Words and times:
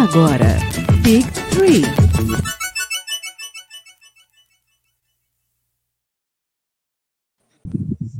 Agora, 0.00 0.46
Big 1.02 1.26
Three. 1.50 1.82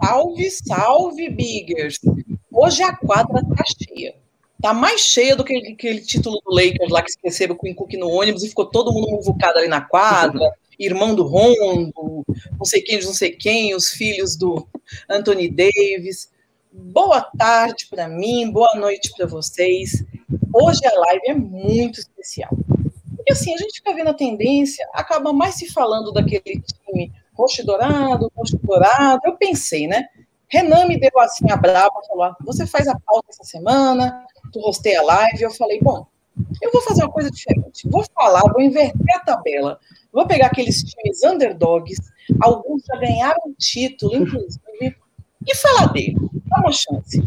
Salve, 0.03 0.51
salve, 0.51 1.31
Biggers! 1.31 2.01
Hoje 2.51 2.83
a 2.83 2.97
quadra 2.97 3.45
tá 3.45 3.63
cheia. 3.65 4.17
Tá 4.61 4.75
mais 4.75 5.03
cheia 5.03 5.37
do 5.37 5.45
que 5.45 5.57
aquele 5.57 6.01
título 6.01 6.41
do 6.45 6.53
Lakers 6.53 6.91
lá 6.91 7.01
que 7.01 7.11
esqueceram 7.11 7.55
com 7.55 7.71
o 7.71 7.75
Cook 7.77 7.93
no 7.93 8.09
ônibus 8.09 8.43
e 8.43 8.49
ficou 8.49 8.67
todo 8.67 8.93
mundo 8.93 9.13
muvucado 9.13 9.61
ali 9.61 9.69
na 9.69 9.81
quadra. 9.81 10.51
Irmão 10.81 11.15
do 11.15 11.23
Rondo, 11.23 12.25
não 12.59 12.65
sei 12.65 12.83
quem, 12.83 13.01
não 13.01 13.15
sei 13.15 13.31
quem, 13.31 13.73
os 13.77 13.91
filhos 13.91 14.35
do 14.35 14.67
Anthony 15.09 15.49
Davis. 15.49 16.29
Boa 16.73 17.21
tarde 17.39 17.87
para 17.89 18.09
mim, 18.09 18.51
boa 18.51 18.75
noite 18.75 19.13
para 19.17 19.27
vocês. 19.27 20.05
Hoje 20.53 20.87
a 20.87 20.99
live 21.01 21.23
é 21.27 21.35
muito 21.35 22.01
especial. 22.01 22.51
Porque 23.17 23.33
assim, 23.33 23.55
a 23.55 23.59
gente 23.59 23.79
fica 23.79 23.95
vendo 23.95 24.11
a 24.11 24.15
tendência, 24.15 24.87
acaba 24.93 25.33
mais 25.33 25.55
se 25.55 25.71
falando 25.73 26.13
daquele 26.13 26.63
time 26.63 27.13
roxo 27.35 27.63
e 27.63 27.65
dourado, 27.65 28.31
roxo 28.37 28.57
e 28.57 28.67
dourado. 28.67 29.21
Eu 29.25 29.37
pensei, 29.37 29.87
né? 29.87 30.07
Renan 30.51 30.87
me 30.87 30.99
deu 30.99 31.11
assim 31.21 31.51
a 31.51 31.57
brava, 31.57 31.93
falou: 32.09 32.35
você 32.41 32.67
faz 32.67 32.89
a 32.89 32.99
pauta 32.99 33.29
essa 33.31 33.45
semana, 33.45 34.25
tu 34.53 34.61
rostei 34.61 34.97
a 34.97 35.03
live. 35.03 35.43
Eu 35.43 35.51
falei: 35.51 35.81
bom, 35.81 36.07
eu 36.63 36.73
vou 36.73 36.83
fazer 36.83 37.03
uma 37.03 37.13
coisa 37.13 37.31
diferente. 37.31 37.89
Vou 37.89 38.05
falar, 38.15 38.43
vou 38.53 38.61
inverter 38.63 39.17
a 39.17 39.21
tabela. 39.21 39.79
Vou 40.13 40.27
pegar 40.27 40.47
aqueles 40.47 40.83
times 40.83 41.23
underdogs, 41.23 41.99
alguns 42.41 42.83
já 42.85 42.97
ganharam 42.97 43.55
título, 43.59 44.17
inclusive, 44.17 44.97
e 45.47 45.55
falar 45.55 45.93
dele. 45.93 46.17
Dá 46.47 46.61
uma 46.61 46.73
chance. 46.73 47.23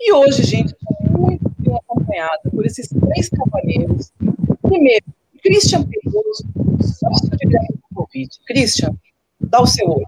E 0.00 0.12
hoje, 0.12 0.42
gente, 0.42 0.74
muito 1.16 1.50
bem 1.58 1.74
acompanhada 1.74 2.50
por 2.50 2.64
esses 2.64 2.88
três 2.88 3.28
cavaleiros. 3.28 4.12
Primeiro, 4.62 5.04
Christian 5.42 5.84
Pedroso, 5.84 6.44
sócio 6.80 7.30
de 7.30 7.46
Grêmio 7.46 7.78
Covid. 7.94 8.28
Christian, 8.46 8.94
dá 9.40 9.60
o 9.60 9.66
seu 9.66 9.88
oi. 9.88 10.04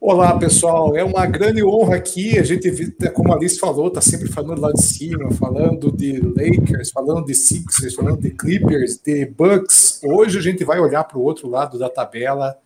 Olá, 0.00 0.38
pessoal. 0.38 0.96
É 0.96 1.04
uma 1.04 1.26
grande 1.26 1.62
honra 1.62 1.96
aqui. 1.96 2.38
A 2.38 2.42
gente, 2.42 2.70
como 3.12 3.32
a 3.32 3.36
Alice 3.36 3.58
falou, 3.58 3.88
está 3.88 4.00
sempre 4.00 4.28
falando 4.28 4.60
lá 4.60 4.72
de 4.72 4.82
cima, 4.82 5.30
falando 5.32 5.92
de 5.92 6.18
Lakers, 6.20 6.90
falando 6.90 7.26
de 7.26 7.34
Sixers, 7.34 7.94
falando 7.94 8.20
de 8.20 8.30
Clippers, 8.30 8.98
de 8.98 9.26
Bucks. 9.26 10.00
Hoje 10.02 10.38
a 10.38 10.42
gente 10.42 10.64
vai 10.64 10.80
olhar 10.80 11.04
para 11.04 11.18
o 11.18 11.22
outro 11.22 11.48
lado 11.48 11.78
da 11.78 11.90
tabela 11.90 12.56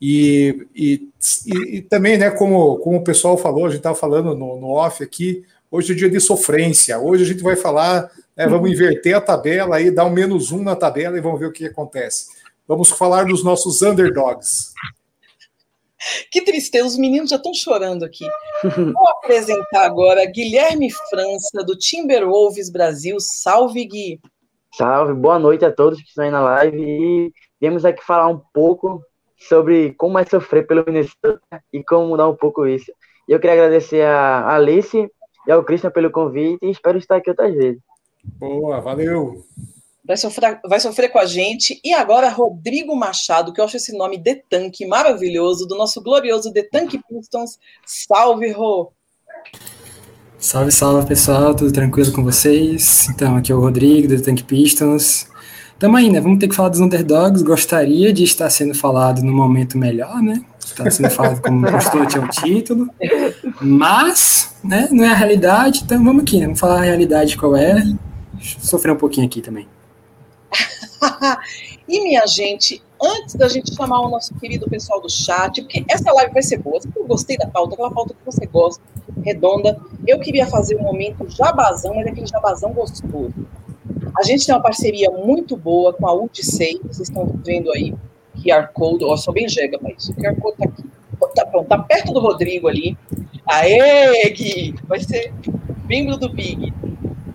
e, 0.00 0.66
e, 0.74 1.08
e, 1.46 1.76
e, 1.76 1.82
também, 1.82 2.16
né, 2.16 2.30
como, 2.30 2.78
como 2.78 2.98
o 2.98 3.04
pessoal 3.04 3.36
falou, 3.36 3.66
a 3.66 3.68
gente 3.68 3.78
estava 3.78 3.94
falando 3.94 4.34
no, 4.34 4.58
no 4.58 4.68
off 4.68 5.02
aqui, 5.02 5.44
hoje 5.70 5.92
é 5.92 5.96
dia 5.96 6.10
de 6.10 6.20
sofrência. 6.20 6.98
Hoje 6.98 7.24
a 7.24 7.26
gente 7.26 7.42
vai 7.42 7.56
falar, 7.56 8.10
né, 8.36 8.46
vamos 8.46 8.70
inverter 8.70 9.16
a 9.16 9.20
tabela 9.20 9.76
aí, 9.76 9.90
dar 9.90 10.04
um 10.04 10.10
menos 10.10 10.50
um 10.50 10.62
na 10.62 10.74
tabela 10.74 11.16
e 11.16 11.20
vamos 11.20 11.38
ver 11.38 11.46
o 11.46 11.52
que 11.52 11.66
acontece. 11.66 12.26
Vamos 12.66 12.90
falar 12.90 13.24
dos 13.24 13.44
nossos 13.44 13.82
underdogs. 13.82 14.72
Que 16.30 16.42
tristeza, 16.42 16.86
os 16.86 16.96
meninos 16.96 17.30
já 17.30 17.36
estão 17.36 17.52
chorando 17.52 18.04
aqui. 18.04 18.26
Vou 18.62 19.08
apresentar 19.10 19.84
agora 19.84 20.24
Guilherme 20.24 20.90
França, 21.10 21.62
do 21.64 21.76
Timberwolves 21.76 22.70
Brasil. 22.70 23.16
Salve, 23.20 23.84
Gui. 23.84 24.20
Salve, 24.74 25.12
boa 25.12 25.38
noite 25.38 25.64
a 25.64 25.70
todos 25.70 26.00
que 26.00 26.08
estão 26.08 26.24
aí 26.24 26.30
na 26.30 26.40
live. 26.40 26.80
E 26.80 27.32
viemos 27.60 27.84
aqui 27.84 28.02
falar 28.02 28.28
um 28.28 28.40
pouco 28.52 29.04
sobre 29.36 29.92
como 29.94 30.18
é 30.18 30.24
sofrer 30.24 30.66
pelo 30.66 30.84
Minnesota 30.86 31.40
e 31.72 31.82
como 31.84 32.08
mudar 32.08 32.28
um 32.28 32.36
pouco 32.36 32.66
isso. 32.66 32.90
E 33.28 33.32
eu 33.32 33.38
queria 33.38 33.54
agradecer 33.54 34.02
a 34.02 34.54
Alice 34.54 35.10
e 35.46 35.52
ao 35.52 35.64
Christian 35.64 35.90
pelo 35.90 36.10
convite 36.10 36.58
e 36.62 36.70
espero 36.70 36.98
estar 36.98 37.16
aqui 37.16 37.30
outras 37.30 37.54
vezes. 37.54 37.80
Boa, 38.38 38.80
valeu. 38.80 39.44
Vai 40.04 40.16
sofrer, 40.16 40.60
vai 40.66 40.80
sofrer 40.80 41.08
com 41.10 41.18
a 41.18 41.26
gente. 41.26 41.80
E 41.84 41.92
agora, 41.92 42.28
Rodrigo 42.28 42.96
Machado, 42.96 43.52
que 43.52 43.60
eu 43.60 43.64
acho 43.64 43.76
esse 43.76 43.96
nome 43.96 44.18
de 44.18 44.36
tanque 44.48 44.86
maravilhoso, 44.86 45.66
do 45.66 45.76
nosso 45.76 46.02
glorioso 46.02 46.52
The 46.52 46.62
Tank 46.64 47.00
Pistons. 47.08 47.58
Salve, 47.86 48.50
Rô! 48.50 48.92
Salve, 50.38 50.72
salve, 50.72 51.06
pessoal. 51.06 51.54
Tudo 51.54 51.70
tranquilo 51.70 52.12
com 52.12 52.24
vocês? 52.24 53.08
Então, 53.10 53.36
aqui 53.36 53.52
é 53.52 53.54
o 53.54 53.60
Rodrigo, 53.60 54.08
do 54.08 54.16
The 54.16 54.22
Tank 54.22 54.42
Pistons. 54.44 55.28
Tamo 55.78 55.96
aí, 55.96 56.10
né? 56.10 56.20
Vamos 56.20 56.38
ter 56.38 56.48
que 56.48 56.54
falar 56.54 56.70
dos 56.70 56.80
underdogs. 56.80 57.42
Gostaria 57.42 58.12
de 58.12 58.24
estar 58.24 58.50
sendo 58.50 58.74
falado 58.74 59.22
no 59.22 59.32
momento 59.32 59.78
melhor, 59.78 60.20
né? 60.22 60.42
Está 60.58 60.90
sendo 60.90 61.10
falado 61.10 61.40
como 61.42 61.70
postulante 61.70 62.18
ao 62.18 62.28
título. 62.28 62.88
Mas, 63.60 64.49
né? 64.62 64.88
Não 64.90 65.04
é 65.04 65.08
a 65.08 65.14
realidade, 65.14 65.82
então 65.84 66.02
vamos 66.02 66.22
aqui, 66.22 66.38
né? 66.38 66.44
Vamos 66.44 66.60
falar 66.60 66.78
a 66.78 66.84
realidade 66.84 67.36
qual 67.36 67.56
é. 67.56 67.82
Sofrer 68.40 68.92
um 68.92 68.96
pouquinho 68.96 69.26
aqui 69.26 69.40
também. 69.40 69.68
e 71.88 72.02
minha 72.02 72.26
gente, 72.26 72.82
antes 73.02 73.34
da 73.34 73.48
gente 73.48 73.74
chamar 73.74 74.00
o 74.00 74.08
nosso 74.08 74.34
querido 74.34 74.68
pessoal 74.68 75.00
do 75.00 75.08
chat, 75.08 75.62
porque 75.62 75.84
essa 75.88 76.12
live 76.12 76.32
vai 76.32 76.42
ser 76.42 76.58
boa, 76.58 76.80
eu 76.94 77.06
gostei 77.06 77.36
da 77.36 77.46
pauta, 77.46 77.74
aquela 77.74 77.90
pauta 77.90 78.14
que 78.14 78.24
você 78.24 78.46
gosta, 78.46 78.82
redonda, 79.22 79.80
eu 80.06 80.18
queria 80.18 80.46
fazer 80.46 80.76
um 80.76 80.82
momento 80.82 81.28
jabazão, 81.28 81.94
mas 81.94 82.06
é 82.06 82.10
aquele 82.10 82.26
jabazão 82.26 82.72
gostoso. 82.72 83.34
A 84.18 84.22
gente 84.22 84.44
tem 84.44 84.54
uma 84.54 84.62
parceria 84.62 85.10
muito 85.10 85.56
boa 85.56 85.92
com 85.92 86.06
a 86.06 86.14
Udicei, 86.14 86.80
vocês 86.82 87.08
estão 87.08 87.26
vendo 87.44 87.70
aí, 87.72 87.94
QR 88.42 88.68
Code, 88.72 89.04
ó, 89.04 89.16
sou 89.16 89.32
bem 89.32 89.48
jega, 89.48 89.78
mas 89.80 90.08
o 90.08 90.14
QR 90.14 90.36
Code 90.40 90.56
tá 90.56 90.64
aqui. 90.64 90.84
Tá 91.34 91.44
pronto, 91.44 91.68
tá 91.68 91.78
perto 91.78 92.12
do 92.12 92.20
Rodrigo 92.20 92.66
ali. 92.66 92.96
Aê, 93.50 94.30
Gui! 94.30 94.74
Vai 94.86 95.00
ser 95.00 95.32
membro 95.88 96.16
do 96.16 96.32
Big. 96.32 96.72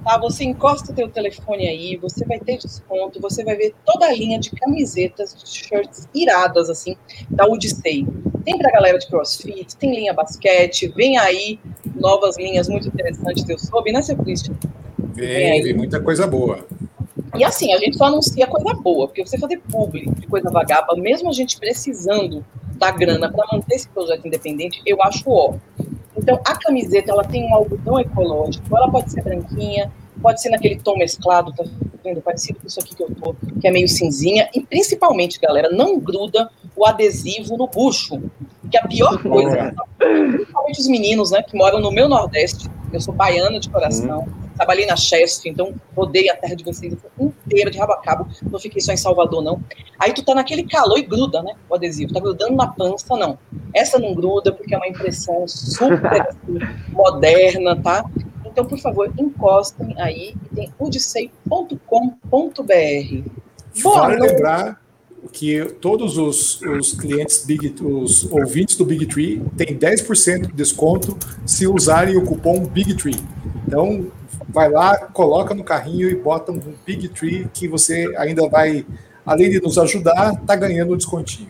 Tá, 0.06 0.18
você 0.18 0.46
encosta 0.46 0.92
o 0.92 0.96
teu 0.96 1.10
telefone 1.10 1.68
aí, 1.68 1.98
você 1.98 2.24
vai 2.26 2.40
ter 2.40 2.58
desconto, 2.58 3.20
você 3.20 3.44
vai 3.44 3.56
ver 3.56 3.74
toda 3.84 4.06
a 4.06 4.14
linha 4.14 4.40
de 4.40 4.52
camisetas, 4.52 5.36
de 5.36 5.50
shirts 5.50 6.08
iradas, 6.14 6.70
assim, 6.70 6.96
da 7.30 7.48
Udicei. 7.48 8.06
Tem 8.46 8.58
pra 8.58 8.72
galera 8.72 9.00
de 9.00 9.08
crossfit, 9.08 9.76
tem 9.76 9.96
linha 9.96 10.14
basquete, 10.14 10.88
vem 10.96 11.18
aí 11.18 11.60
novas 11.96 12.38
linhas 12.38 12.70
muito 12.70 12.88
interessantes, 12.88 13.50
eu 13.50 13.58
soube, 13.58 13.92
né, 13.92 14.02
seu 14.04 14.16
Christian? 14.16 14.56
Vem, 15.16 15.64
vem 15.64 15.74
muita 15.74 16.00
coisa 16.00 16.28
boa. 16.28 16.66
E 17.36 17.44
assim, 17.44 17.74
a 17.74 17.78
gente 17.78 17.98
só 17.98 18.06
anuncia 18.06 18.46
coisa 18.48 18.74
boa, 18.76 19.08
porque 19.08 19.26
você 19.26 19.40
fazer 19.40 19.58
público 19.58 20.14
de 20.20 20.28
coisa 20.28 20.50
vagaba, 20.52 20.96
mesmo 20.96 21.30
a 21.30 21.34
gente 21.34 21.60
precisando 21.60 22.46
da 22.78 22.92
grana 22.92 23.32
para 23.32 23.46
manter 23.52 23.76
esse 23.76 23.90
projeto 23.90 24.28
independente, 24.28 24.82
eu 24.86 25.02
acho 25.02 25.24
ó. 25.28 25.56
Então, 26.18 26.40
a 26.46 26.56
camiseta, 26.56 27.12
ela 27.12 27.24
tem 27.24 27.46
um 27.46 27.56
algodão 27.56 28.00
ecológico, 28.00 28.76
ela 28.76 28.90
pode 28.90 29.12
ser 29.12 29.22
branquinha, 29.22 29.92
pode 30.22 30.42
ser 30.42 30.50
naquele 30.50 30.78
tom 30.78 30.98
mesclado, 30.98 31.54
tá 31.54 31.64
vendo? 32.04 32.22
Parecido 32.22 32.60
com 32.60 32.68
isso 32.68 32.80
aqui 32.80 32.96
que 32.96 33.04
eu 33.04 33.12
tô, 33.14 33.36
que 33.60 33.68
é 33.68 33.72
meio 33.72 33.88
cinzinha. 33.88 34.50
E 34.54 34.62
principalmente, 34.62 35.40
galera, 35.40 35.70
não 35.70 36.00
gruda 36.00 36.50
o 36.76 36.86
adesivo 36.86 37.58
no 37.58 37.68
bucho, 37.68 38.22
que 38.70 38.78
é 38.78 38.82
a 38.82 38.88
pior 38.88 39.22
coisa, 39.22 39.74
principalmente 39.98 40.80
os 40.80 40.88
meninos, 40.88 41.32
né, 41.32 41.44
que 41.44 41.56
moram 41.56 41.80
no 41.80 41.92
meu 41.92 42.08
Nordeste, 42.10 42.70
eu 42.92 43.00
sou 43.00 43.14
baiana 43.14 43.60
de 43.60 43.70
coração, 43.70 44.22
uhum. 44.22 44.45
Trabalhei 44.56 44.86
na 44.86 44.96
Chester, 44.96 45.52
então 45.52 45.74
rodei 45.96 46.30
a 46.30 46.36
terra 46.36 46.56
de 46.56 46.64
vocês 46.64 46.96
inteira, 47.20 47.70
de 47.70 47.78
rabo 47.78 47.94
a 47.94 48.02
cabo, 48.02 48.28
não 48.50 48.60
fiquei 48.60 48.82
só 48.82 48.92
em 48.92 48.98
Salvador, 48.98 49.44
não. 49.44 49.62
Aí 50.00 50.14
tu 50.14 50.24
tá 50.24 50.34
naquele 50.34 50.64
calor 50.64 50.98
e 50.98 51.04
gruda, 51.04 51.42
né, 51.44 51.54
o 51.70 51.76
adesivo, 51.76 52.14
tá 52.14 52.20
grudando 52.20 52.56
na 52.56 52.68
pança, 52.68 53.16
não. 53.16 53.38
Essa 53.74 54.00
não 54.00 54.14
gruda, 54.14 54.52
porque 54.52 54.74
é 54.74 54.78
uma 54.78 54.88
impressão 54.88 55.48
super 55.48 56.22
assim, 56.22 56.60
moderna, 56.92 57.76
tá? 57.82 58.06
Então, 58.46 58.66
por 58.66 58.80
favor, 58.80 59.12
encostem 59.20 59.94
aí, 59.98 60.34
tem 60.56 60.72
udicei.com.br. 60.80 61.80
Vale 63.84 64.16
lembrar 64.16 64.80
que 65.32 65.66
todos 65.82 66.18
os, 66.18 66.62
os 66.62 66.94
clientes, 66.94 67.44
Big, 67.46 67.76
os 67.82 68.32
ouvintes 68.32 68.78
do 68.78 68.86
Big 68.86 69.06
Tree 69.08 69.42
têm 69.58 69.78
10% 69.78 70.48
de 70.48 70.54
desconto 70.54 71.18
se 71.46 71.68
usarem 71.68 72.16
o 72.16 72.24
cupom 72.24 72.66
Big 72.66 72.94
Tree. 72.96 73.20
Então, 73.68 74.12
vai 74.48 74.70
lá, 74.70 74.98
coloca 74.98 75.54
no 75.54 75.64
carrinho 75.64 76.10
e 76.10 76.16
bota 76.16 76.52
um 76.52 76.60
Big 76.86 77.10
Tree 77.10 77.48
que 77.54 77.68
você 77.68 78.14
ainda 78.18 78.48
vai, 78.48 78.86
além 79.26 79.50
de 79.50 79.62
nos 79.62 79.78
ajudar, 79.78 80.36
tá 80.46 80.56
ganhando 80.56 80.94
um 80.94 80.98
descontinho. 80.98 81.50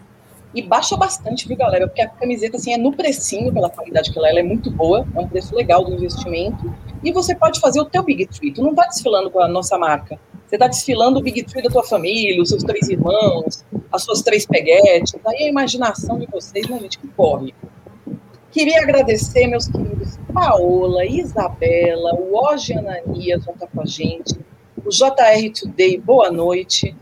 E 0.55 0.61
baixa 0.61 0.95
bastante, 0.95 1.47
viu, 1.47 1.57
galera? 1.57 1.85
Porque 1.85 2.01
a 2.01 2.07
camiseta, 2.07 2.55
assim, 2.55 2.73
é 2.73 2.77
no 2.77 2.93
precinho, 2.93 3.53
pela 3.53 3.69
qualidade 3.69 4.11
que 4.11 4.17
ela 4.17 4.27
é, 4.27 4.31
ela 4.31 4.39
é 4.39 4.43
muito 4.43 4.71
boa, 4.71 5.05
é 5.13 5.19
um 5.19 5.27
preço 5.27 5.53
legal 5.53 5.83
do 5.83 5.93
investimento. 5.93 6.73
E 7.03 7.11
você 7.11 7.35
pode 7.35 7.59
fazer 7.59 7.81
o 7.81 7.85
teu 7.85 8.01
Big 8.01 8.25
Tree. 8.27 8.53
Tu 8.53 8.63
não 8.63 8.73
tá 8.73 8.85
desfilando 8.85 9.29
com 9.29 9.41
a 9.41 9.49
nossa 9.49 9.77
marca. 9.77 10.17
Você 10.47 10.55
está 10.55 10.67
desfilando 10.67 11.19
o 11.19 11.21
Big 11.21 11.43
Tree 11.43 11.61
da 11.61 11.69
tua 11.69 11.83
família, 11.83 12.41
os 12.41 12.47
seus 12.47 12.63
três 12.63 12.87
irmãos, 12.87 13.65
as 13.91 14.03
suas 14.03 14.21
três 14.21 14.45
peguetes. 14.45 15.13
Aí 15.27 15.43
a 15.43 15.49
imaginação 15.49 16.17
de 16.17 16.25
vocês, 16.27 16.69
né, 16.69 16.79
gente, 16.79 16.99
que 16.99 17.07
corre. 17.09 17.53
Queria 18.55 18.83
agradecer, 18.83 19.47
meus 19.47 19.67
queridos 19.67 20.17
Paola, 20.33 21.05
Isabela, 21.05 22.15
o 22.15 22.33
Oge 22.37 22.71
Ananias 22.71 23.43
vão 23.43 23.53
estar 23.53 23.67
com 23.67 23.81
a 23.81 23.85
gente, 23.85 24.33
o 24.77 24.89
JR 24.89 25.51
Today, 25.53 25.97
boa 25.97 26.31
noite, 26.31 26.95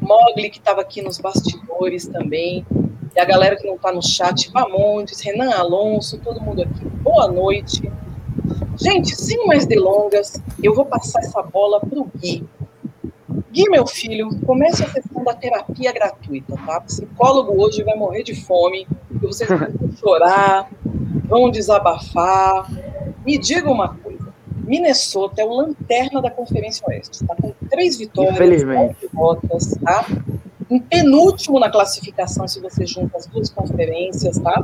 Mogli, 0.00 0.48
que 0.50 0.58
estava 0.58 0.82
aqui 0.82 1.02
nos 1.02 1.18
bastidores 1.18 2.06
também, 2.06 2.64
e 3.12 3.18
a 3.18 3.24
galera 3.24 3.56
que 3.56 3.66
não 3.66 3.74
está 3.74 3.90
no 3.90 4.00
chat, 4.00 4.52
Bamondes, 4.52 5.18
Renan 5.18 5.50
Alonso, 5.50 6.16
todo 6.18 6.40
mundo 6.40 6.62
aqui, 6.62 6.84
boa 7.02 7.26
noite. 7.26 7.90
Gente, 8.80 9.16
sem 9.16 9.44
mais 9.48 9.66
delongas, 9.66 10.40
eu 10.62 10.72
vou 10.76 10.84
passar 10.84 11.18
essa 11.18 11.42
bola 11.42 11.80
para 11.80 11.98
o 11.98 12.08
Gui. 12.18 12.46
Gui, 13.50 13.68
meu 13.68 13.84
filho, 13.84 14.30
comece 14.46 14.84
a 14.84 14.88
sessão 14.88 15.24
da 15.24 15.34
terapia 15.34 15.92
gratuita, 15.92 16.54
tá? 16.64 16.80
Psicólogo 16.82 17.60
hoje 17.60 17.82
vai 17.82 17.96
morrer 17.96 18.22
de 18.22 18.40
fome, 18.44 18.86
porque 19.08 19.26
vocês 19.26 19.50
vão 19.50 19.90
chorar, 19.96 20.70
vão 21.30 21.48
desabafar. 21.48 22.68
Me 23.24 23.38
diga 23.38 23.70
uma 23.70 23.94
coisa: 23.94 24.34
Minnesota 24.64 25.40
é 25.40 25.44
o 25.44 25.54
lanterna 25.54 26.20
da 26.20 26.30
Conferência 26.30 26.84
Oeste, 26.88 27.24
tá? 27.24 27.34
Com 27.36 27.54
três 27.70 27.96
vitórias, 27.96 28.34
Infelizmente. 28.34 28.96
derrotas, 29.00 29.74
tá? 29.82 30.04
Em 30.68 30.80
penúltimo 30.80 31.58
na 31.58 31.70
classificação, 31.70 32.46
se 32.46 32.60
você 32.60 32.86
junta 32.86 33.16
as 33.16 33.26
duas 33.26 33.48
conferências, 33.50 34.38
tá? 34.38 34.62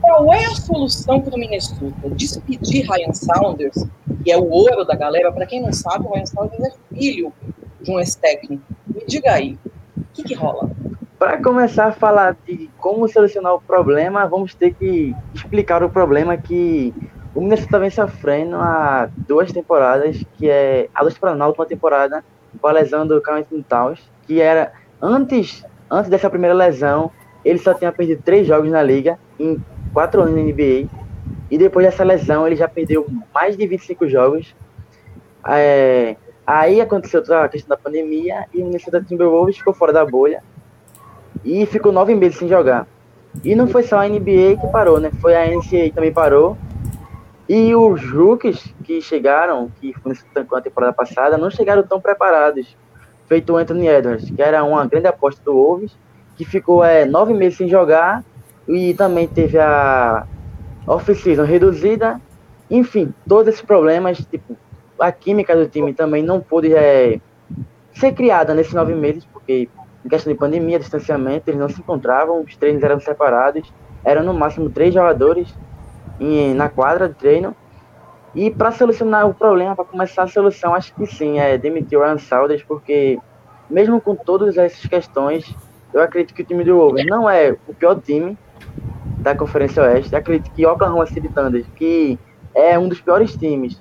Qual 0.00 0.32
é 0.32 0.44
a 0.44 0.54
solução 0.54 1.20
para 1.20 1.34
o 1.34 1.38
Minnesota? 1.38 2.10
Despedir 2.10 2.86
Ryan 2.90 3.12
Saunders, 3.12 3.84
que 4.22 4.30
é 4.30 4.36
o 4.36 4.48
ouro 4.48 4.84
da 4.84 4.94
galera. 4.94 5.32
Para 5.32 5.46
quem 5.46 5.60
não 5.60 5.72
sabe, 5.72 6.06
o 6.06 6.12
Ryan 6.12 6.26
Saunders 6.26 6.62
é 6.62 6.72
filho 6.94 7.32
de 7.80 7.90
um 7.90 7.98
ex-técnico. 7.98 8.62
Me 8.86 9.04
diga 9.06 9.32
aí, 9.32 9.58
o 9.96 10.04
que, 10.12 10.22
que 10.24 10.34
rola? 10.34 10.70
Para 11.18 11.40
começar 11.40 11.86
a 11.86 11.92
falar 11.92 12.36
de 12.46 12.68
como 12.78 13.08
solucionar 13.08 13.54
o 13.54 13.60
problema, 13.60 14.26
vamos 14.26 14.52
ter 14.54 14.74
que 14.74 15.14
explicar 15.32 15.82
o 15.82 15.88
problema 15.88 16.36
que 16.36 16.92
o 17.34 17.40
Minnesota 17.40 17.78
vem 17.78 17.90
sofrendo 17.90 18.56
há 18.56 19.08
duas 19.16 19.52
temporadas, 19.52 20.24
que 20.36 20.50
é 20.50 20.88
a 20.92 21.02
duas 21.02 21.14
temporadas, 21.14 21.38
na 21.38 21.46
última 21.46 21.66
temporada, 21.66 22.24
com 22.60 22.66
a 22.66 22.72
lesão 22.72 23.06
do 23.06 23.14
Anthony 23.14 23.62
Towns, 23.62 24.00
que 24.26 24.40
era 24.40 24.72
antes, 25.00 25.64
antes 25.88 26.10
dessa 26.10 26.28
primeira 26.28 26.54
lesão, 26.54 27.12
ele 27.44 27.58
só 27.58 27.74
tinha 27.74 27.92
perdido 27.92 28.22
três 28.22 28.46
jogos 28.46 28.70
na 28.70 28.82
liga 28.82 29.18
em 29.38 29.62
quatro 29.92 30.20
anos 30.20 30.34
na 30.34 30.42
NBA. 30.42 30.88
E 31.48 31.56
depois 31.56 31.86
dessa 31.86 32.02
lesão, 32.02 32.44
ele 32.46 32.56
já 32.56 32.66
perdeu 32.66 33.06
mais 33.32 33.56
de 33.56 33.66
25 33.66 34.08
jogos. 34.08 34.54
É, 35.46 36.16
aí 36.44 36.80
aconteceu 36.80 37.22
toda 37.22 37.44
a 37.44 37.48
questão 37.48 37.76
da 37.76 37.80
pandemia 37.80 38.46
e 38.52 38.62
o 38.62 38.64
Minnesota 38.64 39.00
Timberwolves 39.00 39.58
ficou 39.58 39.72
fora 39.72 39.92
da 39.92 40.04
bolha 40.04 40.42
e 41.44 41.66
ficou 41.66 41.92
nove 41.92 42.14
meses 42.14 42.38
sem 42.38 42.48
jogar. 42.48 42.86
E 43.42 43.54
não 43.54 43.66
foi 43.66 43.82
só 43.82 43.98
a 43.98 44.08
NBA 44.08 44.56
que 44.60 44.66
parou, 44.72 45.00
né? 45.00 45.10
Foi 45.20 45.34
a 45.34 45.46
NCAA 45.46 45.92
também 45.94 46.12
parou. 46.12 46.56
E 47.48 47.74
os 47.74 48.02
rookies 48.10 48.72
que 48.84 49.02
chegaram, 49.02 49.70
que 49.80 49.92
foram 49.94 50.16
na 50.50 50.60
temporada 50.60 50.92
passada, 50.92 51.36
não 51.36 51.50
chegaram 51.50 51.82
tão 51.82 52.00
preparados. 52.00 52.76
Feito 53.26 53.52
o 53.52 53.56
Anthony 53.56 53.88
Edwards, 53.88 54.30
que 54.30 54.40
era 54.40 54.62
uma 54.64 54.86
grande 54.86 55.06
aposta 55.06 55.42
do 55.44 55.52
Wolves, 55.52 55.96
que 56.36 56.44
ficou 56.44 56.84
é, 56.84 57.04
nove 57.04 57.34
meses 57.34 57.58
sem 57.58 57.68
jogar 57.68 58.24
e 58.66 58.94
também 58.94 59.26
teve 59.26 59.58
a 59.58 60.26
off-season 60.86 61.44
reduzida. 61.44 62.20
Enfim, 62.70 63.12
todos 63.28 63.48
esses 63.48 63.62
problemas, 63.62 64.18
tipo, 64.18 64.56
a 64.98 65.12
química 65.12 65.54
do 65.56 65.68
time 65.68 65.92
também 65.92 66.22
não 66.22 66.40
pôde 66.40 66.74
é, 66.74 67.20
ser 67.92 68.12
criada 68.12 68.54
nesses 68.54 68.72
nove 68.72 68.94
meses, 68.94 69.24
porque 69.26 69.68
em 70.04 70.08
questão 70.08 70.32
de 70.32 70.38
pandemia, 70.38 70.78
distanciamento, 70.78 71.48
eles 71.48 71.60
não 71.60 71.68
se 71.68 71.80
encontravam, 71.80 72.42
os 72.42 72.56
treinos 72.56 72.82
eram 72.82 73.00
separados, 73.00 73.72
eram 74.04 74.22
no 74.22 74.34
máximo 74.34 74.68
três 74.68 74.92
jogadores 74.92 75.54
em, 76.20 76.52
na 76.54 76.68
quadra 76.68 77.08
de 77.08 77.14
treino. 77.14 77.56
E 78.34 78.50
para 78.50 78.72
solucionar 78.72 79.28
o 79.28 79.32
problema, 79.32 79.76
para 79.76 79.84
começar 79.84 80.24
a 80.24 80.26
solução, 80.26 80.74
acho 80.74 80.94
que 80.94 81.06
sim, 81.06 81.38
é 81.38 81.56
demitir 81.56 81.98
o 81.98 82.02
Aaron 82.02 82.18
Saunders, 82.18 82.62
porque 82.62 83.18
mesmo 83.70 84.00
com 84.00 84.14
todas 84.14 84.58
essas 84.58 84.84
questões, 84.86 85.54
eu 85.92 86.02
acredito 86.02 86.34
que 86.34 86.42
o 86.42 86.44
time 86.44 86.64
do 86.64 86.76
Wolves 86.76 87.06
não 87.06 87.30
é 87.30 87.56
o 87.66 87.74
pior 87.74 88.00
time 88.00 88.36
da 89.18 89.34
Conferência 89.34 89.82
Oeste. 89.82 90.12
Eu 90.12 90.18
acredito 90.18 90.52
que 90.52 90.66
o 90.66 90.72
Oklahoma 90.72 91.06
City 91.06 91.28
Thunder, 91.28 91.64
que 91.76 92.18
é 92.54 92.78
um 92.78 92.88
dos 92.88 93.00
piores 93.00 93.36
times, 93.36 93.80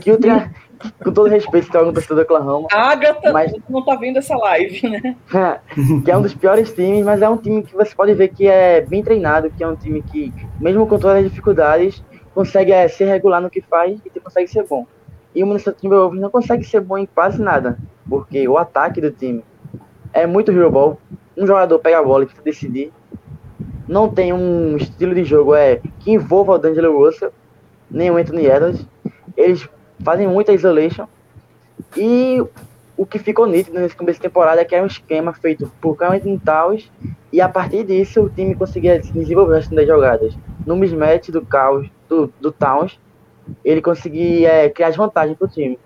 que 0.00 0.12
o. 0.12 0.18
com 1.02 1.12
todo 1.12 1.28
respeito 1.28 1.70
tem 1.70 1.78
algum 1.80 1.92
torcedor 1.92 2.16
do 2.16 2.22
Oklahoma, 2.22 2.68
A 2.72 2.92
Agatha 2.92 3.32
Mas- 3.32 3.52
não 3.68 3.84
tá 3.84 3.96
vendo 3.96 4.18
essa 4.18 4.36
live, 4.36 4.88
né? 4.88 5.16
que 6.04 6.10
é 6.10 6.16
um 6.16 6.22
dos 6.22 6.34
piores 6.34 6.72
times, 6.72 7.04
mas 7.04 7.22
é 7.22 7.28
um 7.28 7.36
time 7.36 7.62
que 7.62 7.74
você 7.74 7.94
pode 7.94 8.14
ver 8.14 8.28
que 8.28 8.46
é 8.48 8.80
bem 8.80 9.02
treinado, 9.02 9.50
que 9.50 9.62
é 9.62 9.68
um 9.68 9.76
time 9.76 10.02
que, 10.02 10.32
mesmo 10.58 10.86
com 10.86 10.98
todas 10.98 11.18
as 11.18 11.24
dificuldades, 11.24 12.02
consegue 12.34 12.72
é, 12.72 12.88
ser 12.88 13.06
regular 13.06 13.40
no 13.40 13.50
que 13.50 13.60
faz 13.60 14.00
e 14.04 14.10
que 14.10 14.20
consegue 14.20 14.48
ser 14.48 14.64
bom. 14.64 14.86
E 15.34 15.42
o 15.42 15.46
Minnesota 15.46 15.76
Timberwolves 15.80 16.20
não 16.20 16.30
consegue 16.30 16.64
ser 16.64 16.80
bom 16.80 16.98
em 16.98 17.06
quase 17.06 17.40
nada, 17.40 17.78
porque 18.08 18.48
o 18.48 18.58
ataque 18.58 19.00
do 19.00 19.10
time 19.10 19.44
é 20.12 20.26
muito 20.26 20.50
hero 20.50 20.70
ball. 20.70 20.98
Um 21.36 21.46
jogador 21.46 21.78
pega 21.78 21.98
a 21.98 22.02
bola 22.02 22.24
e 22.24 22.26
tenta 22.26 22.42
decidir. 22.42 22.92
Não 23.86 24.08
tem 24.08 24.32
um 24.32 24.76
estilo 24.76 25.14
de 25.14 25.24
jogo 25.24 25.54
é 25.54 25.80
que 26.00 26.12
envolva 26.12 26.54
o 26.54 26.58
D'Angelo 26.58 26.96
Russell, 26.96 27.32
nem 27.90 28.10
o 28.10 28.16
Anthony 28.16 28.46
Edwards. 28.46 28.86
Eles 29.36 29.68
fazem 30.02 30.26
muita 30.26 30.52
isolation. 30.52 31.06
E 31.96 32.42
o 32.96 33.06
que 33.06 33.18
ficou 33.18 33.46
nítido 33.46 33.80
nesse 33.80 33.96
começo 33.96 34.18
de 34.18 34.22
temporada 34.22 34.60
é 34.60 34.64
que 34.64 34.74
era 34.74 34.84
um 34.84 34.86
esquema 34.86 35.32
feito 35.32 35.70
por 35.80 35.96
Anthony 36.02 36.38
Towns 36.38 36.90
e 37.32 37.40
a 37.40 37.48
partir 37.48 37.84
disso 37.84 38.22
o 38.22 38.28
time 38.28 38.54
conseguia 38.54 38.98
desenvolver 39.00 39.58
as 39.58 39.68
das 39.68 39.86
jogadas. 39.86 40.36
No 40.66 40.76
mismatch 40.76 41.30
do 41.30 41.44
caos 41.44 41.88
do, 42.08 42.32
do 42.40 42.52
Towns, 42.52 43.00
ele 43.64 43.80
conseguia 43.80 44.48
é, 44.50 44.68
criar 44.68 44.88
as 44.88 44.96
vantagens 44.96 45.38
pro 45.38 45.48
time. 45.48 45.78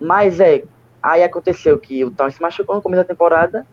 Mas 0.00 0.40
é, 0.40 0.62
aí 1.02 1.22
aconteceu 1.22 1.78
que 1.78 2.04
o 2.04 2.10
Towns 2.10 2.34
se 2.34 2.42
machucou 2.42 2.74
no 2.74 2.82
começo 2.82 3.02
da 3.02 3.08
temporada 3.08 3.66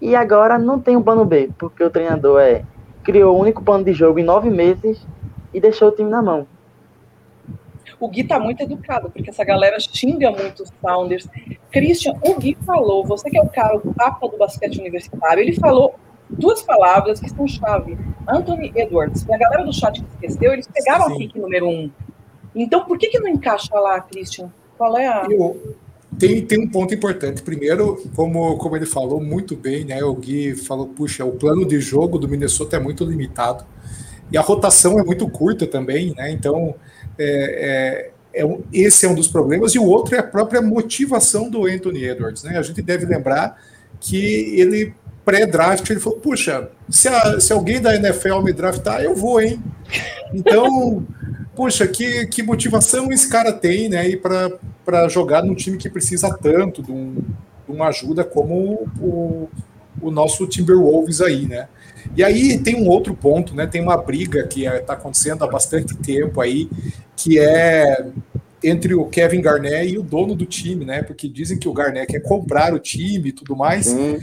e 0.00 0.16
agora 0.16 0.58
não 0.58 0.80
tem 0.80 0.96
um 0.96 1.02
plano 1.02 1.24
B, 1.24 1.50
porque 1.58 1.84
o 1.84 1.90
treinador 1.90 2.40
é, 2.40 2.64
criou 3.02 3.36
o 3.36 3.38
único 3.38 3.62
plano 3.62 3.84
de 3.84 3.92
jogo 3.92 4.18
em 4.18 4.24
nove 4.24 4.48
meses 4.48 5.06
e 5.52 5.60
deixou 5.60 5.88
o 5.88 5.92
time 5.92 6.08
na 6.08 6.22
mão. 6.22 6.46
O 8.00 8.08
Gui 8.08 8.24
tá 8.24 8.40
muito 8.40 8.62
educado, 8.62 9.10
porque 9.10 9.28
essa 9.28 9.44
galera 9.44 9.76
xinga 9.78 10.30
muito 10.30 10.62
os 10.62 10.72
Sounders. 10.80 11.28
Christian, 11.70 12.14
o 12.22 12.34
Gui 12.40 12.56
falou, 12.64 13.04
você 13.04 13.28
que 13.28 13.36
é 13.36 13.42
o 13.42 13.48
cara, 13.48 13.76
o 13.76 13.94
papa 13.94 14.26
do 14.26 14.38
basquete 14.38 14.78
universitário, 14.78 15.42
ele 15.42 15.54
falou 15.54 15.94
duas 16.30 16.62
palavras 16.62 17.20
que 17.20 17.28
são 17.28 17.46
chave. 17.46 17.98
Anthony 18.26 18.72
Edwards. 18.74 19.26
E 19.28 19.34
a 19.34 19.38
galera 19.38 19.64
do 19.64 19.72
chat 19.72 20.02
que 20.02 20.08
esqueceu, 20.26 20.52
eles 20.52 20.66
pegaram 20.66 21.06
Sim. 21.08 21.14
a 21.14 21.18
pick 21.18 21.36
número 21.36 21.68
um. 21.68 21.90
Então, 22.54 22.84
por 22.84 22.98
que 22.98 23.08
que 23.08 23.20
não 23.20 23.28
encaixa 23.28 23.74
lá, 23.78 24.00
Christian? 24.00 24.50
Qual 24.78 24.96
é 24.96 25.06
a... 25.06 25.26
Eu- 25.28 25.76
tem, 26.18 26.44
tem 26.44 26.60
um 26.60 26.68
ponto 26.68 26.92
importante. 26.92 27.40
Primeiro, 27.40 28.02
como, 28.14 28.56
como 28.56 28.76
ele 28.76 28.86
falou 28.86 29.20
muito 29.20 29.56
bem, 29.56 29.84
né? 29.84 30.02
O 30.02 30.14
Gui 30.14 30.56
falou, 30.56 30.88
puxa, 30.88 31.24
o 31.24 31.32
plano 31.32 31.64
de 31.64 31.80
jogo 31.80 32.18
do 32.18 32.28
Minnesota 32.28 32.76
é 32.76 32.80
muito 32.80 33.04
limitado. 33.04 33.64
E 34.32 34.38
a 34.38 34.40
rotação 34.40 34.98
é 34.98 35.02
muito 35.04 35.28
curta 35.28 35.66
também, 35.66 36.14
né? 36.16 36.30
Então, 36.30 36.74
é, 37.18 38.10
é, 38.34 38.42
é 38.42 38.56
esse 38.72 39.06
é 39.06 39.08
um 39.08 39.14
dos 39.14 39.28
problemas. 39.28 39.74
E 39.74 39.78
o 39.78 39.84
outro 39.84 40.14
é 40.14 40.18
a 40.18 40.22
própria 40.22 40.62
motivação 40.62 41.48
do 41.50 41.66
Anthony 41.66 42.04
Edwards, 42.04 42.42
né? 42.44 42.58
A 42.58 42.62
gente 42.62 42.80
deve 42.82 43.06
lembrar 43.06 43.56
que 44.00 44.16
ele, 44.58 44.94
pré-draft, 45.24 45.88
ele 45.90 46.00
falou, 46.00 46.18
puxa, 46.20 46.68
se, 46.88 47.08
a- 47.08 47.40
se 47.40 47.52
alguém 47.52 47.80
da 47.80 47.94
NFL 47.94 48.40
me 48.42 48.52
draftar, 48.52 49.02
eu 49.02 49.14
vou, 49.14 49.40
hein? 49.40 49.62
Então, 50.32 51.04
puxa, 51.54 51.86
que, 51.86 52.26
que 52.26 52.42
motivação 52.42 53.10
esse 53.12 53.28
cara 53.28 53.52
tem, 53.52 53.88
né? 53.88 54.08
E 54.08 54.16
para 54.16 55.08
jogar 55.08 55.42
num 55.42 55.54
time 55.54 55.76
que 55.76 55.90
precisa 55.90 56.32
tanto 56.40 56.82
de, 56.82 56.92
um- 56.92 57.14
de 57.68 57.74
uma 57.74 57.88
ajuda 57.88 58.24
como 58.24 58.88
o, 59.00 59.48
o 60.00 60.10
nosso 60.10 60.46
Timberwolves 60.46 61.20
aí, 61.20 61.46
né? 61.46 61.68
E 62.16 62.24
aí 62.24 62.58
tem 62.58 62.76
um 62.76 62.88
outro 62.88 63.14
ponto, 63.14 63.54
né? 63.54 63.66
Tem 63.66 63.80
uma 63.80 63.96
briga 63.96 64.46
que 64.46 64.64
está 64.64 64.94
acontecendo 64.94 65.44
há 65.44 65.46
bastante 65.46 65.96
tempo 65.96 66.40
aí, 66.40 66.68
que 67.16 67.38
é 67.38 68.06
entre 68.62 68.94
o 68.94 69.06
Kevin 69.06 69.40
Garnett 69.40 69.92
e 69.92 69.98
o 69.98 70.02
dono 70.02 70.34
do 70.34 70.44
time, 70.44 70.84
né? 70.84 71.02
Porque 71.02 71.28
dizem 71.28 71.58
que 71.58 71.68
o 71.68 71.72
Garnett 71.72 72.12
quer 72.12 72.20
comprar 72.20 72.74
o 72.74 72.78
time 72.78 73.30
e 73.30 73.32
tudo 73.32 73.56
mais. 73.56 73.86
Sim. 73.86 74.18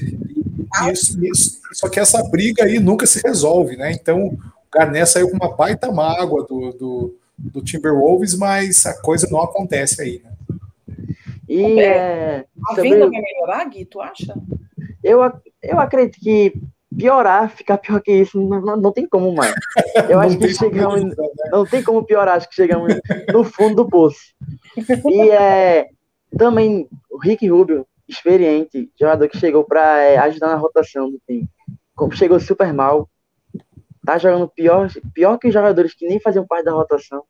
Isso, 0.92 1.26
isso. 1.26 1.60
Só 1.74 1.90
que 1.90 2.00
essa 2.00 2.24
briga 2.30 2.64
aí 2.66 2.80
nunca 2.80 3.06
se 3.06 3.22
resolve, 3.26 3.76
né? 3.76 3.92
Então 3.92 4.28
o 4.28 4.40
Garnett 4.72 5.10
saiu 5.10 5.30
com 5.30 5.38
uma 5.38 5.56
baita 5.56 5.92
mágoa 5.92 6.46
do, 6.46 6.72
do, 6.72 7.16
do 7.38 7.62
Timberwolves, 7.62 8.36
mas 8.36 8.86
a 8.86 8.94
coisa 9.02 9.28
não 9.32 9.42
acontece 9.42 10.02
aí, 10.02 10.22
né? 10.24 10.32
E 11.48 11.80
é, 11.80 12.46
A 12.68 12.74
venda 12.76 13.10
vai 13.10 13.22
melhorar, 13.22 13.64
Gui, 13.70 13.86
tu 13.86 14.02
acha? 14.02 14.36
eu, 15.04 15.20
eu 15.64 15.80
acredito 15.80 16.20
que 16.20 16.54
piorar, 16.98 17.50
ficar 17.50 17.78
pior 17.78 18.02
que 18.02 18.12
isso, 18.12 18.42
não, 18.42 18.60
não, 18.62 18.78
não 18.78 18.92
tem 18.92 19.08
como 19.08 19.34
mais. 19.34 19.54
Eu 20.10 20.20
acho 20.20 20.38
que 20.38 20.50
chegamos, 20.50 21.04
né? 21.04 21.16
não 21.52 21.66
tem 21.66 21.84
como 21.84 22.04
piorar, 22.04 22.36
acho 22.36 22.50
que 22.50 22.56
chegamos 22.56 22.94
no 23.32 23.44
fundo 23.44 23.84
do 23.84 23.90
poço. 23.90 24.20
E 25.06 25.30
é, 25.30 25.88
também 26.38 26.88
o 27.10 27.18
Rick 27.18 27.48
Rubio, 27.48 27.86
experiente, 28.08 28.90
jogador 29.00 29.28
que 29.28 29.38
chegou 29.38 29.64
para 29.64 30.24
ajudar 30.24 30.48
na 30.48 30.56
rotação 30.56 31.12
do 31.12 31.22
time. 31.28 31.48
Chegou 32.14 32.40
super 32.40 32.74
mal, 32.74 33.10
tá 34.06 34.18
jogando 34.18 34.48
pior, 34.48 34.90
pior 35.14 35.38
que 35.38 35.48
os 35.48 35.54
jogadores 35.54 35.94
que 35.94 36.08
nem 36.08 36.20
faziam 36.20 36.48
parte 36.48 36.66
da 36.66 36.72
rotação. 36.72 37.24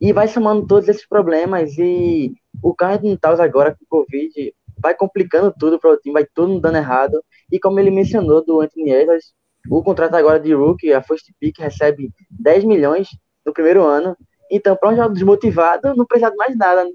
E 0.00 0.12
vai 0.12 0.28
somando 0.28 0.66
todos 0.66 0.88
esses 0.88 1.06
problemas 1.06 1.76
e 1.78 2.32
o 2.62 2.74
Carlos 2.74 3.18
Towns 3.20 3.40
agora 3.40 3.72
com 3.72 3.84
o 3.84 3.88
Covid 3.88 4.54
vai 4.84 4.94
complicando 4.94 5.50
tudo 5.58 5.80
para 5.80 5.92
o 5.92 5.96
time, 5.96 6.12
vai 6.12 6.26
tudo 6.34 6.60
dando 6.60 6.76
errado. 6.76 7.24
E 7.50 7.58
como 7.58 7.80
ele 7.80 7.90
mencionou 7.90 8.44
do 8.44 8.60
Anthony 8.60 8.90
Edwards, 8.92 9.32
o 9.70 9.82
contrato 9.82 10.14
agora 10.14 10.38
de 10.38 10.52
rookie, 10.52 10.92
a 10.92 11.02
first 11.02 11.24
pick, 11.40 11.58
recebe 11.58 12.10
10 12.30 12.64
milhões 12.64 13.08
no 13.46 13.54
primeiro 13.54 13.82
ano. 13.82 14.14
Então, 14.50 14.76
para 14.76 14.90
um 14.90 14.92
jogador 14.92 15.14
desmotivado, 15.14 15.96
não 15.96 16.04
precisa 16.04 16.30
de 16.30 16.36
mais 16.36 16.54
nada. 16.54 16.84
Né? 16.84 16.90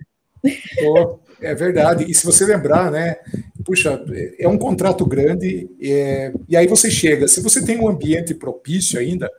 Oh, 0.86 1.18
é 1.42 1.56
verdade. 1.56 2.06
E 2.08 2.14
se 2.14 2.24
você 2.28 2.46
lembrar, 2.46 2.92
né? 2.92 3.16
Puxa, 3.64 4.02
é 4.38 4.48
um 4.48 4.58
contrato 4.58 5.06
grande, 5.06 5.70
é, 5.82 6.32
e 6.48 6.56
aí 6.56 6.66
você 6.66 6.90
chega. 6.90 7.28
Se 7.28 7.42
você 7.42 7.64
tem 7.64 7.78
um 7.78 7.90
ambiente 7.90 8.34
propício 8.34 8.98
ainda, 8.98 9.30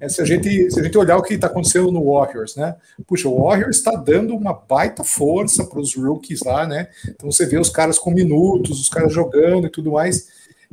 é, 0.00 0.08
se, 0.08 0.22
a 0.22 0.24
gente, 0.24 0.70
se 0.70 0.78
a 0.78 0.82
gente 0.82 0.96
olhar 0.96 1.16
o 1.16 1.22
que 1.22 1.34
está 1.34 1.48
acontecendo 1.48 1.90
no 1.90 2.12
Warriors, 2.12 2.54
né? 2.54 2.76
Puxa, 3.06 3.28
o 3.28 3.42
Warriors 3.42 3.78
está 3.78 3.92
dando 3.96 4.36
uma 4.36 4.52
baita 4.52 5.02
força 5.02 5.64
para 5.64 5.80
os 5.80 5.94
rookies 5.94 6.40
lá, 6.42 6.66
né? 6.66 6.88
Então 7.08 7.30
você 7.30 7.46
vê 7.46 7.58
os 7.58 7.68
caras 7.68 7.98
com 7.98 8.12
minutos, 8.12 8.80
os 8.80 8.88
caras 8.88 9.12
jogando 9.12 9.66
e 9.66 9.70
tudo 9.70 9.92
mais. 9.92 10.28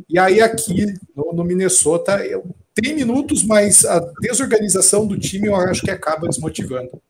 E 0.08 0.20
aí 0.20 0.40
aqui 0.40 0.94
no, 1.16 1.34
no 1.34 1.44
Minnesota 1.44 2.20
tem 2.74 2.94
minutos, 2.94 3.44
mas 3.44 3.84
a 3.84 4.00
desorganização 4.22 5.08
do 5.08 5.18
time 5.18 5.48
eu 5.48 5.56
acho 5.56 5.82
que 5.82 5.92
acaba 5.92 6.28
desmotivando. 6.28 7.02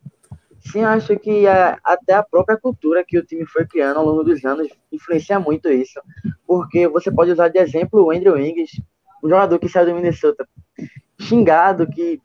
Sim, 0.62 0.84
acho 0.84 1.18
que 1.18 1.48
a, 1.48 1.80
até 1.84 2.13
a 2.13 2.24
própria 2.24 2.58
cultura 2.58 3.03
que 3.06 3.18
o 3.18 3.25
time 3.25 3.46
foi 3.46 3.65
criando 3.65 3.98
ao 3.98 4.06
longo 4.06 4.24
dos 4.24 4.46
anos 4.46 4.68
influencia 4.91 5.39
muito 5.39 5.70
isso. 5.70 6.00
Porque 6.46 6.88
você 6.88 7.12
pode 7.12 7.32
usar 7.32 7.50
de 7.50 7.60
exemplo 7.60 8.03
o 8.03 8.12
Andrew 8.12 8.36
Wiggins, 8.36 8.80
um 9.24 9.30
jogador 9.30 9.58
que 9.58 9.68
saiu 9.68 9.88
do 9.88 9.96
Minnesota 9.96 10.48
xingado, 11.20 11.88
que 11.88 12.22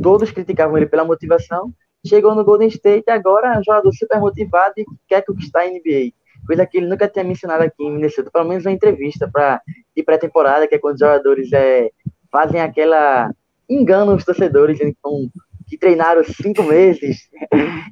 todos 0.00 0.30
criticavam 0.30 0.76
ele 0.76 0.86
pela 0.86 1.04
motivação, 1.04 1.72
chegou 2.06 2.34
no 2.34 2.44
Golden 2.44 2.68
State 2.68 3.04
e 3.06 3.10
agora 3.10 3.54
é 3.54 3.58
um 3.58 3.64
jogador 3.64 3.92
super 3.92 4.18
motivado 4.18 4.74
e 4.76 4.84
quer 5.08 5.24
conquistar 5.24 5.62
a 5.62 5.66
NBA. 5.66 6.12
Coisa 6.46 6.66
que 6.66 6.78
ele 6.78 6.88
nunca 6.88 7.08
tinha 7.08 7.24
mencionado 7.24 7.62
aqui 7.62 7.84
em 7.84 7.92
Minnesota, 7.92 8.30
pelo 8.32 8.48
menos 8.48 8.64
uma 8.64 8.72
entrevista 8.72 9.28
pra, 9.30 9.60
de 9.96 10.02
pré-temporada, 10.02 10.66
que 10.66 10.74
é 10.74 10.78
quando 10.78 10.94
os 10.94 11.00
jogadores 11.00 11.52
é, 11.52 11.90
fazem 12.30 12.60
aquela. 12.60 13.30
enganam 13.68 14.16
os 14.16 14.24
torcedores, 14.24 14.80
então 14.80 15.30
que 15.72 15.78
treinaram 15.78 16.22
cinco 16.22 16.62
meses, 16.64 17.30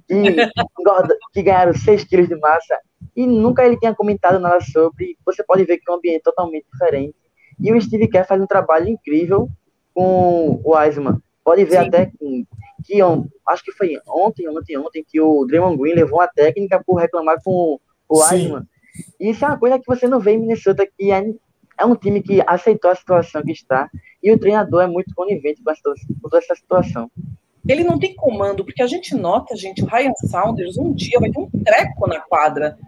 que, 0.07 0.15
que 1.33 1.43
ganharam 1.43 1.73
seis 1.73 2.05
quilos 2.05 2.29
de 2.29 2.37
massa, 2.37 2.79
e 3.17 3.27
nunca 3.27 3.65
ele 3.65 3.79
tinha 3.79 3.95
comentado 3.95 4.39
nada 4.39 4.61
sobre. 4.61 5.17
Você 5.25 5.43
pode 5.43 5.65
ver 5.65 5.79
que 5.79 5.91
é 5.91 5.93
um 5.95 5.97
ambiente 5.97 6.23
totalmente 6.23 6.67
diferente. 6.71 7.15
E 7.59 7.73
o 7.73 7.81
Steve 7.81 8.07
Kerr 8.07 8.27
faz 8.27 8.39
um 8.39 8.47
trabalho 8.47 8.87
incrível 8.87 9.49
com 9.95 10.61
o 10.63 10.75
Wiseman. 10.75 11.23
Pode 11.43 11.65
ver 11.65 11.81
Sim. 11.81 11.89
até 11.89 12.05
que, 12.05 12.47
que 12.85 13.01
acho 13.49 13.65
que 13.65 13.73
foi 13.73 13.99
ontem, 14.07 14.47
ontem, 14.47 14.77
ontem, 14.77 15.03
que 15.03 15.19
o 15.19 15.47
Draymond 15.47 15.79
Green 15.79 15.95
levou 15.95 16.21
a 16.21 16.29
técnica 16.29 16.85
por 16.85 16.97
reclamar 16.97 17.39
com 17.43 17.81
o 18.11 18.21
Wiseman. 18.21 18.67
E 19.19 19.31
isso 19.31 19.43
é 19.43 19.49
uma 19.49 19.59
coisa 19.59 19.79
que 19.79 19.87
você 19.87 20.07
não 20.07 20.21
vê 20.21 20.33
em 20.33 20.39
Minnesota, 20.39 20.87
que 20.87 21.11
é, 21.11 21.25
é 21.79 21.87
um 21.87 21.97
time 21.97 22.23
que 22.23 22.43
aceitou 22.47 22.91
a 22.91 22.95
situação 22.95 23.43
que 23.43 23.53
está, 23.53 23.89
e 24.23 24.31
o 24.31 24.39
treinador 24.39 24.83
é 24.83 24.87
muito 24.87 25.15
conivente 25.15 25.63
com, 25.63 25.71
essa, 25.71 25.81
com 25.83 26.29
toda 26.29 26.37
essa 26.37 26.55
situação 26.55 27.11
ele 27.69 27.85
não 27.85 27.99
tem 27.99 28.15
comando, 28.15 28.65
porque 28.65 28.83
a 28.83 28.87
gente 28.87 29.15
nota, 29.15 29.57
gente, 29.57 29.83
o 29.83 29.87
Ryan 29.87 30.13
Saunders 30.27 30.77
um 30.79 30.93
dia 30.93 31.19
vai 31.21 31.31
ter 31.31 31.39
um 31.39 31.51
treco 31.65 32.09
na 32.09 32.21
quadra. 32.21 32.79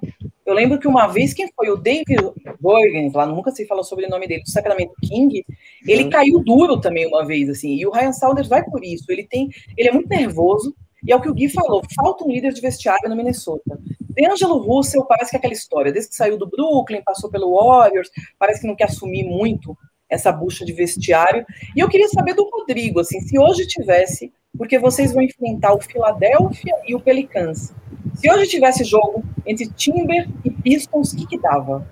Eu 0.45 0.55
lembro 0.55 0.79
que 0.79 0.89
uma 0.89 1.07
vez, 1.07 1.33
quem 1.33 1.49
foi? 1.55 1.71
O 1.71 1.77
David 1.77 2.21
Borgens, 2.61 3.13
lá 3.13 3.27
nunca 3.27 3.51
se 3.51 3.67
falou 3.67 3.85
sobre 3.85 4.07
o 4.07 4.09
nome 4.09 4.27
dele, 4.27 4.43
do 4.43 4.51
Sacramento 4.51 4.93
King, 5.03 5.45
ele 5.87 6.09
caiu 6.09 6.43
duro 6.45 6.81
também 6.81 7.07
uma 7.07 7.25
vez, 7.25 7.49
assim, 7.49 7.75
e 7.75 7.87
o 7.87 7.91
Ryan 7.91 8.13
Saunders 8.13 8.49
vai 8.49 8.65
por 8.65 8.85
isso, 8.85 9.05
ele 9.09 9.25
tem, 9.25 9.49
ele 9.77 9.89
é 9.89 9.93
muito 9.93 10.09
nervoso, 10.09 10.75
e 11.05 11.13
é 11.13 11.17
o 11.17 11.21
que 11.21 11.29
o 11.29 11.35
Gui 11.35 11.49
falou, 11.49 11.83
falta 11.95 12.25
um 12.25 12.31
líder 12.31 12.53
de 12.53 12.61
vestiário 12.61 13.09
no 13.09 13.17
Minnesota. 13.17 13.79
D'Angelo 14.11 14.59
Russell 14.59 15.05
parece 15.05 15.31
que 15.31 15.37
é 15.37 15.39
aquela 15.39 15.55
história, 15.55 15.93
desde 15.93 16.11
que 16.11 16.17
saiu 16.17 16.37
do 16.37 16.49
Brooklyn, 16.49 17.03
passou 17.05 17.31
pelo 17.31 17.55
Warriors, 17.55 18.11
parece 18.39 18.61
que 18.61 18.67
não 18.67 18.77
quer 18.77 18.85
assumir 18.85 19.25
muito 19.25 19.77
essa 20.13 20.31
bucha 20.31 20.65
de 20.65 20.73
vestiário. 20.75 21.45
E 21.75 21.81
eu 21.81 21.89
queria 21.89 22.09
saber 22.09 22.35
do 22.35 22.49
Rodrigo, 22.49 23.01
assim, 23.01 23.19
se 23.21 23.39
hoje 23.39 23.67
tivesse, 23.67 24.31
porque 24.57 24.79
vocês 24.79 25.13
vão 25.13 25.23
enfrentar 25.23 25.73
o 25.73 25.81
Philadelphia 25.81 26.75
e 26.87 26.95
o 26.95 27.01
Pelicans. 27.01 27.73
Se 28.15 28.31
hoje 28.31 28.51
tivesse 28.51 28.85
jogo 28.85 29.25
entre 29.47 29.67
Timber 29.71 30.29
e 30.45 30.51
Pistons, 30.51 31.15
o 31.15 31.17
que, 31.17 31.27
que 31.27 31.41
dava? 31.41 31.87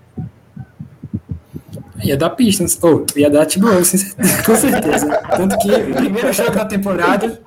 Ia 2.05 2.17
dar 2.17 2.31
Pistons, 2.31 2.79
ou 2.83 3.07
oh, 3.07 3.19
ia 3.19 3.31
dar 3.31 3.47
Timberwolves, 3.47 4.15
com 4.45 4.55
certeza. 4.55 5.09
Tanto 5.37 5.59
que 5.59 5.71
o 5.73 5.95
primeiro 5.95 6.33
jogo 6.33 6.51
da 6.51 6.67
temporada 6.67 7.41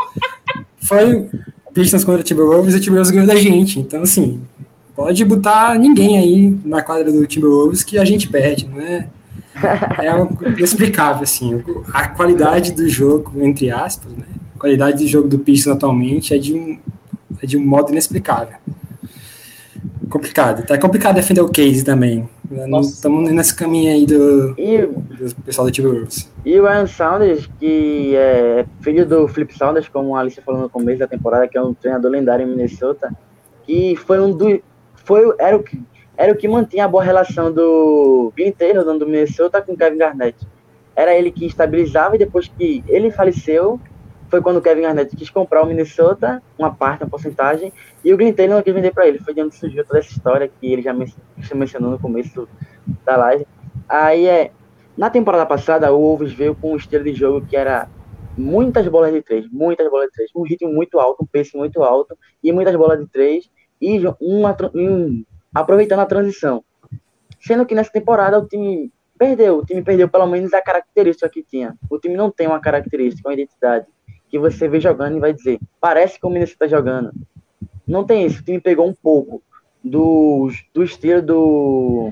foi 0.77 1.29
Pistons 1.71 2.03
contra 2.03 2.23
Timberwolves 2.23 2.73
e 2.73 2.77
o 2.77 2.79
Timberwolves 2.79 3.11
ganhou 3.11 3.27
da 3.27 3.35
gente. 3.35 3.79
Então, 3.79 4.01
assim, 4.01 4.41
pode 4.95 5.23
botar 5.23 5.77
ninguém 5.77 6.17
aí 6.17 6.59
na 6.65 6.81
quadra 6.81 7.11
do 7.11 7.27
Timberwolves 7.27 7.83
que 7.83 7.99
a 7.99 8.05
gente 8.05 8.27
perde, 8.27 8.67
não 8.67 8.81
é? 8.81 9.07
É 9.65 10.49
inexplicável, 10.49 11.23
assim. 11.23 11.63
A 11.93 12.09
qualidade 12.09 12.71
do 12.71 12.87
jogo, 12.89 13.41
entre 13.41 13.71
aspas, 13.71 14.11
né? 14.13 14.25
A 14.55 14.59
qualidade 14.59 15.03
do 15.03 15.07
jogo 15.07 15.27
do 15.27 15.39
Pistons 15.39 15.75
atualmente 15.75 16.33
é 16.33 16.37
de 16.37 16.53
um, 16.53 16.79
é 17.41 17.45
de 17.45 17.57
um 17.57 17.65
modo 17.65 17.91
inexplicável. 17.91 18.57
Complicado. 20.09 20.65
Tá 20.65 20.77
complicado 20.77 21.15
defender 21.15 21.41
o 21.41 21.49
case 21.49 21.83
também. 21.83 22.29
Estamos 22.81 23.31
nesse 23.31 23.55
caminho 23.55 23.91
aí 23.91 24.05
do, 24.05 24.53
e, 24.57 24.77
do 24.77 25.35
pessoal 25.43 25.65
do 25.65 25.71
Timberwolves. 25.71 26.31
E 26.45 26.59
o 26.59 26.67
Aaron 26.67 26.85
Saunders, 26.85 27.49
que 27.59 28.15
é 28.15 28.65
filho 28.81 29.07
do 29.07 29.27
Flip 29.27 29.57
Saunders, 29.57 29.87
como 29.87 30.15
a 30.15 30.19
Alice 30.19 30.39
falou 30.41 30.61
no 30.61 30.69
começo 30.69 30.99
da 30.99 31.07
temporada, 31.07 31.47
que 31.47 31.57
é 31.57 31.61
um 31.61 31.73
treinador 31.73 32.11
lendário 32.11 32.45
em 32.45 32.49
Minnesota, 32.49 33.11
que 33.63 33.95
foi 33.95 34.19
um 34.19 34.31
do. 34.31 34.61
Foi, 35.03 35.33
era 35.39 35.57
o 35.57 35.63
que 35.63 35.81
era 36.15 36.31
o 36.31 36.35
que 36.35 36.47
mantinha 36.47 36.85
a 36.85 36.87
boa 36.87 37.03
relação 37.03 37.51
do 37.51 38.31
Glenn 38.35 38.51
Taylor, 38.51 38.83
dono 38.83 38.99
do 38.99 39.05
Minnesota, 39.05 39.61
com 39.61 39.75
Kevin 39.75 39.97
Garnett. 39.97 40.37
Era 40.95 41.15
ele 41.15 41.31
que 41.31 41.45
estabilizava 41.45 42.15
e 42.15 42.19
depois 42.19 42.47
que 42.47 42.83
ele 42.87 43.09
faleceu, 43.09 43.79
foi 44.29 44.41
quando 44.41 44.57
o 44.57 44.61
Kevin 44.61 44.81
Garnett 44.81 45.15
quis 45.15 45.29
comprar 45.29 45.63
o 45.63 45.65
Minnesota, 45.65 46.41
uma 46.57 46.73
parte, 46.73 47.03
uma 47.03 47.09
porcentagem, 47.09 47.73
e 48.03 48.13
o 48.13 48.17
Glenn 48.17 48.33
Taylor 48.33 48.57
não 48.57 48.63
quis 48.63 48.73
vender 48.73 48.91
para 48.91 49.07
ele. 49.07 49.19
Foi 49.19 49.33
de 49.33 49.41
onde 49.41 49.55
surgiu 49.55 49.83
toda 49.85 49.99
essa 49.99 50.11
história 50.11 50.47
que 50.47 50.71
ele 50.71 50.81
já 50.81 50.93
mencionou 51.55 51.91
no 51.91 51.99
começo 51.99 52.47
da 53.05 53.15
live. 53.15 53.47
Aí 53.87 54.27
é. 54.27 54.51
Na 54.95 55.09
temporada 55.09 55.45
passada, 55.47 55.91
o 55.91 55.99
Wolves 55.99 56.33
veio 56.33 56.53
com 56.53 56.73
um 56.73 56.75
estilo 56.75 57.03
de 57.03 57.13
jogo 57.13 57.43
que 57.47 57.57
era 57.57 57.89
muitas 58.37 58.87
bolas 58.87 59.11
de 59.11 59.23
três, 59.23 59.47
muitas 59.51 59.89
bolas 59.89 60.07
de 60.07 60.13
três, 60.13 60.29
um 60.35 60.43
ritmo 60.43 60.71
muito 60.71 60.99
alto, 60.99 61.23
um 61.23 61.25
pace 61.25 61.57
muito 61.57 61.81
alto, 61.81 62.17
e 62.43 62.51
muitas 62.51 62.75
bolas 62.75 62.99
de 62.99 63.07
três, 63.07 63.49
e 63.81 63.99
uma, 64.19 64.55
um, 64.73 65.23
aproveitando 65.53 65.99
a 65.99 66.05
transição. 66.05 66.63
Sendo 67.39 67.65
que 67.65 67.75
nessa 67.75 67.91
temporada 67.91 68.39
o 68.39 68.47
time 68.47 68.91
perdeu, 69.17 69.57
o 69.57 69.65
time 69.65 69.81
perdeu 69.81 70.09
pelo 70.09 70.25
menos 70.25 70.53
a 70.53 70.61
característica 70.61 71.29
que 71.29 71.43
tinha. 71.43 71.75
O 71.89 71.99
time 71.99 72.15
não 72.15 72.31
tem 72.31 72.47
uma 72.47 72.59
característica, 72.59 73.27
uma 73.27 73.33
identidade 73.33 73.85
que 74.29 74.39
você 74.39 74.67
vê 74.67 74.79
jogando 74.79 75.17
e 75.17 75.19
vai 75.19 75.33
dizer, 75.33 75.59
parece 75.79 76.19
que 76.19 76.25
o 76.25 76.29
Minnesota 76.29 76.65
está 76.65 76.67
jogando. 76.67 77.11
Não 77.85 78.03
tem 78.03 78.25
isso, 78.25 78.41
o 78.41 78.43
time 78.43 78.59
pegou 78.59 78.87
um 78.87 78.93
pouco 78.93 79.43
do, 79.83 80.49
do 80.73 80.83
estilo 80.83 81.21
do 81.21 82.11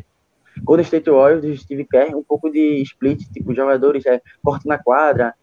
Golden 0.62 0.83
State 0.83 1.10
Warriors, 1.10 1.41
do 1.41 1.57
Steve 1.57 1.86
Kerr, 1.86 2.15
um 2.15 2.24
pouco 2.24 2.50
de 2.51 2.81
split, 2.83 3.21
tipo, 3.31 3.55
jogadores 3.55 4.05
é, 4.05 4.21
na 4.65 4.77
quadra, 4.77 5.33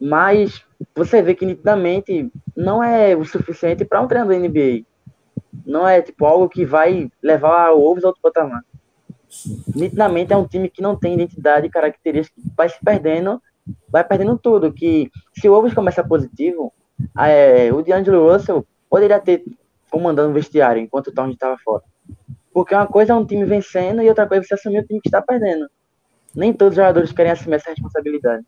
mas 0.00 0.64
você 0.94 1.22
vê 1.22 1.34
que 1.34 1.44
nitidamente 1.44 2.30
não 2.56 2.82
é 2.82 3.14
o 3.14 3.24
suficiente 3.24 3.84
para 3.84 4.00
um 4.00 4.08
treinador 4.08 4.40
da 4.40 4.48
NBA 4.48 4.84
não 5.64 5.86
é 5.86 6.00
tipo 6.02 6.24
algo 6.24 6.48
que 6.48 6.64
vai 6.64 7.10
levar 7.22 7.72
o 7.72 7.80
Wolves 7.80 8.04
a 8.04 8.08
outro 8.08 8.22
patamar. 8.22 8.62
Nitidamente 9.74 10.32
é 10.32 10.36
um 10.36 10.46
time 10.46 10.68
que 10.68 10.82
não 10.82 10.96
tem 10.96 11.14
identidade 11.14 11.66
e 11.66 11.70
características, 11.70 12.44
vai 12.56 12.68
se 12.68 12.78
perdendo, 12.82 13.42
vai 13.88 14.04
perdendo 14.04 14.38
tudo. 14.38 14.72
Que 14.72 15.10
se 15.34 15.48
o 15.48 15.52
Wolves 15.52 15.74
começar 15.74 16.04
positivo, 16.04 16.72
é, 17.16 17.72
o 17.72 17.82
D'Angelo 17.82 18.32
Russell 18.32 18.66
poderia 18.88 19.20
ter 19.20 19.44
comandando 19.90 20.30
o 20.30 20.34
vestiário 20.34 20.82
enquanto 20.82 21.08
o 21.08 21.12
Towns 21.12 21.34
estava 21.34 21.56
fora. 21.58 21.82
Porque 22.52 22.74
uma 22.74 22.86
coisa 22.86 23.12
é 23.12 23.16
um 23.16 23.24
time 23.24 23.44
vencendo 23.44 24.02
e 24.02 24.08
outra 24.08 24.26
coisa 24.26 24.44
é 24.44 24.46
você 24.46 24.54
assumir 24.54 24.80
o 24.80 24.86
time 24.86 25.00
que 25.00 25.08
está 25.08 25.22
perdendo. 25.22 25.68
Nem 26.34 26.52
todos 26.52 26.72
os 26.72 26.76
jogadores 26.76 27.12
querem 27.12 27.32
assumir 27.32 27.56
essa 27.56 27.70
responsabilidade. 27.70 28.44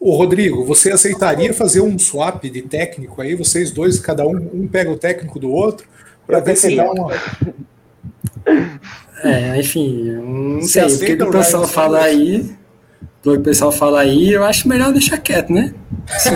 O 0.00 0.14
Rodrigo, 0.16 0.64
você 0.64 0.92
aceitaria 0.92 1.52
fazer 1.52 1.80
um 1.80 1.98
swap 1.98 2.42
de 2.44 2.62
técnico 2.62 3.20
aí? 3.20 3.34
Vocês 3.34 3.70
dois, 3.70 3.98
cada 3.98 4.26
um, 4.26 4.50
um 4.54 4.68
pega 4.68 4.90
o 4.90 4.98
técnico 4.98 5.38
do 5.38 5.50
outro, 5.50 5.86
para 6.26 6.40
ver 6.40 6.56
se 6.56 6.74
dá 6.76 6.90
uma. 6.90 7.12
É, 9.22 9.58
enfim, 9.58 10.10
não 10.10 10.62
sei. 10.62 10.84
O 10.84 10.98
que, 10.98 11.22
o 11.22 11.30
pessoal 11.30 11.66
fala 11.66 12.02
aí. 12.02 12.56
O 13.24 13.30
que 13.32 13.38
o 13.38 13.40
pessoal 13.40 13.72
fala 13.72 14.00
aí, 14.00 14.32
eu 14.32 14.44
acho 14.44 14.68
melhor 14.68 14.92
deixar 14.92 15.18
quieto, 15.18 15.52
né? 15.52 15.74
Assim, 16.08 16.30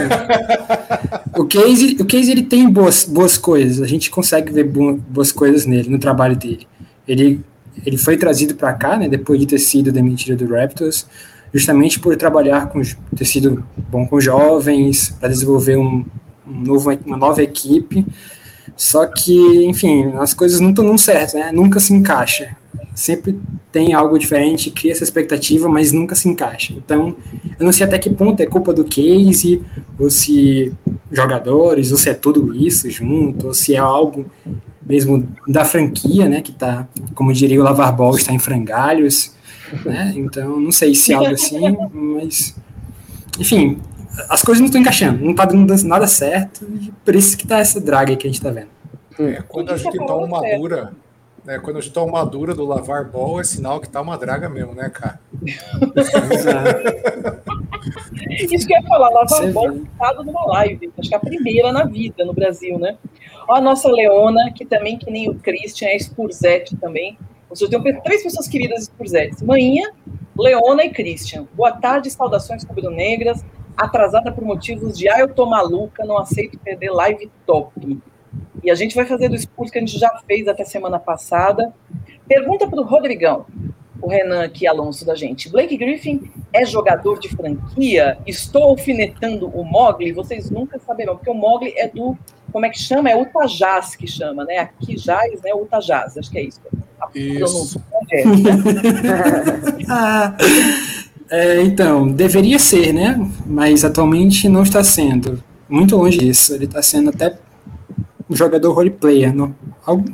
o 1.39 1.45
Case, 1.45 1.97
o 2.01 2.05
Case 2.05 2.31
ele 2.33 2.43
tem 2.43 2.69
boas, 2.69 3.05
boas 3.05 3.39
coisas, 3.39 3.81
a 3.81 3.87
gente 3.87 4.11
consegue 4.11 4.53
ver 4.53 4.65
boas 4.65 5.31
coisas 5.31 5.67
nele, 5.67 5.89
no 5.89 6.01
trabalho 6.01 6.35
dele. 6.35 6.67
Ele, 7.07 7.41
ele 7.87 7.97
foi 7.97 8.17
trazido 8.17 8.57
para 8.57 8.73
cá, 8.73 8.97
né, 8.97 9.09
depois 9.09 9.39
de 9.39 9.47
ter 9.47 9.59
sido 9.59 9.93
demitido 9.93 10.45
do 10.45 10.53
Raptors, 10.53 11.07
justamente 11.55 12.01
por 12.01 12.17
trabalhar 12.17 12.69
com, 12.69 12.83
ter 13.17 13.25
sido 13.25 13.65
bom 13.89 14.05
com 14.07 14.21
jovens, 14.21 15.11
para 15.21 15.29
desenvolver 15.29 15.77
um, 15.77 16.05
um 16.47 16.61
novo, 16.61 16.91
uma 17.07 17.17
nova 17.17 17.41
equipe. 17.41 18.05
Só 18.81 19.05
que, 19.05 19.67
enfim, 19.67 20.11
as 20.15 20.33
coisas 20.33 20.59
estão 20.59 20.87
dando 20.87 20.97
certo, 20.97 21.35
né? 21.35 21.53
Nunca 21.53 21.79
se 21.79 21.93
encaixa. 21.93 22.57
Sempre 22.95 23.39
tem 23.71 23.93
algo 23.93 24.19
diferente, 24.19 24.71
cria 24.71 24.93
essa 24.93 25.05
expectativa, 25.05 25.69
mas 25.69 25.93
nunca 25.93 26.15
se 26.15 26.31
encaixa. 26.31 26.73
Então, 26.73 27.15
eu 27.59 27.67
não 27.67 27.73
sei 27.75 27.85
até 27.85 27.99
que 27.99 28.09
ponto 28.09 28.41
é 28.41 28.47
culpa 28.47 28.73
do 28.73 28.83
case, 28.83 29.61
ou 29.99 30.09
se 30.09 30.73
jogadores, 31.13 31.93
ou 31.93 31.99
se 31.99 32.09
é 32.09 32.15
tudo 32.15 32.57
isso 32.57 32.91
junto, 32.91 33.49
ou 33.49 33.53
se 33.53 33.75
é 33.75 33.79
algo 33.79 34.25
mesmo 34.83 35.29
da 35.47 35.63
franquia, 35.63 36.27
né, 36.27 36.41
que 36.41 36.51
está, 36.51 36.89
como 37.15 37.35
diria 37.35 37.61
o 37.61 37.63
Lavar 37.63 37.95
Ball, 37.95 38.17
está 38.17 38.33
em 38.33 38.39
frangalhos, 38.39 39.35
né, 39.85 40.15
então 40.17 40.59
não 40.59 40.73
sei 40.73 40.95
se 40.95 41.13
é 41.13 41.17
algo 41.17 41.35
assim, 41.35 41.77
mas, 41.93 42.57
enfim, 43.39 43.77
as 44.29 44.43
coisas 44.43 44.61
não 44.61 44.67
estão 44.67 44.81
encaixando, 44.81 45.25
não 45.25 45.33
está 45.33 45.45
dando 45.45 45.75
nada 45.85 46.07
certo, 46.07 46.65
e 46.65 46.93
por 47.05 47.15
isso 47.15 47.37
que 47.37 47.45
está 47.45 47.59
essa 47.59 47.81
draga 47.81 48.17
que 48.17 48.27
a 48.27 48.31
gente 48.31 48.39
está 48.39 48.51
vendo. 48.51 48.69
É, 49.19 49.43
quando 49.47 49.71
a 49.71 49.77
gente 49.77 49.97
toma 49.99 50.25
uma 50.25 50.57
dura, 50.57 50.93
né, 51.45 51.59
quando 51.59 51.79
a 51.79 51.81
gente 51.81 51.93
toma 51.93 52.19
uma 52.19 52.25
dura 52.25 52.55
do 52.55 52.65
Lavar 52.65 53.11
Ball, 53.11 53.41
é 53.41 53.45
sinal 53.45 53.81
que 53.81 53.89
tá 53.89 54.01
uma 54.01 54.17
draga 54.17 54.49
mesmo, 54.49 54.75
né, 54.75 54.89
cara? 54.89 55.21
Isso 58.31 58.67
que 58.67 58.75
eu 58.75 58.81
ia 58.81 58.89
falar, 58.89 59.11
Lavar 59.11 59.53
Ball 59.53 59.73
citado 59.75 60.25
numa 60.25 60.47
live, 60.47 60.91
acho 60.99 61.09
que 61.09 61.15
é 61.15 61.19
a 61.19 61.21
primeira 61.21 61.73
na 61.73 61.85
vida 61.85 62.25
no 62.25 62.33
Brasil, 62.33 62.79
né? 62.79 62.97
Ó, 63.49 63.55
a 63.55 63.61
nossa 63.61 63.91
Leona, 63.91 64.53
que 64.53 64.65
também, 64.65 64.99
que 64.99 65.11
nem 65.11 65.29
o 65.29 65.35
Christian, 65.35 65.89
é 65.89 65.99
Spurzete 65.99 66.77
também. 66.77 67.19
Ou 67.49 67.57
seja, 67.57 67.75
eu 67.75 67.83
tenho 67.83 68.01
três 68.03 68.23
pessoas 68.23 68.47
queridas 68.47 68.85
Spurzetes. 68.85 69.43
Manhã, 69.43 69.91
Leona 70.39 70.85
e 70.85 70.91
Christian. 70.91 71.47
Boa 71.55 71.73
tarde, 71.73 72.09
saudações 72.11 72.63
rubro-negras. 72.65 73.45
Atrasada 73.77 74.33
por 74.33 74.45
motivos 74.45 74.97
de, 74.97 75.09
ah, 75.09 75.21
eu 75.21 75.33
tô 75.33 75.47
maluca, 75.47 76.05
não 76.05 76.19
aceito 76.19 76.59
perder 76.59 76.91
live 76.91 77.31
top. 77.47 77.99
E 78.63 78.71
a 78.71 78.75
gente 78.75 78.95
vai 78.95 79.07
fazer 79.07 79.29
do 79.29 79.39
Spurs 79.39 79.71
que 79.71 79.79
a 79.79 79.81
gente 79.81 79.99
já 79.99 80.11
fez 80.27 80.47
até 80.47 80.65
semana 80.65 80.99
passada. 80.99 81.73
Pergunta 82.29 82.69
para 82.69 82.81
o 82.81 82.85
Rodrigão, 82.85 83.47
o 84.01 84.09
Renan 84.09 84.45
aqui, 84.45 84.67
Alonso 84.67 85.05
da 85.05 85.15
gente. 85.15 85.51
Blake 85.51 85.77
Griffin 85.77 86.31
é 86.53 86.65
jogador 86.65 87.19
de 87.19 87.29
franquia? 87.29 88.19
Estou 88.27 88.65
alfinetando 88.65 89.49
o 89.49 89.65
Mogli? 89.65 90.13
Vocês 90.13 90.51
nunca 90.51 90.79
saberão, 90.79 91.17
porque 91.17 91.31
o 91.31 91.35
Mogli 91.35 91.75
é 91.77 91.89
do, 91.89 92.17
como 92.53 92.67
é 92.67 92.71
que 92.71 92.79
chama? 92.79 93.11
É 93.11 93.17
o 93.17 93.27
Tajaz 93.27 93.97
que 93.97 94.07
chama, 94.07 94.45
né? 94.45 94.59
Aqui 94.59 94.97
Jaz, 94.97 95.43
né? 95.43 95.53
O 95.55 95.67
Tajaz, 95.67 96.17
acho 96.17 96.31
que 96.31 96.39
é 96.39 96.43
isso. 96.43 96.61
Isso. 97.15 97.83
é, 98.13 98.23
então, 101.63 102.09
deveria 102.09 102.59
ser, 102.59 102.93
né? 102.93 103.31
Mas 103.47 103.85
atualmente 103.85 104.49
não 104.49 104.63
está 104.63 104.83
sendo. 104.83 105.43
Muito 105.69 105.97
longe 105.97 106.19
disso. 106.19 106.55
Ele 106.55 106.65
está 106.65 106.83
sendo 106.83 107.11
até 107.11 107.39
um 108.29 108.35
jogador 108.35 108.73
roleplayer, 108.73 109.35
no, 109.35 109.55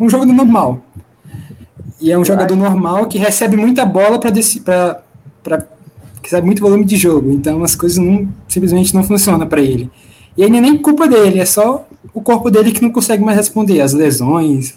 um 0.01 0.09
jogador 0.09 0.33
normal. 0.33 0.83
E 2.01 2.13
é 2.13 2.19
um 2.19 2.25
jogador 2.25 2.55
normal 2.55 3.07
que 3.07 3.19
recebe 3.19 3.57
muita 3.57 3.85
bola 3.85 4.19
para 4.19 4.31
para 5.43 5.67
recebe 6.23 6.45
muito 6.45 6.61
volume 6.61 6.85
de 6.85 6.97
jogo. 6.97 7.31
Então 7.31 7.63
as 7.63 7.75
coisas 7.75 7.99
não, 7.99 8.29
simplesmente 8.49 8.95
não 8.95 9.05
funcionam 9.05 9.47
para 9.47 9.61
ele. 9.61 9.91
E 10.37 10.47
não 10.49 10.59
é 10.59 10.61
nem 10.61 10.77
culpa 10.77 11.09
dele, 11.09 11.41
é 11.41 11.47
só 11.47 11.87
o 12.13 12.21
corpo 12.21 12.51
dele 12.51 12.73
que 12.73 12.83
não 12.83 12.91
consegue 12.91 13.25
mais 13.25 13.39
responder. 13.39 13.81
As 13.81 13.93
lesões, 13.93 14.75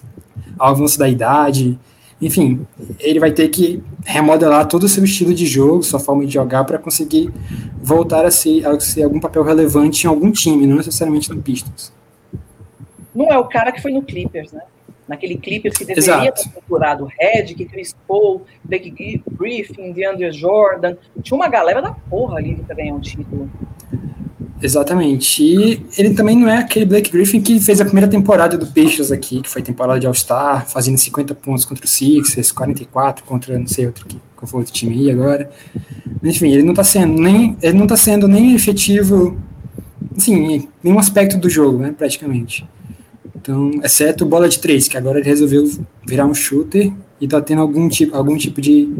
o 0.58 0.64
avanço 0.64 0.98
da 0.98 1.10
idade, 1.10 1.78
enfim, 2.22 2.66
ele 3.00 3.20
vai 3.20 3.32
ter 3.32 3.48
que 3.50 3.82
remodelar 4.06 4.68
todo 4.68 4.84
o 4.84 4.90
seu 4.90 5.04
estilo 5.04 5.34
de 5.34 5.46
jogo, 5.46 5.84
sua 5.84 6.00
forma 6.00 6.26
de 6.26 6.34
jogar, 6.34 6.66
para 6.66 6.78
conseguir 6.78 7.32
voltar 7.82 8.26
a 8.26 8.32
ser, 8.32 8.66
a 8.66 8.80
ser 8.80 9.04
algum 9.04 9.20
papel 9.20 9.44
relevante 9.44 10.06
em 10.06 10.10
algum 10.10 10.32
time, 10.32 10.68
não 10.68 10.78
necessariamente 10.78 11.30
no 11.30 11.42
Pistons 11.42 11.94
não 13.20 13.28
é 13.28 13.38
o 13.38 13.46
cara 13.46 13.72
que 13.72 13.82
foi 13.82 13.92
no 13.92 14.02
Clippers, 14.02 14.52
né? 14.54 14.62
Naquele 15.08 15.38
Clippers 15.38 15.76
que 15.76 15.84
deveria 15.84 16.14
Exato. 16.14 16.44
ter 16.44 16.50
procurado 16.52 17.10
Red, 17.20 17.56
que 17.56 17.66
Chris 17.66 17.96
Paul, 18.08 18.44
Blake 18.64 19.24
Griffin, 19.32 19.92
DeAndre 19.92 20.32
Jordan. 20.32 20.96
Tinha 21.22 21.36
uma 21.36 21.50
galera 21.50 21.82
da 21.82 21.92
porra 21.92 22.38
ali 22.38 22.56
para 22.56 22.76
ganhar 22.76 22.94
um 22.94 23.00
título. 23.00 23.50
Exatamente. 24.62 25.42
E 25.42 25.86
ele 25.98 26.14
também 26.14 26.36
não 26.36 26.50
é 26.50 26.58
aquele 26.58 26.86
Blake 26.86 27.12
Griffin 27.12 27.42
que 27.42 27.60
fez 27.60 27.80
a 27.80 27.86
primeira 27.86 28.10
temporada 28.10 28.58
do 28.58 28.68
Peixes 28.68 29.12
aqui, 29.12 29.42
que 29.42 29.50
foi 29.50 29.62
temporada 29.62 30.00
de 30.00 30.08
All-Star, 30.08 30.68
fazendo 30.70 30.98
50 30.98 31.34
pontos 31.36 31.64
contra 31.64 31.86
o 31.86 31.88
Sixers, 31.88 32.52
44 32.52 33.24
contra 33.24 33.58
não 33.58 33.68
sei 33.68 33.86
outro 33.86 34.06
que 34.06 34.20
qual 34.36 34.48
foi 34.48 34.60
outro 34.60 34.74
time 34.74 34.96
aí 34.96 35.12
agora. 35.12 35.50
Enfim, 36.24 36.52
ele 36.52 36.64
não 36.64 36.74
tá 36.74 36.84
sendo 36.84 37.22
nem 37.22 37.58
ele 37.62 37.78
não 37.78 37.88
tá 37.88 37.96
sendo 37.96 38.28
nem 38.28 38.54
efetivo 38.54 39.38
assim, 40.16 40.36
em 40.36 40.70
nenhum 40.84 41.00
aspecto 41.00 41.38
do 41.38 41.50
jogo, 41.50 41.80
né, 41.80 41.94
praticamente. 41.98 42.68
Então, 43.36 43.72
exceto 43.84 44.26
bola 44.26 44.50
de 44.50 44.60
três, 44.60 44.88
que 44.88 44.98
agora 44.98 45.20
ele 45.20 45.28
resolveu 45.28 45.70
virar 46.06 46.26
um 46.26 46.34
shooter 46.34 46.92
e 47.20 47.28
tá 47.28 47.42
tendo 47.42 47.62
algum 47.62 47.88
tipo, 47.88 48.16
algum 48.16 48.38
tipo 48.38 48.62
de, 48.62 48.94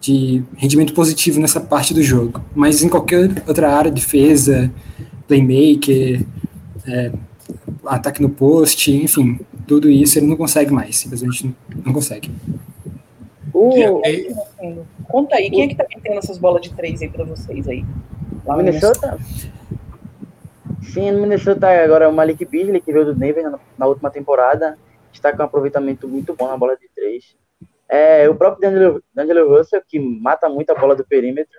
de 0.00 0.42
rendimento 0.56 0.94
positivo 0.94 1.38
nessa 1.38 1.60
parte 1.60 1.92
do 1.92 2.02
jogo. 2.02 2.42
Mas 2.54 2.82
em 2.82 2.88
qualquer 2.88 3.42
outra 3.46 3.72
área, 3.72 3.90
defesa, 3.90 4.72
playmaker, 5.28 6.24
é, 6.86 7.12
ataque 7.84 8.22
no 8.22 8.30
post, 8.30 8.90
enfim, 8.90 9.38
tudo 9.66 9.90
isso 9.90 10.18
ele 10.18 10.26
não 10.26 10.36
consegue 10.36 10.72
mais, 10.72 10.96
simplesmente 10.96 11.46
não, 11.46 11.54
não 11.86 11.92
consegue. 11.92 12.30
Uh, 13.54 14.00
conta 15.08 15.36
aí, 15.36 15.50
quem 15.50 15.62
é 15.62 15.68
que 15.68 15.74
tá 15.74 15.84
metendo 15.88 16.18
essas 16.18 16.38
bolas 16.38 16.62
de 16.62 16.72
três 16.72 17.02
aí 17.02 17.08
para 17.08 17.24
vocês 17.24 17.68
aí? 17.68 17.84
Lá 18.46 18.56
Minnesota? 18.56 19.18
Sim, 20.82 21.10
no 21.12 21.20
Minnesota 21.20 21.68
agora 21.68 22.08
o 22.08 22.12
Malik 22.12 22.44
Beasley, 22.44 22.80
que 22.80 22.92
veio 22.92 23.04
do 23.04 23.14
Denver 23.14 23.50
na, 23.50 23.58
na, 23.78 23.86
última 23.86 24.10
temporada, 24.10 24.78
está 25.12 25.32
com 25.32 25.42
um 25.42 25.46
aproveitamento 25.46 26.08
muito 26.08 26.34
bom 26.34 26.48
na 26.48 26.56
bola 26.56 26.76
de 26.76 26.88
três. 26.94 27.36
É, 27.90 28.28
o 28.28 28.36
próprio 28.36 29.02
D'Angelo, 29.12 29.58
Russell, 29.58 29.82
que 29.86 29.98
mata 29.98 30.48
muito 30.48 30.70
a 30.70 30.76
bola 30.76 30.94
do 30.94 31.04
perímetro. 31.04 31.58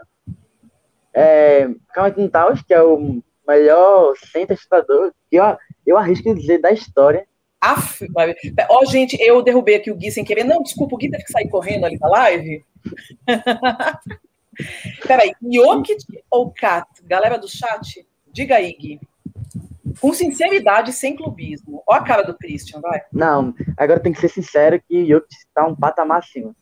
É, 1.14 1.68
Cameron 1.94 2.30
Towns, 2.30 2.62
que 2.62 2.74
é 2.74 2.82
o 2.82 3.22
melhor 3.46 4.16
center 4.32 4.58
chutador, 4.58 5.12
que 5.30 5.36
eu, 5.36 5.44
eu 5.86 5.98
arrisco 5.98 6.34
dizer 6.34 6.60
da 6.60 6.72
história. 6.72 7.28
Aff, 7.60 8.08
ó, 8.70 8.86
gente, 8.86 9.22
eu 9.22 9.42
derrubei 9.42 9.76
aqui 9.76 9.92
o 9.92 9.96
Gui 9.96 10.10
sem 10.10 10.24
querer. 10.24 10.46
Não, 10.46 10.64
desculpa, 10.64 10.96
o 10.96 10.98
Gui 10.98 11.12
teve 11.12 11.26
que 11.26 11.32
sair 11.34 11.50
correndo 11.50 11.86
ali 11.86 11.98
na 12.00 12.08
live. 12.08 12.64
Peraí, 15.06 15.34
Jokic 15.42 16.06
ou 16.30 16.50
Kat? 16.52 16.88
Galera 17.04 17.38
do 17.38 17.48
chat, 17.48 18.08
diga 18.32 18.56
aí, 18.56 18.72
Gui 18.74 19.00
com 20.00 20.14
sinceridade, 20.14 20.94
sem 20.94 21.16
clubismo. 21.16 21.84
Ó 21.88 21.94
a 21.94 22.04
cara 22.04 22.24
do 22.24 22.38
Christian, 22.38 22.80
vai. 22.80 23.02
Não, 23.12 23.54
agora 23.78 24.00
tem 24.00 24.14
que 24.14 24.22
ser 24.22 24.30
sincero 24.30 24.82
que 24.88 25.04
o 25.04 25.08
Jokic 25.08 25.36
está 25.36 25.66
um 25.66 25.76
patamar 25.76 26.20
acima. 26.20 26.56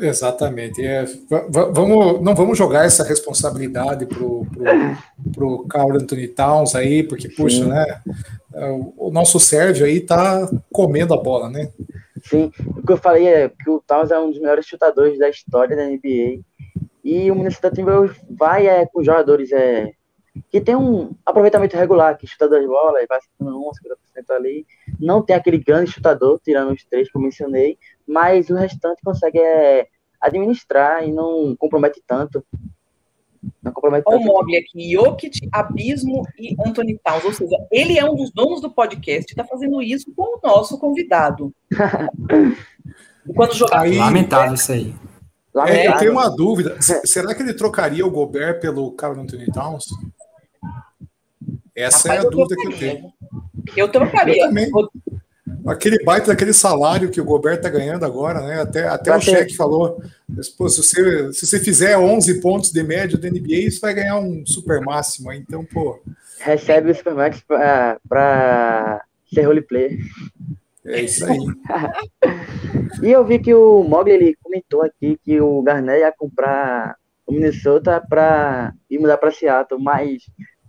Exatamente. 0.00 0.84
É, 0.84 1.04
vamos, 1.48 2.22
não 2.22 2.34
vamos 2.34 2.56
jogar 2.56 2.84
essa 2.84 3.02
responsabilidade 3.02 4.06
pro, 4.06 4.46
pro, 4.46 5.32
pro 5.32 5.66
Carl 5.66 5.94
Anthony 5.94 6.28
Towns 6.28 6.74
aí, 6.76 7.02
porque, 7.02 7.28
puxa, 7.28 7.64
né? 7.66 8.00
O 8.96 9.10
nosso 9.10 9.40
Sérgio 9.40 9.84
aí 9.84 9.98
tá 10.00 10.48
comendo 10.70 11.14
a 11.14 11.16
bola, 11.16 11.48
né? 11.48 11.70
Sim, 12.24 12.52
o 12.76 12.86
que 12.86 12.92
eu 12.92 12.96
falei 12.96 13.26
é 13.26 13.48
que 13.48 13.68
o 13.68 13.82
Towns 13.84 14.10
é 14.12 14.18
um 14.18 14.30
dos 14.30 14.38
melhores 14.38 14.66
chutadores 14.66 15.18
da 15.18 15.28
história 15.28 15.76
da 15.76 15.84
NBA. 15.84 16.40
E 17.02 17.30
o 17.30 17.34
Minnesota 17.34 17.70
Timberwolves 17.70 18.16
vai 18.30 18.68
é, 18.68 18.86
com 18.86 19.02
jogadores 19.02 19.50
é, 19.50 19.90
que 20.50 20.60
tem 20.60 20.74
um 20.74 21.14
aproveitamento 21.26 21.76
regular, 21.76 22.16
que 22.16 22.26
chuta 22.26 22.48
das 22.48 22.66
bolas, 22.66 23.04
vai 23.08 23.20
51, 23.20 23.50
50% 23.50 24.36
ali. 24.36 24.66
Não 24.98 25.22
tem 25.22 25.36
aquele 25.36 25.58
grande 25.58 25.90
chutador, 25.90 26.40
tirando 26.42 26.72
os 26.72 26.84
três 26.84 27.10
que 27.10 27.16
eu 27.16 27.22
mencionei, 27.22 27.78
mas 28.06 28.48
o 28.48 28.54
restante 28.54 29.02
consegue 29.04 29.38
é, 29.38 29.86
administrar 30.20 31.06
e 31.06 31.12
não 31.12 31.54
compromete 31.56 32.02
tanto. 32.06 32.44
Não 33.62 33.72
compromete 33.72 34.04
Olha 34.06 34.18
tanto. 34.18 34.30
o 34.30 34.34
Mogli 34.34 34.56
aqui, 34.56 34.92
Jokic, 34.92 35.48
Abismo 35.52 36.22
e 36.38 36.54
Anthony 36.64 36.98
Towns. 37.04 37.24
Ou 37.24 37.32
seja, 37.32 37.56
ele 37.70 37.98
é 37.98 38.04
um 38.04 38.14
dos 38.14 38.30
donos 38.32 38.60
do 38.60 38.70
podcast 38.70 39.30
e 39.30 39.32
está 39.32 39.44
fazendo 39.44 39.82
isso 39.82 40.12
com 40.14 40.38
o 40.38 40.40
nosso 40.42 40.78
convidado. 40.78 41.52
Quando 43.34 43.54
jogar 43.54 43.82
aí, 43.82 43.96
Lamentável 43.96 44.54
isso 44.54 44.72
aí. 44.72 44.94
É, 45.66 45.88
eu 45.88 45.96
tenho 45.98 46.12
uma 46.12 46.28
dúvida. 46.34 46.80
Será 46.80 47.34
que 47.34 47.42
ele 47.42 47.52
trocaria 47.52 48.06
o 48.06 48.10
Gobert 48.10 48.60
pelo 48.60 48.90
Carl 48.92 49.20
Anthony 49.20 49.46
Towns? 49.52 49.86
Essa 51.74 52.08
Rapaz, 52.08 52.24
é 52.24 52.26
a 52.26 52.30
dúvida 52.30 52.56
que 52.56 52.66
eu 52.66 52.78
tenho. 52.78 53.12
Eu 53.76 53.88
trocaria. 53.88 54.44
Eu 54.44 54.90
Aquele 55.66 56.02
baita 56.02 56.28
daquele 56.28 56.52
salário 56.52 57.10
que 57.10 57.20
o 57.20 57.24
Gobert 57.24 57.56
está 57.56 57.68
ganhando 57.68 58.04
agora, 58.04 58.40
né? 58.40 58.60
Até, 58.60 58.88
até 58.88 59.16
o 59.16 59.20
cheque 59.20 59.56
falou: 59.56 60.02
se, 60.40 60.54
você, 60.58 61.32
se 61.32 61.46
você 61.46 61.60
fizer 61.60 61.96
11 61.96 62.40
pontos 62.40 62.72
de 62.72 62.82
média 62.82 63.16
do 63.16 63.28
NBA, 63.28 63.70
você 63.70 63.78
vai 63.80 63.94
ganhar 63.94 64.18
um 64.18 64.44
super 64.44 64.80
máximo. 64.80 65.32
Então, 65.32 65.64
pô. 65.64 66.00
Recebe 66.40 66.90
o 66.90 66.94
super 66.94 67.14
max 67.14 67.42
para 68.08 69.04
ser 69.32 69.42
roleplay. 69.42 69.98
É 70.84 71.02
isso 71.02 71.24
aí. 71.24 71.38
e 73.02 73.12
eu 73.12 73.24
vi 73.24 73.38
que 73.38 73.54
o 73.54 73.84
Mogli 73.84 74.12
ele 74.12 74.36
comentou 74.42 74.82
aqui 74.82 75.18
que 75.24 75.40
o 75.40 75.62
Garnett 75.62 76.00
ia 76.00 76.12
comprar 76.12 76.96
o 77.24 77.32
Minnesota 77.32 78.04
para 78.08 78.72
ir 78.90 78.98
mudar 78.98 79.16
para 79.16 79.30
Seattle, 79.30 79.80
mas 79.80 80.22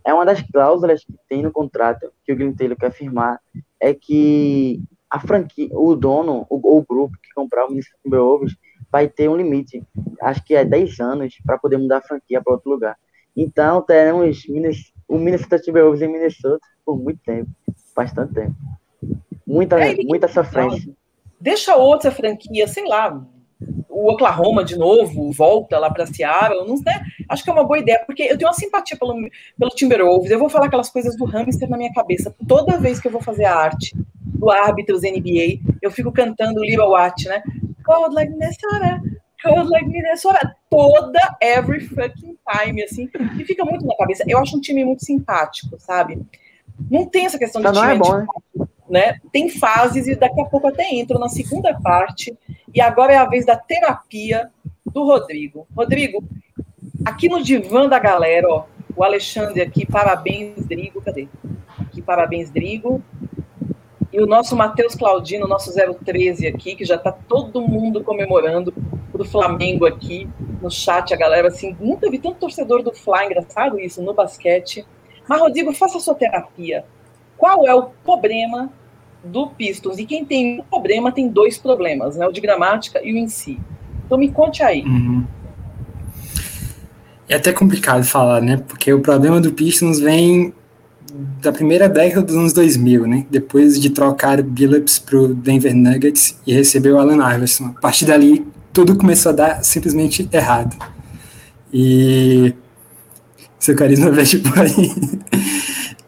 é 0.05 0.13
uma 0.13 0.25
das 0.25 0.41
cláusulas 0.41 1.03
que 1.03 1.13
tem 1.29 1.41
no 1.41 1.51
contrato 1.51 2.11
que 2.25 2.33
o 2.33 2.35
Green 2.35 2.53
Taylor 2.53 2.77
quer 2.77 2.91
firmar 2.91 3.39
é 3.79 3.93
que 3.93 4.81
a 5.09 5.19
franquia, 5.19 5.69
o 5.71 5.95
dono, 5.95 6.45
o, 6.49 6.77
o 6.77 6.83
grupo 6.83 7.17
que 7.21 7.33
comprar 7.33 7.65
o 7.65 7.69
Minnesota 7.69 7.97
Timberwolves 8.03 8.55
vai 8.91 9.07
ter 9.07 9.29
um 9.29 9.35
limite, 9.35 9.83
acho 10.21 10.43
que 10.43 10.55
é 10.55 10.65
10 10.65 10.99
anos 10.99 11.35
para 11.45 11.57
poder 11.57 11.77
mudar 11.77 11.97
a 11.97 12.01
franquia 12.01 12.41
para 12.41 12.53
outro 12.53 12.69
lugar. 12.69 12.97
Então 13.35 13.81
teremos 13.81 14.43
o 15.07 15.17
Minnesota 15.17 15.59
Timberwolves 15.59 16.01
em 16.01 16.11
Minnesota 16.11 16.65
por 16.85 16.97
muito 16.97 17.19
tempo, 17.23 17.49
bastante 17.95 18.33
tempo. 18.33 18.55
Muita, 19.45 19.79
É, 19.79 19.95
muita 20.03 20.27
sofrência. 20.27 20.93
Deixa 21.39 21.75
outra 21.75 22.11
franquia, 22.11 22.67
sei 22.67 22.87
lá, 22.87 23.25
o 23.93 24.11
Oklahoma 24.11 24.63
de 24.63 24.77
novo, 24.77 25.31
volta 25.31 25.77
lá 25.79 25.89
para 25.89 26.05
Seattle, 26.05 26.67
não 26.67 26.77
sei, 26.77 26.93
acho 27.29 27.43
que 27.43 27.49
é 27.49 27.53
uma 27.53 27.63
boa 27.63 27.79
ideia, 27.79 28.03
porque 28.05 28.23
eu 28.23 28.37
tenho 28.37 28.49
uma 28.49 28.53
simpatia 28.53 28.97
pelo, 28.97 29.15
pelo 29.57 29.71
Timberwolves, 29.71 30.31
eu 30.31 30.39
vou 30.39 30.49
falar 30.49 30.65
aquelas 30.65 30.89
coisas 30.89 31.15
do 31.15 31.25
hamster 31.25 31.69
na 31.69 31.77
minha 31.77 31.93
cabeça, 31.93 32.35
toda 32.47 32.79
vez 32.79 32.99
que 32.99 33.07
eu 33.07 33.11
vou 33.11 33.21
fazer 33.21 33.45
a 33.45 33.55
arte 33.55 33.95
do 34.43 34.49
árbitros 34.49 35.01
NBA, 35.01 35.59
eu 35.81 35.91
fico 35.91 36.11
cantando 36.11 36.63
Little 36.63 36.89
Watch, 36.89 37.27
né? 37.27 37.41
Cold 37.85 38.13
like 38.13 38.31
Minnesota, 38.31 39.01
cold 39.43 39.69
like 39.69 39.87
Minnesota, 39.87 40.55
toda, 40.69 41.19
every 41.41 41.81
fucking 41.81 42.37
time, 42.51 42.83
assim, 42.83 43.09
e 43.39 43.45
fica 43.45 43.63
muito 43.63 43.85
na 43.85 43.95
cabeça. 43.95 44.23
Eu 44.27 44.39
acho 44.39 44.57
um 44.57 44.61
time 44.61 44.83
muito 44.83 45.05
simpático, 45.05 45.77
sabe? 45.79 46.21
Não 46.89 47.05
tem 47.05 47.25
essa 47.25 47.37
questão 47.37 47.61
de 47.61 47.67
Mas 47.67 47.75
não 47.75 47.83
é 47.83 47.93
time 47.93 47.99
bom, 47.99 48.17
né? 48.17 48.62
Né? 48.93 49.17
Tem 49.31 49.49
fases 49.49 50.05
e 50.05 50.15
daqui 50.15 50.39
a 50.39 50.45
pouco 50.45 50.67
até 50.67 50.87
entro 50.93 51.17
na 51.17 51.27
segunda 51.27 51.73
parte. 51.81 52.37
E 52.71 52.79
agora 52.79 53.11
é 53.11 53.17
a 53.17 53.25
vez 53.25 53.43
da 53.43 53.55
terapia 53.55 54.51
do 54.85 55.03
Rodrigo. 55.03 55.67
Rodrigo, 55.75 56.23
aqui 57.03 57.27
no 57.27 57.41
divã 57.41 57.89
da 57.89 57.97
galera, 57.97 58.47
ó, 58.47 58.65
o 58.95 59.03
Alexandre 59.03 59.63
aqui, 59.63 59.83
parabéns, 59.83 60.67
Drigo, 60.67 61.01
cadê? 61.01 61.27
Aqui, 61.79 62.03
parabéns, 62.03 62.51
Drigo. 62.51 63.01
E 64.11 64.21
o 64.21 64.27
nosso 64.27 64.55
Matheus 64.55 64.93
Claudino, 64.93 65.47
nosso 65.47 65.73
013 65.73 66.45
aqui, 66.45 66.75
que 66.75 66.85
já 66.85 66.95
tá 66.95 67.11
todo 67.11 67.63
mundo 67.63 68.03
comemorando 68.03 68.71
pro 69.11 69.25
Flamengo 69.25 69.87
aqui 69.87 70.29
no 70.61 70.69
chat, 70.69 71.11
a 71.11 71.17
galera 71.17 71.47
assim, 71.47 71.75
nunca 71.79 72.11
vi 72.11 72.19
tanto 72.19 72.37
torcedor 72.37 72.83
do 72.83 72.93
Fly, 72.93 73.25
engraçado 73.25 73.79
isso, 73.79 74.03
no 74.03 74.13
basquete. 74.13 74.85
Mas, 75.27 75.41
Rodrigo, 75.41 75.73
faça 75.73 75.97
a 75.97 75.99
sua 75.99 76.13
terapia. 76.13 76.85
Qual 77.35 77.67
é 77.67 77.73
o 77.73 77.89
problema 78.05 78.71
do 79.23 79.47
Pistons? 79.47 79.97
E 79.97 80.05
quem 80.05 80.25
tem 80.25 80.59
um 80.59 80.63
problema 80.63 81.11
tem 81.11 81.27
dois 81.27 81.57
problemas, 81.57 82.15
né? 82.15 82.27
O 82.27 82.31
de 82.31 82.41
gramática 82.41 82.99
e 83.03 83.13
o 83.13 83.17
em 83.17 83.27
si. 83.27 83.59
Então 84.05 84.17
me 84.17 84.29
conte 84.29 84.61
aí. 84.63 84.83
Uhum. 84.83 85.25
É 87.27 87.35
até 87.35 87.53
complicado 87.53 88.03
falar, 88.03 88.41
né? 88.41 88.57
Porque 88.67 88.91
o 88.91 88.99
problema 88.99 89.39
do 89.39 89.51
Pistons 89.51 89.99
vem 89.99 90.53
da 91.41 91.51
primeira 91.51 91.87
década 91.87 92.25
dos 92.25 92.35
anos 92.35 92.53
2000, 92.53 93.07
né? 93.07 93.25
Depois 93.29 93.79
de 93.79 93.89
trocar 93.89 94.41
Billups 94.41 94.99
pro 94.99 95.33
Denver 95.33 95.75
Nuggets 95.75 96.37
e 96.45 96.53
receber 96.53 96.91
o 96.91 96.99
Allen 96.99 97.19
Iverson. 97.35 97.73
A 97.77 97.81
partir 97.81 98.05
dali, 98.05 98.45
tudo 98.71 98.97
começou 98.97 99.31
a 99.31 99.35
dar 99.35 99.63
simplesmente 99.63 100.27
errado. 100.31 100.75
E 101.71 102.53
seu 103.59 103.75
carisma 103.75 104.09
veste 104.11 104.39
por 104.39 104.59
aí. 104.59 104.91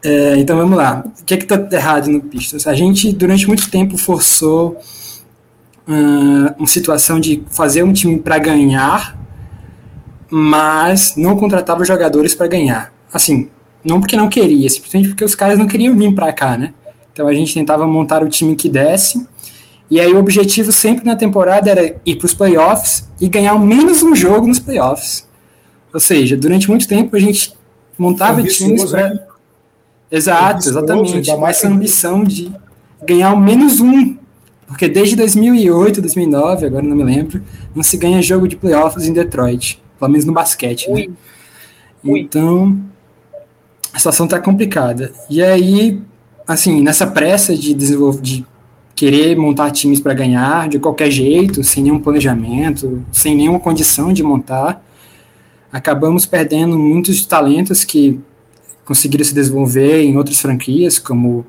É, 0.05 0.37
então 0.37 0.55
vamos 0.55 0.77
lá. 0.77 1.03
O 1.19 1.23
que 1.25 1.33
é 1.33 1.37
que 1.37 1.47
tá 1.47 1.67
errado 1.71 2.07
no 2.11 2.21
Pistons? 2.21 2.67
A 2.67 2.75
gente, 2.75 3.11
durante 3.11 3.47
muito 3.47 3.71
tempo, 3.71 3.97
forçou 3.97 4.77
uh, 5.87 6.53
uma 6.59 6.67
situação 6.67 7.19
de 7.19 7.43
fazer 7.49 7.81
um 7.81 7.91
time 7.91 8.19
para 8.19 8.37
ganhar, 8.37 9.17
mas 10.29 11.15
não 11.17 11.35
contratava 11.35 11.83
jogadores 11.83 12.35
para 12.35 12.45
ganhar. 12.45 12.93
Assim, 13.11 13.49
não 13.83 13.99
porque 13.99 14.15
não 14.15 14.29
queria, 14.29 14.69
simplesmente 14.69 15.09
porque 15.09 15.25
os 15.25 15.33
caras 15.33 15.57
não 15.57 15.65
queriam 15.65 15.97
vir 15.97 16.13
para 16.13 16.31
cá, 16.31 16.55
né? 16.55 16.71
Então 17.11 17.27
a 17.27 17.33
gente 17.33 17.51
tentava 17.55 17.87
montar 17.87 18.21
o 18.21 18.29
time 18.29 18.55
que 18.55 18.69
desse, 18.69 19.27
e 19.89 19.99
aí 19.99 20.13
o 20.13 20.19
objetivo 20.19 20.71
sempre 20.71 21.03
na 21.03 21.15
temporada 21.15 21.71
era 21.71 21.95
ir 22.05 22.15
para 22.17 22.25
os 22.27 22.33
playoffs 22.33 23.09
e 23.19 23.27
ganhar 23.27 23.57
menos 23.57 24.03
um 24.03 24.15
jogo 24.15 24.45
nos 24.45 24.59
playoffs. 24.59 25.27
Ou 25.91 25.99
seja, 25.99 26.37
durante 26.37 26.69
muito 26.69 26.87
tempo 26.87 27.15
a 27.15 27.19
gente 27.19 27.53
montava 27.97 28.43
times 28.43 28.83
para. 28.83 29.33
Exato, 30.15 30.69
exatamente. 30.69 31.13
ainda 31.15 31.37
mais 31.37 31.57
essa 31.57 31.67
ambição 31.67 32.23
de 32.23 32.51
ganhar 33.05 33.33
o 33.33 33.39
menos 33.39 33.79
um. 33.79 34.15
Porque 34.67 34.87
desde 34.87 35.15
2008, 35.15 36.01
2009, 36.01 36.65
agora 36.65 36.83
não 36.83 36.95
me 36.95 37.03
lembro, 37.03 37.41
não 37.73 37.83
se 37.83 37.97
ganha 37.97 38.21
jogo 38.21 38.47
de 38.47 38.55
playoffs 38.55 39.05
em 39.05 39.13
Detroit. 39.13 39.81
Pelo 39.99 40.11
menos 40.11 40.25
no 40.25 40.33
basquete, 40.33 40.89
né? 40.89 41.07
Ui. 42.03 42.19
Então, 42.19 42.79
a 43.93 43.97
situação 43.97 44.27
tá 44.27 44.39
complicada. 44.39 45.11
E 45.29 45.41
aí, 45.41 46.01
assim, 46.47 46.81
nessa 46.81 47.07
pressa 47.07 47.55
de 47.55 47.73
desenvolver, 47.73 48.21
de 48.21 48.45
querer 48.95 49.35
montar 49.35 49.71
times 49.71 49.99
para 49.99 50.13
ganhar 50.13 50.69
de 50.69 50.79
qualquer 50.79 51.11
jeito, 51.11 51.63
sem 51.63 51.83
nenhum 51.83 51.99
planejamento, 51.99 53.03
sem 53.11 53.35
nenhuma 53.35 53.59
condição 53.59 54.13
de 54.13 54.23
montar, 54.23 54.83
acabamos 55.71 56.25
perdendo 56.25 56.79
muitos 56.79 57.25
talentos 57.25 57.83
que 57.83 58.19
conseguiram 58.85 59.25
se 59.25 59.33
desenvolver 59.33 60.03
em 60.03 60.15
outras 60.15 60.39
franquias, 60.39 60.99
como 60.99 61.45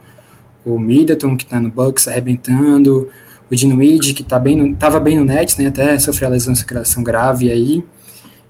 o 0.64 0.78
Middleton, 0.78 1.36
que 1.36 1.44
está 1.44 1.60
no 1.60 1.70
Bucks 1.70 2.08
arrebentando, 2.08 3.08
o 3.50 3.54
Dinwiddie, 3.54 4.14
que 4.14 4.24
tá 4.24 4.38
bem 4.38 4.56
no, 4.56 4.74
tava 4.74 4.98
bem 4.98 5.16
no 5.16 5.24
Nets, 5.24 5.56
né, 5.56 5.68
até 5.68 5.98
sofreu 5.98 6.28
a 6.28 6.32
lesão, 6.32 6.54
lesão 6.72 7.02
grave 7.02 7.50
aí. 7.50 7.84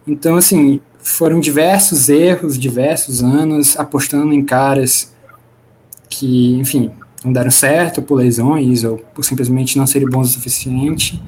Então, 0.07 0.37
assim, 0.37 0.81
foram 0.99 1.41
diversos 1.41 2.09
erros, 2.09 2.59
diversos 2.59 3.23
anos 3.23 3.79
apostando 3.79 4.33
em 4.33 4.45
caras 4.45 5.13
que, 6.09 6.55
enfim, 6.55 6.91
não 7.25 7.33
deram 7.33 7.51
certo 7.51 8.01
por 8.01 8.17
lesões 8.17 8.85
ou 8.85 8.99
por 9.15 9.25
simplesmente 9.25 9.77
não 9.77 9.87
serem 9.87 10.09
bons 10.09 10.31
o 10.31 10.33
suficiente 10.33 11.21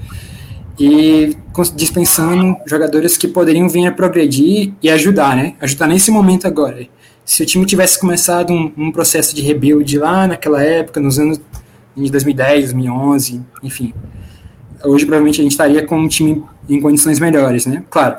e 0.78 1.36
dispensando 1.74 2.56
jogadores 2.66 3.16
que 3.16 3.26
poderiam 3.26 3.68
vir 3.68 3.86
a 3.86 3.92
progredir 3.92 4.72
e 4.80 4.88
ajudar, 4.88 5.34
né? 5.34 5.54
Ajudar 5.60 5.88
nesse 5.88 6.10
momento 6.10 6.46
agora. 6.46 6.86
Se 7.28 7.42
o 7.42 7.46
time 7.46 7.66
tivesse 7.66 8.00
começado 8.00 8.54
um, 8.54 8.72
um 8.74 8.90
processo 8.90 9.36
de 9.36 9.42
rebuild 9.42 9.98
lá 9.98 10.26
naquela 10.26 10.62
época, 10.62 10.98
nos 10.98 11.18
anos 11.18 11.38
de 11.94 12.10
2010, 12.10 12.72
2011, 12.72 13.42
enfim, 13.62 13.92
hoje 14.82 15.04
provavelmente 15.04 15.38
a 15.38 15.42
gente 15.42 15.52
estaria 15.52 15.84
com 15.84 15.98
um 15.98 16.08
time 16.08 16.42
em 16.66 16.80
condições 16.80 17.20
melhores, 17.20 17.66
né? 17.66 17.84
Claro, 17.90 18.16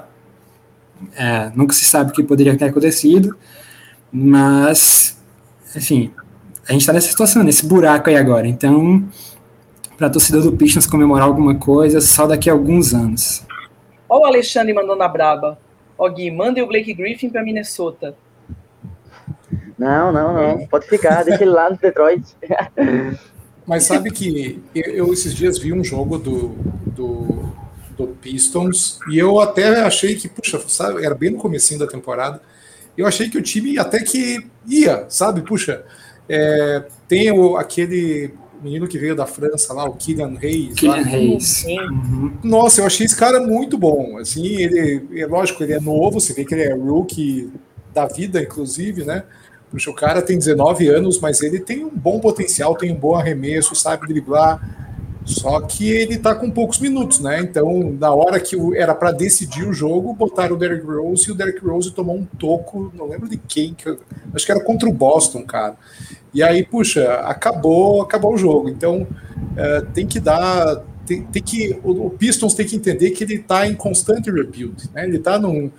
é, 1.16 1.52
nunca 1.56 1.74
se 1.74 1.86
sabe 1.86 2.12
o 2.12 2.14
que 2.14 2.22
poderia 2.22 2.56
ter 2.56 2.66
acontecido, 2.66 3.36
mas, 4.12 5.20
enfim, 5.76 6.14
a 6.68 6.72
gente 6.74 6.82
está 6.82 6.94
nessa 6.94 7.10
situação, 7.10 7.42
nesse 7.42 7.66
buraco 7.66 8.12
aí 8.12 8.16
agora. 8.16 8.48
Então, 8.48 9.04
para 9.98 10.06
a 10.06 10.12
torcida 10.12 10.40
do 10.40 10.52
Pistons 10.52 10.86
comemorar 10.86 11.26
alguma 11.26 11.56
coisa, 11.56 12.00
só 12.00 12.28
daqui 12.28 12.48
a 12.48 12.54
alguns 12.54 12.94
anos. 12.94 13.44
Ó 14.08 14.20
o 14.20 14.26
Alexandre 14.26 14.72
mandando 14.72 15.02
a 15.02 15.08
braba. 15.08 15.58
Ó, 15.98 16.08
Gui, 16.08 16.30
mandem 16.30 16.64
o 16.64 16.68
Blake 16.68 16.94
Griffin 16.94 17.32
para 17.32 17.44
Minnesota. 17.44 18.16
Não, 19.78 20.12
não, 20.12 20.34
não. 20.34 20.68
Pode 20.68 20.88
ficar, 20.88 21.24
deixa 21.24 21.44
ele 21.44 21.52
lá 21.52 21.70
no 21.70 21.78
Detroit. 21.78 22.24
Mas 23.66 23.84
sabe 23.84 24.12
que 24.12 24.62
eu, 24.74 25.14
esses 25.14 25.34
dias 25.34 25.60
vi 25.60 25.72
um 25.72 25.84
jogo 25.84 26.18
do, 26.18 26.50
do, 26.88 27.54
do 27.96 28.08
Pistons 28.20 29.00
e 29.12 29.20
eu 29.20 29.40
até 29.40 29.82
achei 29.82 30.16
que, 30.16 30.28
puxa, 30.28 30.60
sabe, 30.68 31.06
era 31.06 31.14
bem 31.14 31.30
no 31.30 31.38
comecinho 31.38 31.80
da 31.80 31.88
temporada. 31.88 32.42
Eu 32.98 33.06
achei 33.06 33.30
que 33.30 33.38
o 33.38 33.42
time 33.44 33.78
até 33.78 34.00
que 34.00 34.46
ia, 34.68 35.06
sabe? 35.08 35.42
Puxa, 35.42 35.84
é, 36.28 36.84
tem 37.08 37.32
o, 37.32 37.58
aquele 37.58 38.34
menino 38.62 38.88
que 38.88 38.98
veio 38.98 39.16
da 39.16 39.26
França 39.26 39.74
lá, 39.74 39.86
o 39.86 39.94
Kylian 39.94 40.36
Reis. 40.38 40.74
Kylian. 40.76 41.04
Reis. 41.04 41.48
Sim. 41.48 41.80
Uhum. 41.80 42.34
Nossa, 42.44 42.82
eu 42.82 42.86
achei 42.86 43.06
esse 43.06 43.16
cara 43.16 43.40
muito 43.40 43.78
bom. 43.78 44.18
Assim, 44.18 44.48
ele, 44.48 45.08
é 45.16 45.26
lógico, 45.26 45.64
ele 45.64 45.74
é 45.74 45.80
novo, 45.80 46.20
você 46.20 46.34
vê 46.34 46.44
que 46.44 46.54
ele 46.54 46.64
é 46.64 46.74
rookie 46.74 47.52
da 47.94 48.06
vida, 48.06 48.42
inclusive, 48.42 49.04
né? 49.04 49.24
Puxa, 49.72 49.90
o 49.92 49.96
cara 49.96 50.22
tem 50.22 50.38
19 50.38 50.88
anos, 50.88 51.20
mas 51.20 51.42
ele 51.42 51.60
tem 51.60 51.86
um 51.86 51.92
bom 51.92 52.20
potencial, 52.20 52.76
tem 52.76 52.92
um 52.92 52.96
bom 52.96 53.16
arremesso, 53.16 53.76
sabe 53.76 54.08
driblar. 54.08 54.60
Só 55.26 55.62
que 55.62 55.88
ele 55.88 56.18
tá 56.18 56.34
com 56.34 56.50
poucos 56.50 56.80
minutos, 56.80 57.20
né? 57.20 57.40
Então, 57.42 57.96
na 58.00 58.12
hora 58.12 58.40
que 58.40 58.56
era 58.76 58.96
para 58.96 59.12
decidir 59.12 59.68
o 59.68 59.72
jogo, 59.74 60.12
botaram 60.14 60.56
o 60.56 60.58
Derrick 60.58 60.84
Rose 60.84 61.30
e 61.30 61.32
o 61.32 61.36
Derrick 61.36 61.64
Rose 61.64 61.92
tomou 61.92 62.16
um 62.16 62.26
toco, 62.26 62.92
não 62.96 63.08
lembro 63.08 63.30
de 63.30 63.38
quem, 63.38 63.76
que 63.76 63.88
eu- 63.88 64.00
acho 64.34 64.44
que 64.44 64.52
era 64.52 64.64
contra 64.64 64.90
o 64.90 64.94
Boston, 64.94 65.44
cara. 65.44 65.76
E 66.34 66.42
aí, 66.42 66.64
puxa, 66.66 67.14
acabou, 67.22 68.02
acabou 68.02 68.34
o 68.34 68.38
jogo. 68.38 68.70
Então, 68.70 69.06
é, 69.56 69.82
tem 69.94 70.08
que 70.08 70.20
dar, 70.20 70.84
tem, 71.06 71.24
tem 71.24 71.44
que 71.44 71.80
o, 71.84 72.10
Pistons 72.10 72.54
tem 72.56 72.66
que 72.66 72.76
entender 72.76 73.12
que 73.12 73.24
ele 73.24 73.36
está 73.36 73.68
em 73.68 73.76
constante 73.76 74.32
rebuild, 74.32 74.90
né? 74.94 75.06
Ele 75.06 75.18
está 75.18 75.38
num 75.38 75.70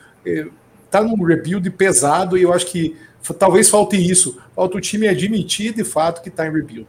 tá 0.91 1.03
num 1.03 1.15
rebuild 1.25 1.69
pesado 1.71 2.37
e 2.37 2.43
eu 2.43 2.53
acho 2.53 2.67
que 2.67 2.97
talvez 3.39 3.69
falte 3.69 3.97
isso. 3.97 4.39
Falta 4.55 4.77
o 4.77 4.81
time 4.81 5.07
admitir 5.09 5.73
de 5.75 5.85
fato 5.85 6.23
que 6.23 6.29
está 6.29 6.47
em 6.47 6.53
rebuild. 6.53 6.87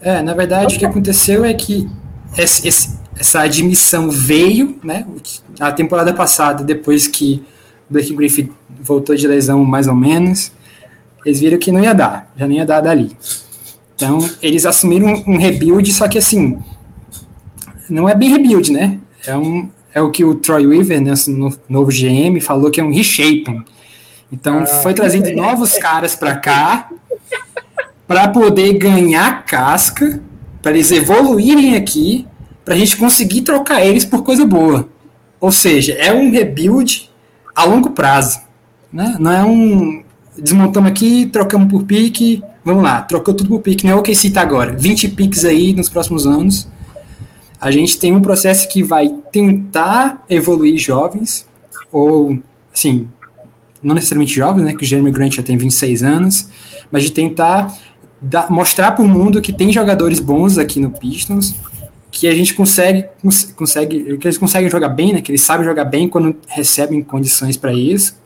É, 0.00 0.22
na 0.22 0.34
verdade, 0.34 0.76
o 0.76 0.78
que 0.78 0.84
aconteceu 0.86 1.44
é 1.44 1.52
que 1.54 1.88
esse- 2.38 2.66
esse- 2.66 2.98
essa 3.18 3.40
admissão 3.40 4.10
veio, 4.10 4.78
né? 4.82 5.06
A 5.60 5.70
temporada 5.72 6.12
passada, 6.14 6.64
depois 6.64 7.06
que 7.06 7.42
o 7.90 7.92
Blake 7.92 8.14
Griffin 8.14 8.50
voltou 8.80 9.14
de 9.14 9.26
lesão, 9.26 9.64
mais 9.64 9.86
ou 9.86 9.94
menos, 9.94 10.52
eles 11.26 11.40
viram 11.40 11.58
que 11.58 11.70
não 11.70 11.82
ia 11.82 11.92
dar, 11.92 12.32
já 12.36 12.46
não 12.46 12.54
ia 12.54 12.64
dar 12.64 12.80
dali. 12.80 13.16
Então, 13.94 14.18
eles 14.40 14.64
assumiram 14.66 15.08
um, 15.08 15.34
um 15.34 15.38
rebuild, 15.38 15.92
só 15.92 16.08
que 16.08 16.18
assim, 16.18 16.58
não 17.88 18.08
é 18.08 18.14
bem 18.14 18.30
rebuild, 18.30 18.72
né? 18.72 18.98
É, 19.26 19.36
um, 19.36 19.68
é 19.94 20.00
o 20.00 20.10
que 20.10 20.24
o 20.24 20.34
Troy 20.34 20.66
Weaver, 20.66 21.00
né, 21.00 21.14
no 21.28 21.54
novo 21.68 21.90
GM, 21.90 22.40
falou 22.40 22.70
que 22.70 22.80
é 22.80 22.84
um 22.84 22.92
reshaping. 22.92 23.62
Então, 24.32 24.60
Ah. 24.60 24.66
foi 24.66 24.94
trazido 24.94 25.30
novos 25.34 25.74
caras 25.78 26.14
para 26.14 26.36
cá 26.36 26.88
para 28.06 28.28
poder 28.28 28.74
ganhar 28.74 29.44
casca, 29.44 30.20
para 30.62 30.72
eles 30.72 30.90
evoluírem 30.90 31.76
aqui, 31.76 32.26
para 32.64 32.74
a 32.74 32.78
gente 32.78 32.96
conseguir 32.96 33.42
trocar 33.42 33.84
eles 33.84 34.04
por 34.04 34.22
coisa 34.22 34.46
boa. 34.46 34.88
Ou 35.40 35.50
seja, 35.50 35.92
é 35.94 36.12
um 36.12 36.30
rebuild 36.30 37.10
a 37.54 37.64
longo 37.64 37.90
prazo. 37.90 38.40
Né? 38.92 39.16
Não 39.18 39.32
é 39.32 39.44
um. 39.44 40.02
Desmontamos 40.38 40.90
aqui, 40.90 41.26
trocamos 41.26 41.68
por 41.70 41.82
pique, 41.84 42.42
vamos 42.64 42.82
lá, 42.82 43.02
trocou 43.02 43.34
tudo 43.34 43.50
por 43.50 43.60
pique, 43.60 43.84
não 43.84 43.92
é 43.92 43.96
o 43.96 44.02
que 44.02 44.14
cita 44.14 44.40
agora. 44.40 44.72
20 44.72 45.08
piques 45.08 45.44
aí 45.44 45.74
nos 45.74 45.88
próximos 45.90 46.26
anos. 46.26 46.68
A 47.62 47.70
gente 47.70 47.96
tem 47.96 48.12
um 48.12 48.20
processo 48.20 48.68
que 48.68 48.82
vai 48.82 49.08
tentar 49.30 50.24
evoluir 50.28 50.76
jovens, 50.78 51.46
ou, 51.92 52.36
assim, 52.74 53.06
não 53.80 53.94
necessariamente 53.94 54.34
jovens, 54.34 54.64
né, 54.64 54.74
que 54.74 54.82
o 54.82 54.84
Jeremy 54.84 55.12
Grant 55.12 55.34
já 55.34 55.44
tem 55.44 55.56
26 55.56 56.02
anos, 56.02 56.48
mas 56.90 57.04
de 57.04 57.12
tentar 57.12 57.72
dar, 58.20 58.50
mostrar 58.50 58.90
para 58.90 59.04
o 59.04 59.08
mundo 59.08 59.40
que 59.40 59.52
tem 59.52 59.72
jogadores 59.72 60.18
bons 60.18 60.58
aqui 60.58 60.80
no 60.80 60.90
Pistons, 60.90 61.54
que 62.10 62.26
a 62.26 62.34
gente 62.34 62.52
consegue, 62.52 63.04
consegue 63.54 64.18
que 64.18 64.26
eles 64.26 64.38
conseguem 64.38 64.68
jogar 64.68 64.88
bem, 64.88 65.12
né, 65.12 65.22
que 65.22 65.30
eles 65.30 65.42
sabem 65.42 65.64
jogar 65.64 65.84
bem 65.84 66.08
quando 66.08 66.34
recebem 66.48 67.00
condições 67.00 67.56
para 67.56 67.72
isso, 67.72 68.18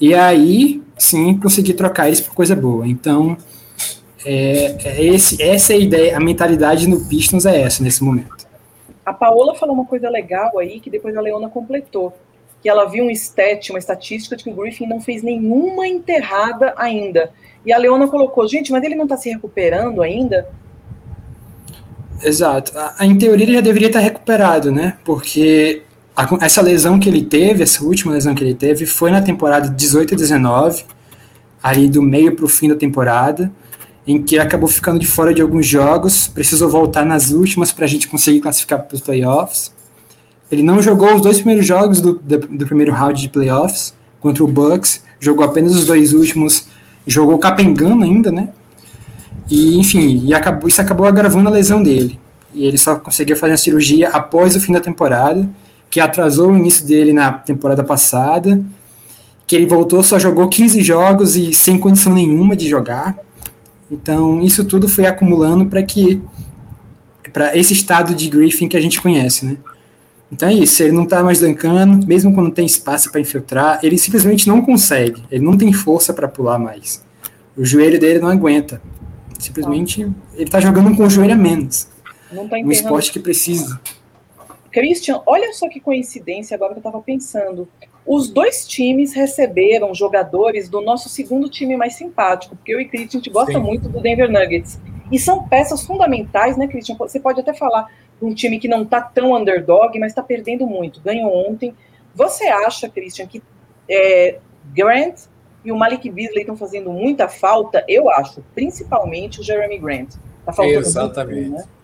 e 0.00 0.12
aí, 0.12 0.82
sim, 0.98 1.38
conseguir 1.38 1.74
trocar 1.74 2.08
eles 2.08 2.20
por 2.20 2.34
coisa 2.34 2.56
boa. 2.56 2.84
Então, 2.84 3.36
é, 4.24 4.76
é 4.84 5.04
esse, 5.04 5.40
essa 5.40 5.72
é 5.72 5.76
a 5.76 5.78
ideia, 5.78 6.16
a 6.16 6.20
mentalidade 6.20 6.88
no 6.88 7.04
Pistons 7.04 7.46
é 7.46 7.60
essa 7.60 7.80
nesse 7.80 8.02
momento. 8.02 8.45
A 9.06 9.14
Paola 9.14 9.54
falou 9.54 9.74
uma 9.74 9.86
coisa 9.86 10.10
legal 10.10 10.58
aí, 10.58 10.80
que 10.80 10.90
depois 10.90 11.16
a 11.16 11.20
Leona 11.20 11.48
completou 11.48 12.12
que 12.60 12.68
ela 12.68 12.84
viu 12.86 13.04
um 13.04 13.10
stat, 13.10 13.70
uma 13.70 13.78
estatística 13.78 14.34
de 14.34 14.42
que 14.42 14.50
o 14.50 14.54
Griffin 14.54 14.88
não 14.88 15.00
fez 15.00 15.22
nenhuma 15.22 15.86
enterrada 15.86 16.74
ainda. 16.76 17.30
E 17.64 17.72
a 17.72 17.78
Leona 17.78 18.08
colocou, 18.08 18.48
gente, 18.48 18.72
mas 18.72 18.82
ele 18.82 18.96
não 18.96 19.04
está 19.04 19.16
se 19.16 19.30
recuperando 19.30 20.02
ainda? 20.02 20.48
Exato. 22.22 22.72
Em 23.00 23.16
teoria 23.16 23.44
ele 23.44 23.54
já 23.54 23.60
deveria 23.60 23.86
estar 23.88 24.00
recuperado, 24.00 24.72
né? 24.72 24.96
Porque 25.04 25.82
essa 26.40 26.60
lesão 26.60 26.98
que 26.98 27.08
ele 27.08 27.22
teve, 27.22 27.62
essa 27.62 27.84
última 27.84 28.12
lesão 28.12 28.34
que 28.34 28.42
ele 28.42 28.54
teve, 28.54 28.86
foi 28.86 29.12
na 29.12 29.22
temporada 29.22 29.68
18 29.68 30.14
e 30.14 30.16
19, 30.16 30.84
ali 31.62 31.88
do 31.88 32.02
meio 32.02 32.34
para 32.34 32.44
o 32.44 32.48
fim 32.48 32.68
da 32.68 32.74
temporada, 32.74 33.52
em 34.06 34.22
que 34.22 34.38
acabou 34.38 34.68
ficando 34.68 35.00
de 35.00 35.06
fora 35.06 35.34
de 35.34 35.42
alguns 35.42 35.66
jogos, 35.66 36.28
precisou 36.28 36.68
voltar 36.68 37.04
nas 37.04 37.30
últimas 37.30 37.72
para 37.72 37.84
a 37.84 37.88
gente 37.88 38.06
conseguir 38.06 38.40
classificar 38.40 38.82
para 38.82 38.94
os 38.94 39.00
playoffs. 39.00 39.72
Ele 40.50 40.62
não 40.62 40.80
jogou 40.80 41.12
os 41.14 41.20
dois 41.20 41.38
primeiros 41.38 41.66
jogos 41.66 42.00
do, 42.00 42.14
do, 42.14 42.38
do, 42.38 42.66
primeiro 42.66 42.92
round 42.92 43.20
de 43.20 43.28
playoffs 43.28 43.92
contra 44.20 44.44
o 44.44 44.46
Bucks, 44.46 45.02
jogou 45.18 45.44
apenas 45.44 45.74
os 45.74 45.86
dois 45.86 46.12
últimos, 46.12 46.68
jogou 47.04 47.36
capengando 47.38 48.04
ainda, 48.04 48.30
né? 48.30 48.50
E 49.50 49.76
enfim, 49.76 50.22
e 50.24 50.32
acabou, 50.32 50.68
isso 50.68 50.80
acabou 50.80 51.06
agravando 51.06 51.48
a 51.48 51.52
lesão 51.52 51.82
dele. 51.82 52.18
E 52.54 52.64
ele 52.64 52.78
só 52.78 52.96
conseguiu 52.96 53.36
fazer 53.36 53.54
a 53.54 53.56
cirurgia 53.56 54.08
após 54.10 54.54
o 54.54 54.60
fim 54.60 54.72
da 54.72 54.80
temporada, 54.80 55.48
que 55.90 55.98
atrasou 55.98 56.52
o 56.52 56.56
início 56.56 56.86
dele 56.86 57.12
na 57.12 57.32
temporada 57.32 57.82
passada, 57.82 58.62
que 59.46 59.54
ele 59.54 59.66
voltou, 59.66 60.02
só 60.02 60.18
jogou 60.18 60.48
15 60.48 60.80
jogos 60.82 61.36
e 61.36 61.52
sem 61.52 61.78
condição 61.78 62.12
nenhuma 62.12 62.56
de 62.56 62.68
jogar. 62.68 63.16
Então, 63.90 64.40
isso 64.42 64.64
tudo 64.64 64.88
foi 64.88 65.06
acumulando 65.06 65.66
para 65.66 65.82
que 65.82 66.20
para 67.32 67.56
esse 67.56 67.74
estado 67.74 68.14
de 68.14 68.28
Griffin 68.30 68.66
que 68.66 68.76
a 68.76 68.80
gente 68.80 69.00
conhece, 69.00 69.44
né? 69.44 69.58
Então 70.32 70.48
é 70.48 70.54
isso, 70.54 70.82
ele 70.82 70.92
não 70.92 71.04
está 71.04 71.22
mais 71.22 71.40
dancando, 71.40 72.06
mesmo 72.06 72.34
quando 72.34 72.50
tem 72.50 72.66
espaço 72.66 73.12
para 73.12 73.20
infiltrar, 73.20 73.78
ele 73.82 73.96
simplesmente 73.96 74.48
não 74.48 74.60
consegue, 74.60 75.22
ele 75.30 75.44
não 75.44 75.56
tem 75.56 75.72
força 75.72 76.12
para 76.12 76.26
pular 76.26 76.58
mais. 76.58 77.04
O 77.56 77.64
joelho 77.64 78.00
dele 78.00 78.18
não 78.18 78.28
aguenta. 78.28 78.80
Simplesmente 79.38 80.00
ele 80.34 80.44
está 80.44 80.60
jogando 80.60 80.96
com 80.96 81.04
o 81.04 81.10
joelho 81.10 81.34
a 81.34 81.36
menos. 81.36 81.88
Não 82.32 82.48
tá 82.48 82.56
um 82.56 82.70
esporte 82.70 83.12
que 83.12 83.20
precisa. 83.20 83.80
Christian, 84.72 85.20
olha 85.26 85.52
só 85.52 85.68
que 85.68 85.78
coincidência 85.78 86.54
agora 86.54 86.72
que 86.72 86.78
eu 86.78 86.80
estava 86.80 87.00
pensando. 87.02 87.68
Os 88.06 88.28
dois 88.30 88.66
times 88.66 89.12
receberam 89.14 89.92
jogadores 89.94 90.68
do 90.68 90.80
nosso 90.80 91.08
segundo 91.08 91.48
time 91.48 91.76
mais 91.76 91.94
simpático, 91.94 92.54
porque 92.54 92.72
eu 92.72 92.80
e 92.80 92.84
Christian 92.84 93.18
a 93.18 93.22
gente 93.22 93.30
gosta 93.30 93.52
Sim. 93.52 93.58
muito 93.58 93.88
do 93.88 94.00
Denver 94.00 94.30
Nuggets. 94.30 94.78
E 95.10 95.18
são 95.18 95.48
peças 95.48 95.84
fundamentais, 95.84 96.56
né, 96.56 96.66
Christian? 96.68 96.96
Você 96.96 97.18
pode 97.18 97.40
até 97.40 97.52
falar 97.52 97.90
um 98.22 98.32
time 98.32 98.58
que 98.58 98.68
não 98.68 98.82
está 98.82 99.00
tão 99.00 99.34
underdog, 99.34 99.98
mas 99.98 100.12
está 100.12 100.22
perdendo 100.22 100.66
muito. 100.66 101.00
Ganhou 101.00 101.32
ontem. 101.48 101.74
Você 102.14 102.44
acha, 102.44 102.88
Christian, 102.88 103.26
que 103.26 103.42
é, 103.88 104.38
Grant 104.72 105.22
e 105.64 105.72
o 105.72 105.76
Malik 105.76 106.08
Beasley 106.10 106.40
estão 106.40 106.56
fazendo 106.56 106.90
muita 106.90 107.28
falta? 107.28 107.84
Eu 107.88 108.08
acho, 108.10 108.42
principalmente 108.54 109.40
o 109.40 109.42
Jeremy 109.42 109.78
Grant. 109.78 110.14
Tá 110.44 110.52
faltando 110.52 110.78
Exatamente. 110.78 111.50
Muito, 111.50 111.56
né? 111.56 111.75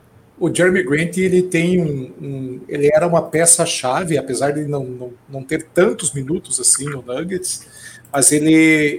O 0.43 0.55
Jeremy 0.55 0.83
Grant 0.83 1.17
ele 1.19 1.43
tem 1.43 1.81
um, 1.81 2.13
um 2.21 2.61
ele 2.69 2.91
era 2.93 3.07
uma 3.07 3.23
peça 3.23 3.65
chave, 3.65 4.19
apesar 4.19 4.51
de 4.53 4.65
não, 4.65 4.85
não, 4.85 5.13
não 5.29 5.45
ter 5.45 5.63
tantos 5.73 6.13
minutos 6.13 6.59
assim 6.59 6.85
no 6.87 7.01
Nuggets, 7.01 7.67
mas 8.13 8.33
ele, 8.33 8.53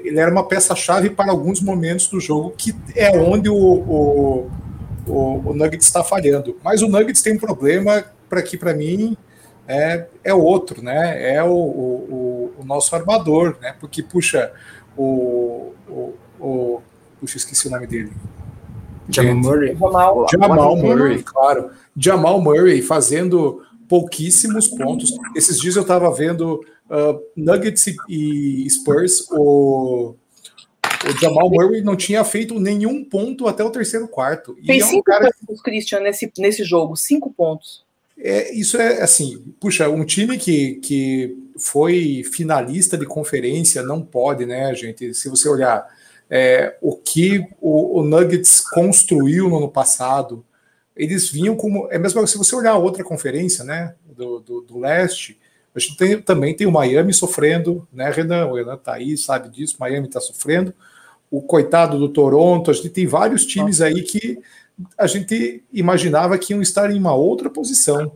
ele 0.06 0.20
era 0.20 0.32
uma 0.32 0.48
peça 0.48 0.76
chave 0.76 1.10
para 1.10 1.32
alguns 1.32 1.60
momentos 1.60 2.08
do 2.08 2.20
jogo 2.20 2.54
que 2.58 2.74
é 2.96 3.12
onde 3.18 3.50
o, 3.50 3.56
o 3.56 4.52
o, 5.08 5.50
o 5.50 5.54
Nuggets 5.54 5.86
está 5.86 6.04
falhando. 6.04 6.58
Mas 6.64 6.82
o 6.82 6.88
Nuggets 6.88 7.22
tem 7.22 7.34
um 7.34 7.40
problema 7.40 8.06
para 8.30 8.42
que, 8.42 8.58
para 8.58 8.74
mim, 8.74 9.18
é, 9.68 10.08
é 10.24 10.34
outro, 10.34 10.82
né? 10.82 11.36
É 11.36 11.44
o, 11.44 11.50
o, 11.50 12.54
o, 12.60 12.66
nosso 12.66 12.96
armador, 12.96 13.58
né? 13.62 13.76
Porque, 13.80 14.02
puxa, 14.02 14.52
o, 14.98 15.74
o, 15.88 16.14
o 16.40 16.82
puxa, 17.20 17.38
esqueci 17.38 17.68
o 17.68 17.72
nome 17.72 17.88
dele. 17.88 18.12
Jamal 19.10 19.36
Murray. 19.36 19.76
Jamal, 19.76 20.26
Jamal 20.32 20.76
Murray, 20.76 21.24
claro. 21.24 21.70
Jamal 21.98 22.42
Murray 22.42 22.82
fazendo 22.82 23.62
pouquíssimos 23.88 24.68
pontos. 24.68 25.14
Esses 25.36 25.60
dias 25.60 25.76
eu 25.76 25.82
estava 25.82 26.14
vendo 26.14 26.66
uh, 26.90 27.22
Nuggets 27.36 27.86
e 28.10 28.68
Spurs, 28.70 29.28
o 29.32 30.16
o 31.06 31.20
Jamal 31.20 31.50
Murray 31.50 31.82
não 31.82 31.96
tinha 31.96 32.24
feito 32.24 32.60
nenhum 32.60 33.04
ponto 33.04 33.48
até 33.48 33.64
o 33.64 33.70
terceiro 33.70 34.08
quarto. 34.08 34.56
Fez 34.66 34.84
é 34.84 34.86
um 34.86 34.90
cinco 34.90 35.04
cara... 35.04 35.32
pontos, 35.46 35.62
Christian, 35.62 36.00
nesse, 36.00 36.32
nesse 36.38 36.64
jogo. 36.64 36.96
Cinco 36.96 37.32
pontos. 37.32 37.84
É, 38.18 38.54
isso 38.54 38.78
é 38.78 39.02
assim, 39.02 39.44
puxa, 39.60 39.90
um 39.90 40.06
time 40.06 40.38
que, 40.38 40.76
que 40.76 41.36
foi 41.58 42.24
finalista 42.32 42.98
de 42.98 43.06
conferência 43.06 43.82
não 43.84 44.02
pode, 44.02 44.46
né, 44.46 44.74
gente? 44.76 45.14
Se 45.14 45.28
você 45.30 45.50
olhar 45.50 45.86
é, 46.30 46.78
o 46.82 46.96
que 46.96 47.46
o, 47.62 48.00
o, 48.00 48.04
Nuggets 48.04 48.62
construiu 48.62 49.50
no 49.50 49.58
ano 49.58 49.70
passado, 49.70 50.44
eles 50.96 51.30
vinham 51.30 51.56
como. 51.56 51.88
É 51.92 51.98
mesmo 51.98 52.26
se 52.28 52.38
você 52.38 52.56
olhar 52.56 52.72
a 52.72 52.78
outra 52.78 53.04
conferência, 53.04 53.64
né, 53.64 53.96
do, 54.06 54.40
do, 54.40 54.62
do 54.62 54.80
leste, 54.80 55.40
a 55.76 55.80
gente 55.80 55.98
tem, 55.98 56.22
também 56.22 56.56
tem 56.56 56.68
o 56.68 56.72
Miami 56.72 57.14
sofrendo, 57.14 57.88
né, 57.92 58.10
Renan? 58.12 58.48
O 58.48 58.56
Renan 58.56 58.78
tá 58.78 58.94
aí, 58.94 59.18
sabe 59.18 59.50
disso, 59.50 59.78
Miami 59.80 60.08
está 60.08 60.20
sofrendo 60.20 60.74
o 61.34 61.42
coitado 61.42 61.98
do 61.98 62.08
Toronto, 62.08 62.70
a 62.70 62.74
gente 62.76 62.92
tem 62.92 63.08
vários 63.08 63.44
times 63.44 63.82
aí 63.82 64.04
que 64.04 64.40
a 64.96 65.08
gente 65.08 65.64
imaginava 65.74 66.38
que 66.38 66.54
iam 66.54 66.62
estar 66.62 66.92
em 66.92 67.00
uma 67.00 67.16
outra 67.16 67.50
posição. 67.50 68.12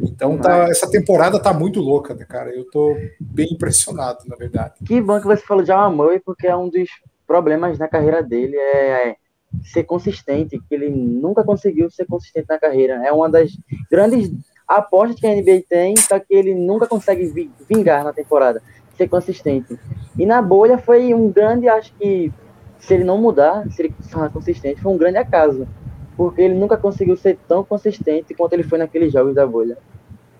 Então 0.00 0.38
tá, 0.38 0.68
essa 0.68 0.88
temporada 0.88 1.40
tá 1.40 1.52
muito 1.52 1.80
louca, 1.80 2.14
né, 2.14 2.24
cara? 2.24 2.54
Eu 2.54 2.64
tô 2.70 2.96
bem 3.18 3.48
impressionado, 3.52 4.20
na 4.28 4.36
verdade. 4.36 4.74
Que 4.84 5.00
bom 5.00 5.20
que 5.20 5.26
você 5.26 5.42
falou 5.42 5.64
de 5.64 5.72
Alan 5.72 6.20
porque 6.24 6.46
é 6.46 6.54
um 6.54 6.68
dos 6.68 6.88
problemas 7.26 7.78
na 7.78 7.88
carreira 7.88 8.22
dele 8.22 8.56
é 8.56 9.16
ser 9.62 9.84
consistente, 9.84 10.58
que 10.58 10.74
ele 10.74 10.88
nunca 10.88 11.44
conseguiu 11.44 11.90
ser 11.90 12.06
consistente 12.06 12.46
na 12.48 12.58
carreira. 12.58 13.06
É 13.06 13.12
uma 13.12 13.28
das 13.28 13.50
grandes 13.90 14.32
apostas 14.66 15.20
que 15.20 15.26
a 15.26 15.34
NBA 15.34 15.64
tem, 15.68 15.96
só 15.96 16.18
que 16.18 16.34
ele 16.34 16.54
nunca 16.54 16.86
consegue 16.86 17.26
vingar 17.68 18.04
na 18.04 18.12
temporada, 18.12 18.62
ser 18.96 19.08
consistente. 19.08 19.78
E 20.18 20.24
na 20.24 20.40
bolha 20.40 20.78
foi 20.78 21.12
um 21.14 21.30
grande, 21.30 21.68
acho 21.68 21.94
que 21.94 22.32
se 22.78 22.94
ele 22.94 23.04
não 23.04 23.18
mudar, 23.18 23.70
se 23.70 23.82
ele 23.82 23.94
for 24.10 24.30
consistente, 24.30 24.80
foi 24.80 24.92
um 24.92 24.98
grande 24.98 25.18
acaso. 25.18 25.68
Porque 26.16 26.42
ele 26.42 26.54
nunca 26.54 26.76
conseguiu 26.76 27.16
ser 27.16 27.38
tão 27.48 27.64
consistente 27.64 28.34
quanto 28.34 28.52
ele 28.52 28.62
foi 28.62 28.78
naqueles 28.78 29.12
jogos 29.12 29.34
da 29.34 29.46
bolha. 29.46 29.78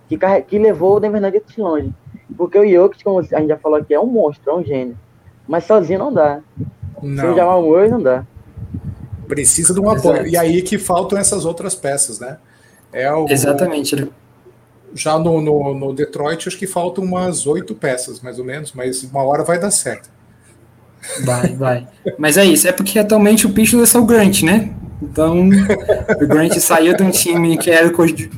Que, 0.09 0.19
que 0.43 0.59
levou 0.59 0.97
o 0.97 1.01
Denver 1.01 1.21
Nuggets 1.21 1.57
longe. 1.57 1.93
Porque 2.37 2.59
o 2.59 2.69
Jokic, 2.69 3.03
como 3.03 3.21
a 3.21 3.23
gente 3.23 3.49
já 3.49 3.57
falou 3.57 3.79
aqui, 3.79 3.95
é 3.95 4.01
um 4.01 4.07
monstro, 4.07 4.51
é 4.51 4.55
um 4.55 4.65
gênio. 4.65 4.99
Mas 5.47 5.65
sozinho 5.65 5.99
não 5.99 6.13
dá. 6.13 6.41
Não. 7.03 7.23
Sem 7.23 7.33
o 7.33 7.37
Jamal 7.37 7.63
Murray 7.63 7.91
não 7.91 8.03
dá. 8.03 8.25
Precisa 9.27 9.75
de 9.75 9.81
um 9.81 9.91
apoio. 9.91 10.27
E 10.27 10.37
aí 10.37 10.63
que 10.63 10.79
faltam 10.79 11.19
essas 11.19 11.45
outras 11.45 11.75
peças, 11.75 12.21
né? 12.21 12.39
É 12.93 13.11
o, 13.13 13.27
Exatamente. 13.29 14.11
Já 14.95 15.19
no, 15.19 15.41
no, 15.41 15.75
no 15.75 15.95
Detroit, 15.95 16.47
acho 16.49 16.59
que 16.59 16.67
faltam 16.67 17.03
umas 17.03 17.47
oito 17.47 17.75
peças, 17.75 18.21
mais 18.21 18.39
ou 18.39 18.45
menos, 18.45 18.73
mas 18.73 19.03
uma 19.03 19.23
hora 19.23 19.43
vai 19.43 19.59
dar 19.59 19.71
certo. 19.71 20.11
Vai, 21.25 21.55
vai. 21.57 21.89
Mas 22.19 22.37
é 22.37 22.45
isso, 22.45 22.69
é 22.69 22.73
porque 22.73 22.99
atualmente 22.99 23.47
o 23.47 23.51
Pistons 23.51 23.83
é 23.83 23.87
só 23.87 24.01
o 24.01 24.05
Grant, 24.05 24.43
né? 24.43 24.71
Então, 25.03 25.49
o 25.49 26.27
Grant 26.27 26.53
saiu 26.59 26.97
de 26.97 27.03
um 27.03 27.11
time 27.11 27.57
que 27.59 27.71
era 27.71 27.91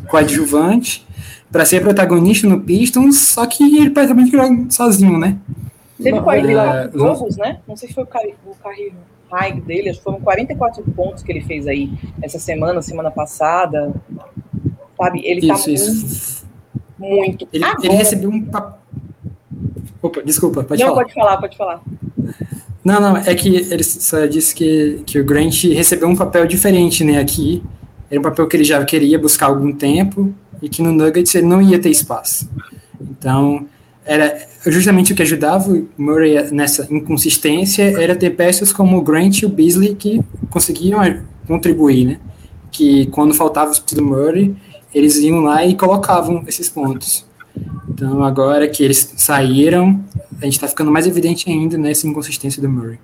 coadjuvante 0.08 1.06
para 1.52 1.64
ser 1.64 1.82
protagonista 1.82 2.48
no 2.48 2.60
Pistons, 2.60 3.18
só 3.18 3.46
que 3.46 3.62
ele 3.62 3.90
praticamente 3.90 4.30
joga 4.30 4.66
sozinho, 4.70 5.18
né? 5.18 5.36
Teve 6.02 6.20
49 6.20 6.78
é, 6.78 6.90
jogos, 6.92 7.36
né? 7.36 7.60
Não 7.66 7.76
sei 7.76 7.88
se 7.88 7.94
foi 7.94 8.04
o 8.04 8.06
Carrilho. 8.06 8.36
high 9.30 9.60
dele, 9.60 9.90
acho 9.90 9.98
que 9.98 10.04
foram 10.04 10.20
44 10.20 10.82
pontos 10.92 11.22
que 11.22 11.30
ele 11.30 11.40
fez 11.40 11.66
aí 11.66 11.90
essa 12.22 12.38
semana, 12.38 12.82
semana 12.82 13.10
passada. 13.10 13.94
Sabe? 14.96 15.20
Ele 15.24 15.50
isso, 15.50 15.64
tá 15.64 15.70
isso. 15.70 16.46
muito, 16.98 17.26
muito. 17.26 17.48
Ele, 17.52 17.64
ele 17.82 17.94
recebeu 17.94 18.30
um 18.30 18.42
papel. 18.44 18.78
Opa, 20.02 20.22
desculpa, 20.22 20.62
pode 20.64 20.82
Não, 20.82 20.90
falar. 20.90 21.02
pode 21.02 21.14
falar, 21.14 21.36
pode 21.38 21.56
falar. 21.56 21.82
Não, 22.84 23.00
não, 23.00 23.16
é 23.16 23.34
que 23.34 23.48
ele 23.48 23.82
só 23.82 24.26
disse 24.26 24.54
que, 24.54 25.02
que 25.06 25.18
o 25.18 25.24
Grant 25.24 25.64
recebeu 25.64 26.06
um 26.06 26.14
papel 26.14 26.46
diferente, 26.46 27.02
né, 27.02 27.18
aqui. 27.18 27.62
Era 28.10 28.20
um 28.20 28.22
papel 28.22 28.46
que 28.46 28.56
ele 28.56 28.64
já 28.64 28.84
queria 28.84 29.18
buscar 29.18 29.46
há 29.46 29.48
algum 29.48 29.72
tempo 29.72 30.34
e 30.60 30.68
que 30.68 30.82
no 30.82 30.92
Nuggets 30.92 31.34
ele 31.34 31.46
não 31.46 31.62
ia 31.62 31.78
ter 31.78 31.88
espaço. 31.88 32.50
Então, 33.00 33.66
era 34.04 34.46
justamente 34.66 35.12
o 35.12 35.16
que 35.16 35.22
ajudava 35.22 35.70
o 35.70 35.88
Murray 35.96 36.50
nessa 36.50 36.86
inconsistência 36.90 37.82
era 38.00 38.14
ter 38.14 38.30
peças 38.30 38.72
como 38.72 38.98
o 38.98 39.02
Grant 39.02 39.40
e 39.40 39.46
o 39.46 39.48
Beasley 39.48 39.94
que 39.94 40.20
conseguiam 40.50 41.00
contribuir, 41.46 42.04
né? 42.04 42.20
Que 42.70 43.06
quando 43.06 43.34
faltava 43.34 43.72
o 43.72 43.94
do 43.94 44.04
Murray, 44.04 44.54
eles 44.94 45.16
iam 45.18 45.40
lá 45.40 45.64
e 45.64 45.74
colocavam 45.74 46.44
esses 46.46 46.68
pontos. 46.68 47.24
Então, 47.88 48.22
agora 48.24 48.68
que 48.68 48.82
eles 48.82 49.14
saíram, 49.16 50.04
a 50.40 50.44
gente 50.44 50.54
está 50.54 50.66
ficando 50.66 50.90
mais 50.90 51.06
evidente 51.06 51.48
ainda 51.48 51.78
nessa 51.78 52.06
inconsistência 52.06 52.60
do 52.60 52.68
Murray. 52.68 52.98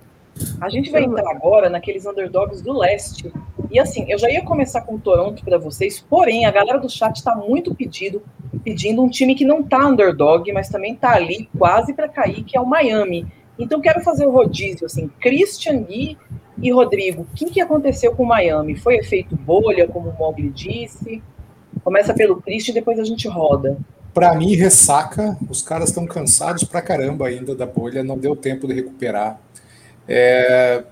A 0.60 0.68
gente 0.68 0.90
vai 0.90 1.04
entrar 1.04 1.30
agora 1.30 1.68
naqueles 1.68 2.06
underdogs 2.06 2.62
do 2.62 2.72
leste. 2.72 3.32
E 3.70 3.78
assim, 3.78 4.04
eu 4.08 4.18
já 4.18 4.30
ia 4.30 4.44
começar 4.44 4.80
com 4.82 4.96
o 4.96 4.98
Toronto 4.98 5.44
para 5.44 5.58
vocês, 5.58 6.00
porém 6.00 6.44
a 6.44 6.50
galera 6.50 6.78
do 6.78 6.88
chat 6.88 7.16
está 7.16 7.36
muito 7.36 7.74
pedido, 7.74 8.22
pedindo 8.64 9.02
um 9.02 9.08
time 9.08 9.34
que 9.34 9.44
não 9.44 9.62
tá 9.62 9.86
underdog, 9.86 10.50
mas 10.52 10.68
também 10.68 10.96
tá 10.96 11.12
ali 11.12 11.48
quase 11.56 11.94
para 11.94 12.08
cair, 12.08 12.42
que 12.42 12.56
é 12.56 12.60
o 12.60 12.66
Miami. 12.66 13.26
Então 13.58 13.80
quero 13.80 14.00
fazer 14.00 14.26
o 14.26 14.30
rodízio 14.30 14.86
assim, 14.86 15.08
Christian 15.20 15.82
Gui 15.82 16.18
e 16.60 16.72
Rodrigo. 16.72 17.22
O 17.22 17.34
que, 17.34 17.46
que 17.46 17.60
aconteceu 17.60 18.14
com 18.14 18.24
o 18.24 18.26
Miami? 18.26 18.76
Foi 18.76 18.96
efeito 18.96 19.36
bolha, 19.36 19.86
como 19.86 20.10
o 20.10 20.18
Mogli 20.18 20.50
disse? 20.50 21.22
Começa 21.84 22.12
pelo 22.12 22.40
Christian 22.40 22.72
e 22.72 22.74
depois 22.74 22.98
a 22.98 23.04
gente 23.04 23.28
roda. 23.28 23.78
Para 24.12 24.34
mim, 24.34 24.54
ressaca. 24.56 25.38
Os 25.48 25.62
caras 25.62 25.90
estão 25.90 26.04
cansados 26.04 26.64
pra 26.64 26.82
caramba 26.82 27.28
ainda 27.28 27.54
da 27.54 27.66
bolha, 27.66 28.02
não 28.02 28.18
deu 28.18 28.34
tempo 28.34 28.66
de 28.66 28.74
recuperar. 28.74 29.40
É, 30.12 30.82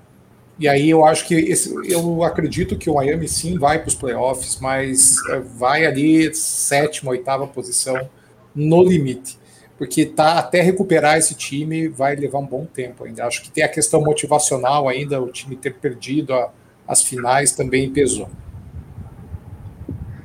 e 0.57 0.65
aí 0.65 0.89
eu 0.89 1.03
acho 1.03 1.27
que 1.27 1.35
esse, 1.35 1.75
eu 1.91 2.23
acredito 2.23 2.77
que 2.77 2.89
o 2.89 2.95
Miami 2.95 3.27
sim 3.27 3.59
vai 3.59 3.77
para 3.77 3.89
os 3.89 3.95
playoffs, 3.95 4.57
mas 4.61 5.17
é, 5.29 5.39
vai 5.41 5.85
ali 5.85 6.33
sétima, 6.33 7.11
oitava 7.11 7.45
posição 7.45 8.09
no 8.55 8.81
limite, 8.81 9.37
porque 9.77 10.05
tá 10.05 10.39
até 10.39 10.61
recuperar 10.61 11.17
esse 11.17 11.35
time 11.35 11.89
vai 11.89 12.15
levar 12.15 12.39
um 12.39 12.45
bom 12.45 12.65
tempo 12.65 13.03
ainda. 13.03 13.25
Acho 13.25 13.43
que 13.43 13.51
tem 13.51 13.61
a 13.63 13.67
questão 13.67 14.01
motivacional 14.01 14.87
ainda, 14.87 15.21
o 15.21 15.27
time 15.27 15.57
ter 15.57 15.73
perdido 15.73 16.33
a, 16.33 16.49
as 16.87 17.03
finais 17.03 17.51
também 17.51 17.89
pesou. 17.91 18.29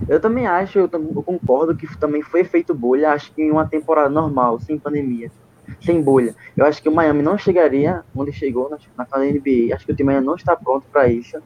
Eu 0.08 0.20
também 0.20 0.46
acho, 0.46 0.78
eu, 0.78 0.90
eu 0.92 1.22
concordo 1.22 1.74
que 1.74 1.98
também 1.98 2.22
foi 2.22 2.44
feito 2.44 2.72
bolha, 2.72 3.10
acho 3.10 3.32
que 3.32 3.42
em 3.42 3.50
uma 3.50 3.66
temporada 3.66 4.08
normal, 4.08 4.60
sem 4.60 4.78
pandemia 4.78 5.32
sem 5.80 6.00
bolha. 6.02 6.34
Eu 6.56 6.64
acho 6.64 6.82
que 6.82 6.88
o 6.88 6.94
Miami 6.94 7.22
não 7.22 7.38
chegaria 7.38 8.02
onde 8.14 8.32
chegou 8.32 8.70
na, 8.70 8.78
na 8.96 9.24
NBA. 9.24 9.74
Acho 9.74 9.86
que 9.86 9.92
o 9.92 9.96
time 9.96 10.10
ainda 10.10 10.24
não 10.24 10.34
está 10.34 10.56
pronto 10.56 10.86
para 10.92 11.08
isso. 11.08 11.38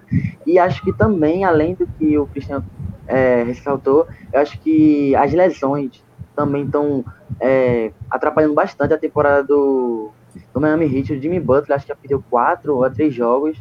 E 0.46 0.58
acho 0.58 0.82
que 0.82 0.92
também, 0.92 1.44
além 1.44 1.74
do 1.74 1.86
que 1.86 2.18
o 2.18 2.26
Cristiano 2.26 2.64
é, 3.06 3.42
ressaltou, 3.42 4.06
eu 4.32 4.40
acho 4.40 4.58
que 4.60 5.14
as 5.16 5.32
lesões 5.32 6.02
também 6.34 6.64
estão 6.64 7.04
é, 7.40 7.92
atrapalhando 8.10 8.54
bastante 8.54 8.94
a 8.94 8.98
temporada 8.98 9.42
do, 9.42 10.10
do 10.52 10.60
Miami 10.60 10.86
Heat. 10.86 11.12
O 11.12 11.20
Jimmy 11.20 11.40
Butler 11.40 11.76
acho 11.76 11.86
que 11.86 11.94
perdeu 11.94 12.22
quatro 12.30 12.84
a 12.84 12.90
três 12.90 13.14
jogos. 13.14 13.58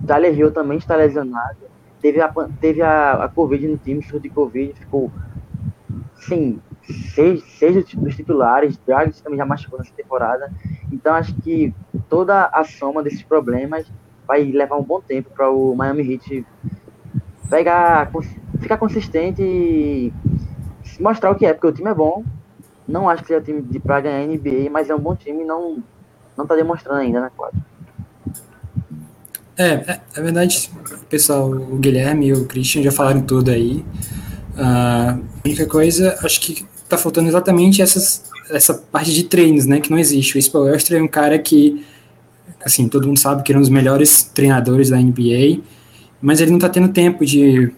O 0.00 0.06
Tyler 0.06 0.38
Hill 0.38 0.52
também 0.52 0.78
está 0.78 0.96
lesionado. 0.96 1.58
Teve 2.00 2.20
a, 2.20 2.32
teve 2.60 2.82
a, 2.82 3.24
a 3.24 3.28
Covid 3.28 3.66
no 3.68 3.76
time, 3.76 4.02
surto 4.02 4.20
de 4.20 4.28
Covid, 4.28 4.74
ficou, 4.74 5.10
sim, 6.16 6.60
seis, 7.14 7.42
seis 7.58 7.84
dos 7.94 8.16
titulares, 8.16 8.78
Dragic 8.86 9.22
também 9.22 9.38
já 9.38 9.46
machucou 9.46 9.78
nessa 9.78 9.92
temporada. 9.94 10.52
Então 10.90 11.14
acho 11.14 11.34
que 11.36 11.74
toda 12.08 12.46
a 12.46 12.64
soma 12.64 13.02
desses 13.02 13.22
problemas 13.22 13.86
vai 14.26 14.44
levar 14.44 14.76
um 14.76 14.82
bom 14.82 15.00
tempo 15.00 15.30
para 15.30 15.50
o 15.50 15.74
Miami 15.74 16.14
Heat 16.14 16.46
pegar, 17.48 18.10
ficar 18.60 18.78
consistente 18.78 19.42
e 19.42 20.12
mostrar 21.00 21.30
o 21.30 21.34
que 21.34 21.46
é, 21.46 21.52
porque 21.52 21.66
o 21.66 21.72
time 21.72 21.90
é 21.90 21.94
bom. 21.94 22.24
Não 22.86 23.08
acho 23.08 23.22
que 23.22 23.28
seja 23.28 23.40
time 23.40 23.62
de 23.62 23.78
para 23.78 24.00
ganhar 24.00 24.26
NBA, 24.26 24.70
mas 24.70 24.90
é 24.90 24.94
um 24.94 25.00
bom 25.00 25.14
time 25.14 25.42
e 25.42 25.46
não 25.46 25.82
não 26.36 26.44
está 26.44 26.56
demonstrando 26.56 27.00
ainda 27.00 27.20
na 27.20 27.30
quadra. 27.30 27.60
É, 29.56 29.66
é, 29.66 30.00
é 30.16 30.20
verdade, 30.22 30.70
pessoal, 31.10 31.50
o 31.50 31.76
Guilherme 31.76 32.28
e 32.28 32.32
o 32.32 32.46
Christian 32.46 32.82
já 32.82 32.90
falaram 32.90 33.20
tudo 33.20 33.50
aí. 33.50 33.84
Uh, 34.54 34.62
a 34.62 35.18
única 35.44 35.66
coisa, 35.66 36.18
acho 36.22 36.40
que 36.40 36.66
tá 36.96 36.98
faltando 37.02 37.28
exatamente 37.28 37.80
essas, 37.80 38.24
essa 38.50 38.74
parte 38.74 39.12
de 39.12 39.24
treinos, 39.24 39.66
né, 39.66 39.80
que 39.80 39.90
não 39.90 39.98
existe. 39.98 40.36
O 40.36 40.38
Spoelstra 40.38 40.98
é 40.98 41.02
um 41.02 41.08
cara 41.08 41.38
que, 41.38 41.84
assim, 42.64 42.88
todo 42.88 43.06
mundo 43.06 43.18
sabe 43.18 43.42
que 43.42 43.52
é 43.52 43.56
um 43.56 43.60
dos 43.60 43.68
melhores 43.68 44.22
treinadores 44.22 44.90
da 44.90 44.98
NBA, 44.98 45.60
mas 46.20 46.40
ele 46.40 46.50
não 46.50 46.58
tá 46.58 46.68
tendo 46.68 46.88
tempo 46.88 47.24
de 47.24 47.72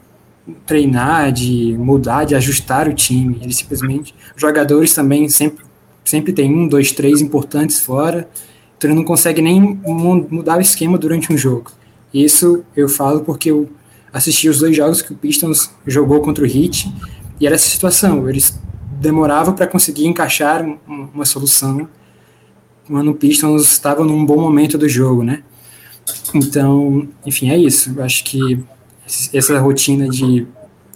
treinar, 0.66 1.33
de 1.33 1.77
mudar, 1.79 2.24
de 2.24 2.35
ajustar 2.35 2.88
o 2.88 2.94
time. 2.94 3.38
Ele 3.40 3.53
simplesmente, 3.53 4.14
jogadores 4.37 4.94
também 4.94 5.29
sempre, 5.29 5.64
sempre 6.05 6.33
tem 6.33 6.53
um, 6.53 6.68
dois, 6.68 6.92
três 6.92 7.20
importantes 7.20 7.81
fora, 7.81 8.29
então 8.77 8.90
ele 8.90 8.98
não 8.98 9.05
consegue 9.05 9.40
nem 9.40 9.61
mudar 10.31 10.59
o 10.59 10.61
esquema 10.61 10.98
durante 10.98 11.33
um 11.33 11.38
jogo. 11.38 11.70
Isso 12.12 12.64
eu 12.77 12.88
falo 12.88 13.20
porque 13.20 13.50
eu 13.50 13.70
assisti 14.12 14.48
os 14.48 14.59
dois 14.59 14.77
jogos 14.77 15.03
que 15.03 15.12
o 15.12 15.16
Pistons 15.16 15.70
jogou 15.87 16.20
contra 16.20 16.44
o 16.44 16.46
Heat, 16.46 16.92
e 17.40 17.46
era 17.46 17.57
essa 17.57 17.68
situação, 17.68 18.29
eles 18.29 18.59
demorava 19.00 19.52
para 19.52 19.66
conseguir 19.66 20.07
encaixar 20.07 20.62
uma, 20.62 21.11
uma 21.14 21.24
solução 21.24 21.88
quando 22.87 23.11
o 23.11 23.14
Pistons 23.14 23.70
estava 23.70 24.04
num 24.04 24.24
bom 24.24 24.38
momento 24.38 24.76
do 24.76 24.88
jogo, 24.88 25.22
né? 25.22 25.42
Então, 26.35 27.09
enfim, 27.24 27.50
é 27.50 27.57
isso. 27.57 27.94
Eu 27.96 28.04
acho 28.04 28.24
que 28.24 28.62
essa 29.33 29.59
rotina 29.59 30.09
de 30.09 30.46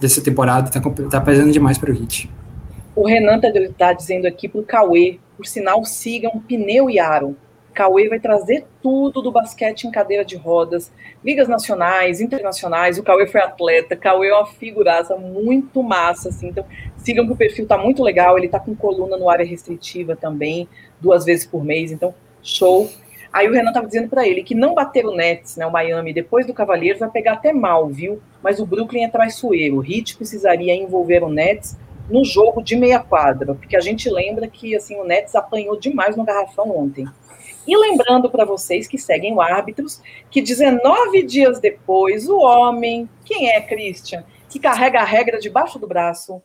dessa 0.00 0.20
temporada 0.20 0.70
tá, 0.70 0.80
tá 1.10 1.20
pesando 1.20 1.50
demais 1.50 1.76
para 1.76 1.90
o 1.90 1.94
Hit. 1.94 2.30
O 2.94 3.06
Renan 3.06 3.40
tá, 3.40 3.48
tá 3.76 3.92
dizendo 3.92 4.26
aqui 4.26 4.48
pro 4.48 4.62
Cauê, 4.62 5.18
por 5.36 5.46
sinal, 5.46 5.84
sigam 5.84 6.40
Pneu 6.40 6.88
e 6.88 6.98
Aaron. 6.98 7.34
Cauê 7.74 8.08
vai 8.08 8.18
trazer 8.18 8.66
tudo 8.82 9.22
do 9.22 9.30
basquete 9.30 9.84
em 9.84 9.90
cadeira 9.90 10.24
de 10.24 10.36
rodas, 10.36 10.90
ligas 11.24 11.46
nacionais, 11.46 12.20
internacionais. 12.20 12.98
O 12.98 13.04
Cauê 13.04 13.26
foi 13.28 13.40
atleta, 13.40 13.94
Cauê 13.94 14.28
é 14.28 14.34
uma 14.34 14.46
figuraça 14.46 15.16
muito 15.16 15.80
massa, 15.80 16.28
assim. 16.30 16.48
Então, 16.48 16.64
sigam 17.08 17.26
que 17.26 17.32
o 17.32 17.36
perfil 17.36 17.66
tá 17.66 17.78
muito 17.78 18.02
legal. 18.02 18.36
Ele 18.36 18.48
tá 18.48 18.60
com 18.60 18.76
coluna 18.76 19.16
no 19.16 19.30
área 19.30 19.46
restritiva 19.46 20.14
também, 20.14 20.68
duas 21.00 21.24
vezes 21.24 21.46
por 21.46 21.64
mês. 21.64 21.90
Então, 21.90 22.14
show. 22.42 22.90
Aí 23.32 23.48
o 23.48 23.52
Renan 23.52 23.72
tava 23.72 23.86
dizendo 23.86 24.08
para 24.08 24.26
ele 24.26 24.42
que 24.42 24.54
não 24.54 24.74
bater 24.74 25.06
o 25.06 25.14
Nets, 25.14 25.56
né, 25.56 25.66
o 25.66 25.72
Miami, 25.72 26.12
depois 26.12 26.46
do 26.46 26.54
Cavaleiros, 26.54 27.00
vai 27.00 27.10
pegar 27.10 27.34
até 27.34 27.52
mal, 27.52 27.86
viu? 27.88 28.20
Mas 28.42 28.58
o 28.58 28.66
Brooklyn 28.66 29.04
é 29.04 29.08
traiçoeiro. 29.08 29.78
O 29.78 29.84
Heat 29.84 30.16
precisaria 30.16 30.74
envolver 30.74 31.22
o 31.22 31.28
Nets 31.28 31.76
no 32.10 32.24
jogo 32.24 32.62
de 32.62 32.74
meia 32.74 32.98
quadra, 32.98 33.54
porque 33.54 33.76
a 33.76 33.80
gente 33.80 34.08
lembra 34.08 34.48
que 34.48 34.74
assim 34.74 34.96
o 34.96 35.04
Nets 35.04 35.34
apanhou 35.34 35.78
demais 35.78 36.16
no 36.16 36.24
garrafão 36.24 36.74
ontem. 36.76 37.06
E 37.66 37.76
lembrando 37.76 38.30
para 38.30 38.46
vocês 38.46 38.86
que 38.86 38.96
seguem 38.96 39.34
o 39.34 39.42
Árbitros, 39.42 40.00
que 40.30 40.40
19 40.40 41.22
dias 41.22 41.60
depois, 41.60 42.26
o 42.26 42.38
homem, 42.38 43.06
quem 43.26 43.50
é 43.50 43.60
Christian, 43.60 44.24
que 44.48 44.58
carrega 44.58 45.00
a 45.00 45.04
regra 45.04 45.38
debaixo 45.38 45.78
do 45.78 45.86
braço, 45.86 46.42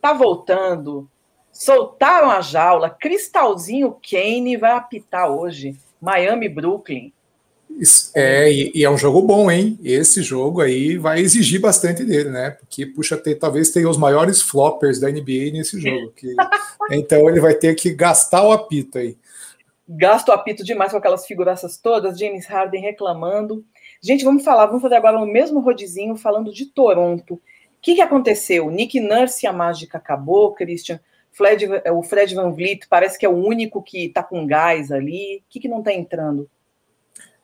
tá 0.00 0.12
voltando. 0.12 1.08
Soltaram 1.52 2.30
a 2.30 2.40
jaula. 2.40 2.90
Cristalzinho 2.90 3.96
Kane 4.08 4.56
vai 4.56 4.72
apitar 4.72 5.30
hoje. 5.30 5.76
Miami 6.00 6.48
Brooklyn. 6.48 7.12
É, 8.14 8.50
e, 8.50 8.72
e, 8.74 8.84
é 8.84 8.90
um 8.90 8.96
jogo 8.96 9.22
bom, 9.22 9.50
hein? 9.50 9.78
Esse 9.84 10.22
jogo 10.22 10.60
aí 10.60 10.96
vai 10.96 11.20
exigir 11.20 11.60
bastante 11.60 12.04
dele, 12.04 12.30
né? 12.30 12.50
Porque, 12.50 12.86
puxa, 12.86 13.16
ter, 13.16 13.36
talvez 13.36 13.70
tenha 13.70 13.88
os 13.88 13.96
maiores 13.96 14.40
floppers 14.40 14.98
da 14.98 15.10
NBA 15.10 15.52
nesse 15.52 15.80
jogo. 15.80 16.12
Que, 16.16 16.34
então 16.90 17.28
ele 17.28 17.40
vai 17.40 17.54
ter 17.54 17.74
que 17.74 17.92
gastar 17.92 18.42
o 18.42 18.52
apito 18.52 18.98
aí 18.98 19.16
gasto 19.88 20.30
apito 20.30 20.62
demais 20.62 20.90
com 20.92 20.98
aquelas 20.98 21.26
figuraças 21.26 21.78
todas, 21.78 22.18
James 22.18 22.44
Harden 22.46 22.82
reclamando. 22.82 23.64
Gente, 24.02 24.22
vamos 24.22 24.44
falar, 24.44 24.66
vamos 24.66 24.82
fazer 24.82 24.96
agora 24.96 25.18
o 25.18 25.26
mesmo 25.26 25.60
rodizinho 25.60 26.14
falando 26.14 26.52
de 26.52 26.66
Toronto. 26.66 27.40
O 27.78 27.80
que, 27.80 27.94
que 27.94 28.00
aconteceu? 28.00 28.70
Nick 28.70 28.98
Nurse, 29.00 29.46
a 29.46 29.52
mágica 29.52 29.98
acabou, 29.98 30.52
Christian. 30.52 31.00
Fred, 31.30 31.68
o 31.92 32.02
Fred 32.02 32.34
Van 32.34 32.50
Vliet 32.50 32.86
parece 32.90 33.16
que 33.16 33.24
é 33.24 33.28
o 33.28 33.36
único 33.36 33.80
que 33.80 34.06
está 34.06 34.22
com 34.22 34.44
gás 34.44 34.90
ali. 34.90 35.38
O 35.38 35.42
que, 35.48 35.60
que 35.60 35.68
não 35.68 35.78
está 35.78 35.92
entrando? 35.92 36.50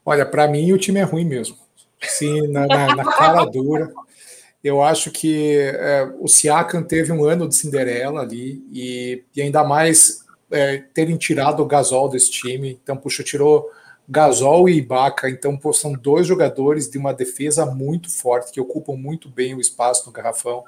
Olha, 0.05 0.27
para 0.27 0.49
mim 0.49 0.73
o 0.73 0.79
time 0.79 0.99
é 0.99 1.05
ruim 1.05 1.25
mesmo. 1.25 1.57
Sim, 2.03 2.49
na, 2.49 2.67
na, 2.67 2.97
na 2.97 3.05
cara 3.05 3.45
dura. 3.45 3.93
Eu 4.63 4.83
acho 4.83 5.11
que 5.11 5.57
é, 5.59 6.11
o 6.19 6.27
Siakam 6.27 6.83
teve 6.83 7.13
um 7.13 7.25
ano 7.25 7.49
de 7.49 7.55
Cinderela 7.55 8.23
ali 8.23 8.65
e, 8.73 9.23
e 9.37 9.43
ainda 9.43 9.63
mais 9.63 10.25
é, 10.51 10.79
terem 10.93 11.17
tirado 11.17 11.63
o 11.63 11.67
Gasol 11.67 12.09
desse 12.09 12.31
time. 12.31 12.79
Então, 12.83 12.97
puxa, 12.97 13.23
tirou 13.23 13.71
Gasol 14.09 14.69
e 14.69 14.77
Ibaka, 14.79 15.31
então 15.31 15.57
pô, 15.57 15.73
são 15.73 15.93
dois 15.93 16.27
jogadores 16.27 16.89
de 16.89 16.99
uma 16.99 17.15
defesa 17.15 17.65
muito 17.65 18.11
forte, 18.11 18.53
que 18.53 18.61
ocupam 18.61 18.97
muito 18.97 19.29
bem 19.29 19.55
o 19.55 19.61
espaço 19.61 20.07
no 20.07 20.13
garrafão. 20.13 20.65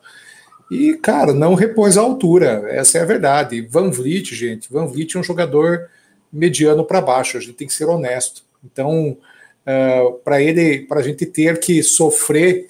E, 0.70 0.94
cara, 0.94 1.32
não 1.32 1.54
repôs 1.54 1.96
a 1.96 2.00
altura, 2.00 2.64
essa 2.68 2.98
é 2.98 3.02
a 3.02 3.04
verdade. 3.04 3.60
Van 3.62 3.90
Vliet, 3.90 4.34
gente, 4.34 4.72
Van 4.72 4.86
Vliet 4.86 5.16
é 5.16 5.20
um 5.20 5.22
jogador 5.22 5.88
mediano 6.32 6.84
para 6.84 7.00
baixo, 7.00 7.36
a 7.36 7.40
gente 7.40 7.54
tem 7.54 7.68
que 7.68 7.74
ser 7.74 7.84
honesto. 7.84 8.42
Então, 8.64 9.10
uh, 9.10 9.18
ah, 9.66 10.12
para 10.24 10.42
ele, 10.42 10.80
para 10.80 11.00
a 11.00 11.02
gente 11.02 11.24
ter 11.24 11.60
que 11.60 11.82
sofrer, 11.82 12.66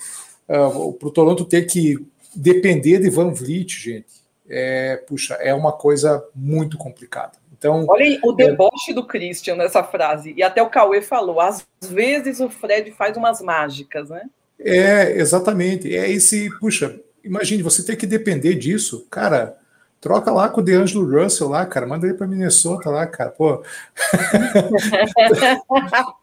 uh, 0.49 0.93
para 0.93 1.09
o 1.09 1.11
Toronto 1.11 1.45
ter 1.45 1.63
que 1.63 1.97
depender 2.35 2.99
de 2.99 3.09
Van 3.09 3.33
Vliet, 3.33 3.79
gente, 3.79 4.17
é, 4.49 4.97
puxa, 4.97 5.35
é 5.35 5.55
uma 5.55 5.73
coisa 5.73 6.23
muito 6.35 6.77
complicada. 6.77 7.33
Então, 7.59 7.87
Olha 7.89 8.21
o 8.23 8.33
deboche 8.33 8.91
é... 8.91 8.95
do 8.95 9.07
Christian 9.07 9.57
nessa 9.57 9.83
frase. 9.83 10.35
E 10.37 10.43
até 10.43 10.63
o 10.63 10.69
Cauê 10.69 11.01
falou: 11.01 11.41
às 11.41 11.67
vezes 11.89 12.39
o 12.41 12.51
Fred 12.51 12.91
faz 12.93 13.17
umas 13.17 13.41
mágicas, 13.41 14.11
né? 14.11 14.29
É, 14.59 15.13
exatamente. 15.19 15.97
É 15.97 16.11
esse, 16.11 16.51
puxa, 16.59 17.01
imagine 17.25 17.63
você 17.63 17.83
ter 17.85 17.97
que 17.97 18.07
depender 18.07 18.55
disso, 18.55 19.07
cara. 19.11 19.57
Troca 20.01 20.31
lá 20.31 20.51
com 20.51 20.61
o 20.61 20.65
DeAngelo 20.65 21.23
Russell 21.23 21.49
lá, 21.49 21.67
cara. 21.67 21.87
Manda 21.87 22.07
ele 22.07 22.17
para 22.17 22.27
Minnesota 22.27 22.91
lá, 22.91 23.07
cara. 23.07 23.31
Pô. 23.31 23.63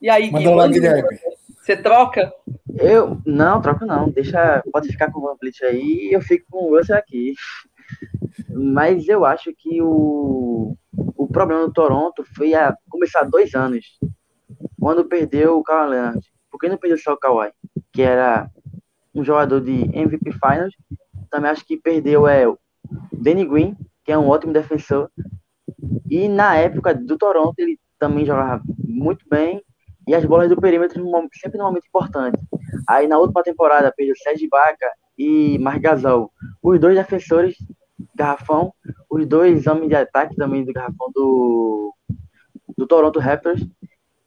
e 0.00 0.10
aí, 0.10 0.30
Manda 0.30 0.54
lá, 0.54 0.68
Guilherme. 0.68 1.18
Você 1.70 1.76
troca? 1.76 2.32
Eu 2.80 3.22
não, 3.24 3.62
troco 3.62 3.86
não. 3.86 4.10
Deixa, 4.10 4.60
pode 4.72 4.88
ficar 4.88 5.12
com 5.12 5.20
o 5.20 5.22
Van 5.22 5.36
Vliet 5.40 5.64
aí 5.64 6.08
e 6.08 6.12
eu 6.12 6.20
fico 6.20 6.44
com 6.50 6.64
o 6.64 6.76
Russell 6.76 6.96
aqui. 6.96 7.32
Mas 8.48 9.06
eu 9.06 9.24
acho 9.24 9.52
que 9.56 9.80
o, 9.80 10.76
o 11.16 11.28
problema 11.28 11.64
do 11.64 11.72
Toronto 11.72 12.24
foi 12.34 12.54
a 12.54 12.76
começar 12.88 13.22
dois 13.22 13.54
anos, 13.54 13.86
quando 14.80 15.04
perdeu 15.04 15.58
o 15.58 15.62
Kawhi 15.62 15.90
Leonard. 15.90 16.20
Por 16.50 16.58
que 16.58 16.68
não 16.68 16.76
perdeu 16.76 16.98
só 16.98 17.12
o 17.12 17.16
Kawhi? 17.16 17.52
Que 17.92 18.02
era 18.02 18.50
um 19.14 19.22
jogador 19.22 19.60
de 19.60 19.96
MVP 19.96 20.32
Finals. 20.32 20.74
Também 21.30 21.52
acho 21.52 21.64
que 21.64 21.76
perdeu 21.76 22.26
é, 22.26 22.48
o 22.48 22.58
Danny 23.12 23.46
Green, 23.46 23.76
que 24.04 24.10
é 24.10 24.18
um 24.18 24.28
ótimo 24.28 24.52
defensor. 24.52 25.08
E 26.10 26.26
na 26.26 26.56
época 26.56 26.92
do 26.92 27.16
Toronto, 27.16 27.54
ele 27.58 27.78
também 27.96 28.26
jogava 28.26 28.60
muito 28.76 29.24
bem 29.30 29.62
e 30.06 30.14
as 30.14 30.24
bolas 30.24 30.48
do 30.48 30.60
perímetro 30.60 31.02
sempre 31.40 31.58
num 31.58 31.64
momento 31.64 31.86
importante. 31.86 32.38
Aí 32.88 33.06
na 33.06 33.18
última 33.18 33.42
temporada 33.42 33.92
perdeu 33.96 34.14
Sérgio 34.16 34.48
Baca 34.48 34.90
e 35.18 35.58
Margasol, 35.58 36.32
os 36.62 36.80
dois 36.80 36.96
defensores 36.96 37.56
garrafão, 38.14 38.72
os 39.08 39.26
dois 39.26 39.66
homens 39.66 39.88
de 39.88 39.94
ataque 39.94 40.36
também 40.36 40.64
do 40.64 40.72
garrafão 40.72 41.10
do, 41.14 41.94
do 42.76 42.86
Toronto 42.86 43.18
Raptors. 43.18 43.66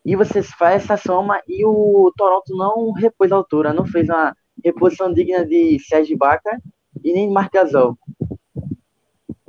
E 0.05 0.15
você 0.15 0.43
faz 0.43 0.83
essa 0.83 0.97
soma 0.97 1.41
e 1.47 1.65
o 1.65 2.11
Toronto 2.17 2.55
não 2.55 2.91
repôs 2.91 3.31
a 3.31 3.35
altura, 3.35 3.73
não 3.73 3.85
fez 3.85 4.09
uma 4.09 4.35
reposição 4.63 5.13
digna 5.13 5.45
de 5.45 5.79
Sérgio 5.79 6.17
Baca 6.17 6.61
e 7.03 7.13
nem 7.13 7.27
de 7.27 7.33
Margasol. 7.33 7.97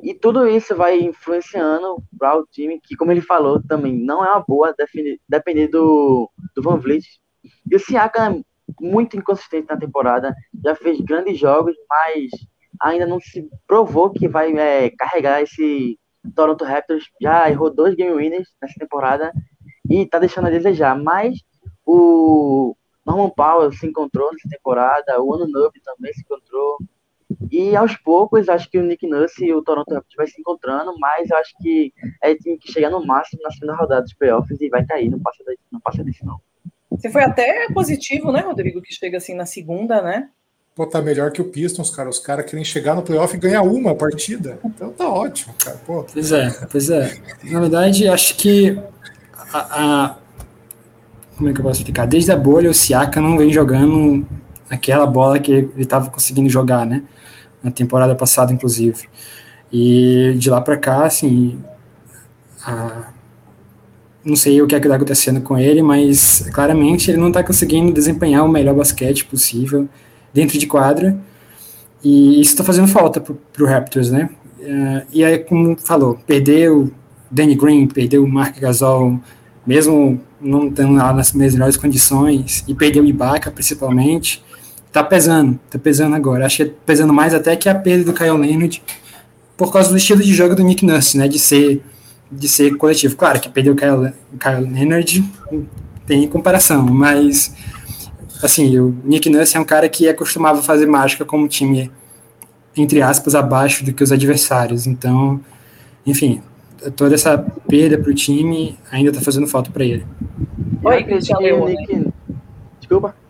E 0.04 0.12
tudo 0.12 0.46
isso 0.46 0.76
vai 0.76 1.00
influenciando 1.00 1.96
para 2.18 2.36
o 2.36 2.46
time, 2.46 2.78
que, 2.78 2.94
como 2.94 3.10
ele 3.10 3.22
falou, 3.22 3.62
também 3.66 3.96
não 3.96 4.22
é 4.22 4.30
uma 4.30 4.44
boa 4.46 4.74
depender 5.26 5.68
do, 5.68 6.30
do 6.54 6.62
Van 6.62 6.76
Vliet. 6.76 7.06
E 7.70 7.74
o 7.74 7.80
Siakam 7.80 8.36
é 8.36 8.42
muito 8.78 9.16
inconsistente 9.16 9.66
na 9.66 9.78
temporada, 9.78 10.34
já 10.62 10.74
fez 10.74 11.00
grandes 11.00 11.38
jogos, 11.38 11.74
mas 11.88 12.30
ainda 12.82 13.06
não 13.06 13.18
se 13.18 13.48
provou 13.66 14.10
que 14.10 14.28
vai 14.28 14.52
é, 14.52 14.90
carregar 14.90 15.40
esse 15.40 15.98
Toronto 16.36 16.64
Raptors. 16.64 17.04
Já 17.18 17.50
errou 17.50 17.74
dois 17.74 17.94
game 17.94 18.12
winners 18.12 18.48
nessa 18.60 18.74
temporada 18.78 19.32
e 19.88 20.02
está 20.02 20.18
deixando 20.18 20.48
a 20.48 20.50
desejar. 20.50 20.98
Mas 21.02 21.38
o 21.86 22.76
Norman 23.06 23.30
Powell 23.30 23.72
se 23.72 23.86
encontrou 23.86 24.30
nessa 24.32 24.50
temporada, 24.50 25.22
o 25.22 25.32
Anunobi 25.32 25.80
também 25.82 26.12
se 26.12 26.20
encontrou. 26.20 26.78
E 27.50 27.74
aos 27.76 27.96
poucos, 27.96 28.48
acho 28.48 28.70
que 28.70 28.78
o 28.78 28.82
Nick 28.82 29.06
Nurse 29.06 29.44
e 29.44 29.54
o 29.54 29.62
Toronto 29.62 29.92
Raptors 29.92 30.14
vai 30.16 30.26
se 30.26 30.40
encontrando, 30.40 30.94
mas 30.98 31.30
eu 31.30 31.36
acho 31.36 31.54
que 31.60 31.92
é 32.22 32.34
time 32.34 32.58
que 32.58 32.72
chega 32.72 32.90
no 32.90 33.04
máximo 33.06 33.42
na 33.42 33.50
segunda 33.50 33.74
rodada 33.74 34.02
dos 34.02 34.14
playoffs 34.14 34.60
e 34.60 34.68
vai 34.68 34.84
cair, 34.84 35.10
não 35.10 35.20
passa, 35.20 35.44
não 35.70 35.80
passa 35.80 36.04
disso 36.04 36.24
não. 36.24 36.40
Você 36.90 37.10
foi 37.10 37.22
até 37.22 37.66
positivo, 37.72 38.30
né, 38.30 38.40
Rodrigo, 38.40 38.80
que 38.80 38.94
chega 38.94 39.18
assim 39.18 39.34
na 39.34 39.46
segunda, 39.46 40.00
né? 40.00 40.28
Pô, 40.74 40.86
tá 40.86 41.00
melhor 41.00 41.30
que 41.30 41.40
o 41.40 41.44
Pistons, 41.44 41.90
cara. 41.90 42.08
Os 42.08 42.18
caras 42.18 42.46
querem 42.46 42.64
chegar 42.64 42.96
no 42.96 43.02
playoff 43.02 43.36
e 43.36 43.38
ganhar 43.38 43.62
uma 43.62 43.94
partida. 43.94 44.58
Então 44.64 44.90
tá 44.90 45.08
ótimo, 45.08 45.54
cara. 45.62 45.76
Pô. 45.86 46.04
Pois 46.12 46.32
é, 46.32 46.50
pois 46.68 46.90
é. 46.90 47.16
Na 47.44 47.60
verdade, 47.60 48.08
acho 48.08 48.36
que 48.36 48.76
a, 49.52 49.58
a, 49.58 50.16
como 51.36 51.48
é 51.48 51.52
que 51.52 51.60
eu 51.60 51.64
posso 51.64 51.80
explicar? 51.80 52.06
Desde 52.06 52.32
a 52.32 52.36
bolha, 52.36 52.70
o 52.70 52.74
Siaka 52.74 53.20
não 53.20 53.38
vem 53.38 53.52
jogando 53.52 54.26
aquela 54.68 55.06
bola 55.06 55.38
que 55.38 55.52
ele 55.52 55.82
estava 55.82 56.10
conseguindo 56.10 56.48
jogar, 56.48 56.84
né? 56.84 57.04
Na 57.64 57.70
temporada 57.70 58.14
passada, 58.14 58.52
inclusive. 58.52 59.08
E 59.72 60.34
de 60.38 60.50
lá 60.50 60.60
para 60.60 60.76
cá, 60.76 61.04
assim, 61.04 61.58
a, 62.64 63.08
não 64.24 64.36
sei 64.36 64.62
o 64.62 64.66
que 64.66 64.74
é 64.74 64.80
que 64.80 64.86
está 64.86 64.96
acontecendo 64.96 65.40
com 65.40 65.58
ele, 65.58 65.82
mas 65.82 66.48
claramente 66.52 67.10
ele 67.10 67.18
não 67.18 67.28
está 67.28 67.42
conseguindo 67.42 67.92
desempenhar 67.92 68.44
o 68.44 68.48
melhor 68.48 68.74
basquete 68.74 69.24
possível 69.24 69.88
dentro 70.32 70.58
de 70.58 70.66
quadra. 70.66 71.16
E 72.02 72.40
isso 72.40 72.52
está 72.52 72.62
fazendo 72.64 72.88
falta 72.88 73.20
para 73.20 73.62
o 73.62 73.66
Raptors, 73.66 74.10
né? 74.10 74.30
Uh, 74.60 75.06
e 75.12 75.24
aí, 75.24 75.38
como 75.38 75.76
falou, 75.76 76.18
perdeu 76.26 76.90
Danny 77.30 77.54
Green, 77.54 77.86
perdeu 77.86 78.24
o 78.24 78.28
Mark 78.28 78.58
Gasol, 78.58 79.20
mesmo 79.66 80.20
não 80.40 80.68
estando 80.68 80.94
lá 80.94 81.12
nas 81.12 81.32
melhores 81.32 81.76
condições, 81.76 82.64
e 82.68 82.74
perdeu 82.74 83.02
o 83.02 83.06
Ibaka, 83.06 83.50
principalmente 83.50 84.42
tá 84.94 85.02
pesando, 85.02 85.58
tá 85.68 85.76
pesando 85.76 86.14
agora. 86.14 86.46
Acho 86.46 86.58
que 86.58 86.62
é 86.62 86.72
pesando 86.86 87.12
mais 87.12 87.34
até 87.34 87.56
que 87.56 87.68
a 87.68 87.74
perda 87.74 88.04
do 88.04 88.12
Kyle 88.12 88.38
Leonard 88.38 88.80
por 89.56 89.72
causa 89.72 89.90
do 89.90 89.96
estilo 89.96 90.22
de 90.22 90.32
jogo 90.32 90.54
do 90.54 90.62
Nick 90.62 90.86
Nurse, 90.86 91.18
né? 91.18 91.26
De 91.26 91.36
ser, 91.36 91.82
de 92.30 92.48
ser 92.48 92.76
coletivo. 92.76 93.16
Claro 93.16 93.40
que 93.40 93.48
perder 93.48 93.70
o 93.70 93.74
Kyle, 93.74 94.12
Kyle 94.38 94.72
Leonard 94.72 95.24
tem 96.06 96.28
comparação, 96.28 96.86
mas 96.86 97.52
assim, 98.40 98.78
o 98.78 98.96
Nick 99.04 99.28
Nurse 99.28 99.56
é 99.56 99.60
um 99.60 99.64
cara 99.64 99.88
que 99.88 100.08
acostumava 100.08 100.62
fazer 100.62 100.86
mágica 100.86 101.24
como 101.24 101.48
time, 101.48 101.90
entre 102.76 103.02
aspas, 103.02 103.34
abaixo 103.34 103.84
do 103.84 103.92
que 103.92 104.04
os 104.04 104.12
adversários. 104.12 104.86
Então, 104.86 105.40
enfim, 106.06 106.40
toda 106.94 107.16
essa 107.16 107.36
perda 107.66 107.98
para 107.98 108.12
o 108.12 108.14
time 108.14 108.78
ainda 108.92 109.10
tá 109.10 109.20
fazendo 109.20 109.48
falta 109.48 109.72
para 109.72 109.84
ele. 109.84 110.06
Oi, 110.84 111.02
Cristiano. 111.02 112.12
Desculpa. 112.78 113.23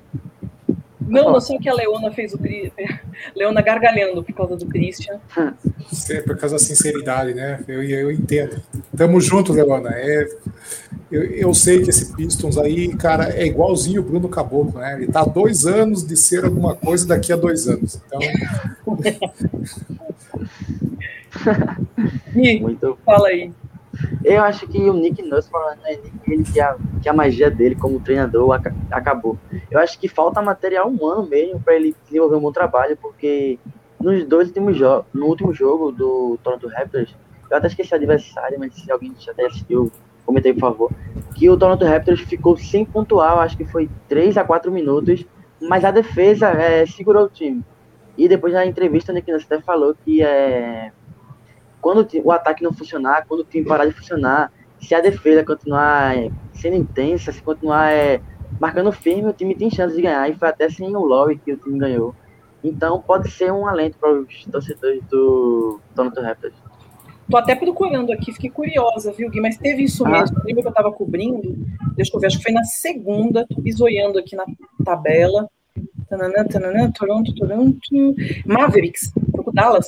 Não, 1.07 1.33
não 1.33 1.41
sei 1.41 1.59
que 1.59 1.69
a 1.69 1.75
Leona 1.75 2.11
fez 2.13 2.33
o 2.35 2.39
Leona 3.35 3.61
gargalhando 3.61 4.23
por 4.23 4.35
causa 4.35 4.57
do 4.57 4.67
Christian. 4.67 5.21
É 6.11 6.21
por 6.21 6.37
causa 6.37 6.57
da 6.57 6.59
sinceridade, 6.59 7.35
né? 7.35 7.63
Eu, 7.69 7.83
eu 7.83 8.11
entendo. 8.11 8.63
Tamo 8.97 9.21
junto, 9.21 9.53
Leona. 9.53 9.91
É, 9.91 10.29
eu, 11.11 11.23
eu 11.23 11.55
sei 11.55 11.83
que 11.83 11.91
esse 11.91 12.15
Pistons 12.15 12.59
aí, 12.59 12.95
cara, 12.97 13.31
é 13.31 13.47
igualzinho 13.47 14.01
o 14.01 14.05
Bruno 14.05 14.29
Caboclo, 14.29 14.81
né? 14.81 14.95
Ele 14.95 15.07
tá 15.07 15.21
há 15.21 15.25
dois 15.25 15.67
anos 15.67 16.07
de 16.07 16.17
ser 16.17 16.45
alguma 16.45 16.75
coisa 16.75 17.07
daqui 17.07 17.33
a 17.33 17.37
dois 17.37 17.69
anos. 17.69 18.01
Então. 18.07 18.21
Muito. 22.61 22.99
Fala 23.05 23.29
aí. 23.29 23.53
Eu 24.25 24.43
acho 24.43 24.67
que 24.67 24.79
o 24.89 24.95
Nick 24.95 25.23
Nurse 25.23 25.51
né, 25.83 25.99
ele 26.27 26.45
que 26.45 26.59
a, 26.59 26.77
que 27.03 27.09
a 27.09 27.13
magia 27.13 27.51
dele 27.51 27.75
como 27.75 28.01
treinador 28.01 28.59
acabou. 28.91 29.39
Eu 29.71 29.79
acho 29.79 29.99
que 29.99 30.09
falta 30.09 30.41
material 30.41 30.89
humano 30.89 31.27
mesmo 31.29 31.61
para 31.61 31.75
ele 31.75 31.95
desenvolver 32.05 32.37
um 32.37 32.41
bom 32.41 32.53
trabalho, 32.53 32.97
porque 32.97 33.59
nos 34.01 34.25
dois 34.25 34.49
últimos 34.49 34.77
jogos, 34.77 35.07
no 35.13 35.27
último 35.27 35.53
jogo 35.53 35.93
do 35.93 36.39
Toronto 36.43 36.67
Raptors, 36.69 37.15
eu 37.51 37.57
até 37.57 37.67
esqueci 37.67 37.93
o 37.93 37.97
adversário, 37.97 38.59
mas 38.59 38.75
se 38.75 38.91
alguém 38.91 39.15
já 39.19 39.33
até 39.33 39.47
assistiu, 39.47 39.93
comentei 40.25 40.55
por 40.55 40.61
favor, 40.61 40.91
que 41.35 41.49
o 41.51 41.57
Toronto 41.57 41.85
Raptors 41.85 42.21
ficou 42.21 42.57
sem 42.57 42.85
pontuar, 42.85 43.39
acho 43.39 43.59
que 43.59 43.67
foi 43.67 43.91
3 44.09 44.39
a 44.39 44.45
4 44.45 44.73
minutos, 44.73 45.25
mas 45.61 45.85
a 45.85 45.91
defesa 45.91 46.49
é, 46.49 46.87
segurou 46.87 47.25
o 47.25 47.29
time. 47.29 47.63
E 48.17 48.27
depois 48.27 48.55
na 48.55 48.65
entrevista 48.65 49.13
o 49.13 49.15
Nick 49.15 49.31
Nurse 49.31 49.47
até 49.47 49.61
falou 49.61 49.95
que 50.05 50.23
é 50.23 50.93
quando 51.85 52.09
o 52.25 52.33
ataque 52.33 52.65
não 52.65 52.73
funcionar, 52.73 53.27
quando 53.29 53.41
o 53.41 53.45
time 53.45 53.67
parar 53.67 53.85
de 53.85 53.93
funcionar, 53.93 54.51
se 54.81 54.95
a 54.95 55.03
defesa 55.03 55.45
continuar 55.45 56.17
é, 56.17 56.31
sendo 56.55 56.77
intensa, 56.77 57.31
se 57.31 57.43
continuar 57.43 57.93
é, 57.93 58.23
marcando 58.59 58.91
firme, 58.91 59.29
o 59.29 59.35
time 59.35 59.55
tem 59.55 59.71
chance 59.71 59.95
de 59.95 60.01
ganhar. 60.01 60.27
E 60.31 60.35
foi 60.35 60.49
até 60.49 60.67
sem 60.71 60.97
o 60.97 61.05
Lowry 61.05 61.37
que 61.37 61.53
o 61.53 61.59
time 61.59 61.79
ganhou. 61.79 62.15
Então 62.65 63.03
pode 63.03 63.31
ser 63.31 63.53
um 63.53 63.67
alento 63.67 63.99
para 63.99 64.15
os 64.15 64.45
torcedores 64.47 65.05
do 65.11 65.79
Toronto 65.95 66.23
Raptors. 66.23 66.55
Tô 67.31 67.37
até 67.37 67.55
procurando 67.55 68.11
aqui, 68.13 68.33
fiquei 68.33 68.49
curiosa, 68.49 69.13
viu, 69.13 69.29
Gui? 69.29 69.43
Mas 69.43 69.59
teve 69.59 69.83
isso 69.83 70.07
ah. 70.07 70.09
mesmo, 70.09 70.39
lembra 70.43 70.63
que 70.63 70.69
eu 70.69 70.71
estava 70.71 70.91
cobrindo? 70.91 71.55
Deixa 71.97 72.17
eu 72.17 72.21
ver, 72.21 72.29
acho 72.29 72.39
que 72.39 72.45
foi 72.45 72.53
na 72.53 72.65
segunda, 72.65 73.47
tô 73.47 73.61
bisoiando 73.61 74.19
aqui 74.19 74.35
na 74.35 74.47
tabela. 74.83 75.51
Tananã, 76.09 76.45
tananã, 76.45 76.91
Toronto, 76.93 77.35
Toronto. 77.35 77.79
Mavericks, 78.47 79.13
Dallas. 79.53 79.87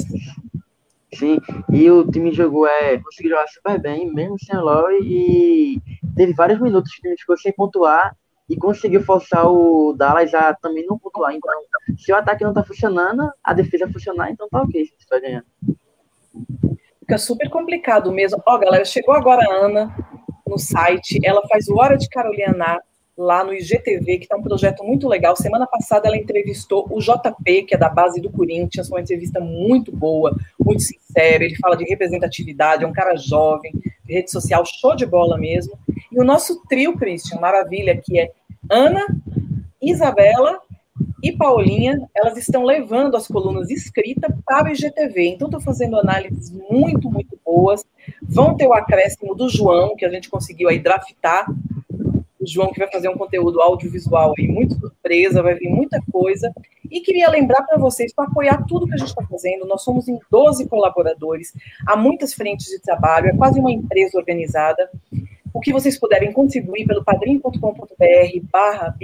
Sim, 1.18 1.38
e 1.72 1.90
o 1.90 2.10
time 2.10 2.32
jogou, 2.32 2.66
é, 2.66 2.98
conseguiu 2.98 3.30
jogar 3.30 3.46
super 3.48 3.80
bem, 3.80 4.12
mesmo 4.12 4.36
sem 4.38 4.56
o 4.56 4.62
Lowry, 4.62 4.98
e 5.02 5.82
teve 6.14 6.32
vários 6.34 6.60
minutos 6.60 6.92
que 6.92 6.98
o 6.98 7.02
time 7.02 7.16
ficou 7.18 7.36
sem 7.36 7.52
pontuar 7.52 8.14
e 8.48 8.56
conseguiu 8.56 9.02
forçar 9.02 9.50
o 9.50 9.92
Dallas 9.92 10.32
a 10.34 10.54
também 10.54 10.84
não 10.86 10.98
pontuar. 10.98 11.34
Então, 11.34 11.50
se 11.96 12.12
o 12.12 12.16
ataque 12.16 12.44
não 12.44 12.52
tá 12.52 12.62
funcionando, 12.62 13.30
a 13.42 13.52
defesa 13.52 13.90
funcionar, 13.90 14.30
então 14.30 14.48
tá 14.48 14.62
ok, 14.62 14.84
você 14.84 15.06
vai 15.10 15.20
ganhar. 15.20 15.44
Fica 17.00 17.18
super 17.18 17.48
complicado 17.50 18.12
mesmo. 18.12 18.42
Ó, 18.46 18.58
galera, 18.58 18.84
chegou 18.84 19.14
agora 19.14 19.42
a 19.48 19.64
Ana 19.64 19.94
no 20.46 20.58
site, 20.58 21.18
ela 21.24 21.42
faz 21.48 21.68
o 21.68 21.76
Hora 21.76 21.96
de 21.96 22.08
Carolina 22.08 22.80
lá 23.16 23.42
no 23.42 23.54
IGTV, 23.54 24.18
que 24.18 24.24
está 24.24 24.36
um 24.36 24.42
projeto 24.42 24.84
muito 24.84 25.08
legal. 25.08 25.34
Semana 25.36 25.66
passada 25.66 26.06
ela 26.06 26.16
entrevistou 26.16 26.86
o 26.90 27.00
JP, 27.00 27.62
que 27.62 27.74
é 27.74 27.78
da 27.78 27.88
base 27.88 28.20
do 28.20 28.30
Corinthians, 28.30 28.90
uma 28.90 29.00
entrevista 29.00 29.40
muito 29.40 29.90
boa, 29.90 30.36
muito 30.58 30.82
sincera. 30.82 31.44
Ele 31.44 31.56
fala 31.56 31.76
de 31.76 31.84
representatividade, 31.84 32.84
é 32.84 32.86
um 32.86 32.92
cara 32.92 33.16
jovem, 33.16 33.72
de 34.04 34.12
rede 34.12 34.30
social, 34.30 34.64
show 34.66 34.94
de 34.94 35.06
bola 35.06 35.38
mesmo. 35.38 35.78
E 36.12 36.20
o 36.20 36.24
nosso 36.24 36.62
trio, 36.68 36.96
Christian, 36.96 37.40
maravilha, 37.40 37.96
que 37.96 38.18
é 38.18 38.30
Ana, 38.70 39.06
Isabela 39.80 40.60
e 41.22 41.32
Paulinha, 41.32 42.00
elas 42.14 42.36
estão 42.36 42.64
levando 42.64 43.16
as 43.16 43.26
colunas 43.26 43.70
escritas 43.70 44.30
para 44.44 44.68
o 44.68 44.72
IGTV. 44.72 45.28
Então, 45.28 45.48
estou 45.48 45.60
fazendo 45.60 45.98
análises 45.98 46.50
muito, 46.70 47.10
muito 47.10 47.38
boas. 47.44 47.84
Vão 48.22 48.56
ter 48.56 48.66
o 48.66 48.74
acréscimo 48.74 49.34
do 49.34 49.48
João, 49.48 49.96
que 49.96 50.04
a 50.04 50.10
gente 50.10 50.28
conseguiu 50.28 50.68
aí 50.68 50.78
draftar 50.78 51.46
João 52.46 52.72
que 52.72 52.78
vai 52.78 52.90
fazer 52.90 53.08
um 53.08 53.16
conteúdo 53.16 53.60
audiovisual 53.60 54.32
aí, 54.38 54.46
muito 54.48 54.78
surpresa, 54.78 55.42
vai 55.42 55.54
vir 55.54 55.68
muita 55.68 56.00
coisa. 56.10 56.52
E 56.90 57.00
queria 57.00 57.28
lembrar 57.28 57.62
para 57.62 57.78
vocês, 57.78 58.14
para 58.14 58.26
apoiar 58.26 58.64
tudo 58.66 58.86
que 58.86 58.94
a 58.94 58.98
gente 58.98 59.08
está 59.08 59.24
fazendo, 59.26 59.66
nós 59.66 59.82
somos 59.82 60.08
em 60.08 60.18
12 60.30 60.66
colaboradores, 60.68 61.52
há 61.86 61.96
muitas 61.96 62.32
frentes 62.32 62.66
de 62.66 62.80
trabalho, 62.80 63.28
é 63.28 63.36
quase 63.36 63.58
uma 63.58 63.70
empresa 63.70 64.18
organizada. 64.18 64.88
O 65.52 65.60
que 65.60 65.72
vocês 65.72 65.98
puderem 65.98 66.32
contribuir 66.32 66.86
pelo 66.86 67.02
padrim.com.br 67.02 67.58
barra 68.52 68.94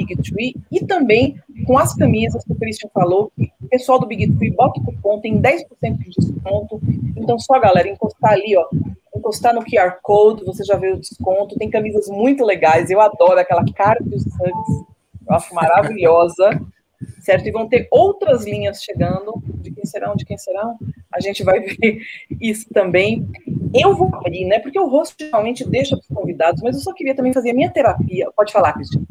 e 0.71 0.85
também 0.85 1.41
com 1.67 1.79
as 1.79 1.95
camisas 1.95 2.45
que 2.45 2.53
o 2.53 2.57
Christian 2.57 2.91
falou, 2.93 3.33
o 3.39 3.69
pessoal 3.69 3.99
do 3.99 4.07
Big 4.07 4.31
Tree 4.37 4.51
bota 4.51 4.79
o 4.79 4.85
cupom, 4.85 5.19
tem 5.19 5.41
10% 5.41 5.65
de 5.99 6.11
desconto. 6.11 6.79
Então, 7.17 7.39
só 7.39 7.59
galera, 7.59 7.89
encostar 7.89 8.33
ali, 8.33 8.55
ó, 8.55 8.67
encostar 9.15 9.55
no 9.55 9.65
QR 9.65 9.99
Code, 10.03 10.45
você 10.45 10.65
já 10.65 10.77
vê 10.77 10.93
o 10.93 10.99
desconto. 10.99 11.57
Tem 11.57 11.71
camisas 11.71 12.09
muito 12.09 12.45
legais, 12.45 12.91
eu 12.91 13.01
adoro 13.01 13.39
aquela 13.39 13.65
cara 13.75 14.01
dos 14.03 14.23
Suns, 14.23 14.87
eu 15.29 15.35
acho 15.35 15.55
maravilhosa, 15.55 16.61
certo? 17.21 17.47
E 17.47 17.53
vão 17.53 17.69
ter 17.69 17.89
outras 17.91 18.45
linhas 18.45 18.83
chegando. 18.83 19.43
De 19.61 19.71
quem 19.71 19.85
serão? 19.85 20.17
De 20.17 20.25
quem 20.25 20.39
serão? 20.39 20.77
A 21.13 21.21
gente 21.21 21.43
vai 21.43 21.61
ver 21.65 22.01
isso 22.41 22.69
também. 22.73 23.27
Eu 23.75 23.95
vou 23.97 24.15
abrir, 24.15 24.45
né? 24.45 24.59
Porque 24.59 24.79
o 24.79 24.89
rosto 24.89 25.15
geralmente 25.19 25.69
deixa 25.69 25.97
para 25.97 26.03
os 26.03 26.09
convidados, 26.09 26.63
mas 26.63 26.77
eu 26.77 26.83
só 26.83 26.93
queria 26.93 27.15
também 27.15 27.33
fazer 27.33 27.51
a 27.51 27.55
minha 27.55 27.71
terapia. 27.71 28.31
Pode 28.37 28.53
falar, 28.53 28.73
Cristian. 28.75 29.03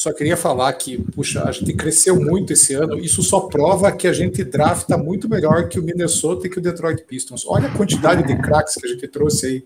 Só 0.00 0.14
queria 0.14 0.34
falar 0.34 0.72
que, 0.72 0.96
puxa, 1.14 1.44
a 1.46 1.52
gente 1.52 1.74
cresceu 1.74 2.18
muito 2.18 2.54
esse 2.54 2.72
ano. 2.72 2.98
Isso 2.98 3.22
só 3.22 3.40
prova 3.40 3.92
que 3.92 4.08
a 4.08 4.14
gente 4.14 4.42
drafta 4.42 4.96
muito 4.96 5.28
melhor 5.28 5.68
que 5.68 5.78
o 5.78 5.82
Minnesota 5.82 6.46
e 6.46 6.50
que 6.50 6.56
o 6.56 6.62
Detroit 6.62 7.04
Pistons. 7.04 7.44
Olha 7.46 7.68
a 7.68 7.76
quantidade 7.76 8.26
de 8.26 8.34
craques 8.40 8.76
que 8.76 8.86
a 8.86 8.88
gente 8.88 9.06
trouxe 9.06 9.46
aí. 9.46 9.62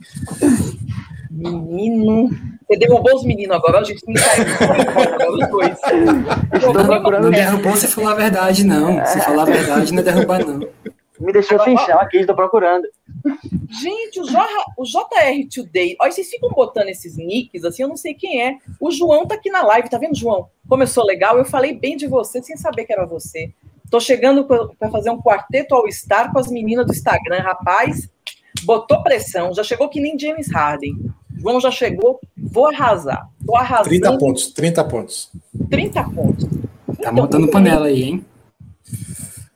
Menino, 1.30 2.30
você 2.66 2.76
derrubou 2.76 3.14
os 3.14 3.22
meninos 3.22 3.55
agora, 3.55 3.78
a 3.78 3.85
gente 3.85 4.03
não 4.09 4.16
saiu. 4.16 4.47
Não 7.22 7.30
derrubou 7.30 7.76
se 7.76 7.87
falar 7.87 8.11
a 8.11 8.16
verdade, 8.16 8.64
não. 8.64 9.07
Se 9.07 9.20
falar 9.20 9.43
a 9.43 9.47
verdade, 9.47 9.93
não 9.93 10.01
é 10.01 10.03
derrubar, 10.03 10.45
não. 10.45 10.68
Me 11.20 11.32
deixou 11.32 11.62
sem 11.62 11.78
chão 11.78 12.01
aqui, 12.01 12.16
estou 12.16 12.35
procurando. 12.35 12.89
Gente, 13.81 14.20
o, 14.20 14.25
J, 14.25 14.47
o 14.79 14.85
JR 14.85 15.49
Today, 15.53 15.97
olha, 16.01 16.12
vocês 16.12 16.29
ficam 16.29 16.51
botando 16.51 16.89
esses 16.89 17.16
nicks, 17.16 17.64
assim, 17.64 17.83
eu 17.83 17.89
não 17.89 17.97
sei 17.97 18.14
quem 18.14 18.43
é. 18.43 18.59
O 18.81 18.91
João 18.91 19.27
tá 19.27 19.35
aqui 19.35 19.51
na 19.51 19.62
live, 19.62 19.89
tá 19.89 19.99
vendo, 19.99 20.16
João? 20.16 20.49
Começou 20.68 21.05
legal, 21.05 21.39
eu 21.39 21.45
falei 21.45 21.72
bem 21.72 21.97
de 21.97 22.07
você 22.07 22.43
sem 22.43 22.57
saber 22.57 22.85
que 22.85 22.93
era 22.93 23.07
você. 23.07 23.53
Tô 23.91 24.01
chegando 24.01 24.45
para 24.45 24.91
fazer 24.91 25.11
um 25.11 25.20
quarteto 25.20 25.75
ao 25.75 25.91
Star 25.91 26.33
com 26.33 26.39
as 26.39 26.51
meninas 26.51 26.87
do 26.87 26.93
Instagram, 26.93 27.41
rapaz. 27.41 28.09
Botou 28.64 29.03
pressão, 29.03 29.53
já 29.53 29.62
chegou 29.62 29.89
que 29.89 30.01
nem 30.01 30.18
James 30.18 30.51
Harden. 30.53 30.95
João 31.37 31.61
já 31.61 31.70
chegou, 31.70 32.20
vou 32.37 32.66
arrasar. 32.66 33.29
Tô 33.45 33.57
arrasando. 33.57 33.89
30 33.89 34.18
pontos, 34.18 34.47
30 34.53 34.85
pontos. 34.85 35.31
30 35.70 36.05
pontos. 36.05 36.45
Tá 36.45 36.53
então, 36.99 37.12
montando 37.12 37.49
panela 37.49 37.87
aí, 37.87 38.03
hein? 38.03 38.25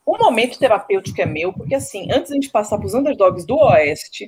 O 0.09 0.17
momento 0.17 0.59
terapêutico 0.59 1.21
é 1.21 1.27
meu, 1.27 1.53
porque 1.53 1.75
assim, 1.75 2.11
antes 2.11 2.29
de 2.29 2.33
a 2.33 2.41
gente 2.41 2.51
passar 2.51 2.79
para 2.79 2.87
os 2.87 2.95
underdogs 2.95 3.45
do 3.45 3.59
Oeste, 3.59 4.27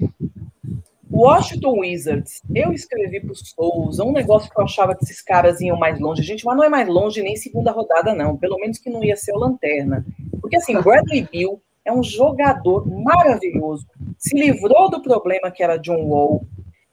Washington 1.10 1.80
Wizards, 1.80 2.42
eu 2.54 2.70
escrevi 2.70 3.18
para 3.18 3.32
os 3.32 3.40
Souza 3.48 4.04
um 4.04 4.12
negócio 4.12 4.50
que 4.50 4.60
eu 4.60 4.64
achava 4.64 4.94
que 4.94 5.02
esses 5.02 5.22
caras 5.22 5.58
iam 5.62 5.78
mais 5.78 5.98
longe. 5.98 6.22
Gente, 6.22 6.44
mas 6.44 6.54
não 6.54 6.64
é 6.64 6.68
mais 6.68 6.86
longe 6.86 7.22
nem 7.22 7.34
segunda 7.34 7.72
rodada, 7.72 8.14
não. 8.14 8.36
Pelo 8.36 8.58
menos 8.58 8.76
que 8.76 8.90
não 8.90 9.02
ia 9.02 9.16
ser 9.16 9.32
o 9.32 9.38
Lanterna. 9.38 10.04
Porque 10.38 10.58
assim, 10.58 10.78
Bradley 10.82 11.26
Bill 11.32 11.62
é 11.82 11.90
um 11.90 12.02
jogador 12.02 12.86
maravilhoso. 12.86 13.86
Se 14.18 14.38
livrou 14.38 14.90
do 14.90 15.00
problema 15.00 15.50
que 15.50 15.62
era 15.62 15.78
John 15.78 16.04
Wall. 16.04 16.44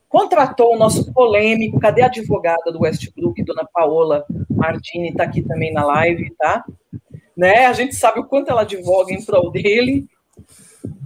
Contratou 0.07 0.73
o 0.73 0.79
nosso 0.79 1.11
polêmico, 1.11 1.77
cadê 1.77 2.03
a 2.03 2.05
advogada 2.05 2.71
do 2.71 2.83
Westbrook, 2.83 3.43
dona 3.43 3.67
Paola 3.73 4.25
Martini, 4.49 5.09
está 5.09 5.25
aqui 5.25 5.41
também 5.41 5.73
na 5.73 5.85
live, 5.85 6.33
tá? 6.37 6.63
Né? 7.37 7.67
A 7.67 7.73
gente 7.73 7.95
sabe 7.95 8.19
o 8.19 8.25
quanto 8.25 8.49
ela 8.49 8.61
advoga 8.61 9.13
em 9.13 9.23
prol 9.23 9.51
dele. 9.51 10.07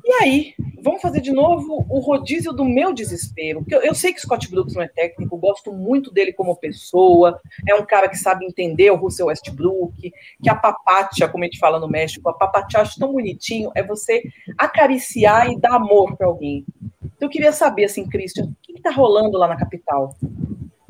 E 0.03 0.13
aí, 0.13 0.53
vamos 0.81 1.01
fazer 1.01 1.21
de 1.21 1.31
novo 1.31 1.85
o 1.89 1.99
rodízio 1.99 2.51
do 2.51 2.65
meu 2.65 2.93
desespero. 2.93 3.63
Eu, 3.69 3.81
eu 3.81 3.93
sei 3.93 4.13
que 4.13 4.21
Scott 4.21 4.49
Brooks 4.49 4.73
não 4.73 4.81
é 4.81 4.87
técnico, 4.87 5.37
gosto 5.37 5.71
muito 5.71 6.11
dele 6.11 6.33
como 6.33 6.55
pessoa, 6.55 7.39
é 7.67 7.75
um 7.75 7.85
cara 7.85 8.09
que 8.09 8.17
sabe 8.17 8.45
entender 8.45 8.89
o 8.91 8.95
Russell 8.95 9.27
Westbrook, 9.27 10.11
que 10.41 10.49
a 10.49 10.55
papatia, 10.55 11.27
como 11.27 11.43
a 11.43 11.47
gente 11.47 11.59
fala 11.59 11.79
no 11.79 11.87
México, 11.87 12.27
a 12.29 12.33
papatia 12.33 12.79
acho 12.79 12.99
tão 12.99 13.13
bonitinho, 13.13 13.71
é 13.75 13.83
você 13.83 14.23
acariciar 14.57 15.51
e 15.51 15.59
dar 15.59 15.75
amor 15.75 16.15
para 16.17 16.27
alguém. 16.27 16.65
Então 17.03 17.27
eu 17.27 17.29
queria 17.29 17.51
saber, 17.51 17.85
assim, 17.85 18.07
Christian, 18.09 18.45
o 18.45 18.55
que 18.63 18.73
está 18.73 18.89
rolando 18.89 19.37
lá 19.37 19.47
na 19.47 19.57
capital? 19.57 20.15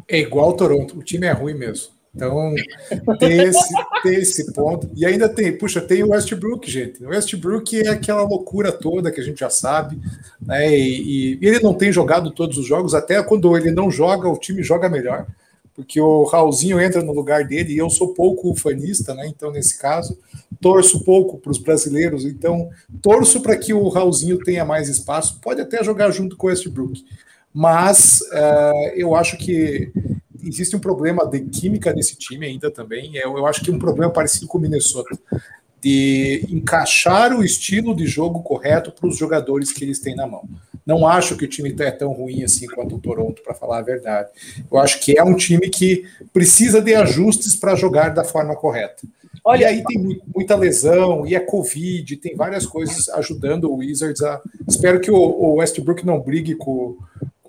É 0.08 0.20
igual 0.20 0.54
Toronto, 0.54 0.98
o 0.98 1.04
time 1.04 1.28
é 1.28 1.32
ruim 1.32 1.54
mesmo. 1.54 2.01
Então, 2.14 2.54
tem 3.18 3.40
esse, 3.40 3.74
tem 4.04 4.16
esse 4.16 4.54
ponto. 4.54 4.90
E 4.96 5.06
ainda 5.06 5.30
tem, 5.30 5.58
puxa, 5.58 5.80
tem 5.80 6.04
o 6.04 6.10
Westbrook, 6.10 6.70
gente. 6.70 7.04
O 7.04 7.10
Westbrook 7.10 7.80
é 7.80 7.90
aquela 7.90 8.24
loucura 8.24 8.72
toda 8.72 9.12
que 9.12 9.22
a 9.22 9.24
gente 9.24 9.40
já 9.40 9.50
sabe, 9.50 9.98
né? 10.42 10.78
E, 10.78 11.40
e, 11.40 11.40
ele 11.42 11.62
não 11.62 11.74
tem 11.74 11.92
jogado 11.92 12.30
todos 12.32 12.58
os 12.58 12.66
jogos, 12.66 12.94
até 12.94 13.22
quando 13.24 13.56
ele 13.56 13.72
não 13.72 13.90
joga, 13.90 14.28
o 14.28 14.38
time 14.38 14.62
joga 14.62 14.90
melhor, 14.90 15.26
porque 15.74 16.02
o 16.02 16.26
Raulzinho 16.26 16.82
entra 16.82 17.02
no 17.02 17.14
lugar 17.14 17.46
dele 17.46 17.74
e 17.74 17.78
eu 17.78 17.90
sou 17.90 18.14
pouco 18.14 18.54
fanista, 18.56 19.14
né? 19.16 19.26
Então, 19.28 19.50
nesse 19.50 19.80
caso, 19.80 20.18
torço 20.60 21.06
pouco 21.06 21.38
para 21.38 21.52
os 21.52 21.58
brasileiros, 21.58 22.26
então 22.26 22.70
torço 23.02 23.42
para 23.42 23.56
que 23.56 23.74
o 23.74 23.88
Raulzinho 23.88 24.38
tenha 24.38 24.66
mais 24.66 24.90
espaço, 24.90 25.40
pode 25.42 25.62
até 25.62 25.82
jogar 25.82 26.12
junto 26.12 26.36
com 26.36 26.48
o 26.48 26.50
Westbrook. 26.50 27.06
Mas 27.54 28.22
uh, 28.32 28.92
eu 28.96 29.16
acho 29.16 29.38
que 29.38 29.92
existe 30.44 30.76
um 30.76 30.80
problema 30.80 31.26
de 31.26 31.42
química 31.42 31.94
nesse 31.94 32.16
time 32.16 32.46
ainda 32.46 32.70
também. 32.72 33.16
Eu, 33.16 33.38
eu 33.38 33.46
acho 33.46 33.62
que 33.62 33.72
um 33.72 33.80
problema 33.80 34.12
parecido 34.12 34.48
com 34.48 34.58
o 34.58 34.62
Minnesota, 34.62 35.18
de 35.82 36.46
encaixar 36.50 37.34
o 37.34 37.44
estilo 37.44 37.96
de 37.96 38.06
jogo 38.06 38.44
correto 38.44 38.92
para 38.92 39.08
os 39.08 39.18
jogadores 39.18 39.72
que 39.72 39.84
eles 39.84 40.00
têm 40.00 40.16
na 40.16 40.28
mão. 40.28 40.48
Não 40.86 41.08
acho 41.08 41.36
que 41.36 41.46
o 41.46 41.48
time 41.48 41.74
é 41.80 41.92
tão 41.92 42.12
ruim 42.12 42.44
assim 42.44 42.68
quanto 42.68 42.96
o 42.96 43.00
Toronto, 43.00 43.42
para 43.44 43.54
falar 43.54 43.80
a 43.80 43.84
verdade. 43.84 44.30
Eu 44.72 44.78
acho 44.78 45.00
que 45.00 45.18
é 45.18 45.24
um 45.24 45.36
time 45.36 45.70
que 45.70 46.06
precisa 46.34 46.82
de 46.82 46.94
ajustes 46.96 47.56
para 47.56 47.76
jogar 47.76 48.10
da 48.10 48.24
forma 48.24 48.56
correta. 48.56 49.02
Olha, 49.44 49.64
e 49.64 49.66
aí 49.66 49.84
tem 49.84 50.22
muita 50.36 50.56
lesão, 50.56 51.26
e 51.26 51.34
é 51.34 51.40
Covid, 51.40 52.16
tem 52.18 52.36
várias 52.36 52.66
coisas 52.66 53.10
ajudando 53.10 53.72
o 53.72 53.78
Wizards 53.78 54.22
a. 54.22 54.40
Espero 54.68 55.00
que 55.00 55.10
o 55.10 55.56
Westbrook 55.56 56.06
não 56.06 56.20
brigue 56.20 56.54
com, 56.54 56.98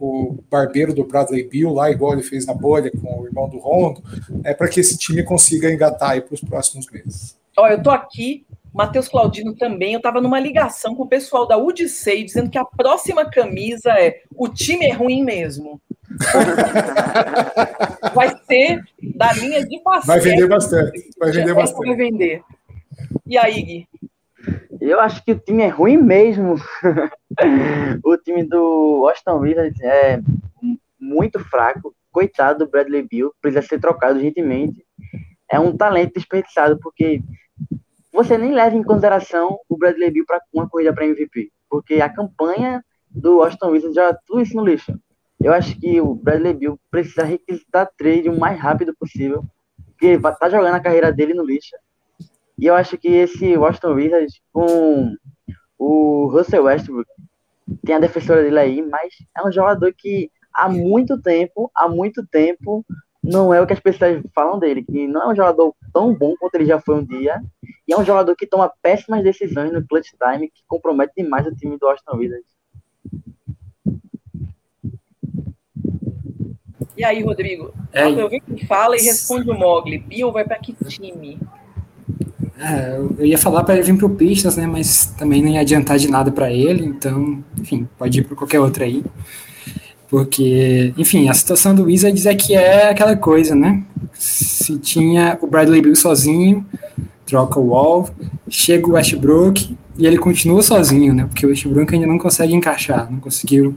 o 0.03 0.42
barbeiro 0.50 0.92
do 0.92 1.05
Bradley 1.05 1.48
Bill, 1.48 1.72
lá 1.72 1.88
igual 1.88 2.12
ele 2.12 2.24
fez 2.24 2.44
na 2.44 2.53
bolha 2.53 2.90
com 2.90 3.20
o 3.20 3.26
irmão 3.26 3.48
do 3.48 3.59
Rondo, 3.59 4.03
é 4.42 4.53
para 4.53 4.68
que 4.68 4.80
esse 4.80 4.98
time 4.98 5.22
consiga 5.22 5.72
engatar 5.72 6.11
aí 6.11 6.20
para 6.20 6.34
os 6.34 6.40
próximos 6.40 6.90
meses. 6.90 7.38
Olha, 7.57 7.74
eu 7.74 7.78
estou 7.78 7.92
aqui, 7.92 8.44
Matheus 8.74 9.07
Claudino 9.07 9.55
também, 9.55 9.92
eu 9.92 9.98
estava 9.98 10.20
numa 10.20 10.40
ligação 10.40 10.96
com 10.96 11.05
o 11.05 11.09
pessoal 11.09 11.46
da 11.46 11.57
Udicei, 11.57 12.24
dizendo 12.24 12.50
que 12.50 12.59
a 12.59 12.64
próxima 12.64 13.30
camisa 13.30 13.92
é 13.92 14.22
o 14.34 14.48
time 14.48 14.86
é 14.86 14.92
ruim 14.92 15.22
mesmo. 15.22 15.80
vai 18.12 18.36
ser 18.44 18.82
da 19.14 19.32
linha 19.34 19.64
de 19.64 19.80
basquete. 19.84 20.07
Vai 20.07 20.20
vender 20.20 20.48
bastante. 20.48 21.11
Vai 21.16 21.30
vender 21.30 21.55
bastante. 21.55 21.86
Vai 21.86 21.96
vender. 21.96 22.42
E 23.24 23.38
aí, 23.38 23.62
Gui? 23.62 23.88
Eu 24.85 24.99
acho 24.99 25.24
que 25.24 25.30
o 25.30 25.39
time 25.39 25.62
é 25.62 25.68
ruim 25.68 25.97
mesmo. 25.97 26.57
o 28.05 28.16
time 28.16 28.43
do 28.43 29.07
Austin 29.09 29.30
Wizards 29.39 29.80
é 29.80 30.20
muito 30.99 31.39
fraco. 31.39 31.95
Coitado 32.11 32.64
do 32.64 32.70
Bradley 32.70 33.07
Bill, 33.09 33.33
precisa 33.41 33.62
ser 33.62 33.78
trocado 33.78 34.16
urgentemente. 34.16 34.85
É 35.49 35.61
um 35.61 35.76
talento 35.76 36.14
desperdiçado, 36.14 36.80
porque 36.80 37.22
você 38.12 38.37
nem 38.37 38.53
leva 38.53 38.74
em 38.74 38.83
consideração 38.83 39.57
o 39.68 39.78
Bradley 39.78 40.11
Bill 40.11 40.24
para 40.26 40.41
uma 40.53 40.68
corrida 40.68 40.93
para 40.93 41.07
MVP, 41.07 41.53
porque 41.70 42.01
a 42.01 42.09
campanha 42.09 42.85
do 43.09 43.41
Aston 43.41 43.70
Wizards 43.70 43.95
já 43.95 44.12
tudo 44.26 44.43
isso 44.43 44.57
no 44.57 44.64
lixo. 44.64 44.93
Eu 45.41 45.53
acho 45.53 45.78
que 45.78 46.01
o 46.01 46.12
Bradley 46.12 46.55
Bill 46.55 46.80
precisa 46.91 47.22
requisitar 47.22 47.89
trade 47.97 48.28
o 48.28 48.39
mais 48.39 48.59
rápido 48.59 48.93
possível, 48.99 49.45
porque 49.87 50.18
tá 50.41 50.51
jogando 50.51 50.74
a 50.74 50.80
carreira 50.80 51.12
dele 51.12 51.35
no 51.35 51.45
lixo. 51.45 51.76
E 52.59 52.66
eu 52.66 52.74
acho 52.74 52.96
que 52.98 53.09
esse 53.09 53.57
Washington 53.57 53.94
Wizards 53.94 54.40
com 54.53 55.14
o 55.78 56.26
Russell 56.26 56.64
Westbrook 56.64 57.09
tem 57.84 57.96
a 57.96 58.00
defensora 58.00 58.42
dele 58.42 58.59
aí, 58.59 58.82
mas 58.82 59.14
é 59.36 59.46
um 59.46 59.50
jogador 59.50 59.92
que 59.96 60.30
há 60.53 60.68
muito 60.68 61.20
tempo, 61.20 61.70
há 61.74 61.88
muito 61.88 62.26
tempo, 62.26 62.84
não 63.22 63.55
é 63.55 63.61
o 63.61 63.66
que 63.66 63.72
as 63.72 63.80
pessoas 63.80 64.22
falam 64.34 64.59
dele, 64.59 64.84
que 64.84 65.07
não 65.07 65.22
é 65.22 65.32
um 65.32 65.36
jogador 65.36 65.74
tão 65.92 66.14
bom 66.14 66.34
quanto 66.38 66.55
ele 66.57 66.66
já 66.66 66.80
foi 66.80 66.96
um 66.96 67.05
dia, 67.05 67.40
e 67.86 67.92
é 67.92 67.98
um 67.98 68.05
jogador 68.05 68.34
que 68.36 68.46
toma 68.46 68.72
péssimas 68.82 69.22
decisões 69.22 69.72
no 69.72 69.86
clutch 69.86 70.11
time, 70.11 70.48
que 70.48 70.62
compromete 70.66 71.12
demais 71.16 71.46
o 71.46 71.55
time 71.55 71.78
do 71.78 71.86
Austin 71.86 72.16
Wizards. 72.16 72.53
E 76.96 77.05
aí, 77.05 77.22
Rodrigo? 77.22 77.72
É, 77.92 78.09
eu 78.09 78.28
vi 78.28 78.40
que 78.40 78.66
fala 78.66 78.96
e 78.96 79.00
responde 79.00 79.50
o 79.50 79.55
Mogli. 79.55 79.98
Bill 79.98 80.30
vai 80.30 80.44
para 80.44 80.59
que 80.59 80.74
time? 80.84 81.40
É, 82.62 82.96
eu 83.18 83.26
ia 83.26 83.36
falar 83.36 83.64
para 83.64 83.74
ele 83.74 83.82
vir 83.82 83.96
para 83.96 84.06
o 84.06 84.10
Pistons, 84.10 84.56
né? 84.56 84.68
Mas 84.68 85.06
também 85.18 85.42
não 85.42 85.50
ia 85.50 85.60
adiantar 85.60 85.98
de 85.98 86.08
nada 86.08 86.30
para 86.30 86.52
ele, 86.52 86.86
então, 86.86 87.42
enfim, 87.58 87.88
pode 87.98 88.20
ir 88.20 88.24
para 88.24 88.36
qualquer 88.36 88.60
outro 88.60 88.84
aí. 88.84 89.04
Porque, 90.08 90.94
enfim, 90.96 91.28
a 91.28 91.34
situação 91.34 91.74
do 91.74 91.84
Wizards 91.84 92.24
é 92.24 92.34
que 92.34 92.54
é 92.54 92.90
aquela 92.90 93.16
coisa, 93.16 93.56
né? 93.56 93.82
Se 94.12 94.78
tinha 94.78 95.36
o 95.42 95.46
Bradley 95.48 95.82
Bill 95.82 95.96
sozinho, 95.96 96.64
troca 97.26 97.58
o 97.58 97.68
Wall, 97.68 98.08
chega 98.48 98.86
o 98.86 98.92
Westbrook 98.92 99.76
e 99.98 100.06
ele 100.06 100.18
continua 100.18 100.62
sozinho, 100.62 101.12
né? 101.12 101.24
Porque 101.24 101.44
o 101.44 101.48
Westbrook 101.48 101.92
ainda 101.92 102.06
não 102.06 102.18
consegue 102.18 102.54
encaixar, 102.54 103.10
não 103.10 103.18
conseguiu 103.18 103.76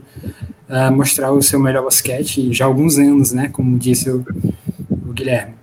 uh, 0.68 0.92
mostrar 0.94 1.32
o 1.32 1.42
seu 1.42 1.58
melhor 1.58 1.82
basquete 1.82 2.52
já 2.52 2.66
há 2.66 2.68
alguns 2.68 2.98
anos, 2.98 3.32
né? 3.32 3.48
Como 3.48 3.76
disse 3.78 4.08
o, 4.10 4.24
o 5.08 5.12
Guilherme. 5.12 5.54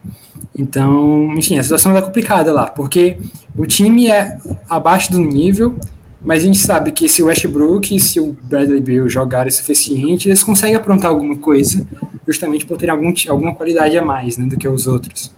Então, 0.58 1.34
enfim, 1.36 1.58
a 1.58 1.64
situação 1.64 1.96
é 1.98 2.02
complicada 2.02 2.54
lá, 2.54 2.68
porque 2.68 3.18
o 3.58 3.66
time 3.66 4.08
é 4.08 4.38
abaixo 4.70 5.12
do 5.12 5.20
nível, 5.20 5.76
mas 6.22 6.44
a 6.44 6.46
gente 6.46 6.60
sabe 6.60 6.92
que 6.92 7.10
se 7.10 7.22
o 7.24 7.26
Westbrook 7.26 7.96
e 7.96 8.00
se 8.00 8.20
o 8.20 8.38
Bradley 8.44 8.80
Bill 8.80 9.10
jogarem 9.10 9.50
o 9.50 9.52
suficiente, 9.52 10.30
eles 10.30 10.44
conseguem 10.44 10.76
aprontar 10.76 11.12
alguma 11.12 11.36
coisa, 11.36 11.86
justamente 12.28 12.66
por 12.66 12.78
ter 12.78 12.90
algum, 12.90 13.12
alguma 13.28 13.54
qualidade 13.54 13.98
a 13.98 14.06
mais 14.06 14.38
né, 14.38 14.46
do 14.46 14.58
que 14.58 14.68
os 14.68 14.88
outros. 14.88 15.34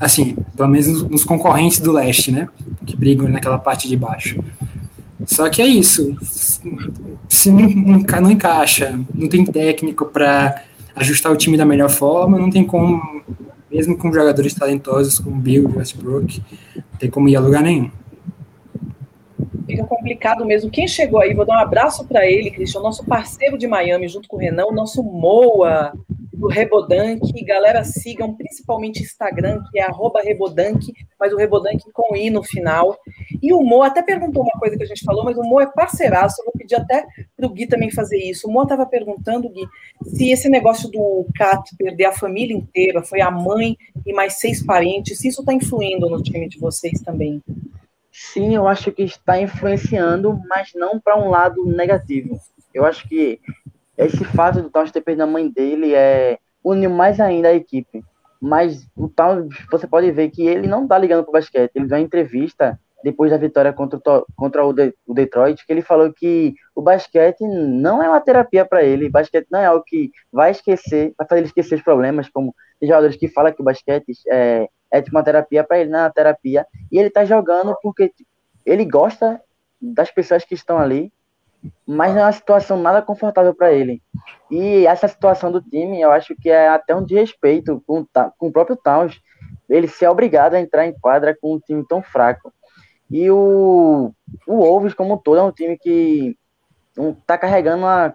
Assim, 0.00 0.36
pelo 0.56 0.68
menos 0.68 1.02
nos 1.02 1.24
concorrentes 1.24 1.78
do 1.78 1.92
leste, 1.92 2.30
né? 2.30 2.48
Que 2.84 2.96
brigam 2.96 3.28
naquela 3.28 3.58
parte 3.58 3.88
de 3.88 3.96
baixo. 3.96 4.38
Só 5.24 5.48
que 5.48 5.62
é 5.62 5.66
isso. 5.66 6.14
Se 7.28 7.50
não, 7.50 7.68
não, 7.68 8.20
não 8.20 8.30
encaixa, 8.30 8.98
não 9.14 9.28
tem 9.28 9.44
técnico 9.44 10.06
para 10.06 10.62
ajustar 10.94 11.32
o 11.32 11.36
time 11.36 11.56
da 11.56 11.64
melhor 11.64 11.88
forma, 11.88 12.38
não 12.38 12.50
tem 12.50 12.64
como 12.64 13.00
mesmo 13.70 13.96
com 13.96 14.12
jogadores 14.12 14.54
talentosos 14.54 15.18
como 15.18 15.36
Bill 15.36 15.72
Westbrook, 15.76 16.42
não 16.74 16.98
tem 16.98 17.10
como 17.10 17.28
ir 17.28 17.36
a 17.36 17.40
lugar 17.40 17.62
nenhum. 17.62 17.90
Fica 19.66 19.84
complicado 19.84 20.44
mesmo. 20.44 20.70
Quem 20.70 20.86
chegou 20.86 21.20
aí, 21.20 21.34
vou 21.34 21.44
dar 21.44 21.58
um 21.58 21.60
abraço 21.60 22.06
para 22.06 22.24
ele, 22.24 22.50
Cristian, 22.50 22.80
nosso 22.80 23.04
parceiro 23.04 23.58
de 23.58 23.66
Miami, 23.66 24.08
junto 24.08 24.28
com 24.28 24.36
o 24.36 24.38
Renan, 24.38 24.66
o 24.66 24.72
nosso 24.72 25.02
Moa 25.02 25.92
do 26.36 26.46
Rebodank. 26.48 27.20
Galera, 27.44 27.82
sigam 27.82 28.34
principalmente 28.34 29.02
Instagram, 29.02 29.62
que 29.70 29.78
é 29.78 29.86
Rebodank, 30.22 30.92
mas 31.18 31.32
o 31.32 31.36
Rebodank 31.36 31.82
com 31.92 32.14
I 32.14 32.30
no 32.30 32.42
final. 32.42 32.96
E 33.42 33.52
o 33.52 33.62
Mo 33.62 33.82
até 33.82 34.02
perguntou 34.02 34.42
uma 34.42 34.58
coisa 34.58 34.76
que 34.76 34.82
a 34.82 34.86
gente 34.86 35.04
falou, 35.04 35.24
mas 35.24 35.36
o 35.36 35.42
Mo 35.42 35.60
é 35.60 35.66
parceiraço, 35.66 36.40
eu 36.40 36.44
vou 36.44 36.54
pedir 36.56 36.76
até 36.76 37.06
para 37.36 37.46
o 37.46 37.50
Gui 37.50 37.66
também 37.66 37.90
fazer 37.90 38.18
isso. 38.18 38.46
O 38.46 38.52
Mo 38.52 38.62
estava 38.62 38.86
perguntando, 38.86 39.48
Gui, 39.48 39.66
se 40.04 40.30
esse 40.30 40.48
negócio 40.48 40.90
do 40.90 41.26
Cat 41.34 41.74
perder 41.76 42.04
a 42.04 42.12
família 42.12 42.56
inteira, 42.56 43.02
foi 43.02 43.20
a 43.20 43.30
mãe 43.30 43.76
e 44.04 44.12
mais 44.12 44.34
seis 44.34 44.64
parentes, 44.64 45.18
se 45.18 45.28
isso 45.28 45.40
está 45.40 45.52
influindo 45.52 46.08
no 46.08 46.22
time 46.22 46.48
de 46.48 46.58
vocês 46.58 47.00
também. 47.00 47.42
Sim, 48.12 48.54
eu 48.54 48.66
acho 48.66 48.92
que 48.92 49.02
está 49.02 49.40
influenciando, 49.40 50.40
mas 50.48 50.70
não 50.74 50.98
para 50.98 51.18
um 51.18 51.28
lado 51.28 51.66
negativo. 51.66 52.40
Eu 52.72 52.84
acho 52.84 53.08
que 53.08 53.40
esse 53.96 54.24
fato 54.24 54.60
do 54.62 54.70
Towns 54.70 54.90
ter 54.90 55.00
perdido 55.00 55.22
a 55.22 55.26
mãe 55.26 55.48
dele 55.48 55.94
é 55.94 56.38
uniu 56.62 56.90
mais 56.90 57.20
ainda 57.20 57.48
a 57.48 57.54
equipe. 57.54 58.04
Mas 58.40 58.86
o 58.96 59.08
Towns, 59.08 59.54
você 59.70 59.86
pode 59.86 60.10
ver 60.10 60.30
que 60.30 60.46
ele 60.46 60.66
não 60.66 60.86
tá 60.86 60.98
ligando 60.98 61.22
pro 61.22 61.32
basquete. 61.32 61.72
Ele 61.74 61.86
deu 61.86 61.96
uma 61.96 62.04
entrevista 62.04 62.78
depois 63.02 63.30
da 63.30 63.36
vitória 63.36 63.72
contra, 63.72 63.98
o, 63.98 64.26
contra 64.34 64.64
o, 64.64 64.72
de, 64.72 64.92
o 65.06 65.14
Detroit, 65.14 65.64
que 65.64 65.72
ele 65.72 65.80
falou 65.80 66.12
que 66.12 66.54
o 66.74 66.82
basquete 66.82 67.42
não 67.42 68.02
é 68.02 68.08
uma 68.08 68.20
terapia 68.20 68.64
para 68.64 68.82
ele. 68.82 69.08
Basquete 69.08 69.46
não 69.50 69.60
é 69.60 69.66
algo 69.66 69.84
que 69.86 70.10
vai 70.32 70.50
esquecer, 70.50 71.14
vai 71.16 71.26
fazer 71.26 71.40
ele 71.40 71.46
esquecer 71.46 71.76
os 71.76 71.82
problemas, 71.82 72.28
como 72.28 72.54
tem 72.80 72.88
jogadores 72.88 73.16
que 73.16 73.28
falam 73.28 73.52
que 73.52 73.62
o 73.62 73.64
basquete 73.64 74.12
é, 74.28 74.68
é 74.90 75.00
tipo 75.00 75.16
uma 75.16 75.22
terapia 75.22 75.62
para 75.62 75.78
ele, 75.78 75.90
não 75.90 76.00
é 76.00 76.02
uma 76.02 76.10
terapia. 76.10 76.66
E 76.90 76.98
ele 76.98 77.10
tá 77.10 77.24
jogando 77.24 77.76
porque 77.82 78.12
ele 78.64 78.84
gosta 78.84 79.40
das 79.80 80.10
pessoas 80.10 80.44
que 80.44 80.54
estão 80.54 80.78
ali 80.78 81.12
mas 81.86 82.12
não 82.12 82.22
é 82.22 82.24
uma 82.24 82.32
situação 82.32 82.80
nada 82.80 83.02
confortável 83.02 83.54
para 83.54 83.72
ele. 83.72 84.02
E 84.50 84.86
essa 84.86 85.08
situação 85.08 85.50
do 85.50 85.60
time, 85.60 86.00
eu 86.00 86.10
acho 86.10 86.34
que 86.36 86.48
é 86.48 86.68
até 86.68 86.94
um 86.94 87.04
desrespeito 87.04 87.82
com, 87.86 88.06
com 88.38 88.48
o 88.48 88.52
próprio 88.52 88.76
Towns, 88.76 89.20
ele 89.68 89.88
ser 89.88 90.08
obrigado 90.08 90.54
a 90.54 90.60
entrar 90.60 90.86
em 90.86 90.98
quadra 90.98 91.36
com 91.40 91.54
um 91.54 91.60
time 91.60 91.84
tão 91.88 92.02
fraco. 92.02 92.52
E 93.10 93.30
o, 93.30 94.12
o 94.46 94.56
Wolves, 94.56 94.94
como 94.94 95.14
um 95.14 95.18
todo, 95.18 95.38
é 95.38 95.42
um 95.42 95.52
time 95.52 95.78
que 95.78 96.36
está 96.96 97.38
carregando 97.38 97.84
uma 97.84 98.14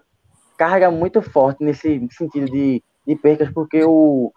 carga 0.57 0.91
muito 0.91 1.21
forte 1.21 1.63
nesse 1.63 2.07
sentido 2.11 2.45
de, 2.45 2.83
de 3.07 3.15
percas, 3.15 3.49
porque 3.49 3.83
o, 3.83 4.31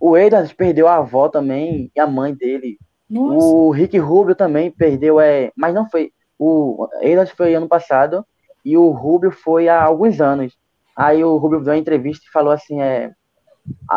o 0.00 0.16
Edwards 0.16 0.52
perdeu 0.52 0.88
a 0.88 0.96
avó 0.96 1.28
também 1.28 1.90
e 1.94 2.00
a 2.00 2.06
mãe 2.06 2.34
dele. 2.34 2.78
Nossa. 3.08 3.44
O 3.44 3.70
Rick 3.70 3.98
Rubio 3.98 4.34
também 4.34 4.70
perdeu, 4.70 5.20
é, 5.20 5.52
mas 5.56 5.74
não 5.74 5.88
foi. 5.88 6.12
O 6.38 6.88
Edwards 7.02 7.34
foi 7.34 7.54
ano 7.54 7.68
passado 7.68 8.24
e 8.64 8.76
o 8.76 8.90
Rubio 8.90 9.30
foi 9.30 9.68
há 9.68 9.82
alguns 9.82 10.20
anos. 10.20 10.56
Aí 10.96 11.24
o 11.24 11.36
Rubio 11.36 11.60
deu 11.60 11.72
uma 11.72 11.78
entrevista 11.78 12.24
e 12.26 12.32
falou 12.32 12.52
assim: 12.52 12.80
é, 12.80 13.12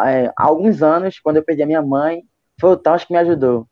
é, 0.05 0.27
há 0.35 0.45
alguns 0.45 0.81
anos, 0.81 1.19
quando 1.19 1.37
eu 1.37 1.43
perdi 1.43 1.63
a 1.63 1.67
minha 1.67 1.81
mãe, 1.81 2.23
foi 2.59 2.71
o 2.71 2.77
Towns 2.77 3.03
que 3.03 3.13
me 3.13 3.19
ajudou. 3.19 3.67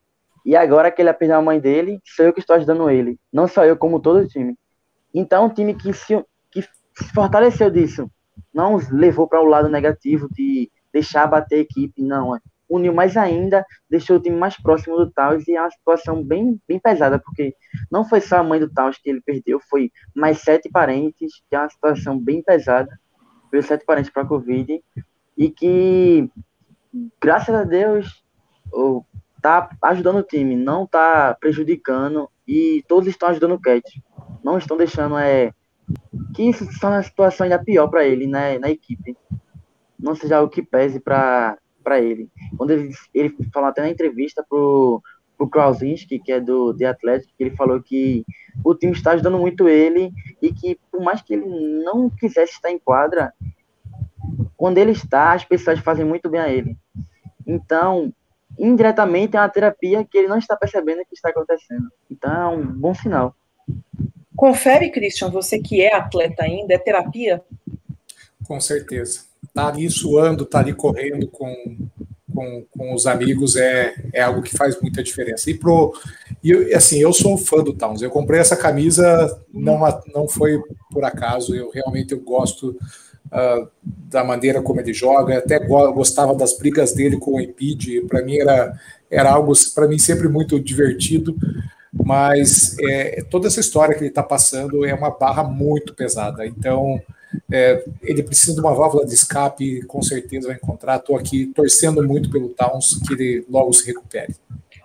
E 0.45 0.55
agora 0.55 0.91
que 0.91 1.01
ele 1.01 1.13
perdeu 1.13 1.37
a 1.37 1.41
mãe 1.41 1.59
dele, 1.59 2.01
sou 2.03 2.25
eu 2.25 2.33
que 2.33 2.39
estou 2.39 2.55
ajudando 2.55 2.89
ele. 2.89 3.19
Não 3.31 3.47
só 3.47 3.63
eu, 3.63 3.77
como 3.77 3.99
todo 3.99 4.19
o 4.19 4.27
time. 4.27 4.57
Então, 5.13 5.45
um 5.45 5.49
time 5.49 5.75
que 5.75 5.93
se, 5.93 6.25
que 6.49 6.61
se 6.61 7.13
fortaleceu 7.13 7.69
disso. 7.69 8.09
Não 8.53 8.79
levou 8.91 9.27
para 9.27 9.41
o 9.41 9.45
lado 9.45 9.69
negativo 9.69 10.27
de 10.31 10.69
deixar 10.91 11.27
bater 11.27 11.57
a 11.57 11.59
equipe, 11.59 12.01
não. 12.01 12.39
Uniu 12.71 12.93
mais 12.93 13.17
ainda, 13.17 13.65
deixou 13.89 14.15
o 14.15 14.19
time 14.21 14.37
mais 14.37 14.55
próximo 14.55 14.95
do 14.95 15.11
Taos 15.11 15.45
e 15.47 15.55
é 15.55 15.61
uma 15.61 15.69
situação 15.69 16.23
bem, 16.23 16.57
bem 16.65 16.79
pesada, 16.79 17.19
porque 17.19 17.53
não 17.91 18.07
foi 18.07 18.21
só 18.21 18.37
a 18.37 18.43
mãe 18.43 18.61
do 18.61 18.71
Taos 18.71 18.97
que 18.97 19.09
ele 19.09 19.21
perdeu, 19.21 19.59
foi 19.69 19.91
mais 20.15 20.39
sete 20.39 20.69
parentes, 20.69 21.43
que 21.49 21.55
é 21.55 21.59
uma 21.59 21.69
situação 21.69 22.17
bem 22.17 22.41
pesada, 22.41 22.97
foi 23.49 23.61
sete 23.61 23.83
parentes 23.85 24.09
para 24.09 24.23
a 24.23 24.27
Covid, 24.27 24.81
e 25.37 25.49
que, 25.49 26.29
graças 27.19 27.53
a 27.53 27.65
Deus, 27.65 28.23
tá 29.41 29.69
ajudando 29.81 30.19
o 30.19 30.23
time, 30.23 30.55
não 30.55 30.87
tá 30.87 31.35
prejudicando, 31.39 32.29
e 32.47 32.83
todos 32.87 33.09
estão 33.09 33.29
ajudando 33.29 33.55
o 33.55 33.59
Cat. 33.59 33.83
Não 34.43 34.57
estão 34.57 34.77
deixando 34.77 35.17
é, 35.17 35.51
que 36.33 36.43
isso 36.43 36.63
está 36.65 36.89
uma 36.89 37.03
situação 37.03 37.43
ainda 37.43 37.63
pior 37.63 37.87
para 37.87 38.05
ele 38.05 38.27
né, 38.27 38.57
na 38.59 38.69
equipe. 38.69 39.17
Não 39.99 40.15
seja 40.15 40.41
o 40.41 40.49
que 40.49 40.61
pese 40.61 40.99
para 40.99 41.57
para 41.81 41.99
ele. 41.99 42.29
Quando 42.57 42.71
ele, 42.71 42.93
ele 43.13 43.35
falou 43.53 43.69
até 43.69 43.81
na 43.81 43.89
entrevista 43.89 44.45
pro, 44.47 45.01
pro 45.37 45.49
Krasinski, 45.49 46.19
que 46.19 46.31
é 46.31 46.39
do 46.39 46.73
The 46.73 46.85
Athletic, 46.85 47.29
ele 47.39 47.55
falou 47.55 47.81
que 47.81 48.25
o 48.63 48.75
time 48.75 48.93
está 48.93 49.11
ajudando 49.11 49.37
muito 49.37 49.67
ele 49.67 50.11
e 50.41 50.53
que 50.53 50.79
por 50.91 51.01
mais 51.01 51.21
que 51.21 51.33
ele 51.33 51.45
não 51.83 52.09
quisesse 52.09 52.53
estar 52.53 52.71
em 52.71 52.79
quadra, 52.79 53.33
quando 54.55 54.77
ele 54.77 54.91
está, 54.91 55.33
as 55.33 55.43
pessoas 55.43 55.79
fazem 55.79 56.05
muito 56.05 56.29
bem 56.29 56.39
a 56.39 56.49
ele. 56.49 56.77
Então, 57.45 58.13
indiretamente 58.57 59.35
é 59.35 59.39
uma 59.39 59.49
terapia 59.49 60.05
que 60.05 60.17
ele 60.17 60.27
não 60.27 60.37
está 60.37 60.55
percebendo 60.55 61.03
que 61.05 61.15
está 61.15 61.29
acontecendo. 61.29 61.89
Então, 62.09 62.31
é 62.31 62.55
um 62.55 62.65
bom 62.65 62.93
sinal. 62.93 63.35
Confere, 64.35 64.91
Christian, 64.91 65.29
você 65.29 65.59
que 65.59 65.81
é 65.81 65.93
atleta 65.95 66.43
ainda, 66.43 66.73
é 66.73 66.77
terapia? 66.77 67.43
Com 68.45 68.59
certeza 68.59 69.30
tá 69.53 69.67
ali 69.67 69.89
suando, 69.89 70.45
tá 70.45 70.59
ali 70.59 70.73
correndo 70.73 71.27
com, 71.27 71.53
com, 72.33 72.65
com 72.71 72.93
os 72.93 73.05
amigos 73.05 73.55
é, 73.55 73.93
é 74.13 74.21
algo 74.21 74.41
que 74.41 74.57
faz 74.57 74.79
muita 74.81 75.03
diferença. 75.03 75.49
E 75.49 75.53
pro 75.53 75.93
e 76.43 76.73
assim, 76.73 76.99
eu 76.99 77.13
sou 77.13 77.33
um 77.33 77.37
fã 77.37 77.63
do 77.63 77.73
Towns. 77.73 78.01
Eu 78.01 78.09
comprei 78.09 78.39
essa 78.39 78.55
camisa 78.55 79.39
não 79.53 79.79
não 80.13 80.27
foi 80.27 80.59
por 80.89 81.03
acaso. 81.03 81.55
Eu 81.55 81.69
realmente 81.69 82.13
eu 82.13 82.19
gosto 82.19 82.69
uh, 83.27 83.67
da 83.83 84.23
maneira 84.23 84.61
como 84.61 84.79
ele 84.79 84.93
joga. 84.93 85.37
Até 85.37 85.59
gostava 85.59 86.33
das 86.33 86.57
brigas 86.57 86.93
dele 86.93 87.17
com 87.17 87.35
o 87.35 87.41
Embiid. 87.41 88.01
Para 88.07 88.23
mim 88.23 88.37
era 88.37 88.73
era 89.09 89.31
algo 89.31 89.53
para 89.75 89.87
mim 89.87 89.99
sempre 89.99 90.27
muito 90.27 90.59
divertido. 90.59 91.35
mas 91.93 92.77
é, 92.79 93.21
toda 93.29 93.47
essa 93.47 93.59
história 93.59 93.93
que 93.93 94.01
ele 94.01 94.09
está 94.09 94.23
passando 94.23 94.85
é 94.85 94.93
uma 94.93 95.11
barra 95.11 95.43
muito 95.43 95.93
pesada. 95.93 96.47
Então, 96.47 97.01
é, 97.51 97.83
ele 98.01 98.23
precisa 98.23 98.53
de 98.53 98.61
uma 98.61 98.73
válvula 98.73 99.05
de 99.05 99.13
escape, 99.13 99.85
com 99.85 100.01
certeza 100.01 100.47
vai 100.47 100.57
encontrar. 100.57 100.97
Estou 100.97 101.15
aqui 101.15 101.47
torcendo 101.47 102.05
muito 102.05 102.29
pelo 102.29 102.49
Towns 102.49 102.99
que 103.07 103.13
ele 103.13 103.45
logo 103.49 103.73
se 103.73 103.85
recupere. 103.85 104.35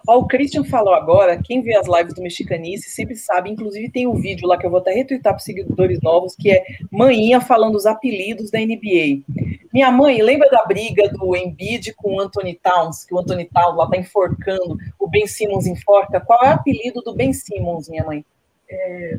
Ó, 0.06 0.18
o 0.18 0.26
Christian 0.26 0.62
falou 0.64 0.94
agora, 0.94 1.40
quem 1.42 1.60
vê 1.60 1.76
as 1.76 1.88
lives 1.88 2.14
do 2.14 2.22
Mexicanice 2.22 2.90
sempre 2.90 3.16
sabe, 3.16 3.50
inclusive 3.50 3.90
tem 3.90 4.06
um 4.06 4.14
vídeo 4.14 4.46
lá 4.46 4.56
que 4.56 4.64
eu 4.64 4.70
vou 4.70 4.78
até 4.78 4.92
retweetar 4.92 5.32
para 5.32 5.40
seguidores 5.40 6.00
novos, 6.00 6.36
que 6.36 6.50
é 6.50 6.64
Manhinha 6.92 7.40
falando 7.40 7.74
os 7.74 7.86
apelidos 7.86 8.50
da 8.50 8.60
NBA. 8.60 9.24
Minha 9.72 9.90
mãe, 9.90 10.22
lembra 10.22 10.48
da 10.48 10.64
briga 10.64 11.08
do 11.08 11.34
Embiid 11.34 11.92
com 11.94 12.14
o 12.14 12.20
Anthony 12.20 12.54
Towns, 12.62 13.04
que 13.04 13.12
o 13.12 13.18
Anthony 13.18 13.46
Towns 13.52 13.76
lá 13.76 13.90
tá 13.90 13.96
enforcando, 13.96 14.78
o 14.98 15.08
Ben 15.08 15.26
Simmons 15.26 15.66
enforca. 15.66 16.20
Qual 16.20 16.38
é 16.44 16.50
o 16.50 16.54
apelido 16.54 17.02
do 17.02 17.12
Ben 17.12 17.32
Simmons, 17.32 17.88
minha 17.88 18.04
mãe? 18.04 18.24
É... 18.70 19.16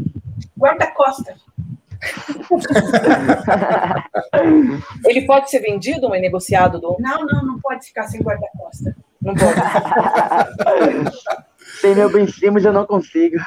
Guarda-costa. 0.57 1.36
Ele 5.05 5.25
pode 5.25 5.49
ser 5.49 5.59
vendido, 5.59 6.09
mas 6.09 6.21
negociado 6.21 6.79
do. 6.79 6.95
Não, 6.99 7.25
não, 7.25 7.45
não 7.45 7.59
pode 7.59 7.87
ficar 7.87 8.07
sem 8.07 8.21
guarda-costa. 8.21 8.95
Não 9.21 9.35
pode. 9.35 9.57
Sem 11.81 11.93
meu 11.93 12.11
Ben 12.11 12.27
Simmons 12.27 12.65
eu 12.65 12.73
não 12.73 12.85
consigo. 12.85 13.37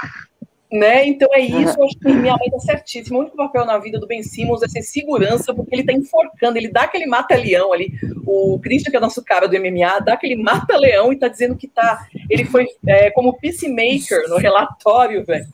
Né? 0.71 1.05
Então 1.05 1.29
é 1.33 1.41
isso, 1.41 1.77
eu 1.77 1.85
acho 1.85 1.99
que 1.99 2.13
minha 2.13 2.37
mãe 2.37 2.49
tá 2.49 2.61
certíssima. 2.61 3.19
O 3.19 3.23
único 3.23 3.37
papel 3.37 3.65
na 3.65 3.77
vida 3.79 3.99
do 3.99 4.07
Ben 4.07 4.23
Simmons 4.23 4.63
é 4.63 4.69
ser 4.69 4.83
segurança, 4.83 5.53
porque 5.53 5.75
ele 5.75 5.85
tá 5.85 5.93
enforcando, 5.93 6.57
ele 6.57 6.71
dá 6.71 6.83
aquele 6.83 7.07
mata-leão 7.07 7.73
ali. 7.73 7.93
O 8.25 8.57
Christian, 8.61 8.93
que 8.93 8.97
é 8.97 9.01
nosso 9.01 9.25
cara 9.25 9.49
do 9.49 9.59
MMA, 9.59 9.99
dá 10.05 10.13
aquele 10.13 10.37
mata-leão 10.37 11.13
e 11.13 11.19
tá 11.19 11.27
dizendo 11.27 11.57
que 11.57 11.67
tá. 11.67 12.07
Ele 12.29 12.45
foi 12.45 12.69
é, 12.87 13.11
como 13.11 13.37
peacemaker 13.37 14.29
no 14.29 14.37
relatório, 14.37 15.25
velho. 15.25 15.47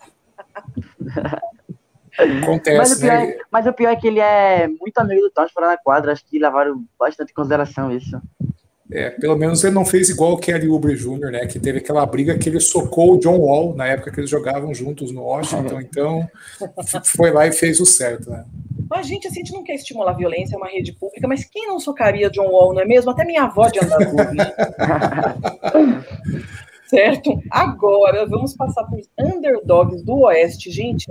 Acontece, 2.18 2.78
Mas 2.78 2.92
o, 2.92 3.00
pior 3.00 3.18
né? 3.18 3.30
é, 3.30 3.38
mas 3.50 3.66
o 3.66 3.72
pior 3.72 3.90
é 3.90 3.96
que 3.96 4.06
ele 4.06 4.20
é 4.20 4.68
muito 4.68 4.96
amigo 4.98 5.22
do 5.22 5.30
Towns 5.30 5.50
fora 5.52 5.68
na 5.68 5.76
quadra. 5.76 6.12
Acho 6.12 6.24
que 6.24 6.38
levaram 6.38 6.84
bastante 6.98 7.30
em 7.30 7.34
consideração 7.34 7.90
isso. 7.90 8.20
É, 8.90 9.10
pelo 9.10 9.36
menos 9.36 9.64
ele 9.64 9.74
não 9.74 9.84
fez 9.84 10.08
igual 10.08 10.34
o 10.34 10.38
Kelly 10.38 10.68
Oubre 10.68 10.94
Jr., 10.94 11.30
né? 11.32 11.46
Que 11.46 11.58
teve 11.58 11.78
aquela 11.78 12.06
briga 12.06 12.38
que 12.38 12.48
ele 12.48 12.60
socou 12.60 13.14
o 13.14 13.18
John 13.18 13.36
Wall 13.38 13.74
na 13.74 13.86
época 13.88 14.12
que 14.12 14.20
eles 14.20 14.30
jogavam 14.30 14.72
juntos 14.72 15.10
no 15.10 15.24
Washington. 15.24 15.80
Então, 15.80 16.28
f- 16.84 17.00
foi 17.16 17.32
lá 17.32 17.48
e 17.48 17.52
fez 17.52 17.80
o 17.80 17.86
certo, 17.86 18.30
né? 18.30 18.44
Mas, 18.88 19.08
gente, 19.08 19.26
assim, 19.26 19.40
a 19.40 19.44
gente 19.44 19.52
não 19.52 19.64
quer 19.64 19.74
estimular 19.74 20.12
a 20.12 20.16
violência, 20.16 20.54
é 20.54 20.58
uma 20.58 20.68
rede 20.68 20.92
pública, 20.92 21.26
mas 21.26 21.44
quem 21.44 21.66
não 21.66 21.80
socaria 21.80 22.30
John 22.30 22.46
Wall, 22.48 22.72
não 22.72 22.82
é 22.82 22.84
mesmo? 22.84 23.10
Até 23.10 23.24
minha 23.24 23.42
avó 23.42 23.66
de 23.68 23.80
né? 23.80 23.88
certo? 26.86 27.36
Agora, 27.50 28.24
vamos 28.26 28.54
passar 28.54 28.84
para 28.84 29.00
os 29.00 29.08
underdogs 29.18 30.04
do 30.04 30.20
Oeste. 30.20 30.70
Gente, 30.70 31.10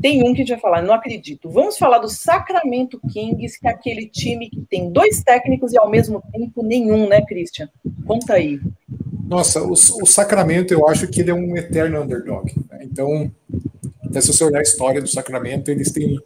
tem 0.00 0.22
um 0.22 0.34
que 0.34 0.42
a 0.42 0.44
gente 0.44 0.50
vai 0.50 0.60
falar, 0.60 0.82
não 0.82 0.94
acredito. 0.94 1.48
Vamos 1.50 1.78
falar 1.78 1.98
do 1.98 2.08
Sacramento 2.08 3.00
Kings, 3.12 3.58
que 3.58 3.66
é 3.66 3.70
aquele 3.70 4.06
time 4.08 4.48
que 4.48 4.60
tem 4.62 4.90
dois 4.90 5.22
técnicos 5.22 5.72
e 5.72 5.78
ao 5.78 5.90
mesmo 5.90 6.22
tempo 6.32 6.62
nenhum, 6.62 7.08
né, 7.08 7.22
Christian? 7.22 7.68
Conta 8.06 8.34
aí. 8.34 8.60
Nossa, 9.26 9.62
o, 9.62 9.72
o 9.72 10.06
Sacramento, 10.06 10.72
eu 10.72 10.88
acho 10.88 11.08
que 11.08 11.20
ele 11.20 11.30
é 11.30 11.34
um 11.34 11.56
eterno 11.56 12.00
underdog. 12.00 12.52
né? 12.70 12.80
Então, 12.82 13.30
até 14.04 14.20
se 14.20 14.28
você 14.28 14.44
olhar 14.44 14.60
a 14.60 14.62
história 14.62 15.00
do 15.00 15.08
Sacramento, 15.08 15.70
eles 15.70 15.90
têm 15.90 16.18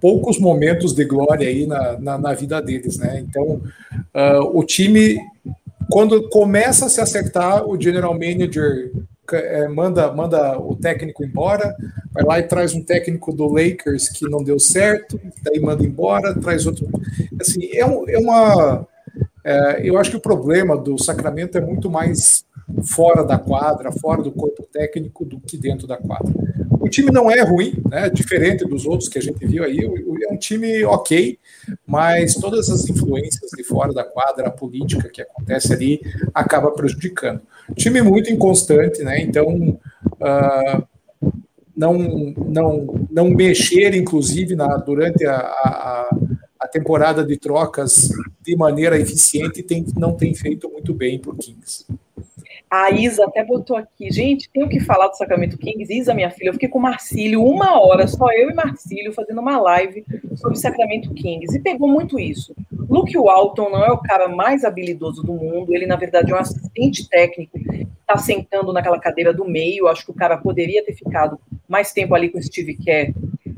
poucos 0.00 0.38
momentos 0.38 0.94
de 0.94 1.04
glória 1.04 1.48
aí 1.48 1.66
na, 1.66 1.98
na, 1.98 2.18
na 2.18 2.32
vida 2.32 2.60
deles, 2.62 2.96
né? 2.96 3.20
Então, 3.20 3.60
ah, 4.12 4.40
o 4.40 4.62
time, 4.64 5.18
quando 5.90 6.28
começa 6.28 6.86
a 6.86 6.88
se 6.88 7.00
acertar, 7.00 7.68
o 7.68 7.80
general 7.80 8.12
manager 8.12 8.92
eh, 9.32 9.68
manda, 9.68 10.12
manda 10.12 10.58
o 10.58 10.76
técnico 10.76 11.24
embora, 11.24 11.76
vai 12.12 12.24
lá 12.24 12.38
e 12.38 12.44
traz 12.44 12.74
um 12.74 12.82
técnico 12.82 13.32
do 13.32 13.46
Lakers 13.46 14.08
que 14.08 14.28
não 14.28 14.42
deu 14.42 14.58
certo, 14.58 15.20
daí 15.42 15.60
manda 15.60 15.84
embora, 15.84 16.34
traz 16.38 16.66
outro. 16.66 16.88
Assim, 17.40 17.64
é, 17.72 17.80
é 17.80 18.18
uma. 18.18 18.86
é, 19.44 19.80
eu 19.88 19.98
acho 19.98 20.10
que 20.10 20.16
o 20.16 20.20
problema 20.20 20.76
do 20.76 21.02
Sacramento 21.02 21.58
é 21.58 21.60
muito 21.60 21.90
mais 21.90 22.44
fora 22.82 23.22
da 23.24 23.38
quadra, 23.38 23.92
fora 23.92 24.22
do 24.22 24.32
corpo 24.32 24.62
técnico, 24.72 25.24
do 25.24 25.40
que 25.40 25.56
dentro 25.56 25.86
da 25.86 25.96
quadra. 25.96 26.32
O 26.80 26.88
time 26.88 27.10
não 27.10 27.30
é 27.30 27.40
ruim, 27.42 27.82
né? 27.88 28.10
Diferente 28.10 28.64
dos 28.64 28.84
outros 28.86 29.08
que 29.08 29.18
a 29.18 29.22
gente 29.22 29.46
viu 29.46 29.64
aí, 29.64 29.78
é 29.80 30.32
um 30.32 30.36
time 30.36 30.84
ok, 30.84 31.38
mas 31.86 32.34
todas 32.34 32.68
as 32.68 32.88
influências 32.88 33.50
de 33.56 33.64
fora 33.64 33.92
da 33.92 34.04
quadra, 34.04 34.48
a 34.48 34.50
política 34.50 35.08
que 35.08 35.22
acontece 35.22 35.72
ali, 35.72 36.00
acaba 36.34 36.70
prejudicando. 36.72 37.40
Time 37.76 38.02
muito 38.02 38.32
inconstante, 38.32 39.02
né? 39.02 39.20
Então, 39.20 39.78
ah, 40.20 40.82
não, 41.76 41.98
não, 41.98 43.06
não 43.10 43.30
mexer, 43.30 43.94
inclusive, 43.94 44.54
na, 44.54 44.76
durante 44.76 45.26
a, 45.26 45.36
a, 45.36 46.16
a 46.60 46.68
temporada 46.68 47.24
de 47.24 47.36
trocas 47.36 48.10
de 48.40 48.56
maneira 48.56 48.98
eficiente 48.98 49.62
tem, 49.62 49.84
não 49.96 50.14
tem 50.14 50.34
feito 50.34 50.70
muito 50.70 50.94
bem 50.94 51.18
para 51.18 51.32
o 51.32 51.36
Kings. 51.36 51.84
A 52.70 52.90
Isa 52.90 53.24
até 53.24 53.44
botou 53.44 53.76
aqui, 53.76 54.10
gente, 54.10 54.50
tenho 54.52 54.68
que 54.68 54.80
falar 54.80 55.08
do 55.08 55.16
Sacramento 55.16 55.56
Kings. 55.56 55.92
Isa, 55.92 56.12
minha 56.12 56.30
filha, 56.30 56.48
eu 56.48 56.54
fiquei 56.54 56.68
com 56.68 56.78
o 56.78 56.82
Marcílio 56.82 57.44
uma 57.44 57.80
hora, 57.80 58.08
só 58.08 58.32
eu 58.32 58.50
e 58.50 58.54
Marcílio, 58.54 59.12
fazendo 59.12 59.40
uma 59.40 59.60
live 59.60 60.04
sobre 60.34 60.58
Sacramento 60.58 61.12
Kings. 61.14 61.56
E 61.56 61.60
pegou 61.60 61.86
muito 61.86 62.18
isso. 62.18 62.54
Luke 62.94 63.18
Walton 63.18 63.70
não 63.70 63.84
é 63.84 63.90
o 63.90 63.98
cara 63.98 64.28
mais 64.28 64.64
habilidoso 64.64 65.20
do 65.20 65.32
mundo, 65.32 65.74
ele, 65.74 65.84
na 65.84 65.96
verdade, 65.96 66.30
é 66.30 66.36
um 66.36 66.38
assistente 66.38 67.08
técnico, 67.08 67.58
está 67.58 68.16
sentando 68.16 68.72
naquela 68.72 69.00
cadeira 69.00 69.34
do 69.34 69.44
meio. 69.44 69.88
Acho 69.88 70.04
que 70.04 70.12
o 70.12 70.14
cara 70.14 70.36
poderia 70.36 70.84
ter 70.84 70.94
ficado 70.94 71.40
mais 71.68 71.92
tempo 71.92 72.14
ali 72.14 72.28
com 72.28 72.38
o 72.38 72.42
Steve 72.42 72.76
Kerr, 72.76 73.12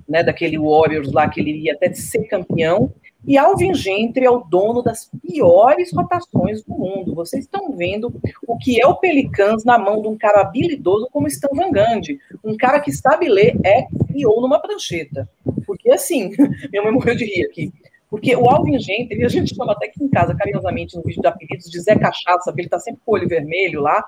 né, 0.09 0.23
daquele 0.23 0.59
Warriors 0.59 1.13
lá, 1.13 1.29
que 1.29 1.41
ele 1.41 1.53
ia 1.53 1.75
até 1.75 1.93
ser 1.93 2.25
campeão. 2.25 2.91
E 3.27 3.37
Alvin 3.37 3.75
Gentry 3.75 4.25
é 4.25 4.31
o 4.31 4.39
dono 4.39 4.83
das 4.83 5.11
piores 5.21 5.93
rotações 5.93 6.63
do 6.65 6.73
mundo. 6.73 7.15
Vocês 7.15 7.45
estão 7.45 7.77
vendo 7.77 8.15
o 8.47 8.57
que 8.57 8.81
é 8.81 8.87
o 8.87 8.95
Pelicans 8.95 9.65
na 9.65 9.77
mão 9.77 10.01
de 10.01 10.09
um 10.09 10.17
cara 10.17 10.41
habilidoso 10.41 11.09
como 11.13 11.27
Stan 11.27 11.49
Van 11.53 11.71
Gundy, 11.71 12.19
um 12.43 12.57
cara 12.57 12.81
que 12.81 12.91
sabe 12.91 13.29
ler 13.29 13.55
é 13.63 13.87
e 14.15 14.25
ou 14.25 14.41
numa 14.41 14.61
prancheta. 14.61 15.29
Porque 15.67 15.91
assim, 15.91 16.31
minha 16.73 16.83
mãe 16.83 16.93
morreu 16.93 17.15
de 17.15 17.27
rir 17.27 17.45
aqui. 17.45 17.71
Porque 18.09 18.37
o 18.37 18.49
Alvin 18.49 18.79
Gentry, 18.79 19.25
a 19.25 19.29
gente 19.29 19.55
chama 19.55 19.73
até 19.73 19.87
aqui 19.87 20.03
em 20.03 20.09
casa, 20.09 20.35
carinhosamente, 20.35 20.97
no 20.97 21.03
vídeo 21.03 21.21
de 21.21 21.27
apelidos, 21.27 21.71
de 21.71 21.81
Zé 21.81 21.97
Cachaça, 21.97 22.51
porque 22.51 22.63
ele 22.63 22.69
tá 22.69 22.79
sempre 22.79 23.01
com 23.05 23.13
o 23.13 23.15
olho 23.15 23.29
vermelho 23.29 23.81
lá. 23.81 24.05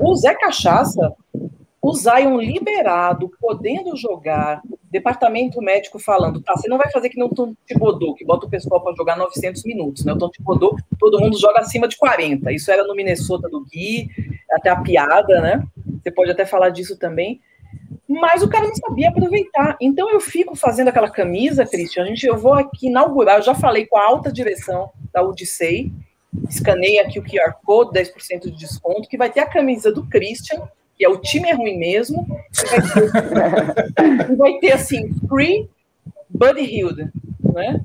O 0.00 0.14
Zé 0.14 0.34
Cachaça, 0.34 1.12
o 1.82 1.92
Zion 1.92 2.40
liberado, 2.40 3.30
podendo 3.40 3.96
jogar, 3.96 4.62
departamento 4.90 5.60
médico 5.60 5.98
falando, 5.98 6.40
tá, 6.40 6.56
você 6.56 6.68
não 6.68 6.78
vai 6.78 6.90
fazer 6.90 7.10
que 7.10 7.18
não 7.18 7.28
Tom 7.28 7.54
Thibodeau, 7.66 8.14
que 8.14 8.24
bota 8.24 8.46
o 8.46 8.48
pessoal 8.50 8.80
para 8.80 8.94
jogar 8.94 9.16
900 9.16 9.64
minutos, 9.64 10.04
né? 10.04 10.12
O 10.12 10.16
Tom 10.16 10.30
todo 10.98 11.20
mundo 11.20 11.38
joga 11.38 11.60
acima 11.60 11.88
de 11.88 11.96
40. 11.96 12.52
Isso 12.52 12.70
era 12.70 12.86
no 12.86 12.94
Minnesota 12.94 13.48
do 13.48 13.64
Gui, 13.64 14.08
até 14.52 14.70
a 14.70 14.80
piada, 14.80 15.40
né? 15.40 15.62
Você 16.00 16.10
pode 16.10 16.30
até 16.30 16.46
falar 16.46 16.70
disso 16.70 16.96
também. 16.96 17.40
Mas 18.08 18.42
o 18.42 18.48
cara 18.48 18.66
não 18.66 18.74
sabia 18.74 19.08
aproveitar. 19.08 19.76
Então 19.80 20.10
eu 20.10 20.20
fico 20.20 20.54
fazendo 20.54 20.88
aquela 20.88 21.10
camisa, 21.10 21.66
Cristian. 21.66 22.02
A 22.02 22.06
gente, 22.06 22.26
eu 22.26 22.36
vou 22.36 22.52
aqui 22.52 22.88
inaugurar. 22.88 23.38
Eu 23.38 23.42
já 23.42 23.54
falei 23.54 23.86
com 23.86 23.96
a 23.96 24.04
alta 24.04 24.30
direção 24.30 24.90
da 25.12 25.22
Odissei. 25.22 25.90
Escanei 26.48 26.98
aqui 26.98 27.18
o 27.18 27.22
QR 27.22 27.54
Code, 27.64 27.98
10% 27.98 28.50
de 28.50 28.56
desconto, 28.56 29.08
que 29.08 29.16
vai 29.16 29.30
ter 29.30 29.40
a 29.40 29.46
camisa 29.46 29.92
do 29.92 30.04
Christian, 30.06 30.68
que 30.96 31.04
é 31.04 31.08
o 31.08 31.18
time 31.18 31.48
é 31.48 31.54
ruim 31.54 31.78
mesmo. 31.78 32.26
E 32.52 32.68
vai 32.68 32.82
ter, 32.92 34.32
e 34.32 34.36
vai 34.36 34.58
ter 34.58 34.72
assim, 34.72 35.14
free 35.28 35.68
Buddy 36.28 36.62
Hilde, 36.62 37.10
né? 37.40 37.80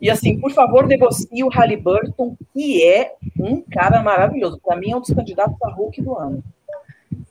E 0.00 0.10
assim, 0.10 0.38
por 0.38 0.52
favor, 0.52 0.86
negocie 0.86 1.42
o 1.42 1.48
Halliburton, 1.48 2.36
que 2.52 2.84
é 2.84 3.14
um 3.40 3.62
cara 3.62 4.02
maravilhoso. 4.02 4.60
Para 4.62 4.76
mim, 4.76 4.92
é 4.92 4.96
um 4.96 5.00
dos 5.00 5.10
candidatos 5.10 5.56
a 5.62 5.70
Hulk 5.70 6.02
do 6.02 6.16
ano. 6.16 6.42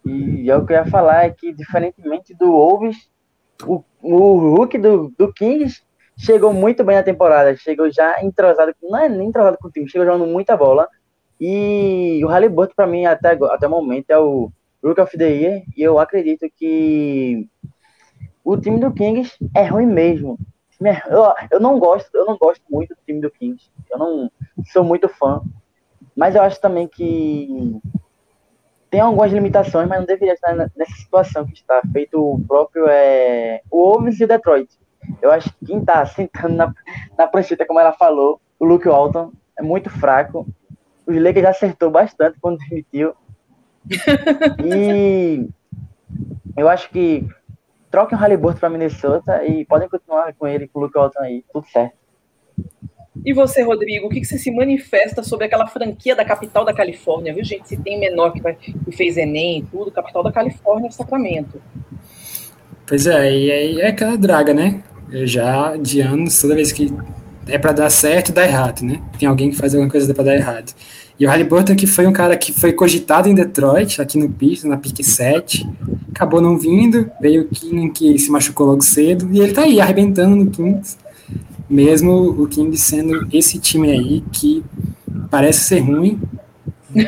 E 0.05 0.49
é 0.49 0.55
o 0.55 0.65
que 0.65 0.73
eu 0.73 0.77
ia 0.77 0.85
falar 0.85 1.25
é 1.25 1.29
que, 1.29 1.53
diferentemente 1.53 2.33
do 2.33 2.51
Wolves, 2.51 3.09
o, 3.65 3.83
o 4.01 4.55
Hulk 4.55 4.77
do, 4.77 5.13
do 5.17 5.33
Kings 5.33 5.81
chegou 6.17 6.53
muito 6.53 6.83
bem 6.83 6.95
na 6.95 7.03
temporada. 7.03 7.55
Chegou 7.55 7.91
já 7.91 8.23
entrosado, 8.23 8.73
não 8.81 8.99
é 8.99 9.09
nem 9.09 9.29
entrosado 9.29 9.57
com 9.59 9.67
o 9.67 9.71
time, 9.71 9.89
chegou 9.89 10.05
jogando 10.05 10.25
muita 10.25 10.57
bola. 10.57 10.87
E 11.39 12.21
o 12.23 12.27
Halliburton, 12.27 12.73
para 12.75 12.87
mim, 12.87 13.05
até, 13.05 13.33
até 13.33 13.67
o 13.67 13.69
momento, 13.69 14.09
é 14.09 14.17
o 14.17 14.51
Rook 14.83 14.99
of 14.99 15.17
the 15.17 15.29
Year. 15.29 15.63
E 15.75 15.81
eu 15.81 15.99
acredito 15.99 16.47
que 16.55 17.47
o 18.43 18.57
time 18.57 18.79
do 18.79 18.91
Kings 18.91 19.37
é 19.55 19.65
ruim 19.65 19.85
mesmo. 19.85 20.37
Eu, 20.79 21.33
eu 21.51 21.59
não 21.59 21.79
gosto, 21.79 22.09
eu 22.15 22.25
não 22.25 22.37
gosto 22.37 22.63
muito 22.69 22.95
do 22.95 23.01
time 23.05 23.21
do 23.21 23.31
Kings. 23.31 23.69
Eu 23.91 23.97
não 23.99 24.31
sou 24.71 24.83
muito 24.83 25.07
fã. 25.07 25.41
Mas 26.15 26.35
eu 26.35 26.41
acho 26.41 26.59
também 26.59 26.87
que 26.87 27.79
tem 28.89 28.99
algumas 28.99 29.31
limitações, 29.31 29.87
mas 29.87 29.99
não 29.99 30.05
deveria 30.05 30.33
estar 30.33 30.55
nessa 30.55 30.95
situação 30.97 31.45
que 31.45 31.53
está 31.53 31.81
feito 31.91 32.19
o 32.19 32.41
próprio 32.47 32.87
é, 32.87 33.61
o 33.69 33.77
Wolves 33.77 34.19
e 34.19 34.23
o 34.23 34.27
Detroit. 34.27 34.69
Eu 35.21 35.31
acho 35.31 35.49
que 35.53 35.65
quem 35.65 35.79
está 35.79 36.05
sentando 36.07 36.55
na, 36.55 36.73
na 37.17 37.27
prancheta, 37.27 37.65
como 37.65 37.79
ela 37.79 37.93
falou, 37.93 38.39
o 38.59 38.65
Luke 38.65 38.87
Walton 38.87 39.31
é 39.57 39.61
muito 39.61 39.89
fraco. 39.89 40.47
Os 41.05 41.15
Lakers 41.15 41.43
já 41.43 41.49
acertou 41.49 41.89
bastante 41.89 42.39
quando 42.39 42.59
demitiu. 42.69 43.13
E 44.63 45.47
eu 46.57 46.67
acho 46.67 46.89
que 46.89 47.25
troquem 47.89 48.17
o 48.17 48.21
Halliburton 48.21 48.59
para 48.59 48.69
Minnesota 48.69 49.45
e 49.45 49.63
podem 49.65 49.87
continuar 49.87 50.33
com 50.33 50.47
ele, 50.47 50.67
com 50.67 50.79
o 50.79 50.83
Luke 50.83 50.97
Walton 50.97 51.19
aí, 51.19 51.45
tudo 51.53 51.67
certo. 51.67 51.95
E 53.25 53.33
você, 53.33 53.61
Rodrigo, 53.61 54.07
o 54.07 54.09
que, 54.09 54.21
que 54.21 54.25
você 54.25 54.37
se 54.37 54.51
manifesta 54.51 55.23
sobre 55.23 55.45
aquela 55.45 55.67
franquia 55.67 56.15
da 56.15 56.23
capital 56.23 56.63
da 56.63 56.73
Califórnia, 56.73 57.33
viu, 57.33 57.43
gente? 57.43 57.67
Se 57.67 57.77
tem 57.77 57.99
menor 57.99 58.31
que, 58.31 58.41
vai, 58.41 58.55
que 58.55 58.91
fez 58.91 59.17
Enem 59.17 59.59
e 59.59 59.63
tudo, 59.63 59.91
capital 59.91 60.23
da 60.23 60.31
Califórnia, 60.31 60.91
Sacramento. 60.91 61.61
Pois 62.85 63.05
é, 63.05 63.31
e 63.31 63.51
aí 63.51 63.81
é 63.81 63.87
aquela 63.87 64.17
draga, 64.17 64.53
né? 64.53 64.81
Eu 65.11 65.27
já 65.27 65.75
de 65.75 66.01
anos, 66.01 66.39
toda 66.39 66.55
vez 66.55 66.71
que 66.71 66.93
é 67.47 67.57
para 67.57 67.71
dar 67.71 67.89
certo, 67.89 68.31
dá 68.31 68.45
errado, 68.45 68.81
né? 68.81 69.01
Tem 69.19 69.27
alguém 69.27 69.49
que 69.49 69.55
faz 69.55 69.73
alguma 69.73 69.91
coisa 69.91 70.13
para 70.13 70.23
dar 70.23 70.35
errado. 70.35 70.73
E 71.19 71.25
o 71.25 71.29
Halliburton 71.29 71.75
que 71.75 71.87
foi 71.87 72.05
um 72.05 72.13
cara 72.13 72.37
que 72.37 72.53
foi 72.53 72.71
cogitado 72.73 73.27
em 73.27 73.33
Detroit, 73.33 74.01
aqui 74.01 74.17
no 74.17 74.29
Pistons, 74.29 74.69
na 74.69 74.77
pick 74.77 75.03
7, 75.03 75.67
acabou 76.11 76.39
não 76.39 76.57
vindo, 76.57 77.09
veio 77.19 77.43
o 77.43 77.47
King 77.47 77.89
que 77.89 78.19
se 78.19 78.29
machucou 78.29 78.67
logo 78.67 78.81
cedo, 78.81 79.27
e 79.31 79.39
ele 79.39 79.53
tá 79.53 79.63
aí 79.63 79.81
arrebentando 79.81 80.35
no 80.35 80.51
Kings, 80.51 80.97
mesmo 81.69 82.11
o 82.11 82.47
Kings 82.47 82.77
sendo 82.77 83.27
esse 83.31 83.59
time 83.59 83.91
aí 83.91 84.21
que 84.31 84.63
parece 85.29 85.61
ser 85.61 85.79
ruim, 85.79 86.19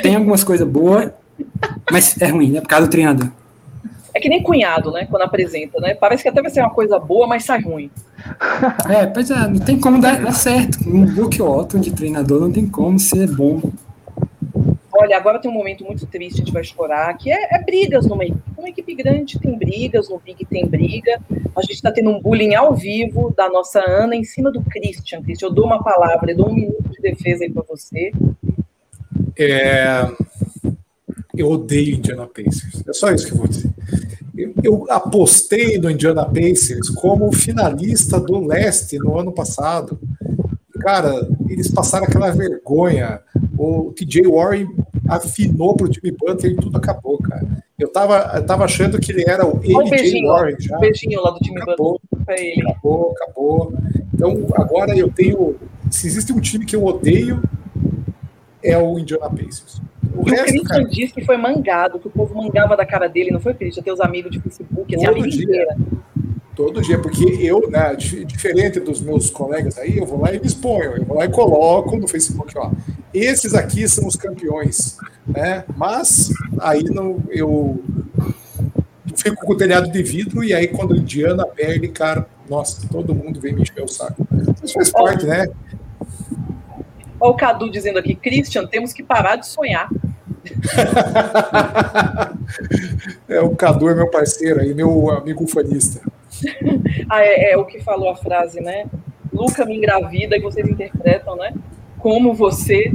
tem 0.01 0.15
algumas 0.15 0.43
coisas 0.43 0.67
boas, 0.67 1.11
mas 1.91 2.19
é 2.21 2.27
ruim, 2.27 2.51
né? 2.51 2.61
Por 2.61 2.67
causa 2.67 2.87
do 2.87 2.91
treinador. 2.91 3.29
É 4.13 4.19
que 4.19 4.27
nem 4.27 4.41
cunhado, 4.41 4.91
né? 4.91 5.05
Quando 5.09 5.21
apresenta, 5.21 5.79
né? 5.79 5.93
Parece 5.93 6.23
que 6.23 6.29
até 6.29 6.41
vai 6.41 6.51
ser 6.51 6.61
uma 6.61 6.71
coisa 6.71 6.99
boa, 6.99 7.27
mas 7.27 7.45
sai 7.45 7.61
ruim. 7.61 7.89
É, 8.89 9.05
pois 9.05 9.29
é, 9.29 9.47
não 9.47 9.59
tem 9.59 9.79
como 9.79 10.01
dar, 10.01 10.21
dar 10.21 10.33
certo. 10.33 10.77
Um 10.87 11.05
Luke 11.05 11.41
Otton 11.41 11.79
de 11.79 11.91
treinador 11.91 12.41
não 12.41 12.51
tem 12.51 12.67
como 12.67 12.99
ser 12.99 13.27
bom. 13.33 13.61
Olha, 14.91 15.15
agora 15.15 15.39
tem 15.39 15.49
um 15.49 15.53
momento 15.53 15.85
muito 15.85 16.05
triste, 16.05 16.41
a 16.41 16.43
gente 16.43 16.51
vai 16.51 16.63
chorar, 16.63 17.15
que 17.17 17.31
é, 17.31 17.55
é 17.55 17.63
brigas 17.63 18.05
numa 18.05 18.25
equipe. 18.25 18.48
Uma 18.59 18.67
equipe 18.67 18.93
grande 18.93 19.39
tem 19.39 19.57
brigas, 19.57 20.09
no 20.09 20.19
Big 20.19 20.45
tem 20.45 20.67
briga. 20.67 21.21
A 21.55 21.61
gente 21.61 21.75
está 21.75 21.89
tendo 21.93 22.09
um 22.09 22.21
bullying 22.21 22.55
ao 22.55 22.75
vivo 22.75 23.33
da 23.35 23.49
nossa 23.49 23.79
Ana 23.79 24.17
em 24.17 24.25
cima 24.25 24.51
do 24.51 24.61
Christian. 24.61 25.23
Christian, 25.23 25.47
eu 25.47 25.53
dou 25.53 25.65
uma 25.65 25.81
palavra, 25.81 26.31
eu 26.31 26.37
dou 26.37 26.49
um 26.49 26.53
minuto 26.53 26.89
de 26.89 27.01
defesa 27.01 27.45
aí 27.45 27.49
para 27.49 27.63
você. 27.63 28.11
É... 29.37 30.11
Eu 31.33 31.51
odeio 31.51 31.95
Indiana 31.95 32.27
Pacers. 32.27 32.83
É 32.85 32.91
só 32.91 33.09
isso 33.13 33.27
que 33.27 33.31
eu 33.31 33.37
vou 33.37 33.47
dizer. 33.47 33.71
Eu, 34.35 34.53
eu 34.61 34.85
apostei 34.89 35.77
no 35.77 35.89
Indiana 35.89 36.25
Pacers 36.25 36.89
como 36.89 37.31
finalista 37.31 38.19
do 38.19 38.45
leste 38.45 38.97
no 38.97 39.17
ano 39.17 39.31
passado. 39.31 39.97
Cara, 40.81 41.25
eles 41.47 41.71
passaram 41.71 42.05
aquela 42.05 42.31
vergonha. 42.31 43.21
O 43.57 43.93
TJ 43.93 44.27
Warren 44.27 44.67
afinou 45.07 45.77
pro 45.77 45.91
Jimmy 45.91 46.11
Butler 46.11 46.51
e 46.51 46.55
tudo 46.57 46.75
acabou, 46.77 47.17
cara. 47.19 47.68
Eu 47.79 47.87
tava, 47.87 48.31
eu 48.35 48.45
tava 48.45 48.65
achando 48.65 48.99
que 48.99 49.11
ele 49.11 49.23
era 49.25 49.45
o 49.45 49.57
o 49.57 49.79
AJ 49.79 49.89
beijinho, 49.89 50.27
Warren 50.27 50.55
já. 50.59 50.75
o 50.77 50.79
beijinho 50.81 51.21
lá 51.21 51.31
do 51.31 51.39
time 51.39 51.61
Acabou. 51.61 52.01
Ele. 52.27 52.61
Acabou, 52.69 53.11
acabou. 53.11 53.73
Então 54.13 54.45
agora 54.55 54.97
eu 54.97 55.09
tenho. 55.09 55.55
Se 55.89 56.05
existe 56.07 56.33
um 56.33 56.41
time 56.41 56.65
que 56.65 56.75
eu 56.75 56.83
odeio, 56.85 57.41
é 58.61 58.77
o 58.77 58.99
Indiana 58.99 59.29
Pacers. 59.29 59.81
O 60.13 60.27
E 60.27 60.31
o 60.31 60.35
resto, 60.35 60.45
Christian 60.45 60.63
cara, 60.63 60.83
disse 60.83 61.13
que 61.13 61.23
foi 61.23 61.37
mangado, 61.37 61.99
que 61.99 62.07
o 62.07 62.11
povo 62.11 62.35
mangava 62.35 62.75
da 62.75 62.85
cara 62.85 63.07
dele, 63.07 63.31
não 63.31 63.39
foi, 63.39 63.53
Christian? 63.53 63.81
Teus 63.81 64.01
amigos 64.01 64.31
de 64.31 64.39
Facebook, 64.41 64.93
assim, 64.93 65.05
a 65.05 65.11
vida 65.11 65.27
inteira. 65.27 65.77
Todo 66.59 66.81
dia, 66.81 66.99
porque 66.99 67.23
eu, 67.23 67.69
né, 67.69 67.95
dif- 67.95 68.25
diferente 68.25 68.81
dos 68.81 68.99
meus 68.99 69.29
colegas 69.29 69.77
aí, 69.77 69.97
eu 69.97 70.05
vou 70.05 70.19
lá 70.19 70.33
e 70.33 70.39
me 70.41 70.45
exponho, 70.45 70.97
eu 70.97 71.05
vou 71.05 71.17
lá 71.17 71.23
e 71.23 71.29
coloco 71.29 71.95
no 71.95 72.05
Facebook, 72.05 72.53
ó. 72.57 72.69
Esses 73.13 73.53
aqui 73.53 73.87
são 73.87 74.05
os 74.05 74.17
campeões, 74.17 74.97
né? 75.25 75.63
Mas 75.77 76.29
aí 76.59 76.83
não, 76.83 77.23
eu 77.29 77.81
fico 79.15 79.45
com 79.45 79.53
o 79.53 79.55
telhado 79.55 79.89
de 79.89 80.03
vidro 80.03 80.43
e 80.43 80.53
aí 80.53 80.67
quando 80.67 80.91
o 80.91 80.97
Indiana 80.97 81.45
perde, 81.45 81.87
cara, 81.87 82.27
nossa, 82.49 82.85
todo 82.91 83.15
mundo 83.15 83.39
vem 83.39 83.53
me 83.53 83.61
encher 83.61 83.81
o 83.81 83.87
saco. 83.87 84.27
Isso 84.61 84.73
faz 84.73 84.91
parte, 84.91 85.25
né? 85.25 85.47
Olha 87.21 87.31
o 87.31 87.35
Cadu 87.35 87.71
dizendo 87.71 87.99
aqui, 87.99 88.15
Christian, 88.15 88.67
temos 88.67 88.91
que 88.91 89.01
parar 89.01 89.37
de 89.37 89.47
sonhar. 89.47 89.87
é 93.29 93.39
o 93.39 93.55
Cadu 93.55 93.87
é 93.87 93.95
meu 93.95 94.09
parceiro 94.09 94.59
aí, 94.59 94.73
meu 94.73 95.09
amigo 95.09 95.47
fanista. 95.47 96.01
Ah, 97.09 97.23
é, 97.23 97.51
é 97.51 97.57
o 97.57 97.65
que 97.65 97.79
falou 97.79 98.09
a 98.09 98.15
frase, 98.15 98.61
né? 98.61 98.85
Luca 99.33 99.65
me 99.65 99.75
engravida 99.75 100.35
e 100.37 100.41
vocês 100.41 100.67
interpretam, 100.67 101.35
né? 101.35 101.53
Como 101.97 102.33
você. 102.33 102.91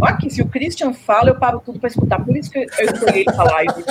Olha 0.00 0.14
aqui, 0.14 0.30
se 0.30 0.40
o 0.40 0.48
Christian 0.48 0.92
fala, 0.92 1.30
eu 1.30 1.38
paro 1.38 1.60
tudo 1.64 1.78
para 1.78 1.88
escutar. 1.88 2.24
Por 2.24 2.36
isso 2.36 2.50
que 2.50 2.58
eu 2.58 2.64
escolhi 2.64 3.24
essa 3.28 3.42
live. 3.42 3.84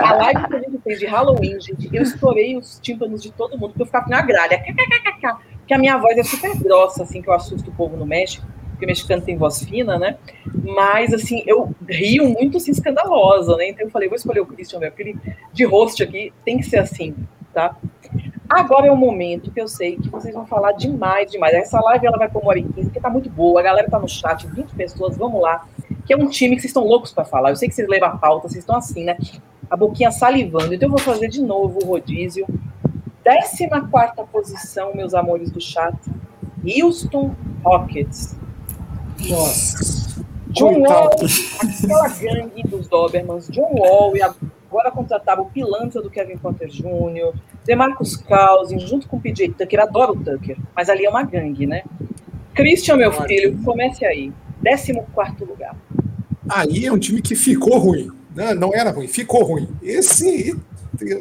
A 0.00 0.14
live 0.14 0.48
que 0.48 0.56
a 0.56 0.58
gente 0.58 0.78
fez 0.82 0.98
de 0.98 1.06
Halloween, 1.06 1.60
gente, 1.60 1.88
eu 1.92 2.02
estourei 2.02 2.56
os 2.56 2.78
tímpanos 2.80 3.22
de 3.22 3.30
todo 3.32 3.52
mundo, 3.58 3.70
porque 3.70 3.82
eu 3.82 3.86
ficava 3.86 4.08
na 4.08 4.22
gralha. 4.22 4.58
kkkk, 4.58 5.36
Que 5.66 5.74
a 5.74 5.78
minha 5.78 5.96
voz 5.98 6.18
é 6.18 6.24
super 6.24 6.56
grossa, 6.58 7.04
assim, 7.04 7.22
que 7.22 7.28
eu 7.28 7.32
assusto 7.34 7.70
o 7.70 7.74
povo 7.74 7.96
no 7.96 8.04
México, 8.04 8.46
porque 8.70 8.84
o 8.84 8.88
mexicano 8.88 9.22
tem 9.22 9.36
voz 9.36 9.62
fina, 9.62 9.98
né? 9.98 10.16
Mas, 10.64 11.14
assim, 11.14 11.42
eu 11.46 11.74
rio 11.88 12.28
muito, 12.28 12.56
assim, 12.56 12.72
escandalosa, 12.72 13.56
né? 13.56 13.68
Então 13.68 13.86
eu 13.86 13.90
falei, 13.90 14.08
vou 14.08 14.16
escolher 14.16 14.40
o 14.40 14.46
Christian, 14.46 14.80
meu, 14.80 14.88
aquele 14.88 15.16
de 15.52 15.64
host 15.64 16.02
aqui 16.02 16.32
tem 16.44 16.58
que 16.58 16.64
ser 16.64 16.78
assim, 16.78 17.14
tá? 17.54 17.76
Agora 18.48 18.86
é 18.86 18.92
o 18.92 18.96
momento 18.96 19.50
que 19.50 19.60
eu 19.60 19.66
sei 19.66 19.96
que 19.96 20.08
vocês 20.08 20.34
vão 20.34 20.46
falar 20.46 20.72
demais, 20.72 21.30
demais. 21.30 21.54
Essa 21.54 21.80
live 21.80 22.06
ela 22.06 22.16
vai 22.16 22.28
por 22.28 22.42
uma 22.42 22.50
hora 22.50 22.58
e 22.60 22.62
15, 22.62 22.82
porque 22.84 23.00
tá 23.00 23.10
muito 23.10 23.28
boa. 23.28 23.60
A 23.60 23.62
galera 23.62 23.90
tá 23.90 23.98
no 23.98 24.08
chat, 24.08 24.46
20 24.46 24.74
pessoas, 24.74 25.16
vamos 25.16 25.40
lá. 25.40 25.66
Que 26.06 26.12
é 26.12 26.16
um 26.16 26.28
time 26.28 26.54
que 26.54 26.62
vocês 26.62 26.70
estão 26.70 26.84
loucos 26.84 27.12
para 27.12 27.24
falar. 27.24 27.50
Eu 27.50 27.56
sei 27.56 27.68
que 27.68 27.74
vocês 27.74 27.88
levam 27.88 28.08
a 28.08 28.16
pauta, 28.16 28.48
vocês 28.48 28.62
estão 28.62 28.76
assim, 28.76 29.04
né? 29.04 29.16
A 29.68 29.76
boquinha 29.76 30.12
salivando. 30.12 30.72
Então 30.72 30.86
eu 30.86 30.90
vou 30.90 31.00
fazer 31.00 31.28
de 31.28 31.42
novo 31.42 31.80
o 31.82 31.86
rodízio. 31.86 32.46
14 33.24 33.68
posição, 34.30 34.94
meus 34.94 35.12
amores 35.12 35.50
do 35.50 35.60
chat. 35.60 35.96
Houston 36.64 37.34
Rockets. 37.64 38.36
Nossa. 39.28 40.15
John 40.56 40.80
Wall, 40.80 41.10
aquela 41.60 42.08
gangue 42.08 42.62
dos 42.64 42.88
Dobermans, 42.88 43.48
John 43.48 43.74
Wall 43.74 44.16
e 44.16 44.22
agora 44.22 44.90
contratava 44.90 45.42
o 45.42 45.46
pilantra 45.50 46.00
do 46.00 46.10
Kevin 46.10 46.38
Porter 46.38 46.68
Jr., 46.68 47.34
Demarcus 47.64 48.16
Cousins, 48.16 48.82
junto 48.82 49.06
com 49.06 49.18
o 49.18 49.20
PJ 49.20 49.50
Tucker, 49.50 49.80
adoro 49.80 50.12
o 50.12 50.24
Tucker, 50.24 50.56
mas 50.74 50.88
ali 50.88 51.04
é 51.04 51.10
uma 51.10 51.22
gangue, 51.22 51.66
né? 51.66 51.82
Christian, 52.54 52.96
meu 52.96 53.12
filho, 53.12 53.58
comece 53.62 54.04
aí. 54.04 54.32
14 55.14 55.44
lugar. 55.44 55.76
Aí 56.48 56.86
é 56.86 56.92
um 56.92 56.98
time 56.98 57.20
que 57.20 57.36
ficou 57.36 57.78
ruim. 57.78 58.10
Não, 58.34 58.54
não 58.54 58.74
era 58.74 58.90
ruim, 58.90 59.06
ficou 59.06 59.44
ruim. 59.44 59.68
Esse, 59.82 60.58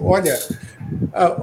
olha, 0.02 0.38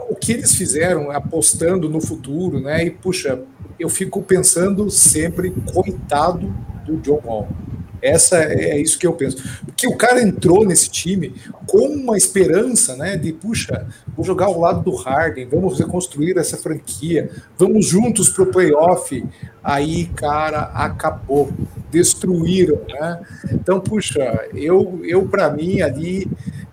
o 0.09 0.15
que 0.15 0.33
eles 0.33 0.55
fizeram 0.55 1.11
apostando 1.11 1.89
no 1.89 2.01
futuro, 2.01 2.61
né? 2.61 2.85
E 2.85 2.91
puxa, 2.91 3.43
eu 3.79 3.89
fico 3.89 4.23
pensando 4.23 4.91
sempre, 4.91 5.51
coitado 5.73 6.53
do 6.85 6.97
John 6.99 7.21
Wall. 7.25 7.49
Essa 8.03 8.39
é 8.43 8.77
isso 8.79 8.99
que 8.99 9.07
eu 9.07 9.13
penso. 9.13 9.37
Porque 9.65 9.87
o 9.87 9.97
cara 9.97 10.21
entrou 10.21 10.65
nesse 10.65 10.91
time 10.91 11.35
com 11.67 11.87
uma 11.87 12.17
esperança, 12.17 12.97
né? 12.97 13.17
De 13.17 13.33
puxa, 13.33 13.87
vou 14.17 14.27
jogar 14.27 14.47
ao 14.47 14.59
lado 14.59 14.83
do 14.83 14.97
Harden, 14.97 15.47
vamos 15.47 15.79
reconstruir 15.79 16.37
essa 16.37 16.57
franquia, 16.57 17.31
vamos 17.57 17.87
juntos 17.87 18.29
pro 18.29 18.47
playoff. 18.47 19.25
Aí, 19.63 20.07
cara, 20.17 20.63
acabou, 20.75 21.53
destruíram, 21.91 22.81
né? 22.89 23.21
Então, 23.53 23.81
puxa, 23.81 24.49
eu, 24.53 25.01
eu 25.05 25.27
para 25.29 25.51
mim 25.51 25.81
ali, 25.81 26.27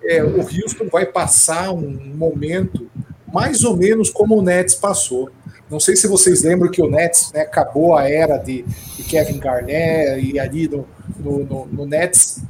é, 0.04 0.24
o 0.24 0.40
Houston 0.40 0.88
vai 0.92 1.06
passar 1.06 1.72
um 1.72 2.14
momento 2.16 2.90
mais 3.32 3.64
ou 3.64 3.78
menos 3.78 4.10
como 4.10 4.36
o 4.36 4.42
Nets 4.42 4.74
passou. 4.74 5.30
Não 5.70 5.80
sei 5.80 5.96
se 5.96 6.08
vocês 6.08 6.44
lembram 6.44 6.72
que 6.72 6.82
o 6.82 6.90
Nets 6.90 7.32
né, 7.34 7.42
acabou 7.42 7.96
a 7.96 8.10
era 8.10 8.38
de, 8.38 8.64
de 8.64 9.04
Kevin 9.04 9.40
Garnett 9.40 10.20
e 10.20 10.40
ali 10.40 10.68
no, 10.68 10.88
no, 11.20 11.40
no, 11.44 11.66
no, 11.68 11.86
Nets 11.86 12.42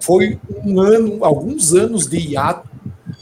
foi 0.00 0.38
um 0.64 0.80
ano, 0.80 1.24
alguns 1.24 1.72
anos 1.72 2.06
de 2.06 2.18
hiato, 2.18 2.68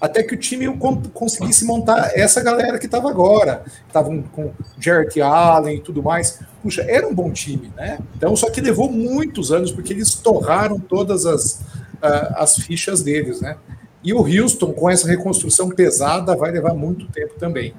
até 0.01 0.23
que 0.23 0.35
o 0.35 0.37
time 0.37 0.67
conseguisse 1.15 1.65
montar 1.65 2.11
essa 2.15 2.43
galera 2.43 2.79
que 2.79 2.87
estava 2.87 3.09
agora. 3.09 3.65
Estavam 3.87 4.23
com 4.23 4.53
Jarrett 4.79 5.21
Allen 5.21 5.77
e 5.77 5.81
tudo 5.81 6.03
mais. 6.03 6.41
Puxa, 6.63 6.83
era 6.83 7.07
um 7.07 7.15
bom 7.15 7.31
time, 7.31 7.73
né? 7.77 7.99
Então, 8.17 8.37
só 8.37 8.51
que 8.51 8.61
levou 8.61 8.91
muitos 8.91 9.53
anos, 9.53 9.71
porque 9.71 9.93
eles 9.93 10.15
torraram 10.15 10.79
todas 10.79 11.25
as, 11.25 11.61
uh, 12.03 12.35
as 12.35 12.57
fichas 12.57 13.03
deles, 13.03 13.41
né? 13.41 13.57
E 14.05 14.13
o 14.13 14.19
Houston, 14.19 14.73
com 14.73 14.91
essa 14.91 15.09
reconstrução 15.09 15.71
pesada, 15.71 16.37
vai 16.37 16.51
levar 16.51 16.75
muito 16.75 17.11
tempo 17.11 17.35
também. 17.39 17.75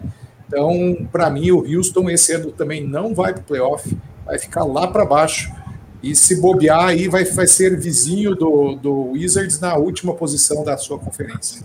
Então, 0.47 1.07
para 1.11 1.29
mim, 1.29 1.51
o 1.51 1.59
Houston 1.59 2.09
esse 2.09 2.33
ano 2.33 2.51
também 2.51 2.83
não 2.85 3.13
vai 3.13 3.33
para 3.33 3.41
o 3.41 3.45
playoff, 3.45 3.97
vai 4.25 4.39
ficar 4.39 4.63
lá 4.63 4.87
para 4.87 5.05
baixo. 5.05 5.51
E 6.01 6.15
se 6.15 6.39
bobear, 6.39 6.87
aí 6.87 7.07
vai, 7.07 7.25
vai 7.25 7.47
ser 7.47 7.77
vizinho 7.77 8.35
do, 8.35 8.75
do 8.75 9.11
Wizards 9.11 9.59
na 9.59 9.75
última 9.75 10.13
posição 10.13 10.63
da 10.63 10.77
sua 10.77 10.97
conferência. 10.97 11.63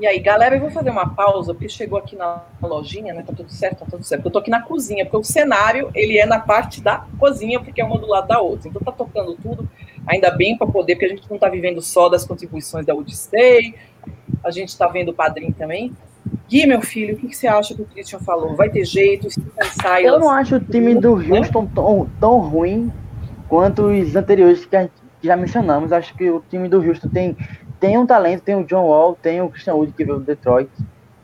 E 0.00 0.06
aí, 0.06 0.20
galera, 0.20 0.54
eu 0.54 0.60
vou 0.60 0.70
fazer 0.70 0.90
uma 0.90 1.08
pausa, 1.08 1.52
porque 1.52 1.68
chegou 1.68 1.98
aqui 1.98 2.14
na 2.14 2.44
lojinha, 2.62 3.12
né? 3.12 3.24
Tá 3.26 3.32
tudo 3.32 3.50
certo, 3.50 3.80
tá 3.80 3.86
tudo 3.90 4.04
certo. 4.04 4.26
Eu 4.26 4.30
tô 4.30 4.38
aqui 4.38 4.50
na 4.50 4.62
cozinha, 4.62 5.04
porque 5.04 5.16
o 5.16 5.24
cenário, 5.24 5.90
ele 5.92 6.18
é 6.18 6.24
na 6.24 6.38
parte 6.38 6.80
da 6.80 7.04
cozinha, 7.18 7.58
porque 7.58 7.80
é 7.80 7.84
uma 7.84 7.98
do 7.98 8.06
lado 8.06 8.28
da 8.28 8.40
outra. 8.40 8.68
Então 8.68 8.80
tá 8.80 8.92
tocando 8.92 9.34
tudo. 9.34 9.68
Ainda 10.06 10.30
bem 10.30 10.56
para 10.56 10.68
poder, 10.68 10.94
porque 10.94 11.06
a 11.06 11.08
gente 11.08 11.28
não 11.28 11.36
está 11.36 11.48
vivendo 11.48 11.82
só 11.82 12.08
das 12.08 12.24
contribuições 12.24 12.86
da 12.86 12.94
Odissei, 12.94 13.74
a 14.44 14.50
gente 14.52 14.68
está 14.68 14.86
vendo 14.86 15.10
o 15.10 15.14
padrinho 15.14 15.52
também. 15.52 15.92
Gui, 16.48 16.66
meu 16.66 16.80
filho, 16.80 17.14
o 17.14 17.18
que, 17.18 17.28
que, 17.28 17.36
você 17.36 17.46
acha 17.46 17.74
que 17.74 17.82
o 17.82 17.84
Christian 17.84 18.18
falou? 18.20 18.56
Vai 18.56 18.70
ter 18.70 18.84
jeito? 18.84 19.28
Eu 20.02 20.18
não 20.18 20.30
acho 20.30 20.56
o 20.56 20.60
time 20.60 20.94
do 20.94 21.12
Houston 21.12 21.66
tão, 21.66 22.08
tão 22.18 22.38
ruim 22.38 22.92
quanto 23.48 23.86
os 23.86 24.16
anteriores 24.16 24.64
que, 24.64 24.76
gente, 24.76 24.92
que 25.20 25.26
já 25.26 25.36
mencionamos. 25.36 25.92
Acho 25.92 26.14
que 26.14 26.30
o 26.30 26.42
time 26.48 26.68
do 26.68 26.80
Houston 26.80 27.08
tem, 27.08 27.36
tem 27.78 27.98
um 27.98 28.06
talento, 28.06 28.42
tem 28.42 28.54
o 28.54 28.64
John 28.64 28.86
Wall, 28.86 29.18
tem 29.20 29.40
o 29.42 29.48
Christian 29.48 29.74
Wood 29.74 29.92
que 29.92 30.04
veio 30.04 30.18
do 30.18 30.24
Detroit. 30.24 30.70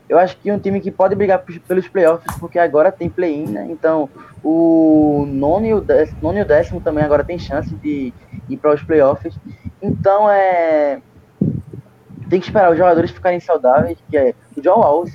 Eu 0.08 0.18
acho 0.18 0.36
que 0.36 0.50
é 0.50 0.54
um 0.54 0.58
time 0.58 0.80
que 0.80 0.90
pode 0.90 1.14
brigar 1.14 1.42
pelos 1.66 1.88
playoffs, 1.88 2.36
porque 2.38 2.58
agora 2.58 2.92
tem 2.92 3.08
play-in, 3.08 3.46
né? 3.46 3.66
Então, 3.70 4.08
o 4.42 5.24
nono 5.26 5.66
e 5.66 5.72
o, 5.72 5.80
décimo, 5.80 6.18
nono 6.20 6.38
e 6.38 6.42
o 6.42 6.44
décimo 6.44 6.80
também 6.80 7.02
agora 7.02 7.24
tem 7.24 7.38
chance 7.38 7.74
de 7.76 8.12
ir 8.48 8.56
para 8.58 8.74
os 8.74 8.82
playoffs. 8.82 9.34
Então, 9.80 10.30
é. 10.30 11.00
Tem 12.28 12.40
que 12.40 12.46
esperar 12.46 12.70
os 12.70 12.78
jogadores 12.78 13.10
ficarem 13.10 13.40
saudáveis, 13.40 13.98
que 14.08 14.16
é 14.16 14.34
o 14.56 14.60
John 14.60 14.80
Wall 14.80 15.06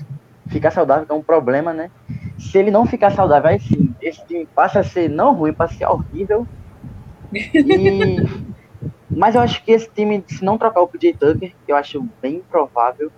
ficar 0.47 0.71
saudável, 0.71 1.05
que 1.05 1.11
é 1.11 1.15
um 1.15 1.21
problema, 1.21 1.73
né? 1.73 1.91
Se 2.37 2.57
ele 2.57 2.71
não 2.71 2.85
ficar 2.85 3.11
saudável, 3.11 3.49
aí 3.49 3.59
sim, 3.59 3.93
esse 4.01 4.25
time 4.25 4.47
passa 4.55 4.79
a 4.79 4.83
ser 4.83 5.09
não 5.09 5.33
ruim, 5.33 5.53
passa 5.53 5.73
a 5.73 5.77
ser 5.77 5.85
horrível. 5.85 6.47
E... 7.33 8.17
Mas 9.09 9.35
eu 9.35 9.41
acho 9.41 9.63
que 9.63 9.71
esse 9.71 9.89
time, 9.89 10.23
se 10.27 10.43
não 10.45 10.57
trocar 10.57 10.81
o 10.81 10.87
PJ 10.87 11.13
Tucker, 11.13 11.51
que 11.65 11.71
eu 11.71 11.75
acho 11.75 12.07
bem 12.21 12.41
provável, 12.49 13.11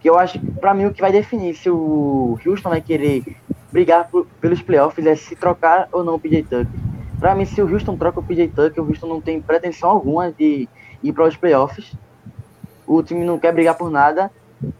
que 0.00 0.08
eu 0.08 0.18
acho 0.18 0.38
que 0.38 0.50
para 0.52 0.72
mim 0.72 0.86
o 0.86 0.92
que 0.92 1.00
vai 1.00 1.10
definir 1.10 1.54
se 1.54 1.68
o 1.68 2.38
Houston 2.46 2.70
vai 2.70 2.80
querer 2.80 3.24
brigar 3.72 4.08
por, 4.08 4.26
pelos 4.40 4.62
playoffs 4.62 5.04
é 5.04 5.16
se 5.16 5.34
trocar 5.34 5.88
ou 5.90 6.04
não 6.04 6.14
o 6.14 6.20
PJ 6.20 6.42
Tucker. 6.44 6.80
Para 7.18 7.34
mim, 7.34 7.44
se 7.44 7.60
o 7.60 7.72
Houston 7.72 7.96
troca 7.96 8.20
o 8.20 8.22
PJ 8.22 8.48
Tucker, 8.48 8.84
o 8.84 8.88
Houston 8.88 9.06
não 9.06 9.20
tem 9.20 9.40
pretensão 9.40 9.90
alguma 9.90 10.30
de 10.30 10.68
ir 11.02 11.12
para 11.12 11.26
os 11.26 11.36
playoffs. 11.36 11.92
O 12.86 13.02
time 13.02 13.24
não 13.24 13.38
quer 13.38 13.52
brigar 13.52 13.76
por 13.76 13.90
nada. 13.90 14.30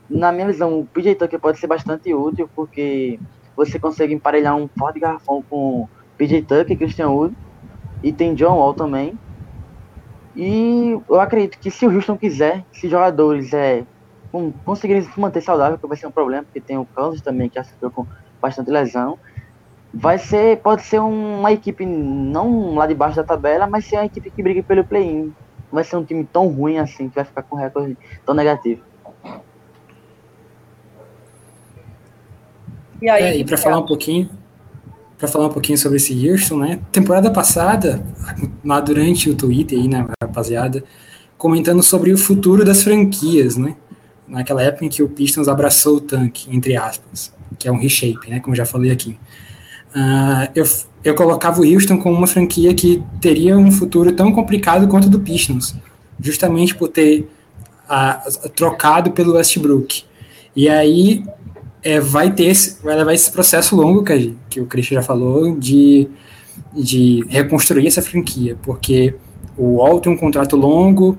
Na 0.09 0.33
minha 0.33 0.47
visão, 0.47 0.81
o 0.81 0.87
PJ 0.87 1.15
Tucker 1.15 1.41
pode 1.41 1.59
ser 1.59 1.67
bastante 1.67 2.13
útil, 2.15 2.49
porque 2.55 3.19
você 3.57 3.79
consegue 3.79 4.15
emparelhar 4.15 4.57
um 4.57 4.69
forte 4.69 4.99
garrafão 4.99 5.43
com 5.49 5.89
PJ 6.17 6.43
Tucker, 6.43 6.77
Christian 6.77 7.11
Wood, 7.11 7.35
e 8.03 8.13
tem 8.13 8.35
John 8.35 8.57
Wall 8.57 8.75
também. 8.75 9.19
E 10.37 10.99
eu 11.09 11.21
acredito 11.21 11.59
que 11.59 11.71
se 11.71 11.87
o 11.87 11.95
Houston 11.95 12.17
quiser, 12.17 12.65
se 12.73 12.89
jogadores 12.89 13.53
é, 13.53 13.85
com, 14.33 14.51
conseguirem 14.65 15.03
se 15.03 15.21
manter 15.21 15.41
saudável, 15.41 15.79
que 15.79 15.87
vai 15.87 15.97
ser 15.97 16.09
um 16.09 16.11
problema, 16.11 16.43
porque 16.43 16.61
tem 16.61 16.77
o 16.77 16.85
Kansas 16.85 17.21
também, 17.21 17.49
que 17.49 17.59
acertou 17.59 17.91
com 17.91 18.05
bastante 18.43 18.71
lesão. 18.71 19.19
Vai 19.93 20.19
ser, 20.19 20.59
pode 20.59 20.83
ser 20.83 20.99
uma 20.99 21.53
equipe 21.53 21.87
não 21.87 22.75
lá 22.75 22.85
de 22.87 22.95
baixo 22.95 23.17
da 23.17 23.23
tabela, 23.23 23.69
mas 23.69 23.85
ser 23.85 23.97
uma 23.97 24.07
equipe 24.07 24.29
que 24.29 24.43
briga 24.43 24.61
pelo 24.61 24.83
play-in. 24.83 25.33
Não 25.75 25.83
vai 25.83 25.85
ser 25.85 25.97
um 25.97 26.05
time 26.05 26.25
tão 26.25 26.47
ruim 26.47 26.79
assim, 26.79 27.09
que 27.09 27.17
vai 27.17 27.25
ficar 27.25 27.43
com 27.43 27.57
recorde 27.57 27.99
tão 28.25 28.33
negativo. 28.33 28.81
E 33.03 33.11
aí, 33.11 33.23
é, 33.25 33.37
e 33.39 33.45
para 33.45 33.57
falar 33.57 33.79
um 33.79 33.85
pouquinho, 33.85 34.31
para 35.19 35.27
falar 35.27 35.47
um 35.47 35.53
pouquinho 35.53 35.77
sobre 35.77 35.97
esse 35.97 36.31
Houston, 36.31 36.59
né? 36.59 36.81
Temporada 36.93 37.29
passada, 37.29 38.01
lá 38.65 38.79
durante 38.79 39.29
o 39.29 39.35
Twitter 39.35 39.77
aí, 39.77 39.89
né, 39.89 40.07
rapaziada, 40.23 40.85
comentando 41.37 41.83
sobre 41.83 42.13
o 42.13 42.17
futuro 42.17 42.65
das 42.65 42.85
franquias, 42.85 43.57
né? 43.57 43.75
naquela 44.29 44.63
época 44.63 44.85
em 44.85 44.89
que 44.89 45.03
o 45.03 45.09
Pistons 45.09 45.49
abraçou 45.49 45.97
o 45.97 46.01
tanque, 46.01 46.55
entre 46.55 46.77
aspas, 46.77 47.33
que 47.59 47.69
é 47.69 47.73
um 47.73 47.77
reshape, 47.79 48.31
né, 48.31 48.39
como 48.41 48.55
já 48.55 48.65
falei 48.65 48.91
aqui. 48.91 49.19
Uh, 49.95 50.51
eu, 50.55 50.65
eu 51.05 51.15
colocava 51.15 51.61
o 51.61 51.65
Houston 51.65 51.99
como 51.99 52.17
uma 52.17 52.27
franquia 52.27 52.75
que 52.75 53.03
teria 53.21 53.57
um 53.57 53.71
futuro 53.71 54.13
tão 54.13 54.33
complicado 54.33 54.89
quanto 54.89 55.07
o 55.07 55.11
do 55.11 55.21
Pistons, 55.21 55.75
justamente 56.21 56.75
por 56.75 56.89
ter 56.89 57.29
uh, 57.89 58.49
trocado 58.51 59.13
pelo 59.13 59.35
Westbrook. 59.35 60.05
E 60.57 60.69
aí 60.69 61.25
é, 61.83 62.01
vai 62.01 62.33
ter 62.33 62.47
esse, 62.47 62.83
vai 62.83 62.97
levar 62.97 63.13
esse 63.13 63.31
processo 63.31 63.77
longo 63.77 64.03
que, 64.03 64.35
que 64.51 64.61
o 64.61 64.67
Christian 64.67 64.97
já 64.97 65.03
falou 65.03 65.57
de, 65.57 66.09
de 66.73 67.25
reconstruir 67.29 67.87
essa 67.87 68.03
franquia, 68.03 68.57
porque 68.63 69.15
o 69.57 69.77
Wall 69.77 70.01
tem 70.01 70.13
um 70.13 70.17
contrato 70.17 70.57
longo, 70.57 71.17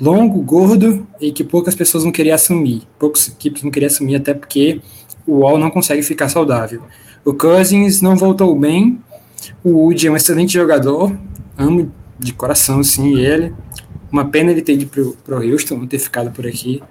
longo, 0.00 0.40
gordo 0.42 1.06
e 1.20 1.32
que 1.32 1.42
poucas 1.42 1.74
pessoas 1.74 2.04
não 2.04 2.12
queriam 2.12 2.34
assumir. 2.34 2.82
Poucas 2.98 3.28
equipes 3.28 3.62
não 3.62 3.70
queriam 3.70 3.88
assumir, 3.88 4.16
até 4.16 4.34
porque 4.34 4.80
o 5.26 5.38
Wall 5.38 5.58
não 5.58 5.70
consegue 5.70 6.02
ficar 6.02 6.28
saudável. 6.28 6.82
O 7.28 7.34
Cousins 7.34 8.00
não 8.00 8.16
voltou 8.16 8.58
bem. 8.58 8.98
O 9.62 9.72
Wood 9.72 10.06
é 10.06 10.10
um 10.10 10.16
excelente 10.16 10.54
jogador. 10.54 11.14
Amo 11.58 11.92
de 12.18 12.32
coração, 12.32 12.82
sim, 12.82 13.18
ele. 13.18 13.52
Uma 14.10 14.24
pena 14.24 14.50
ele 14.50 14.62
ter 14.62 14.72
ido 14.72 14.86
pro, 14.86 15.12
pro 15.22 15.46
Houston, 15.46 15.76
não 15.76 15.86
ter 15.86 15.98
ficado 15.98 16.30
por 16.30 16.46
aqui. 16.46 16.82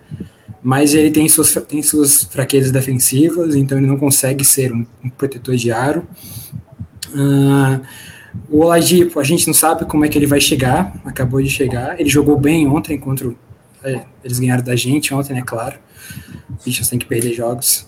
Mas 0.62 0.94
ele 0.94 1.10
tem 1.10 1.28
suas, 1.28 1.52
tem 1.68 1.82
suas 1.82 2.26
fraquezas 2.26 2.72
defensivas, 2.72 3.56
então 3.56 3.80
ele 3.80 3.88
não 3.88 3.98
consegue 3.98 4.46
ser 4.46 4.72
um, 4.72 4.86
um 5.04 5.10
protetor 5.10 5.56
de 5.56 5.72
aro. 5.72 6.08
Uh, 7.16 7.82
o 8.48 8.60
Oladipo, 8.60 9.20
a 9.20 9.24
gente 9.24 9.48
não 9.48 9.56
sabe 9.56 9.86
como 9.86 10.06
é 10.06 10.08
que 10.08 10.20
ele 10.20 10.28
vai 10.28 10.40
chegar, 10.40 10.94
acabou 11.04 11.42
de 11.42 11.50
chegar. 11.50 12.00
Ele 12.00 12.10
jogou 12.10 12.38
bem 12.38 12.68
ontem 12.68 12.96
contra. 13.00 13.34
É, 13.84 14.06
eles 14.24 14.38
ganharam 14.38 14.64
da 14.64 14.76
gente 14.76 15.12
ontem, 15.16 15.34
né? 15.34 15.42
Claro. 15.44 15.80
Bichos 16.64 16.90
tem 16.90 17.00
que 17.00 17.08
perder 17.08 17.34
jogos. 17.34 17.87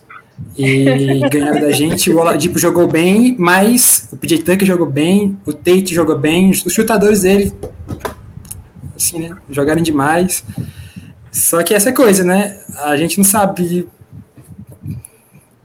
E 0.58 1.20
ganharam 1.30 1.62
da 1.62 1.72
gente. 1.72 2.12
O 2.12 2.20
Oladipo 2.20 2.60
jogou 2.60 2.88
bem, 2.88 3.36
mas 3.38 4.10
o 4.12 4.18
PJ 4.18 4.44
Tucker 4.44 4.68
jogou 4.68 4.88
bem, 4.88 5.38
o 5.46 5.54
Tate 5.54 5.94
jogou 5.94 6.18
bem, 6.18 6.52
os 6.52 6.74
chutadores 6.74 7.22
dele, 7.22 7.54
assim, 8.96 9.20
né? 9.20 9.38
Jogaram 9.50 9.82
demais. 9.82 10.44
Só 11.32 11.64
que 11.64 11.74
essa 11.74 11.92
coisa, 11.92 12.24
né? 12.24 12.60
A 12.84 12.98
gente 12.98 13.18
não 13.18 13.24
sabe 13.24 13.88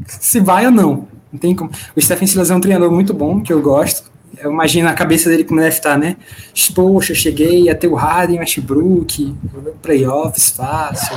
se 0.07 0.41
vai 0.41 0.66
ou 0.66 0.72
não. 0.72 1.09
Não 1.33 1.41
tem 1.41 1.55
como. 1.55 1.70
O 1.97 2.01
Stephen 2.01 2.29
Silas 2.29 2.51
é 2.51 2.55
um 2.55 2.61
treinador 2.61 2.93
muito 2.93 3.12
bom, 3.12 3.41
que 3.41 3.53
eu 3.53 3.61
gosto 3.61 4.14
eu 4.45 4.51
imagino 4.53 4.89
a 4.89 4.93
cabeça 4.93 5.31
dele 5.31 5.45
como 5.45 5.61
deve 5.61 5.75
estar, 5.75 5.99
né? 5.99 6.16
Poxa, 6.75 7.14
cheguei 7.14 7.68
a 7.70 7.75
ter 7.75 7.89
o 7.89 7.95
Harden, 7.95 8.41
Westbrook, 8.41 9.35
playoffs 9.83 10.51
fácil. 10.51 11.16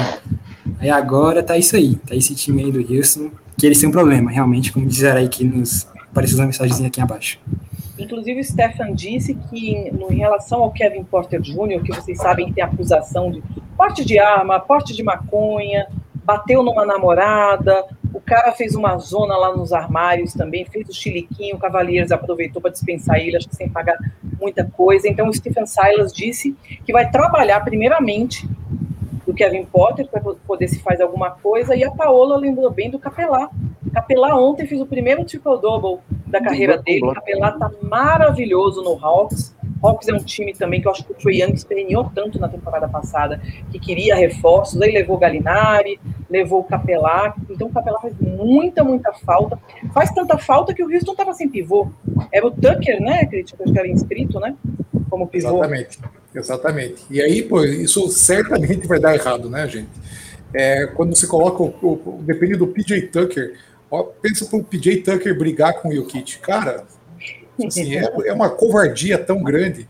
Aí 0.79 0.89
agora 0.89 1.43
tá 1.43 1.57
isso 1.57 1.75
aí, 1.75 1.95
tá 1.95 2.15
esse 2.15 2.35
time 2.35 2.63
aí 2.63 2.71
do 2.71 2.79
Houston, 2.79 3.31
que 3.57 3.65
eles 3.65 3.79
têm 3.79 3.89
um 3.89 3.91
problema, 3.91 4.29
realmente, 4.29 4.71
como 4.71 4.85
disseram 4.85 5.19
aí 5.19 5.27
que 5.27 5.43
nos 5.43 5.87
apareceu 6.11 6.37
uma 6.37 6.45
mensagem 6.45 6.85
aqui 6.85 7.01
abaixo. 7.01 7.39
Inclusive, 7.97 8.39
o 8.39 8.43
Stefan 8.43 8.93
disse 8.93 9.33
que, 9.33 9.71
em 9.71 10.15
relação 10.15 10.61
ao 10.61 10.71
Kevin 10.71 11.03
Porter 11.03 11.41
Jr., 11.41 11.81
que 11.83 11.95
vocês 11.95 12.19
sabem 12.19 12.47
que 12.47 12.53
tem 12.53 12.63
acusação 12.63 13.31
de 13.31 13.41
porte 13.75 14.05
de 14.05 14.19
arma, 14.19 14.59
porte 14.59 14.95
de 14.95 15.01
maconha, 15.01 15.87
bateu 16.23 16.61
numa 16.61 16.85
namorada, 16.85 17.85
o 18.13 18.21
cara 18.21 18.51
fez 18.51 18.75
uma 18.75 18.97
zona 18.97 19.35
lá 19.37 19.55
nos 19.55 19.71
armários 19.73 20.33
também, 20.33 20.65
fez 20.65 20.87
o 20.89 20.93
chiliquinho, 20.93 21.55
o 21.55 21.59
Cavaleiros 21.59 22.11
aproveitou 22.11 22.61
para 22.61 22.71
dispensar 22.71 23.17
ele, 23.17 23.37
acho 23.37 23.47
que 23.47 23.55
sem 23.55 23.69
pagar 23.69 23.97
muita 24.39 24.65
coisa. 24.65 25.07
Então 25.07 25.29
o 25.29 25.33
Stephen 25.33 25.65
Silas 25.65 26.11
disse 26.11 26.55
que 26.85 26.91
vai 26.91 27.09
trabalhar 27.09 27.61
primeiramente 27.61 28.47
Kevin 29.37 29.65
Potter 29.65 30.07
para 30.07 30.21
poder 30.21 30.67
se 30.67 30.79
fazer 30.79 31.03
alguma 31.03 31.31
coisa, 31.31 31.75
e 31.75 31.83
a 31.83 31.91
Paola 31.91 32.35
lembrou 32.37 32.69
bem 32.69 32.89
do 32.89 32.99
Capelá. 32.99 33.49
Capelá 33.93 34.35
ontem 34.35 34.65
fez 34.65 34.81
o 34.81 34.85
primeiro 34.85 35.23
triple-double 35.23 35.99
da 36.25 36.41
carreira 36.41 36.77
dele, 36.77 37.13
Capelá 37.13 37.51
tá 37.53 37.71
maravilhoso 37.81 38.83
no 38.83 38.93
Hawks, 39.03 39.55
Hawks 39.81 40.07
é 40.07 40.13
um 40.13 40.19
time 40.19 40.53
também 40.53 40.81
que 40.81 40.87
eu 40.87 40.91
acho 40.91 41.03
que 41.03 41.11
o 41.11 41.15
Trey 41.15 41.41
Young 41.41 41.53
esperneou 41.53 42.09
tanto 42.13 42.39
na 42.39 42.47
temporada 42.47 42.87
passada, 42.87 43.39
que 43.71 43.79
queria 43.79 44.15
reforços, 44.15 44.81
aí 44.81 44.91
levou 44.91 45.15
o 45.15 45.19
Galinari, 45.19 45.99
levou 46.29 46.61
o 46.61 46.63
Capelá, 46.63 47.33
então 47.49 47.67
o 47.67 47.71
Capelá 47.71 47.99
faz 48.01 48.13
muita, 48.19 48.83
muita 48.83 49.13
falta. 49.13 49.59
Faz 49.93 50.11
tanta 50.11 50.37
falta 50.37 50.73
que 50.73 50.83
o 50.83 50.91
Houston 50.91 51.11
estava 51.11 51.33
sem 51.33 51.49
pivô. 51.49 51.87
Era 52.31 52.47
o 52.47 52.51
Tucker, 52.51 53.01
né, 53.01 53.25
Crítico, 53.25 53.63
que 53.63 53.77
era 53.77 53.87
inscrito, 53.87 54.39
né, 54.39 54.55
como 55.09 55.27
pivô. 55.27 55.49
Exatamente, 55.49 55.99
exatamente. 56.37 57.03
E 57.09 57.21
aí, 57.21 57.43
pô, 57.43 57.63
isso 57.63 58.07
certamente 58.09 58.87
vai 58.87 58.99
dar 58.99 59.15
errado, 59.15 59.49
né, 59.49 59.67
gente? 59.67 59.89
É, 60.53 60.87
quando 60.87 61.15
você 61.15 61.27
coloca, 61.27 61.61
o, 61.61 61.67
o, 61.83 62.19
depende 62.23 62.55
do 62.55 62.67
PJ 62.67 63.07
Tucker, 63.07 63.57
ó, 63.91 64.03
pensa 64.03 64.45
pro 64.45 64.63
PJ 64.63 65.01
Tucker 65.01 65.37
brigar 65.37 65.81
com 65.81 65.89
o 65.89 65.95
Jokic. 65.95 66.39
Cara, 66.39 66.85
Assim, 67.65 67.95
é, 67.95 68.03
é, 68.25 68.33
uma 68.33 68.49
covardia 68.49 69.17
tão 69.17 69.41
grande. 69.41 69.87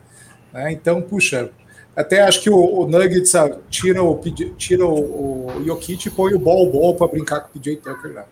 Né? 0.53 0.71
Então, 0.71 1.01
puxa, 1.01 1.51
até 1.95 2.21
acho 2.21 2.41
que 2.41 2.49
o, 2.49 2.55
o 2.55 2.87
Nuggets 2.87 3.29
sabe, 3.29 3.57
tira, 3.69 4.01
o, 4.01 4.19
tira 4.57 4.85
o, 4.85 5.47
o 5.47 5.65
Jokic 5.65 6.07
e 6.07 6.11
põe 6.11 6.33
o 6.33 6.39
Ball 6.39 6.71
Ball 6.71 6.95
para 6.95 7.07
brincar 7.07 7.41
com 7.41 7.49
o 7.49 7.51
PJ 7.51 7.77
Tucker 7.77 8.13
lá. 8.13 8.25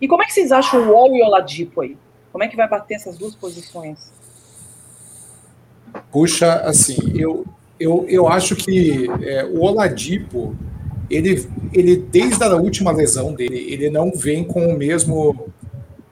E 0.00 0.06
como 0.06 0.22
é 0.22 0.26
que 0.26 0.34
vocês 0.34 0.52
acham 0.52 0.82
o 0.82 0.92
Wall 0.92 1.16
e 1.16 1.22
o 1.22 1.26
Oladipo 1.26 1.80
aí? 1.80 1.96
Como 2.30 2.44
é 2.44 2.48
que 2.48 2.56
vai 2.56 2.68
bater 2.68 2.94
essas 2.94 3.16
duas 3.16 3.34
posições? 3.34 4.12
Puxa, 6.10 6.54
assim, 6.60 6.96
eu, 7.14 7.44
eu, 7.78 8.04
eu 8.08 8.28
acho 8.28 8.54
que 8.56 9.08
é, 9.22 9.44
o 9.44 9.60
Oladipo, 9.62 10.56
ele, 11.10 11.46
ele, 11.72 11.96
desde 11.96 12.42
a 12.42 12.56
última 12.56 12.90
lesão 12.92 13.32
dele, 13.34 13.66
ele 13.68 13.90
não 13.90 14.12
vem 14.12 14.44
com 14.44 14.66
o 14.68 14.76
mesmo 14.78 15.52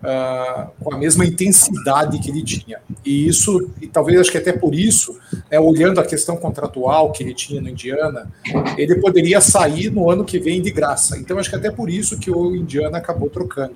uh, 0.03 0.71
com 0.81 0.95
a 0.95 0.99
mesma 0.99 1.25
intensidade 1.25 2.19
que 2.19 2.31
ele 2.31 2.43
tinha. 2.43 2.79
E 3.05 3.27
isso, 3.27 3.71
e 3.81 3.87
talvez 3.87 4.21
acho 4.21 4.31
que 4.31 4.39
até 4.39 4.53
por 4.53 4.75
isso, 4.75 5.19
né, 5.51 5.59
olhando 5.59 6.01
a 6.01 6.05
questão 6.05 6.37
contratual 6.37 7.13
que 7.13 7.23
ele 7.23 7.35
tinha 7.35 7.61
no 7.61 7.69
Indiana, 7.69 8.31
ele 8.77 8.97
poderia 8.97 9.41
sair 9.41 9.91
no 9.91 10.11
ano 10.11 10.25
que 10.25 10.39
vem 10.39 10.61
de 10.61 10.71
graça. 10.71 11.17
Então 11.17 11.39
acho 11.39 11.49
que 11.49 11.57
até 11.57 11.71
por 11.71 11.89
isso 11.89 12.19
que 12.19 12.31
o 12.31 12.55
Indiana 12.55 12.99
acabou 12.99 13.31
trocando. 13.31 13.75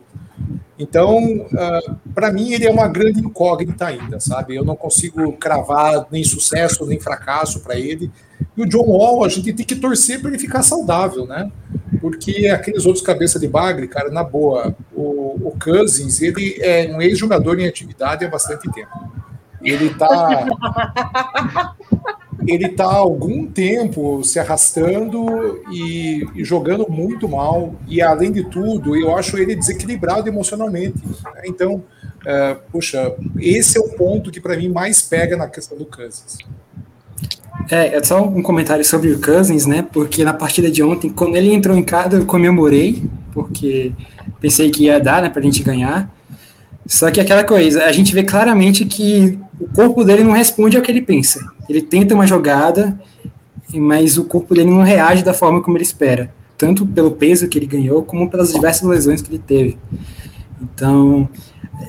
Então, 0.79 1.19
uh, 1.19 1.49
ah, 1.57 1.97
para 2.15 2.31
mim, 2.33 2.53
ele 2.53 2.67
é 2.67 2.71
uma 2.71 2.87
grande 2.87 3.21
incógnita 3.21 3.87
ainda, 3.87 4.21
sabe? 4.21 4.55
Eu 4.55 4.65
não 4.65 4.77
consigo 4.77 5.33
cravar 5.33 6.07
nem 6.11 6.23
sucesso 6.23 6.85
nem 6.87 7.01
fracasso 7.01 7.61
para 7.61 7.79
ele. 7.79 8.11
E 8.57 8.63
o 8.63 8.67
John 8.67 8.85
Wall, 8.85 9.25
a 9.25 9.29
gente 9.29 9.53
tem 9.53 9.65
que 9.65 9.77
torcer 9.77 10.21
para 10.21 10.31
ele 10.31 10.39
ficar 10.39 10.63
saudável, 10.63 11.27
né? 11.27 11.51
Porque 12.01 12.49
aqueles 12.49 12.85
outros 12.85 13.05
cabeça 13.05 13.39
de 13.39 13.49
bagre, 13.49 13.89
cara, 13.89 14.11
na 14.11 14.23
boa, 14.23 14.77
o, 14.95 15.49
o 15.49 15.57
Cousins, 15.59 16.21
ele 16.21 16.57
é 16.61 16.93
um 16.95 17.01
ex-jogador 17.01 17.59
em 17.59 17.67
atividade 17.67 18.25
há 18.25 18.29
bastante 18.29 18.71
tempo. 18.71 18.91
Ele 19.63 19.95
tá. 19.95 20.47
ele 22.47 22.67
está 22.67 22.85
há 22.85 22.97
algum 22.97 23.47
tempo 23.47 24.23
se 24.23 24.39
arrastando 24.39 25.61
e, 25.71 26.27
e, 26.35 26.45
jogando 26.45 26.87
muito 26.89 27.29
mal. 27.29 27.75
E 27.89 28.01
além 28.01 28.31
de 28.31 28.45
tudo, 28.45 28.97
eu 28.97 29.17
acho 29.17 29.37
ele 29.37 29.57
desequilibrado 29.57 30.29
emocionalmente. 30.29 30.99
Então, 31.45 31.83
é, 32.25 32.55
puxa, 32.71 33.15
esse 33.39 33.79
é 33.79 33.81
o 33.81 33.89
ponto 33.91 34.31
que 34.31 34.41
para 34.41 34.57
mim 34.57 34.69
mais 34.69 35.03
pega 35.03 35.37
na 35.37 35.49
questão 35.49 35.77
do 35.77 35.85
Cousins. 35.85 36.39
É, 37.71 37.97
é 37.97 38.05
só 38.05 38.23
um 38.23 38.43
comentário 38.43 38.85
sobre 38.85 39.11
o 39.11 39.21
Cousins, 39.21 39.67
né? 39.67 39.87
Porque 39.93 40.25
na 40.25 40.33
partida 40.33 40.71
de 40.71 40.83
ontem, 40.83 41.11
quando 41.11 41.37
ele 41.37 41.53
entrou 41.53 41.77
em 41.77 41.83
casa, 41.83 42.17
eu 42.17 42.27
comemorei, 42.27 43.03
porque 43.33 43.93
pensei 44.41 44.71
que 44.71 44.85
ia 44.85 45.01
dar, 45.01 45.23
né, 45.23 45.29
pra 45.29 45.43
gente 45.43 45.63
ganhar. 45.63 46.15
Só 46.87 47.11
que 47.11 47.21
aquela 47.21 47.43
coisa, 47.43 47.85
a 47.85 47.93
gente 47.93 48.15
vê 48.15 48.23
claramente 48.23 48.85
que 48.85 49.39
o 49.59 49.67
corpo 49.69 50.05
dele 50.05 50.23
não 50.23 50.33
responde 50.33 50.77
ao 50.77 50.83
que 50.83 50.93
ele 50.93 51.03
pensa. 51.03 51.41
Ele 51.69 51.83
tenta 51.83 52.15
uma 52.15 52.27
jogada, 52.27 52.99
mas 53.75 54.17
o 54.19 54.25
corpo 54.25 54.55
dele 54.55 54.71
não 54.71 54.83
reage 54.83 55.23
da 55.23 55.35
forma 55.35 55.63
como 55.63 55.77
ele 55.77 55.85
espera, 55.85 56.33
tanto 56.57 56.87
pelo 56.87 57.11
peso 57.11 57.49
que 57.49 57.59
ele 57.59 57.67
ganhou, 57.67 58.03
como 58.03 58.31
pelas 58.31 58.53
diversas 58.53 58.89
lesões 58.89 59.21
que 59.21 59.31
ele 59.31 59.43
teve. 59.45 59.79
Então, 60.61 61.29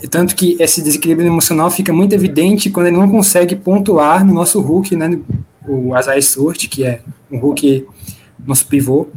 tanto 0.09 0.36
que 0.36 0.57
esse 0.59 0.82
desequilíbrio 0.82 1.28
emocional 1.28 1.69
fica 1.71 1.93
muito 1.93 2.13
evidente 2.13 2.69
quando 2.69 2.88
ele 2.88 2.97
não 2.97 3.09
consegue 3.09 3.55
pontuar 3.55 4.25
no 4.25 4.34
nosso 4.34 4.59
Hulk, 4.59 4.95
né, 4.95 5.19
o 5.67 5.93
Azai 5.93 6.21
Stewart, 6.21 6.67
que 6.67 6.84
é 6.84 7.01
um 7.32 7.38
Hulk, 7.39 7.86
nosso 8.45 8.67
pivô, 8.67 9.07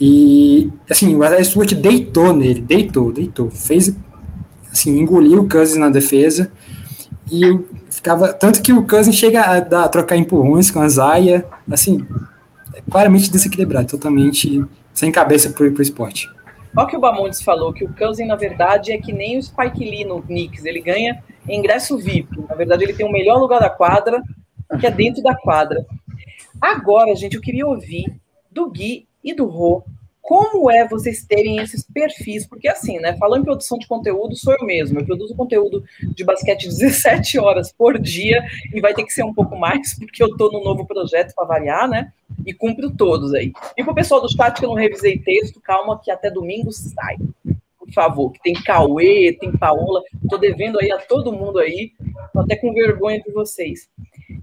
e, 0.00 0.70
assim, 0.88 1.14
o 1.14 1.22
Azai 1.22 1.44
Stewart 1.44 1.74
deitou 1.74 2.34
nele, 2.34 2.60
deitou, 2.60 3.12
deitou, 3.12 3.50
fez, 3.50 3.94
assim, 4.70 4.98
engoliu 4.98 5.42
o 5.42 5.48
Cousins 5.48 5.78
na 5.78 5.88
defesa, 5.88 6.50
e 7.30 7.58
ficava. 7.90 8.32
Tanto 8.32 8.62
que 8.62 8.72
o 8.72 8.86
Cousins 8.86 9.16
chega 9.16 9.42
a, 9.42 9.84
a 9.84 9.88
trocar 9.88 10.16
empurrões 10.16 10.70
com 10.70 10.80
a 10.80 10.88
Zaya, 10.88 11.46
assim, 11.70 12.06
é 12.74 12.82
claramente 12.90 13.30
desequilibrado, 13.30 13.88
totalmente 13.88 14.64
sem 14.92 15.10
cabeça 15.12 15.50
pro, 15.50 15.70
pro 15.72 15.82
esporte. 15.82 16.28
Olha 16.74 16.86
o 16.86 16.88
que 16.88 16.96
o 16.96 17.00
Bamontes 17.00 17.42
falou, 17.42 17.72
que 17.72 17.84
o 17.84 17.94
Cousins, 17.94 18.26
na 18.26 18.36
verdade, 18.36 18.92
é 18.92 18.98
que 18.98 19.12
nem 19.12 19.38
o 19.38 19.42
Spike 19.42 19.78
Lee 19.78 20.04
no 20.04 20.22
Knicks, 20.22 20.64
ele 20.64 20.80
ganha 20.80 21.22
ingresso 21.46 21.98
VIP. 21.98 22.40
Na 22.48 22.54
verdade, 22.54 22.84
ele 22.84 22.94
tem 22.94 23.06
o 23.06 23.12
melhor 23.12 23.38
lugar 23.38 23.60
da 23.60 23.68
quadra, 23.68 24.22
que 24.80 24.86
é 24.86 24.90
dentro 24.90 25.22
da 25.22 25.34
quadra. 25.34 25.84
Agora, 26.60 27.14
gente, 27.14 27.36
eu 27.36 27.42
queria 27.42 27.66
ouvir 27.66 28.06
do 28.50 28.70
Gui 28.70 29.06
e 29.22 29.34
do 29.34 29.46
Rô 29.46 29.84
como 30.32 30.70
é 30.70 30.88
vocês 30.88 31.26
terem 31.26 31.58
esses 31.58 31.84
perfis? 31.84 32.46
Porque 32.46 32.66
assim, 32.66 32.98
né? 32.98 33.14
Falando 33.18 33.42
em 33.42 33.44
produção 33.44 33.76
de 33.76 33.86
conteúdo, 33.86 34.34
sou 34.34 34.54
eu 34.58 34.64
mesmo. 34.64 34.98
Eu 34.98 35.04
produzo 35.04 35.36
conteúdo 35.36 35.84
de 36.00 36.24
basquete 36.24 36.64
17 36.72 37.38
horas 37.38 37.70
por 37.70 37.98
dia 37.98 38.42
e 38.72 38.80
vai 38.80 38.94
ter 38.94 39.04
que 39.04 39.12
ser 39.12 39.24
um 39.24 39.34
pouco 39.34 39.54
mais, 39.58 39.92
porque 39.98 40.22
eu 40.22 40.34
tô 40.34 40.50
no 40.50 40.64
novo 40.64 40.86
projeto 40.86 41.34
para 41.34 41.46
variar, 41.46 41.86
né? 41.86 42.14
E 42.46 42.54
cumpro 42.54 42.90
todos 42.90 43.34
aí. 43.34 43.52
E 43.76 43.84
pro 43.84 43.94
pessoal 43.94 44.22
do 44.22 44.34
chat 44.34 44.58
que 44.58 44.64
eu 44.64 44.70
não 44.70 44.74
revisei 44.76 45.18
texto, 45.18 45.60
calma 45.60 46.00
que 46.02 46.10
até 46.10 46.30
domingo 46.30 46.72
sai. 46.72 47.18
Por 47.78 47.92
favor, 47.92 48.32
que 48.32 48.40
tem 48.40 48.54
Cauê, 48.54 49.36
tem 49.38 49.52
Paola, 49.52 50.00
tô 50.30 50.38
devendo 50.38 50.80
aí 50.80 50.90
a 50.90 50.96
todo 50.96 51.30
mundo 51.30 51.58
aí, 51.58 51.92
tô 52.32 52.40
até 52.40 52.56
com 52.56 52.72
vergonha 52.72 53.20
de 53.20 53.30
vocês. 53.30 53.86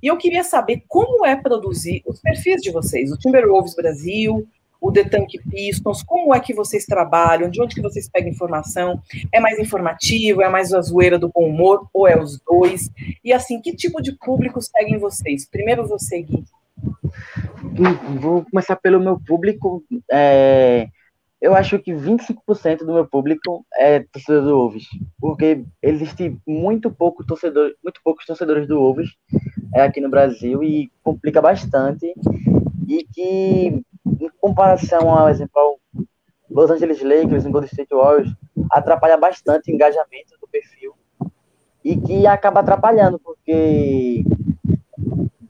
E 0.03 0.05
eu 0.05 0.17
queria 0.17 0.43
saber 0.43 0.83
como 0.87 1.25
é 1.25 1.35
produzir 1.35 2.03
os 2.05 2.21
perfis 2.21 2.61
de 2.61 2.69
vocês, 2.69 3.11
o 3.11 3.17
Timberwolves 3.17 3.75
Brasil, 3.75 4.47
o 4.81 4.91
The 4.91 5.03
Tank 5.03 5.31
Pistons, 5.49 6.03
como 6.03 6.33
é 6.33 6.39
que 6.39 6.53
vocês 6.53 6.85
trabalham, 6.85 7.49
de 7.49 7.61
onde 7.61 7.75
que 7.75 7.81
vocês 7.81 8.09
pegam 8.09 8.29
informação, 8.29 9.01
é 9.31 9.39
mais 9.39 9.59
informativo, 9.59 10.41
é 10.41 10.49
mais 10.49 10.73
a 10.73 10.81
zoeira 10.81 11.19
do 11.19 11.29
bom 11.29 11.47
humor, 11.47 11.87
ou 11.93 12.07
é 12.07 12.19
os 12.19 12.39
dois? 12.39 12.89
E 13.23 13.33
assim, 13.33 13.61
que 13.61 13.75
tipo 13.75 14.01
de 14.01 14.13
público 14.13 14.61
seguem 14.61 14.97
vocês? 14.97 15.45
Primeiro 15.45 15.87
você, 15.87 16.21
Gui. 16.21 16.43
Vou 18.19 18.45
começar 18.45 18.75
pelo 18.77 18.99
meu 18.99 19.19
público. 19.19 19.83
É, 20.09 20.87
eu 21.41 21.55
acho 21.55 21.79
que 21.79 21.93
25% 21.93 22.79
do 22.79 22.93
meu 22.93 23.05
público 23.05 23.65
é 23.75 23.99
torcedor 24.11 24.43
do 24.43 24.55
Wolves, 24.55 24.83
porque 25.19 25.63
existe 25.81 26.37
muito 26.45 26.91
pouco 26.91 27.25
torcedor, 27.25 27.73
muito 27.83 28.01
poucos 28.03 28.25
torcedores 28.25 28.67
do 28.67 28.77
Wolves 28.77 29.09
é, 29.73 29.81
aqui 29.81 30.01
no 30.01 30.09
Brasil 30.09 30.61
e 30.63 30.91
complica 31.01 31.41
bastante 31.41 32.13
e 32.87 33.05
que 33.05 33.81
comparação 34.39 35.09
ao 35.09 35.29
exemplo 35.29 35.79
Los 36.49 36.71
Angeles 36.71 37.01
Lakers 37.01 37.45
e 37.45 37.49
Golden 37.49 37.69
State 37.69 37.93
Warriors, 37.93 38.33
atrapalha 38.71 39.17
bastante 39.17 39.71
o 39.71 39.75
engajamento 39.75 40.37
do 40.41 40.47
perfil 40.47 40.93
e 41.83 41.95
que 41.95 42.27
acaba 42.27 42.59
atrapalhando, 42.59 43.19
porque 43.19 44.23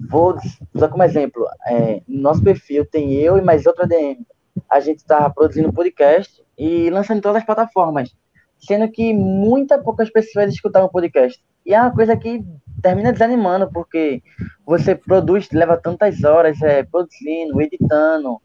vou 0.10 0.36
usar 0.74 0.90
como 0.90 1.04
exemplo, 1.04 1.46
é, 1.68 2.02
nosso 2.08 2.44
perfil 2.44 2.86
tem 2.86 3.14
eu 3.14 3.38
e 3.38 3.42
mais 3.42 3.66
outra 3.66 3.88
DM. 3.88 4.26
A 4.70 4.80
gente 4.80 5.00
está 5.00 5.30
produzindo 5.30 5.72
podcast 5.72 6.44
e 6.58 6.90
lançando 6.90 7.20
em 7.20 7.22
todas 7.22 7.38
as 7.38 7.46
plataformas, 7.46 8.14
sendo 8.60 8.92
que 8.92 9.14
muitas 9.14 9.82
poucas 9.84 10.10
pessoas 10.10 10.54
escutaram 10.54 10.88
o 10.88 10.92
podcast. 10.92 11.42
E 11.66 11.74
é 11.74 11.82
uma 11.82 11.94
coisa 11.94 12.16
que 12.18 12.44
termina 12.82 13.12
desanimando, 13.12 13.70
porque 13.72 14.22
você 14.66 14.96
produz, 14.96 15.50
leva 15.52 15.78
tantas 15.78 16.24
horas 16.24 16.62
é, 16.62 16.84
produzindo, 16.84 17.62
editando, 17.62 18.42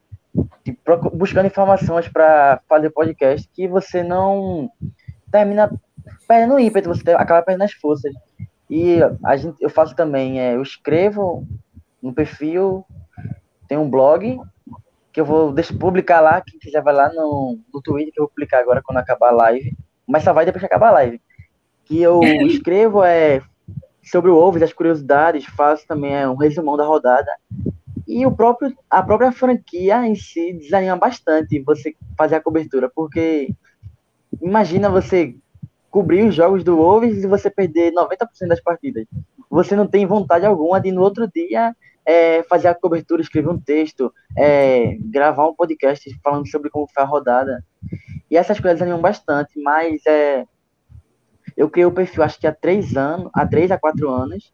buscando 1.13 1.47
informações 1.47 2.09
para 2.09 2.61
fazer 2.69 2.91
podcast 2.91 3.49
que 3.53 3.69
você 3.69 4.03
não 4.03 4.71
termina 5.31 5.71
perdendo 6.27 6.59
ímpeto, 6.59 6.89
você 6.89 7.11
acaba 7.13 7.43
perdendo 7.43 7.65
as 7.65 7.73
forças. 7.73 8.13
E 8.69 8.99
a 9.25 9.37
gente, 9.37 9.57
eu 9.61 9.71
faço 9.71 9.95
também, 9.95 10.41
é, 10.41 10.55
eu 10.55 10.63
escrevo 10.63 11.47
no 12.03 12.13
perfil, 12.13 12.85
tem 13.69 13.79
um 13.79 13.89
blog 13.89 14.41
que 15.13 15.21
eu 15.21 15.25
vou 15.25 15.53
deixar, 15.53 15.77
publicar 15.79 16.21
lá, 16.21 16.41
quem 16.41 16.59
quiser 16.59 16.83
vai 16.83 16.93
lá 16.93 17.09
no, 17.13 17.59
no 17.73 17.81
Twitter, 17.81 18.13
que 18.13 18.21
eu 18.21 18.25
vou 18.25 18.31
publicar 18.31 18.59
agora 18.59 18.83
quando 18.83 18.99
acabar 18.99 19.29
a 19.29 19.37
live, 19.37 19.77
mas 20.07 20.25
só 20.25 20.33
vai 20.33 20.45
depois 20.45 20.61
que 20.61 20.67
acabar 20.67 20.89
a 20.89 20.93
live. 20.93 21.21
Que 21.85 22.01
eu 22.01 22.21
escrevo 22.47 23.05
é 23.05 23.43
sobre 24.03 24.31
o 24.31 24.35
Wolves, 24.35 24.63
as 24.63 24.73
curiosidades, 24.73 25.45
faço 25.45 25.87
também 25.87 26.15
é, 26.15 26.29
um 26.29 26.35
resumão 26.35 26.77
da 26.77 26.85
rodada 26.85 27.31
e 28.07 28.27
o 28.27 28.33
próprio, 28.33 28.77
a 28.89 29.03
própria 29.03 29.33
franquia 29.33 30.07
em 30.07 30.15
si 30.15 30.53
desanima 30.53 30.97
bastante 30.97 31.61
você 31.61 31.95
fazer 32.17 32.37
a 32.37 32.41
cobertura, 32.41 32.91
porque 32.95 33.55
imagina 34.43 34.91
você 34.91 35.35
cobrir 35.91 36.25
os 36.25 36.35
jogos 36.35 36.65
do 36.65 36.77
Wolves 36.77 37.23
e 37.23 37.27
você 37.27 37.49
perder 37.49 37.93
90% 37.93 38.49
das 38.49 38.61
partidas. 38.61 39.07
Você 39.49 39.77
não 39.77 39.87
tem 39.87 40.05
vontade 40.05 40.45
alguma 40.45 40.81
de 40.81 40.91
no 40.91 41.03
outro 41.03 41.31
dia 41.33 41.75
é, 42.05 42.43
fazer 42.43 42.69
a 42.69 42.75
cobertura, 42.75 43.23
escrever 43.23 43.49
um 43.49 43.59
texto, 43.59 44.13
é, 44.37 44.97
gravar 45.01 45.49
um 45.49 45.55
podcast 45.55 46.11
falando 46.23 46.49
sobre 46.49 46.69
como 46.69 46.89
foi 46.93 47.03
a 47.03 47.07
rodada. 47.07 47.65
E 48.31 48.37
essas 48.37 48.61
coisas 48.61 48.83
animam 48.83 49.01
bastante, 49.01 49.59
mas 49.61 50.05
é, 50.07 50.45
eu 51.57 51.71
criei 51.71 51.87
o 51.87 51.93
perfil 51.93 52.23
acho 52.23 52.39
que 52.39 52.47
há 52.47 52.53
três 52.53 52.97
anos, 52.97 53.31
há 53.33 53.47
três 53.47 53.71
a 53.71 53.79
quatro 53.79 54.11
anos, 54.11 54.53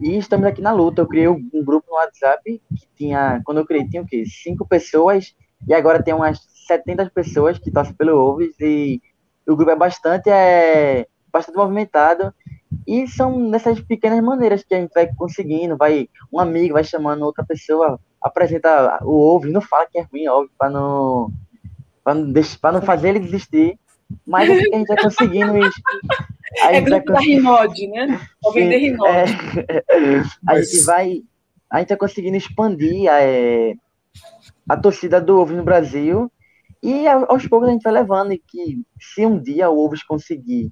e 0.00 0.16
estamos 0.16 0.46
aqui 0.46 0.60
na 0.60 0.72
luta. 0.72 1.02
Eu 1.02 1.06
criei 1.06 1.28
um 1.28 1.64
grupo 1.64 1.86
no 1.88 1.96
WhatsApp 1.96 2.42
que 2.44 2.88
tinha, 2.96 3.40
quando 3.44 3.58
eu 3.58 3.66
criei, 3.66 3.88
tinha 3.88 4.02
o 4.02 4.06
quê? 4.06 4.24
Cinco 4.26 4.66
pessoas, 4.66 5.34
e 5.66 5.74
agora 5.74 6.02
tem 6.02 6.14
umas 6.14 6.40
70 6.66 7.10
pessoas 7.14 7.58
que 7.58 7.70
torcem 7.70 7.94
pelo 7.94 8.16
Wolves, 8.16 8.54
e 8.60 9.00
o 9.46 9.56
grupo 9.56 9.70
é 9.70 9.76
bastante, 9.76 10.30
é, 10.30 11.06
bastante 11.32 11.56
movimentado. 11.56 12.32
E 12.86 13.06
são 13.06 13.38
nessas 13.38 13.80
pequenas 13.80 14.22
maneiras 14.22 14.64
que 14.64 14.74
a 14.74 14.80
gente 14.80 14.92
vai 14.92 15.08
conseguindo, 15.14 15.76
vai 15.76 16.08
um 16.32 16.40
amigo 16.40 16.74
vai 16.74 16.84
chamando 16.84 17.22
outra 17.22 17.44
pessoa, 17.44 18.00
apresenta 18.20 18.98
o 19.02 19.12
Wolves, 19.12 19.52
não 19.52 19.60
fala 19.60 19.86
que 19.86 19.98
é 19.98 20.02
ruim, 20.02 20.26
óbvio, 20.28 20.50
para 20.58 20.70
não, 20.70 21.30
não, 22.04 22.72
não 22.72 22.82
fazer 22.82 23.10
ele 23.10 23.20
desistir. 23.20 23.78
Mas 24.26 24.48
é 24.50 24.58
que 24.58 24.74
a 24.74 24.78
gente 24.78 24.88
vai 24.88 25.02
conseguindo 25.02 25.52
é 26.58 26.80
grupo 26.80 27.12
da 27.12 27.20
Rinode, 27.20 27.86
né? 27.88 28.20
Alguém 28.44 28.70
da 28.70 28.76
Rinode. 28.76 29.32
É... 29.68 30.22
A 30.46 30.60
gente 30.60 30.84
vai. 30.84 31.22
A 31.70 31.78
gente 31.78 31.88
tá 31.88 31.96
conseguindo 31.96 32.36
expandir 32.36 33.10
a, 33.10 33.20
é... 33.20 33.74
a 34.68 34.76
torcida 34.76 35.20
do 35.20 35.36
Wolves 35.36 35.56
no 35.56 35.64
Brasil. 35.64 36.30
E 36.82 37.06
aos 37.08 37.46
poucos 37.46 37.68
a 37.68 37.72
gente 37.72 37.82
vai 37.82 37.92
levando. 37.92 38.32
E 38.32 38.38
que 38.38 38.82
se 39.00 39.24
um 39.24 39.40
dia 39.40 39.70
o 39.70 39.76
Wolves 39.76 40.02
conseguir 40.02 40.70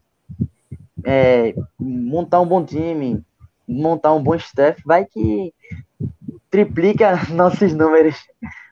é, 1.04 1.54
montar 1.78 2.40
um 2.40 2.46
bom 2.46 2.64
time, 2.64 3.22
montar 3.66 4.12
um 4.12 4.22
bom 4.22 4.34
staff, 4.34 4.80
vai 4.84 5.04
que 5.04 5.52
triplica 6.50 7.18
nossos 7.32 7.74
números. 7.74 8.16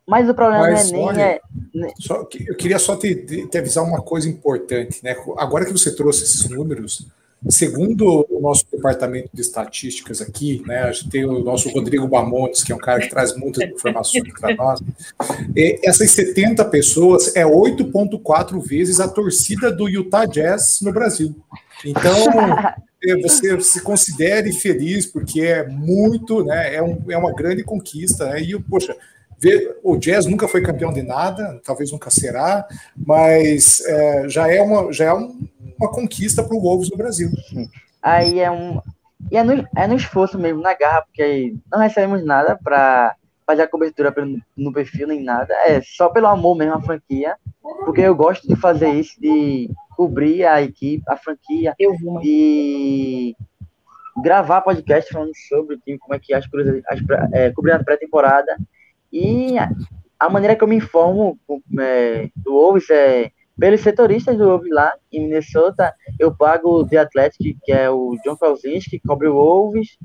Mas 0.06 0.28
o 0.28 0.35
problema 0.35 0.70
Mas, 0.70 0.90
não 0.90 1.10
é 1.10 1.40
nem. 1.72 1.89
É, 1.89 1.93
só, 2.01 2.27
eu 2.47 2.56
queria 2.56 2.78
só 2.78 2.97
te, 2.97 3.14
te, 3.47 3.59
avisar 3.59 3.85
uma 3.85 4.02
coisa 4.02 4.28
importante, 4.28 5.02
né? 5.05 5.16
Agora 5.39 5.64
que 5.64 5.72
você 5.72 5.94
trouxe 5.94 6.24
esses 6.24 6.48
números, 6.48 7.06
segundo 7.48 8.27
o 8.28 8.40
nosso 8.40 8.66
departamento 8.70 9.31
de 9.32 9.40
estatísticas 9.40 10.20
aqui, 10.20 10.62
né? 10.66 10.82
A 10.82 10.93
gente 10.93 11.10
tem 11.10 11.24
o 11.24 11.44
nosso 11.44 11.68
Rodrigo 11.70 12.09
Bamontes, 12.09 12.62
que 12.62 12.72
é 12.72 12.74
um 12.74 12.78
cara 12.78 13.01
que 13.01 13.09
traz 13.09 13.36
muitas 13.36 13.68
informações 13.70 14.32
para 14.39 14.55
nós. 14.55 14.81
essas 15.85 16.10
70 16.10 16.64
pessoas 16.66 17.35
é 17.36 17.44
8,4 17.44 18.60
vezes 18.60 19.01
a 19.01 19.09
torcida 19.09 19.70
do 19.70 19.89
Utah 19.89 20.27
Jazz 20.27 20.81
no 20.82 20.93
Brasil. 20.93 21.35
Então, 21.85 22.12
é, 23.02 23.16
você 23.16 23.59
se 23.60 23.81
considere 23.81 24.52
feliz, 24.52 25.06
porque 25.06 25.40
é 25.40 25.66
muito, 25.66 26.44
né? 26.44 26.74
É, 26.74 26.82
um, 26.82 27.01
é 27.09 27.16
uma 27.16 27.32
grande 27.32 27.62
conquista, 27.62 28.27
né? 28.27 28.43
E, 28.43 28.59
poxa, 28.60 28.94
o 29.83 29.97
Jazz 29.97 30.27
nunca 30.27 30.47
foi 30.47 30.62
campeão 30.62 30.93
de 30.93 31.03
nada, 31.03 31.61
talvez 31.65 31.91
nunca 31.91 32.11
será, 32.11 32.67
mas 32.97 33.81
é, 33.87 34.29
já 34.29 34.53
é 34.53 34.61
uma, 34.61 34.93
já 34.93 35.07
é 35.07 35.15
um, 35.15 35.49
uma 35.79 35.91
conquista 35.91 36.43
para 36.43 36.55
o 36.55 36.61
Wolves 36.61 36.91
no 36.91 36.97
Brasil. 36.97 37.31
Aí 38.03 38.39
é 38.39 38.51
um. 38.51 38.81
E 39.31 39.37
é 39.37 39.43
no, 39.43 39.67
é 39.77 39.87
no 39.87 39.97
esforço 39.97 40.39
mesmo, 40.39 40.61
na 40.61 40.75
garra, 40.75 41.03
porque 41.03 41.23
aí 41.23 41.57
não 41.71 41.79
recebemos 41.79 42.25
nada 42.25 42.59
para 42.62 43.15
fazer 43.47 43.62
a 43.62 43.69
cobertura 43.69 44.15
no 44.57 44.73
perfil 44.73 45.09
nem 45.09 45.23
nada, 45.23 45.53
é 45.67 45.81
só 45.83 46.09
pelo 46.09 46.29
amor 46.29 46.57
mesmo 46.57 46.75
à 46.75 46.81
franquia, 46.81 47.37
porque 47.85 48.01
eu 48.01 48.15
gosto 48.15 48.47
de 48.47 48.55
fazer 48.55 48.91
isso, 48.91 49.21
de 49.21 49.69
cobrir 49.97 50.45
a 50.45 50.62
equipe, 50.62 51.03
a 51.09 51.17
franquia, 51.17 51.75
de 52.23 53.37
gravar 54.23 54.61
podcast 54.61 55.12
falando 55.12 55.33
sobre 55.49 55.75
o 55.77 55.79
time, 55.81 55.99
como 55.99 56.15
é 56.15 56.19
que 56.19 56.33
as 56.33 56.47
coisas, 56.47 56.81
as, 56.89 57.01
é, 57.33 57.51
cobrir 57.51 57.73
a 57.73 57.83
pré-temporada 57.83 58.57
e 59.12 59.57
a 60.19 60.28
maneira 60.28 60.55
que 60.55 60.62
eu 60.62 60.69
me 60.69 60.77
informo 60.77 61.39
é, 61.78 62.28
do 62.37 62.53
Wolves 62.53 62.91
é 62.91 63.31
pelos 63.59 63.82
setoristas 63.82 64.39
do 64.39 64.47
Wolves 64.47 64.73
lá 64.73 64.95
em 65.12 65.20
Minnesota. 65.20 65.95
Eu 66.19 66.35
pago 66.35 66.81
o 66.81 66.87
The 66.87 66.97
Athletic, 66.97 67.59
que 67.62 67.70
é 67.70 67.91
o 67.91 68.16
John 68.24 68.37
Falzinski, 68.37 68.99
que 68.99 69.07
cobre 69.07 69.28
o 69.28 69.35
Wolves, 69.35 69.99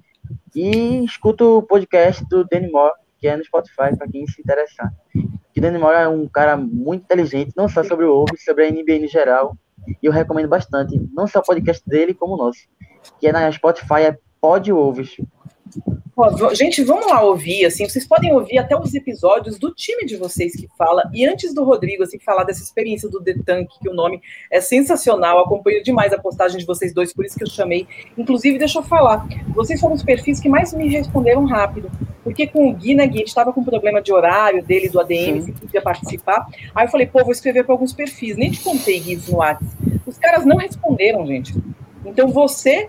e 0.53 1.03
escuto 1.05 1.57
o 1.57 1.63
podcast 1.63 2.25
do 2.29 2.43
Danny 2.43 2.69
Moore, 2.69 2.93
que 3.17 3.27
é 3.27 3.37
no 3.37 3.45
Spotify, 3.45 3.95
para 3.97 4.09
quem 4.11 4.27
se 4.27 4.41
interessar. 4.41 4.93
Que 5.53 5.61
Danny 5.61 5.77
Moore 5.77 5.95
é 5.95 6.07
um 6.07 6.27
cara 6.27 6.57
muito 6.57 7.03
inteligente, 7.03 7.53
não 7.55 7.69
só 7.69 7.81
sobre 7.83 8.05
o 8.05 8.13
Wolves, 8.13 8.43
sobre 8.43 8.65
a 8.65 8.71
NBA 8.71 9.05
em 9.05 9.07
geral. 9.07 9.57
E 9.87 10.05
eu 10.05 10.11
recomendo 10.11 10.49
bastante, 10.49 10.99
não 11.13 11.25
só 11.25 11.39
o 11.39 11.43
podcast 11.43 11.81
dele, 11.87 12.13
como 12.13 12.33
o 12.33 12.37
nosso, 12.37 12.59
que 13.19 13.27
é 13.27 13.31
na 13.31 13.49
Spotify, 13.51 14.01
é 14.01 14.17
Pod 14.41 14.69
Wolves 14.71 15.15
gente, 16.53 16.81
vamos 16.83 17.07
lá 17.07 17.21
ouvir, 17.21 17.65
assim, 17.65 17.87
vocês 17.87 18.07
podem 18.07 18.31
ouvir 18.33 18.57
até 18.57 18.77
os 18.77 18.93
episódios 18.93 19.59
do 19.59 19.73
time 19.73 20.05
de 20.05 20.15
vocês 20.15 20.55
que 20.55 20.69
fala, 20.77 21.03
e 21.13 21.25
antes 21.25 21.53
do 21.53 21.63
Rodrigo, 21.63 22.03
assim, 22.03 22.17
falar 22.19 22.45
dessa 22.45 22.63
experiência 22.63 23.09
do 23.09 23.21
The 23.21 23.35
Tank, 23.45 23.67
que 23.81 23.89
o 23.89 23.93
nome 23.93 24.21
é 24.49 24.61
sensacional, 24.61 25.39
acompanho 25.39 25.83
demais 25.83 26.13
a 26.13 26.17
postagem 26.17 26.57
de 26.57 26.65
vocês 26.65 26.93
dois, 26.93 27.13
por 27.13 27.25
isso 27.25 27.37
que 27.37 27.43
eu 27.43 27.49
chamei. 27.49 27.85
Inclusive, 28.17 28.57
deixa 28.57 28.79
eu 28.79 28.83
falar, 28.83 29.27
vocês 29.53 29.79
foram 29.79 29.95
os 29.95 30.03
perfis 30.03 30.39
que 30.39 30.47
mais 30.47 30.73
me 30.73 30.87
responderam 30.87 31.43
rápido, 31.45 31.91
porque 32.23 32.47
com 32.47 32.69
o 32.69 32.73
Gui, 32.73 32.95
né, 32.95 33.05
Gui, 33.07 33.17
a 33.17 33.19
gente 33.19 33.27
estava 33.27 33.51
com 33.51 33.59
um 33.59 33.65
problema 33.65 34.01
de 34.01 34.13
horário 34.13 34.63
dele, 34.63 34.87
do 34.87 35.01
ADM, 35.01 35.41
se 35.41 35.51
podia 35.51 35.81
participar, 35.81 36.47
aí 36.73 36.85
eu 36.85 36.89
falei, 36.89 37.07
pô, 37.07 37.21
vou 37.23 37.33
escrever 37.33 37.65
para 37.65 37.73
alguns 37.73 37.91
perfis, 37.91 38.37
nem 38.37 38.51
te 38.51 38.61
contei, 38.61 38.99
Gui, 39.01 39.21
no 39.27 39.37
WhatsApp. 39.37 39.65
Os 40.05 40.17
caras 40.17 40.45
não 40.45 40.55
responderam, 40.55 41.25
gente. 41.27 41.53
Então, 42.05 42.29
você 42.29 42.87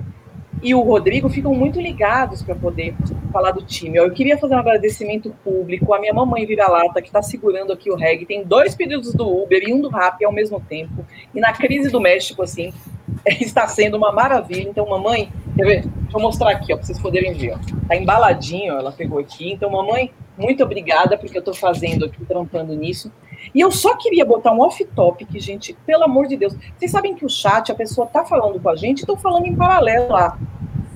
e 0.66 0.74
o 0.74 0.80
Rodrigo 0.80 1.28
ficam 1.28 1.54
muito 1.54 1.80
ligados 1.80 2.42
para 2.42 2.56
poder 2.56 2.92
falar 3.32 3.52
do 3.52 3.62
time. 3.62 3.98
Eu 3.98 4.10
queria 4.10 4.36
fazer 4.36 4.56
um 4.56 4.58
agradecimento 4.58 5.32
público 5.44 5.94
à 5.94 6.00
minha 6.00 6.12
mamãe 6.12 6.44
vira-lata, 6.44 7.00
que 7.00 7.06
está 7.06 7.22
segurando 7.22 7.72
aqui 7.72 7.88
o 7.88 7.94
reggae. 7.94 8.26
Tem 8.26 8.42
dois 8.42 8.74
pedidos 8.74 9.14
do 9.14 9.44
Uber 9.44 9.62
e 9.62 9.72
um 9.72 9.80
do 9.80 9.88
Rap 9.88 10.24
ao 10.24 10.32
mesmo 10.32 10.58
tempo. 10.58 11.06
E 11.32 11.38
na 11.38 11.52
crise 11.52 11.88
do 11.88 12.00
México, 12.00 12.42
assim, 12.42 12.72
está 13.40 13.68
sendo 13.68 13.96
uma 13.96 14.10
maravilha. 14.10 14.68
Então, 14.68 14.88
mamãe, 14.88 15.30
quer 15.54 15.64
ver? 15.64 15.82
Deixa 15.82 16.18
eu 16.18 16.20
mostrar 16.20 16.50
aqui, 16.50 16.74
para 16.74 16.82
vocês 16.82 16.98
poderem 16.98 17.32
ver. 17.32 17.54
Ó. 17.54 17.58
Tá 17.86 17.94
embaladinho, 17.94 18.74
ela 18.74 18.90
pegou 18.90 19.20
aqui. 19.20 19.52
Então, 19.52 19.70
mamãe, 19.70 20.10
muito 20.36 20.64
obrigada, 20.64 21.16
porque 21.16 21.38
eu 21.38 21.42
estou 21.42 21.54
fazendo 21.54 22.06
aqui, 22.06 22.24
trampando 22.24 22.74
nisso. 22.74 23.12
E 23.54 23.60
eu 23.60 23.70
só 23.70 23.96
queria 23.96 24.24
botar 24.24 24.52
um 24.52 24.60
off-topic, 24.62 25.30
gente, 25.38 25.74
pelo 25.86 26.02
amor 26.02 26.26
de 26.26 26.36
Deus. 26.36 26.56
Vocês 26.76 26.90
sabem 26.90 27.14
que 27.14 27.24
o 27.24 27.28
chat, 27.28 27.70
a 27.70 27.74
pessoa 27.76 28.08
tá 28.08 28.24
falando 28.24 28.58
com 28.58 28.68
a 28.68 28.74
gente, 28.74 28.98
estão 28.98 29.16
falando 29.16 29.46
em 29.46 29.54
paralelo 29.54 30.10
lá. 30.10 30.36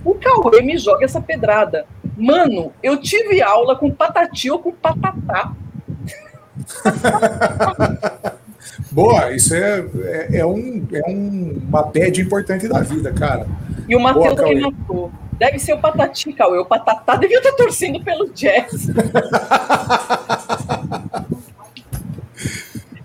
O 0.04 0.14
Cauê 0.14 0.62
me 0.62 0.78
joga 0.78 1.04
essa 1.04 1.20
pedrada. 1.20 1.86
Mano, 2.16 2.72
eu 2.82 2.96
tive 2.96 3.42
aula 3.42 3.76
com 3.76 3.90
patati 3.90 4.50
ou 4.50 4.58
com 4.58 4.72
patatá. 4.72 5.52
Boa, 8.90 9.30
isso 9.32 9.54
é, 9.54 9.84
é, 10.04 10.38
é, 10.38 10.46
um, 10.46 10.86
é 10.92 11.02
um, 11.08 11.62
uma 11.68 11.82
bad 11.82 12.20
importante 12.20 12.66
da 12.66 12.80
vida, 12.80 13.12
cara. 13.12 13.46
E 13.88 13.94
o 13.94 14.00
Matheus 14.00 14.40
que 14.40 14.54
matou. 14.56 15.12
Deve 15.38 15.58
ser 15.58 15.72
o 15.72 15.78
Patati, 15.78 16.32
Cauê. 16.34 16.58
O 16.58 16.66
Patatá 16.66 17.16
devia 17.16 17.38
estar 17.38 17.52
torcendo 17.52 18.04
pelo 18.04 18.28
Jazz. 18.30 18.88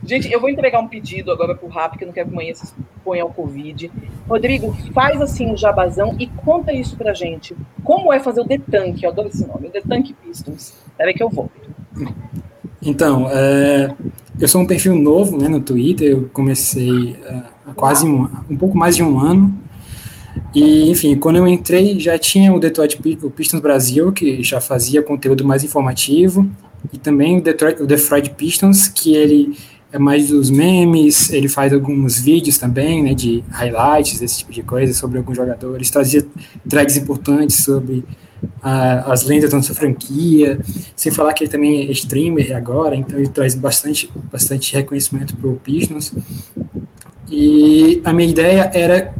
Gente, 0.04 0.30
eu 0.32 0.40
vou 0.42 0.50
entregar 0.50 0.80
um 0.80 0.88
pedido 0.88 1.32
agora 1.32 1.56
pro 1.56 1.70
Rap, 1.70 1.98
que 1.98 2.04
eu 2.04 2.08
não 2.08 2.14
quero 2.14 2.28
que 2.28 2.34
amanhã 2.34 2.54
vocês 2.54 2.76
ponham 3.06 3.27
o 3.27 3.34
Covid. 3.34 3.91
Rodrigo, 4.27 4.76
faz 4.91 5.22
assim 5.22 5.53
o 5.53 5.56
jabazão 5.56 6.15
e 6.19 6.26
conta 6.26 6.73
isso 6.73 6.98
pra 6.98 7.14
gente. 7.14 7.56
Como 7.84 8.11
é 8.11 8.19
fazer 8.19 8.41
o 8.41 8.44
Detank? 8.44 9.02
Eu 9.03 9.11
adoro 9.11 9.27
esse 9.27 9.48
nome, 9.48 9.68
o 9.68 9.72
Detank 9.72 10.14
Pistons. 10.15 10.73
Peraí 10.98 11.14
que 11.14 11.22
eu 11.22 11.30
volto. 11.30 11.52
Então, 12.82 13.30
é, 13.30 13.94
eu 14.40 14.48
sou 14.48 14.61
um 14.61 14.65
perfil 14.65 14.95
novo 14.95 15.38
né, 15.38 15.48
no 15.48 15.61
Twitter, 15.61 16.11
eu 16.11 16.30
comecei 16.34 17.15
é, 17.23 17.44
há 17.68 17.73
quase 17.76 18.06
um, 18.06 18.27
um 18.49 18.57
pouco 18.57 18.76
mais 18.76 18.95
de 18.95 19.03
um 19.03 19.19
ano. 19.19 19.53
E, 20.53 20.90
enfim, 20.90 21.15
quando 21.15 21.38
eu 21.38 21.48
entrei, 21.48 21.99
já 21.99 22.18
tinha 22.18 22.53
o 22.53 22.60
Detroit 22.60 22.99
o 23.23 23.30
Pistons 23.30 23.61
Brasil, 23.61 24.11
que 24.11 24.44
já 24.44 24.60
fazia 24.60 25.02
conteúdo 25.02 25.45
mais 25.45 25.64
informativo, 25.64 26.49
e 26.91 26.98
também 26.98 27.38
o 27.38 27.41
Detroit, 27.41 27.82
o 27.82 27.88
Detroit 27.88 28.32
Pistons, 28.32 28.88
que 28.88 29.15
ele 29.15 29.57
é 29.91 29.99
mais 29.99 30.28
dos 30.28 30.49
memes, 30.49 31.32
ele 31.32 31.48
faz 31.48 31.72
alguns 31.72 32.20
vídeos 32.20 32.57
também, 32.57 33.02
né, 33.03 33.14
de 33.14 33.44
highlights, 33.49 34.22
esse 34.22 34.40
tipo 34.40 34.52
de 34.52 34.62
coisa, 34.64 34.94
sobre 34.94 35.18
alguns 35.18 35.38
jogadores, 35.38 35.90
trazia 35.90 36.26
drags 36.66 36.98
importantes 36.98 37.64
sobre 37.64 38.03
as 38.62 39.24
lendas 39.24 39.49
da 39.49 39.57
nossa 39.57 39.74
franquia, 39.74 40.60
sem 40.95 41.12
falar 41.12 41.34
que 41.34 41.44
ele 41.44 41.52
também 41.52 41.88
é 41.88 41.91
streamer 41.91 42.56
agora, 42.56 42.95
então 42.95 43.18
ele 43.18 43.30
traz 43.30 43.56
bastante, 43.56 44.12
bastante 44.32 44.74
reconhecimento 44.74 45.36
para 45.36 45.49
o 45.49 45.56
Pistons, 45.56 46.14
e 47.30 48.02
a 48.03 48.14
minha 48.14 48.30
ideia 48.30 48.70
era 48.74 49.14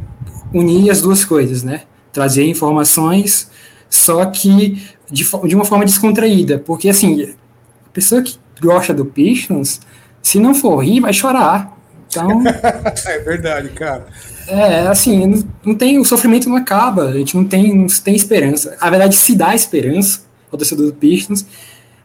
unir 0.52 0.90
as 0.90 1.00
duas 1.00 1.24
coisas, 1.24 1.62
né, 1.62 1.82
trazer 2.12 2.46
informações, 2.46 3.50
só 3.88 4.26
que 4.26 4.82
de, 5.10 5.24
de 5.24 5.54
uma 5.54 5.64
forma 5.64 5.84
descontraída, 5.84 6.58
porque 6.58 6.88
assim, 6.88 7.22
a 7.22 7.90
pessoa 7.92 8.22
que 8.22 8.36
gosta 8.60 8.92
do 8.92 9.04
Pistons, 9.04 9.80
se 10.26 10.40
não 10.40 10.56
for 10.56 10.78
rir, 10.78 10.98
vai 10.98 11.12
chorar. 11.12 11.72
Então. 12.08 12.42
é 13.06 13.18
verdade, 13.20 13.68
cara. 13.68 14.06
É, 14.48 14.88
assim, 14.88 15.24
não, 15.24 15.44
não, 15.64 15.74
tem, 15.76 16.00
o 16.00 16.04
sofrimento 16.04 16.48
não 16.48 16.56
acaba, 16.56 17.04
a 17.04 17.12
gente 17.12 17.36
não 17.36 17.44
tem, 17.44 17.72
não 17.72 17.86
tem 17.86 18.16
esperança. 18.16 18.76
A 18.80 18.90
verdade, 18.90 19.14
se 19.14 19.36
dá 19.36 19.54
esperança 19.54 20.22
ao 20.50 20.58
torcedor 20.58 20.86
do 20.86 20.94
Pistons, 20.94 21.46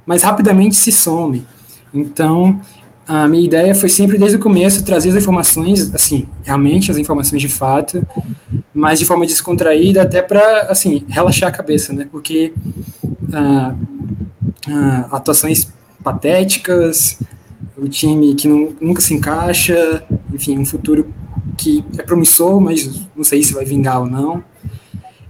mas 0.05 0.21
rapidamente 0.21 0.75
se 0.75 0.91
some. 0.91 1.43
Então, 1.91 2.61
a 3.07 3.27
minha 3.27 3.43
ideia 3.43 3.73
foi 3.73 3.89
sempre, 3.89 4.19
desde 4.19 4.37
o 4.37 4.39
começo, 4.39 4.85
trazer 4.85 5.09
as 5.09 5.15
informações, 5.15 5.91
assim, 5.91 6.27
realmente 6.43 6.91
as 6.91 6.97
informações 6.97 7.41
de 7.41 7.49
fato, 7.49 8.05
mas 8.71 8.99
de 8.99 9.05
forma 9.05 9.25
descontraída, 9.25 10.03
até 10.03 10.21
para, 10.21 10.67
assim, 10.69 11.05
relaxar 11.09 11.49
a 11.49 11.51
cabeça, 11.51 11.91
né? 11.91 12.07
Porque 12.11 12.53
ah, 13.33 13.73
ah, 14.69 15.07
atuações 15.11 15.67
patéticas, 16.03 17.19
o 17.81 17.89
time 17.89 18.35
que 18.35 18.47
não, 18.47 18.73
nunca 18.79 19.01
se 19.01 19.11
encaixa, 19.11 20.03
enfim, 20.31 20.59
um 20.59 20.65
futuro 20.65 21.11
que 21.57 21.83
é 21.97 22.03
promissor, 22.03 22.61
mas 22.61 23.01
não 23.15 23.23
sei 23.23 23.41
se 23.41 23.53
vai 23.53 23.65
vingar 23.65 24.01
ou 24.01 24.05
não. 24.05 24.43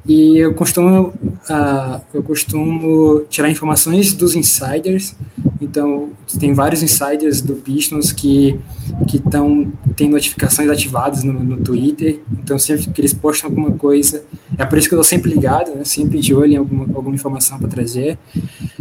E 0.05 0.37
eu 0.37 0.53
costumo, 0.53 1.13
uh, 1.49 2.01
eu 2.13 2.21
costumo 2.21 3.21
tirar 3.29 3.49
informações 3.49 4.13
dos 4.13 4.35
insiders. 4.35 5.15
Então, 5.61 6.09
tem 6.39 6.53
vários 6.53 6.83
insiders 6.83 7.39
do 7.39 7.55
Pistons 7.55 8.11
que 8.11 8.59
que 9.07 9.17
estão 9.17 9.71
tem 9.95 10.09
notificações 10.09 10.69
ativadas 10.69 11.23
no, 11.23 11.33
no, 11.33 11.57
Twitter. 11.57 12.19
Então, 12.31 12.57
sempre 12.57 12.87
que 12.91 13.01
eles 13.01 13.13
postam 13.13 13.49
alguma 13.49 13.71
coisa, 13.71 14.23
é 14.57 14.65
por 14.65 14.77
isso 14.77 14.87
que 14.87 14.95
eu 14.95 15.01
estou 15.01 15.09
sempre 15.09 15.31
ligado, 15.31 15.75
né, 15.75 15.83
sempre 15.83 16.19
de 16.19 16.33
olho 16.33 16.53
em 16.53 16.57
alguma, 16.57 16.85
alguma 16.95 17.15
informação 17.15 17.59
para 17.59 17.67
trazer. 17.67 18.17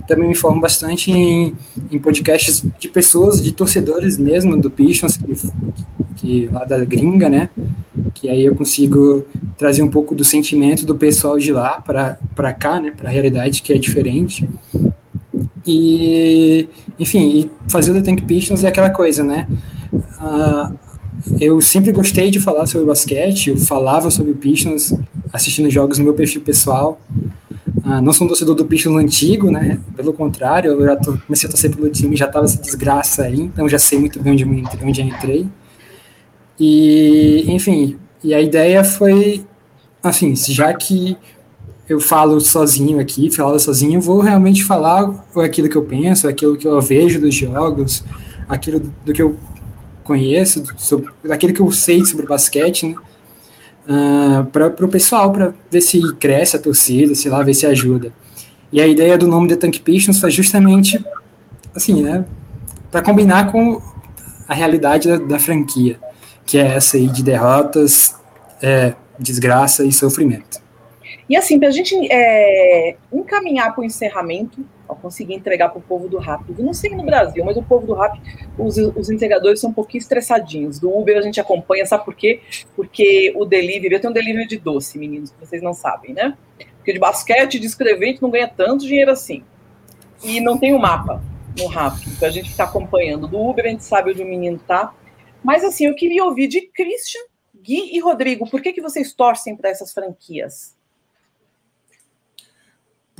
Também 0.07 0.27
me 0.27 0.33
informo 0.33 0.61
bastante 0.61 1.11
em, 1.11 1.55
em 1.91 1.99
podcasts 1.99 2.65
de 2.79 2.89
pessoas, 2.89 3.43
de 3.43 3.53
torcedores 3.53 4.19
mesmo 4.19 4.57
do 4.57 4.71
Pistons, 4.71 5.17
que, 5.17 5.35
que 6.17 6.47
lá 6.53 6.65
da 6.65 6.85
gringa, 6.85 7.29
né? 7.29 7.51
Que 8.15 8.29
aí 8.29 8.45
eu 8.45 8.55
consigo 8.55 9.25
trazer 9.57 9.83
um 9.83 9.89
pouco 9.89 10.15
do 10.15 10.25
sentimento 10.25 10.87
do 10.87 10.95
pessoal 10.95 11.39
de 11.39 11.53
lá 11.53 11.81
para 11.81 12.53
cá, 12.53 12.81
né, 12.81 12.93
para 12.97 13.09
a 13.09 13.13
realidade 13.13 13.63
que 13.63 13.73
é 13.73 13.79
diferente. 13.79 14.49
E, 15.67 16.69
enfim, 16.99 17.29
e 17.29 17.51
fazer 17.71 17.91
o 17.91 17.95
The 17.95 18.03
Tank 18.03 18.23
Pistons 18.23 18.65
é 18.65 18.69
aquela 18.69 18.91
coisa, 18.91 19.23
né? 19.23 19.47
Uh, 19.93 20.79
eu 21.41 21.61
sempre 21.61 21.93
gostei 21.93 22.31
de 22.31 22.41
falar 22.41 22.67
sobre 22.67 22.87
basquete, 22.87 23.51
eu 23.51 23.57
falava 23.57 24.11
sobre 24.11 24.33
o 24.33 24.37
Pistons 24.37 24.95
assistindo 25.33 25.69
jogos 25.71 25.99
no 25.99 26.05
meu 26.05 26.15
perfil 26.15 26.41
pessoal. 26.41 27.01
Uh, 27.85 28.01
não 28.03 28.13
sou 28.13 28.27
um 28.27 28.29
torcedor 28.29 28.55
do 28.55 28.65
Pistons 28.65 28.97
antigo, 28.97 29.51
né? 29.51 29.81
Pelo 29.97 30.13
contrário, 30.13 30.73
eu 30.73 30.85
já 30.85 30.97
tô, 30.97 31.19
comecei 31.19 31.49
a 31.49 31.51
torcer 31.51 31.75
pelo 31.75 31.89
time, 31.91 32.17
já 32.17 32.27
estava 32.27 32.45
essa 32.45 32.61
desgraça 32.61 33.23
aí, 33.25 33.41
então 33.41 33.69
já 33.69 33.79
sei 33.79 33.99
muito 33.99 34.21
bem 34.23 34.33
onde, 34.33 34.45
onde 34.83 35.03
entrei. 35.03 35.47
E, 36.59 37.45
enfim, 37.49 37.97
e 38.23 38.35
a 38.35 38.41
ideia 38.41 38.85
foi, 38.85 39.45
assim, 40.03 40.35
já 40.37 40.73
que 40.75 41.17
eu 41.89 41.99
falo 41.99 42.39
sozinho 42.41 43.01
aqui, 43.01 43.31
falo 43.31 43.59
sozinho, 43.59 43.95
eu 43.95 44.01
vou 44.01 44.21
realmente 44.21 44.63
falar 44.63 45.27
aquilo 45.37 45.69
que 45.69 45.77
eu 45.77 45.83
penso, 45.83 46.29
aquilo 46.29 46.57
que 46.57 46.69
eu 46.69 46.81
vejo 46.81 47.21
dos 47.21 47.35
jogos, 47.35 48.05
aquilo 48.49 48.81
do 49.05 49.13
que 49.13 49.23
eu 49.23 49.37
conheço, 50.11 50.65
sobre, 50.77 51.09
aquilo 51.31 51.55
que 51.55 51.61
eu 51.61 51.71
sei 51.71 52.05
sobre 52.05 52.27
basquete, 52.27 52.87
né? 52.87 52.95
Uh, 53.89 54.45
para 54.45 54.67
o 54.67 54.89
pessoal, 54.89 55.33
para 55.33 55.55
ver 55.71 55.81
se 55.81 56.01
cresce 56.17 56.57
a 56.57 56.59
torcida, 56.59 57.15
sei 57.15 57.31
lá, 57.31 57.43
ver 57.43 57.55
se 57.55 57.65
ajuda. 57.65 58.13
E 58.73 58.81
a 58.81 58.87
ideia 58.87 59.17
do 59.17 59.27
nome 59.27 59.49
The 59.49 59.57
Tank 59.57 59.81
Pistons 59.81 60.21
foi 60.21 60.31
justamente, 60.31 61.05
assim, 61.75 62.03
né, 62.03 62.25
para 62.91 63.03
combinar 63.03 63.51
com 63.51 63.81
a 64.47 64.55
realidade 64.55 65.09
da, 65.09 65.17
da, 65.17 65.39
franquia, 65.39 65.99
que 66.45 66.59
é 66.59 66.77
essa 66.77 66.97
aí 66.97 67.09
de 67.09 67.23
derrotas, 67.23 68.15
é, 68.61 68.95
desgraça 69.19 69.85
e 69.85 69.93
sofrimento. 69.93 70.61
E 71.31 71.37
assim, 71.37 71.61
para 71.61 71.69
a 71.69 71.71
gente 71.71 71.95
é, 72.11 72.97
encaminhar 73.13 73.73
para 73.73 73.83
o 73.83 73.85
encerramento, 73.85 74.67
ó, 74.89 74.97
conseguir 74.97 75.35
entregar 75.35 75.69
para 75.69 75.79
o 75.79 75.83
povo 75.83 76.09
do 76.09 76.19
Rápido, 76.19 76.61
não 76.61 76.75
sei 76.75 76.91
no 76.91 77.05
Brasil, 77.05 77.45
mas 77.45 77.57
o 77.57 77.63
povo 77.63 77.87
do 77.87 77.95
Rápido, 77.95 78.21
os, 78.59 78.77
os 78.77 79.09
entregadores 79.09 79.61
são 79.61 79.71
um 79.71 79.73
pouquinho 79.73 80.01
estressadinhos. 80.01 80.81
Do 80.81 80.93
Uber 80.93 81.17
a 81.17 81.23
gente 81.23 81.41
acompanha, 81.41 81.87
sabe 81.87 82.05
por 82.05 82.17
quê? 82.17 82.41
Porque 82.75 83.33
o 83.37 83.45
delivery, 83.45 83.95
eu 83.95 84.01
tenho 84.01 84.11
um 84.11 84.15
delivery 84.15 84.49
de 84.49 84.59
doce, 84.59 84.99
meninos, 84.99 85.33
vocês 85.39 85.63
não 85.63 85.73
sabem, 85.73 86.13
né? 86.13 86.37
Porque 86.79 86.93
de 86.93 86.99
basquete, 86.99 87.61
de 87.61 87.67
escrevente, 87.69 88.21
não 88.21 88.29
ganha 88.29 88.49
tanto 88.49 88.85
dinheiro 88.85 89.13
assim. 89.13 89.45
E 90.25 90.41
não 90.41 90.59
tem 90.59 90.73
o 90.73 90.79
um 90.79 90.81
mapa 90.81 91.23
no 91.57 91.69
Rápido, 91.69 92.11
então 92.11 92.29
a 92.29 92.33
gente 92.33 92.51
está 92.51 92.65
acompanhando. 92.65 93.29
Do 93.29 93.39
Uber 93.39 93.67
a 93.67 93.69
gente 93.69 93.85
sabe 93.85 94.11
onde 94.11 94.23
o 94.25 94.27
menino 94.27 94.59
tá. 94.67 94.93
Mas 95.45 95.63
assim, 95.63 95.87
eu 95.87 95.95
queria 95.95 96.25
ouvir 96.25 96.49
de 96.49 96.61
Christian, 96.61 97.23
Gui 97.55 97.97
e 97.97 98.01
Rodrigo, 98.01 98.51
por 98.51 98.61
que, 98.61 98.73
que 98.73 98.83
vocês 98.83 99.13
torcem 99.13 99.55
para 99.55 99.71
essas 99.71 99.93
franquias? 99.93 100.80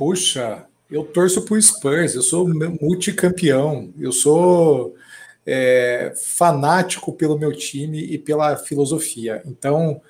Puxa, 0.01 0.65
eu 0.89 1.03
torço 1.03 1.45
para 1.45 1.53
o 1.53 1.61
Spurs, 1.61 2.15
eu 2.15 2.23
sou 2.23 2.49
multicampeão, 2.81 3.93
eu 3.99 4.11
sou 4.11 4.95
é, 5.45 6.11
fanático 6.15 7.13
pelo 7.13 7.37
meu 7.37 7.55
time 7.55 7.99
e 7.99 8.17
pela 8.17 8.57
filosofia. 8.57 9.43
Então, 9.45 10.01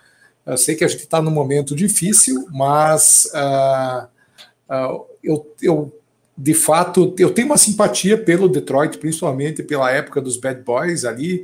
eu 0.46 0.58
sei 0.58 0.76
que 0.76 0.86
a 0.86 0.88
gente 0.88 1.02
está 1.02 1.22
num 1.22 1.30
momento 1.30 1.76
difícil, 1.76 2.48
mas 2.54 3.30
uh, 3.36 4.06
uh, 4.74 5.06
eu, 5.22 5.56
eu, 5.62 5.94
de 6.38 6.54
fato, 6.54 7.14
eu 7.20 7.34
tenho 7.34 7.48
uma 7.48 7.58
simpatia 7.58 8.18
pelo 8.18 8.48
Detroit, 8.48 8.98
principalmente 8.98 9.62
pela 9.62 9.92
época 9.92 10.22
dos 10.22 10.38
Bad 10.38 10.62
Boys 10.62 11.04
ali, 11.04 11.44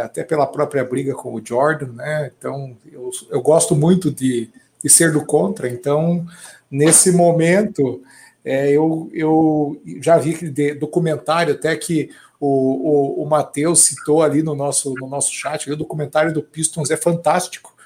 até 0.00 0.22
pela 0.22 0.46
própria 0.46 0.84
briga 0.84 1.12
com 1.12 1.34
o 1.34 1.44
Jordan, 1.44 1.90
né? 1.94 2.30
Então, 2.38 2.76
eu, 2.92 3.10
eu 3.30 3.42
gosto 3.42 3.74
muito 3.74 4.12
de, 4.12 4.48
de 4.80 4.88
ser 4.88 5.10
do 5.10 5.26
contra, 5.26 5.68
então 5.68 6.24
nesse 6.72 7.12
momento, 7.12 8.02
é, 8.42 8.70
eu, 8.70 9.10
eu 9.12 9.80
já 10.00 10.16
vi 10.16 10.34
que 10.34 10.74
documentário 10.74 11.54
até 11.54 11.76
que 11.76 12.10
o, 12.40 13.20
o, 13.20 13.22
o 13.22 13.28
Matheus 13.28 13.84
citou 13.84 14.22
ali 14.22 14.42
no 14.42 14.54
nosso, 14.54 14.94
no 14.98 15.06
nosso 15.06 15.32
chat, 15.32 15.70
o 15.70 15.76
documentário 15.76 16.32
do 16.32 16.42
Pistons 16.42 16.90
é 16.90 16.96
fantástico, 16.96 17.76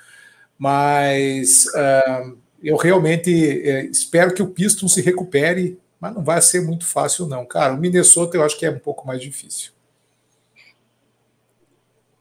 mas 0.56 1.66
uh, 1.66 2.38
eu 2.62 2.76
realmente 2.76 3.30
é, 3.68 3.84
espero 3.86 4.32
que 4.32 4.42
o 4.42 4.48
Pistons 4.48 4.94
se 4.94 5.02
recupere, 5.02 5.78
mas 6.00 6.14
não 6.14 6.24
vai 6.24 6.40
ser 6.40 6.62
muito 6.62 6.86
fácil 6.86 7.26
não, 7.26 7.44
cara. 7.44 7.74
O 7.74 7.76
Minnesota 7.76 8.36
eu 8.36 8.44
acho 8.44 8.58
que 8.58 8.64
é 8.64 8.70
um 8.70 8.78
pouco 8.78 9.06
mais 9.06 9.20
difícil. 9.20 9.75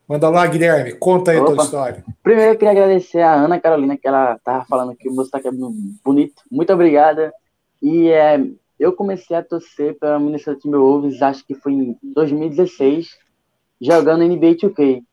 Manda 0.07 0.30
lá, 0.30 0.45
Guilherme, 0.45 0.94
conta 0.94 1.32
aí 1.32 1.38
Opa. 1.40 1.52
a 1.52 1.56
tua 1.56 1.64
história. 1.64 2.06
Primeiro 2.22 2.52
eu 2.52 2.57
queria 2.57 2.72
agradecer 2.72 3.22
a 3.22 3.34
Ana 3.34 3.60
Carolina, 3.60 3.98
que 3.98 4.07
ela 4.07 4.38
tava 4.44 4.64
falando 4.65 4.95
que 4.95 5.10
o 5.10 5.14
meu 5.14 5.26
sotaque 5.26 5.48
é 5.48 5.52
bonito. 6.03 6.44
Muito 6.52 6.72
obrigada. 6.72 7.34
E 7.82 8.10
é, 8.10 8.40
eu 8.80 8.94
comecei 8.94 9.36
a 9.36 9.44
torcer 9.44 9.98
para 9.98 10.19
Minnesota 10.19 10.60
Timberwolves, 10.60 11.22
acho 11.23 11.45
que 11.45 11.56
foi 11.56 11.73
em 11.73 11.98
2016, 12.03 13.18
jogando 13.82 14.23
NBA 14.23 14.56
2K. 14.56 15.03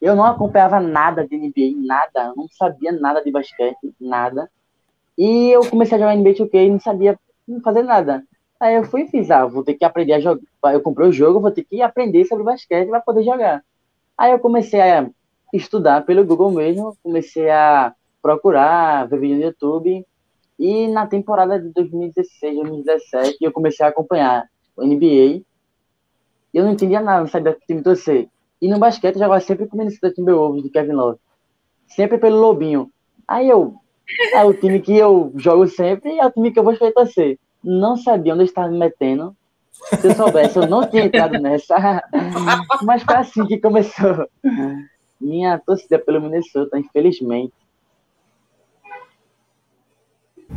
Eu 0.00 0.16
não 0.16 0.24
acompanhava 0.24 0.80
nada 0.80 1.26
de 1.26 1.36
NBA, 1.36 1.76
nada, 1.76 2.32
não 2.34 2.48
sabia 2.48 2.90
nada 2.90 3.22
de 3.22 3.30
basquete, 3.30 3.94
nada. 4.00 4.50
E 5.16 5.50
eu 5.50 5.60
comecei 5.68 5.96
a 5.96 6.00
jogar 6.00 6.16
NBA 6.16 6.32
2K 6.32 6.54
e 6.54 6.70
não 6.70 6.80
sabia 6.80 7.18
fazer 7.62 7.82
nada. 7.82 8.24
Aí 8.58 8.76
eu 8.76 8.84
fui 8.84 9.02
e 9.02 9.08
fiz, 9.08 9.30
ah, 9.30 9.44
vou 9.44 9.62
ter 9.62 9.74
que 9.74 9.84
aprender 9.84 10.14
a 10.14 10.20
jogar. 10.20 10.40
Eu 10.72 10.80
comprei 10.80 11.06
o 11.06 11.12
jogo, 11.12 11.40
vou 11.40 11.50
ter 11.50 11.64
que 11.64 11.82
aprender 11.82 12.24
sobre 12.24 12.44
basquete 12.44 12.88
para 12.88 13.00
poder 13.00 13.24
jogar. 13.24 13.62
Aí 14.16 14.32
eu 14.32 14.38
comecei 14.38 14.80
a 14.80 15.08
estudar 15.52 16.04
pelo 16.04 16.24
Google 16.24 16.50
mesmo, 16.50 16.96
comecei 17.02 17.50
a 17.50 17.94
procurar, 18.22 19.08
ver 19.08 19.18
vídeo 19.18 19.36
no 19.36 19.42
YouTube. 19.42 20.06
E 20.58 20.86
na 20.88 21.06
temporada 21.06 21.58
de 21.58 21.70
2016, 21.70 22.56
2017, 22.56 23.38
eu 23.40 23.52
comecei 23.52 23.84
a 23.84 23.88
acompanhar 23.88 24.48
o 24.76 24.84
NBA. 24.84 25.04
E 25.04 25.44
eu 26.54 26.64
não 26.64 26.72
entendia 26.72 27.00
nada, 27.00 27.20
não 27.20 27.26
sabia 27.26 27.54
que 27.54 27.66
time 27.66 27.82
torcer. 27.82 28.28
E 28.60 28.68
no 28.68 28.78
basquete 28.78 29.16
eu 29.16 29.22
jogava 29.22 29.40
sempre 29.40 29.66
com 29.66 29.74
o 29.74 29.78
Minnesota 29.78 30.12
Timberwolves, 30.12 30.62
do 30.62 30.70
Kevin 30.70 30.92
Love. 30.92 31.18
Sempre 31.88 32.18
pelo 32.18 32.38
Lobinho. 32.38 32.90
Aí 33.26 33.48
eu, 33.48 33.74
é 34.32 34.44
o 34.44 34.54
time 34.54 34.80
que 34.80 34.96
eu 34.96 35.32
jogo 35.36 35.66
sempre 35.66 36.12
e 36.12 36.20
é 36.20 36.26
o 36.26 36.30
time 36.30 36.52
que 36.52 36.58
eu 36.58 36.62
vou 36.62 36.72
escolher 36.72 36.92
torcer. 36.92 37.38
Não 37.62 37.96
sabia 37.96 38.34
onde 38.34 38.42
eu 38.42 38.46
estava 38.46 38.68
me 38.68 38.78
metendo. 38.78 39.36
Se 39.88 40.06
eu 40.06 40.14
soubesse, 40.14 40.56
eu 40.56 40.66
não 40.66 40.88
tinha 40.88 41.04
entrado 41.04 41.38
nessa. 41.38 42.02
Mas 42.82 43.02
foi 43.02 43.16
assim 43.16 43.46
que 43.46 43.58
começou 43.58 44.26
minha 45.20 45.58
torcida 45.58 45.98
pelo 45.98 46.20
Minnesota, 46.20 46.78
infelizmente. 46.78 47.52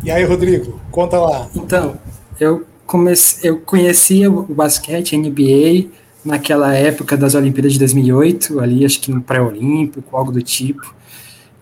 E 0.04 0.12
aí, 0.12 0.24
Rodrigo, 0.24 0.80
conta 0.92 1.20
lá. 1.20 1.48
Então, 1.56 1.98
eu 2.40 2.66
comecei, 2.86 3.50
eu 3.50 3.62
conhecia 3.62 4.30
o 4.30 4.44
basquete, 4.44 5.18
NBA, 5.18 5.90
naquela 6.24 6.74
época 6.74 7.16
das 7.16 7.36
Olimpíadas 7.36 7.74
de 7.74 7.80
2008, 7.80 8.60
ali 8.60 8.86
acho 8.86 9.00
que 9.00 9.12
no 9.12 9.22
pré-olímpico, 9.22 10.16
algo 10.18 10.32
do 10.32 10.42
tipo. 10.42 10.94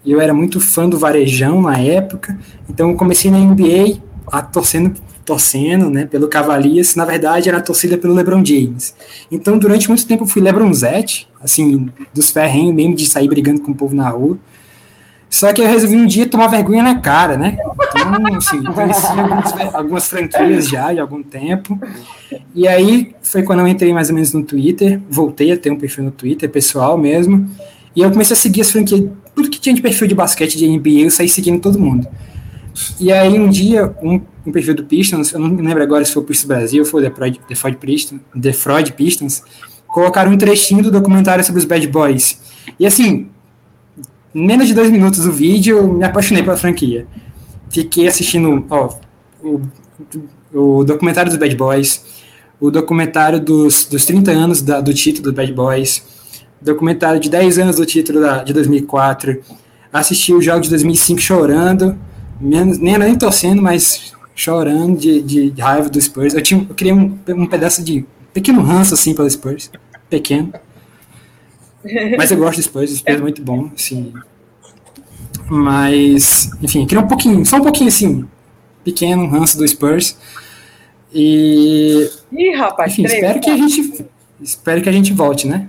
E 0.06 0.12
eu 0.12 0.20
era 0.20 0.34
muito 0.34 0.60
fã 0.60 0.88
do 0.88 0.98
Varejão 0.98 1.62
na 1.62 1.78
época, 1.78 2.38
então 2.70 2.90
eu 2.90 2.98
comecei 2.98 3.30
na 3.30 3.38
NBA 3.38 4.02
a 4.28 4.42
torcendo 4.42 5.00
torcendo 5.26 5.90
né, 5.90 6.06
pelo 6.06 6.28
Cavaliers, 6.28 6.96
na 6.96 7.06
verdade 7.06 7.50
era 7.50 7.58
a 7.58 7.62
torcida 7.62 7.98
pelo 7.98 8.14
LeBron 8.14 8.44
James. 8.44 8.96
Então, 9.32 9.58
durante 9.58 9.88
muito 9.88 10.06
tempo 10.06 10.24
eu 10.24 10.28
fui 10.28 10.42
LeBronzete, 10.42 11.28
assim, 11.42 11.90
dos 12.14 12.30
ferrenhos 12.30 12.74
mesmo 12.74 12.96
de 12.96 13.06
sair 13.06 13.28
brigando 13.28 13.62
com 13.62 13.72
o 13.72 13.76
povo 13.76 13.96
na 13.96 14.10
rua. 14.10 14.38
Só 15.30 15.52
que 15.52 15.62
eu 15.62 15.68
resolvi 15.68 15.96
um 15.96 16.06
dia 16.06 16.28
tomar 16.28 16.46
vergonha 16.46 16.84
na 16.84 17.00
cara, 17.00 17.36
né? 17.36 17.58
Então, 17.90 18.38
assim, 18.38 18.62
conheci 18.72 19.08
algumas, 19.08 19.74
algumas 19.74 20.08
franquias 20.08 20.68
já 20.68 20.94
de 20.94 21.00
algum 21.00 21.24
tempo. 21.24 21.80
E 22.54 22.68
aí 22.68 23.16
foi 23.20 23.42
quando 23.42 23.62
eu 23.62 23.68
entrei 23.68 23.92
mais 23.92 24.10
ou 24.10 24.16
menos 24.16 24.32
no 24.32 24.44
Twitter, 24.44 25.02
voltei 25.10 25.52
a 25.52 25.58
ter 25.58 25.72
um 25.72 25.76
perfil 25.76 26.04
no 26.04 26.12
Twitter, 26.12 26.48
pessoal 26.48 27.00
mesmo. 27.00 27.50
E 27.96 28.02
eu 28.02 28.12
comecei 28.12 28.36
a 28.36 28.38
seguir 28.38 28.62
as 28.62 28.72
franquias, 28.72 29.10
tudo 29.34 29.50
que 29.50 29.60
tinha 29.60 29.74
de 29.74 29.82
perfil 29.82 30.08
de 30.08 30.14
basquete 30.14 30.56
de 30.56 30.68
NBA, 30.68 31.06
eu 31.06 31.10
saí 31.10 31.28
seguindo 31.28 31.60
todo 31.60 31.80
mundo. 31.80 32.08
E 33.00 33.12
aí 33.12 33.40
um 33.40 33.50
dia, 33.50 33.92
um, 34.04 34.22
um 34.46 34.52
perfil 34.52 34.76
do 34.76 34.84
Pistons, 34.84 35.32
eu 35.32 35.40
não 35.40 35.50
me 35.50 35.62
lembro 35.62 35.82
agora 35.84 36.04
se 36.04 36.14
foi 36.14 36.24
o 36.24 36.26
Pistons 36.26 36.48
Brasil 36.48 36.84
ou 36.84 36.90
foi 36.90 37.06
o 37.06 37.12
The 37.12 37.56
Freud 37.56 37.78
Pistons, 37.78 38.22
Pistons, 38.96 39.44
colocaram 39.88 40.32
um 40.32 40.38
trechinho 40.38 40.84
do 40.84 40.92
documentário 40.92 41.44
sobre 41.44 41.60
os 41.60 41.66
Bad 41.66 41.88
Boys. 41.88 42.42
E 42.80 42.86
assim, 42.86 43.30
menos 44.34 44.68
de 44.68 44.74
dois 44.74 44.90
minutos 44.90 45.20
do 45.20 45.32
vídeo, 45.32 45.94
me 45.94 46.04
apaixonei 46.04 46.44
pela 46.44 46.58
franquia. 46.58 47.08
Fiquei 47.70 48.08
assistindo 48.08 48.66
ó, 48.70 48.94
o, 49.42 49.62
o 50.54 50.84
documentário 50.84 51.30
dos 51.30 51.40
Bad 51.40 51.56
Boys, 51.56 52.04
o 52.60 52.72
documentário 52.72 53.40
dos, 53.40 53.86
dos 53.86 54.06
30 54.06 54.32
anos 54.32 54.62
da, 54.62 54.82
do 54.82 54.94
título 54.94 55.32
do 55.32 55.34
Bad 55.34 55.52
Boys, 55.54 56.04
documentário 56.62 57.20
de 57.20 57.30
10 57.30 57.60
anos 57.60 57.76
do 57.76 57.86
título 57.86 58.22
da, 58.22 58.44
de 58.44 58.54
2004, 58.54 59.42
assisti 59.92 60.34
o 60.34 60.42
jogo 60.42 60.62
de 60.62 60.70
2005 60.70 61.22
chorando, 61.22 61.98
menos, 62.40 62.80
nem, 62.80 62.98
nem 62.98 63.16
torcendo, 63.16 63.62
mas 63.62 64.14
chorando 64.36 64.98
de, 64.98 65.22
de, 65.22 65.62
raiva 65.62 65.90
do 65.90 66.02
Spurs. 66.02 66.34
Eu, 66.34 66.42
tinha, 66.42 66.66
eu 66.68 66.76
queria 66.76 66.96
um, 66.96 67.18
um 67.30 67.46
pedaço 67.46 67.84
de 67.84 68.06
pequeno 68.34 68.62
ranço 68.62 68.94
assim 68.94 69.14
pelo 69.14 69.30
Spurs, 69.30 69.72
pequeno. 70.10 70.54
Mas 72.18 72.32
eu 72.32 72.38
gosto 72.38 72.58
do 72.58 72.64
Spurs, 72.64 72.92
o 72.92 72.96
Spurs 72.98 73.18
é 73.18 73.22
muito 73.22 73.42
bom, 73.42 73.70
assim. 73.76 74.14
Mas, 75.50 76.50
enfim, 76.62 76.86
queria 76.86 77.04
um 77.04 77.08
pouquinho, 77.08 77.46
só 77.46 77.58
um 77.58 77.62
pouquinho 77.62 77.90
assim, 77.90 78.26
pequeno, 78.84 79.28
ranço 79.28 79.58
do 79.58 79.68
Spurs. 79.68 80.18
E. 81.14 82.10
Ih, 82.32 82.56
rapaz, 82.56 82.94
enfim, 82.94 83.04
espero 83.06 83.40
que 83.40 83.50
a 83.50 83.58
gente. 83.58 84.06
Espero 84.42 84.82
que 84.82 84.90
a 84.90 84.92
gente 84.92 85.14
volte, 85.14 85.48
né? 85.48 85.68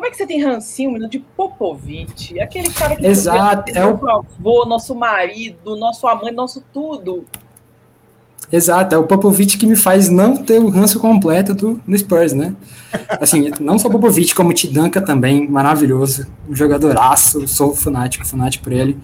Como 0.00 0.06
é 0.08 0.10
que 0.12 0.16
você 0.16 0.26
tem 0.26 0.42
rancinho, 0.42 0.92
menino, 0.92 1.10
de 1.10 1.18
Popovic? 1.18 2.40
Aquele 2.40 2.70
cara 2.70 2.96
que 2.96 3.06
Exato, 3.06 3.70
é 3.76 3.84
o- 3.84 3.98
nosso 3.98 4.08
avô, 4.08 4.64
nosso 4.64 4.94
marido, 4.94 5.76
nosso 5.76 6.06
amante, 6.08 6.32
nosso 6.32 6.64
tudo. 6.72 7.26
Exato, 8.50 8.94
é 8.94 8.98
o 8.98 9.06
Popovich 9.06 9.58
que 9.58 9.66
me 9.66 9.76
faz 9.76 10.08
não 10.08 10.38
ter 10.38 10.58
o 10.58 10.70
ranço 10.70 10.98
completo 10.98 11.52
do, 11.52 11.74
do 11.86 11.98
Spurs, 11.98 12.32
né? 12.32 12.56
Assim, 13.20 13.50
não 13.60 13.78
só 13.78 13.88
o 13.88 13.90
Popovich, 13.90 14.34
como 14.34 14.48
o 14.48 14.54
Tidanka 14.54 15.02
também, 15.02 15.46
maravilhoso, 15.46 16.26
um 16.48 16.56
jogadoraço, 16.56 17.46
sou 17.46 17.76
fanático, 17.76 18.26
fanático 18.26 18.64
por 18.64 18.72
ele. 18.72 18.96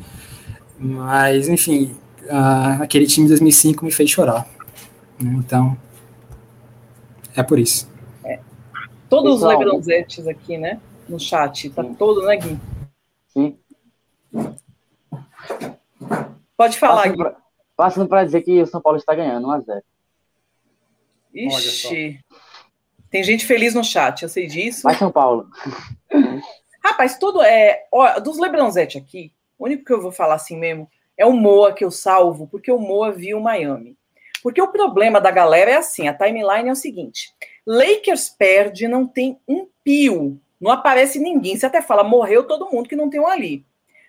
Mas, 0.81 1.47
enfim, 1.47 1.95
ah, 2.31 2.79
aquele 2.81 3.07
time 3.07 3.27
de 3.27 3.33
2005 3.33 3.85
me 3.85 3.93
fez 3.93 4.09
chorar. 4.09 4.49
né? 5.21 5.35
Então, 5.37 5.77
é 7.37 7.43
por 7.43 7.59
isso. 7.59 7.87
Todos 9.09 9.43
os. 9.43 9.49
Lebronzetes 9.49 10.27
aqui, 10.27 10.59
né? 10.59 10.81
No 11.09 11.19
chat. 11.19 11.71
Tá 11.71 11.83
Sim. 11.83 11.95
todo, 11.95 12.23
né, 12.23 12.37
Gui? 12.37 12.59
Sim. 13.29 13.59
Pode 16.57 16.79
falar, 16.79 17.03
Passando 17.03 17.17
Gui. 17.17 17.23
pra, 17.23 17.37
passando 17.77 18.09
pra 18.09 18.25
dizer 18.25 18.43
que 18.43 18.63
o 18.63 18.67
São 18.67 18.81
Paulo 18.81 18.99
está 18.99 19.15
ganhando 19.15 19.49
1x0. 19.49 19.83
Ixi. 21.35 22.19
Tem 23.11 23.23
gente 23.23 23.47
feliz 23.47 23.75
no 23.75 23.85
chat, 23.85 24.23
eu 24.23 24.29
sei 24.29 24.47
disso. 24.47 24.83
Vai 24.83 24.95
São 24.95 25.13
Paulo. 25.13 25.49
Rapaz, 26.83 27.19
tudo 27.19 27.43
é. 27.43 27.85
Ó, 27.93 28.21
dos 28.21 28.39
Lebronzetti 28.39 28.99
aqui, 28.99 29.33
o 29.59 29.65
único 29.67 29.85
que 29.85 29.93
eu 29.93 30.01
vou 30.01 30.13
falar 30.13 30.35
assim 30.35 30.57
mesmo 30.57 30.89
é 31.17 31.25
o 31.25 31.33
Moa 31.33 31.73
que 31.73 31.85
eu 31.85 31.91
salvo, 31.91 32.47
porque 32.47 32.71
o 32.71 32.79
Moa 32.79 33.13
viu 33.13 33.41
Miami. 33.41 33.97
Porque 34.43 34.61
o 34.61 34.69
problema 34.71 35.21
da 35.21 35.31
galera 35.31 35.71
é 35.71 35.77
assim: 35.77 36.09
a 36.09 36.15
timeline 36.15 36.69
é 36.69 36.73
o 36.73 36.77
seguinte: 36.77 37.33
Lakers 37.67 38.29
perde, 38.29 38.87
não 38.87 39.07
tem 39.07 39.41
um 39.49 39.67
pio, 39.83 40.41
não 40.61 40.71
aparece 40.71 41.19
ninguém. 41.19 41.57
Você 41.57 41.67
até 41.67 41.83
fala, 41.83 42.05
morreu 42.05 42.45
todo 42.47 42.71
mundo 42.71 42.89
que 42.89 42.97
não 42.97 43.11
tem 43.11 43.21
um 43.21 43.27
ali. 43.27 43.65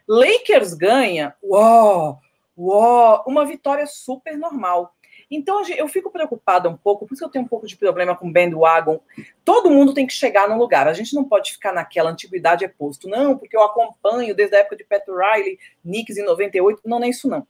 Lakers 0.08 0.74
ganha, 0.74 1.36
uó, 1.44 2.18
uó, 2.58 3.24
uma 3.26 3.46
vitória 3.46 3.86
super 3.86 4.38
normal. 4.38 4.94
Então 5.30 5.62
eu 5.76 5.88
fico 5.88 6.10
preocupada 6.10 6.70
um 6.70 6.78
pouco, 6.78 7.06
por 7.06 7.14
isso 7.14 7.24
eu 7.24 7.30
tenho 7.30 7.44
um 7.44 7.48
pouco 7.48 7.68
de 7.68 7.76
problema 7.76 8.16
com 8.16 8.32
bandwagon. 8.32 9.00
Todo 9.44 9.70
mundo 9.70 9.94
tem 9.94 10.08
que 10.08 10.14
chegar 10.14 10.48
num 10.48 10.58
lugar. 10.58 10.88
A 10.88 10.94
gente 10.94 11.14
não 11.14 11.26
pode 11.26 11.52
ficar 11.52 11.74
naquela 11.74 12.10
antiguidade 12.10 12.64
é 12.64 12.68
posto. 12.68 13.10
Não, 13.10 13.38
porque 13.38 13.58
eu 13.58 13.64
acompanho 13.64 14.34
desde 14.34 14.56
a 14.56 14.60
época 14.60 14.78
de 14.78 14.86
Pat 14.86 15.04
Riley, 15.06 15.60
Knicks 15.84 16.18
em 16.18 16.24
98. 16.24 16.82
Não, 16.86 17.00
não 17.00 17.06
é 17.06 17.10
isso 17.10 17.28
não. 17.28 17.46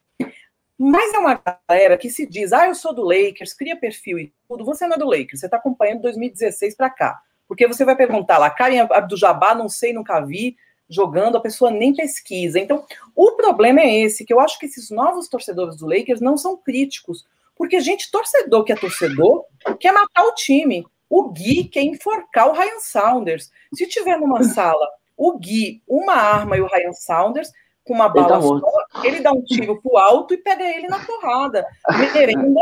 Mas 0.77 1.13
é 1.13 1.17
uma 1.17 1.41
galera 1.67 1.97
que 1.97 2.09
se 2.09 2.25
diz, 2.25 2.53
ah, 2.53 2.67
eu 2.67 2.75
sou 2.75 2.93
do 2.93 3.03
Lakers, 3.03 3.53
cria 3.53 3.75
perfil 3.75 4.19
e 4.19 4.33
tudo. 4.47 4.63
Você 4.65 4.85
não 4.85 4.95
é 4.95 4.99
do 4.99 5.09
Lakers, 5.09 5.39
você 5.39 5.47
está 5.47 5.57
acompanhando 5.57 6.01
2016 6.01 6.75
para 6.75 6.89
cá. 6.89 7.19
Porque 7.47 7.67
você 7.67 7.83
vai 7.83 7.95
perguntar 7.95 8.37
lá, 8.37 8.49
Karen 8.49 8.87
Abdul-Jabbar, 8.91 9.57
não 9.57 9.69
sei, 9.69 9.93
nunca 9.93 10.19
vi, 10.19 10.55
jogando, 10.89 11.37
a 11.37 11.41
pessoa 11.41 11.71
nem 11.71 11.95
pesquisa. 11.95 12.59
Então, 12.59 12.85
o 13.15 13.31
problema 13.31 13.81
é 13.81 14.01
esse, 14.01 14.23
que 14.23 14.33
eu 14.33 14.39
acho 14.39 14.59
que 14.59 14.65
esses 14.65 14.91
novos 14.91 15.27
torcedores 15.27 15.77
do 15.77 15.87
Lakers 15.87 16.21
não 16.21 16.37
são 16.37 16.57
críticos. 16.57 17.25
Porque, 17.55 17.79
gente, 17.79 18.11
torcedor 18.11 18.63
que 18.63 18.71
é 18.71 18.75
torcedor 18.75 19.45
quer 19.79 19.91
matar 19.91 20.25
o 20.25 20.35
time. 20.35 20.85
O 21.09 21.29
Gui 21.29 21.63
quer 21.63 21.81
enforcar 21.81 22.49
o 22.49 22.53
Ryan 22.53 22.79
Saunders. 22.79 23.51
Se 23.73 23.87
tiver 23.87 24.17
numa 24.19 24.43
sala 24.43 24.87
o 25.15 25.37
Gui, 25.39 25.81
uma 25.87 26.13
arma 26.13 26.57
e 26.57 26.61
o 26.61 26.67
Ryan 26.67 26.93
Saunders, 26.93 27.51
com 27.87 27.93
uma 27.93 28.05
Ele 28.05 28.13
bala 28.13 28.27
tá 28.27 28.39
morto. 28.39 28.65
só, 28.65 29.03
ele 29.03 29.21
dá 29.21 29.31
um 29.31 29.41
tiro 29.41 29.81
pro 29.81 29.97
alto 29.97 30.33
e 30.33 30.37
pega 30.37 30.63
ele 30.63 30.87
na 30.87 30.99
porrada. 30.99 31.65
Merenda 32.13 32.61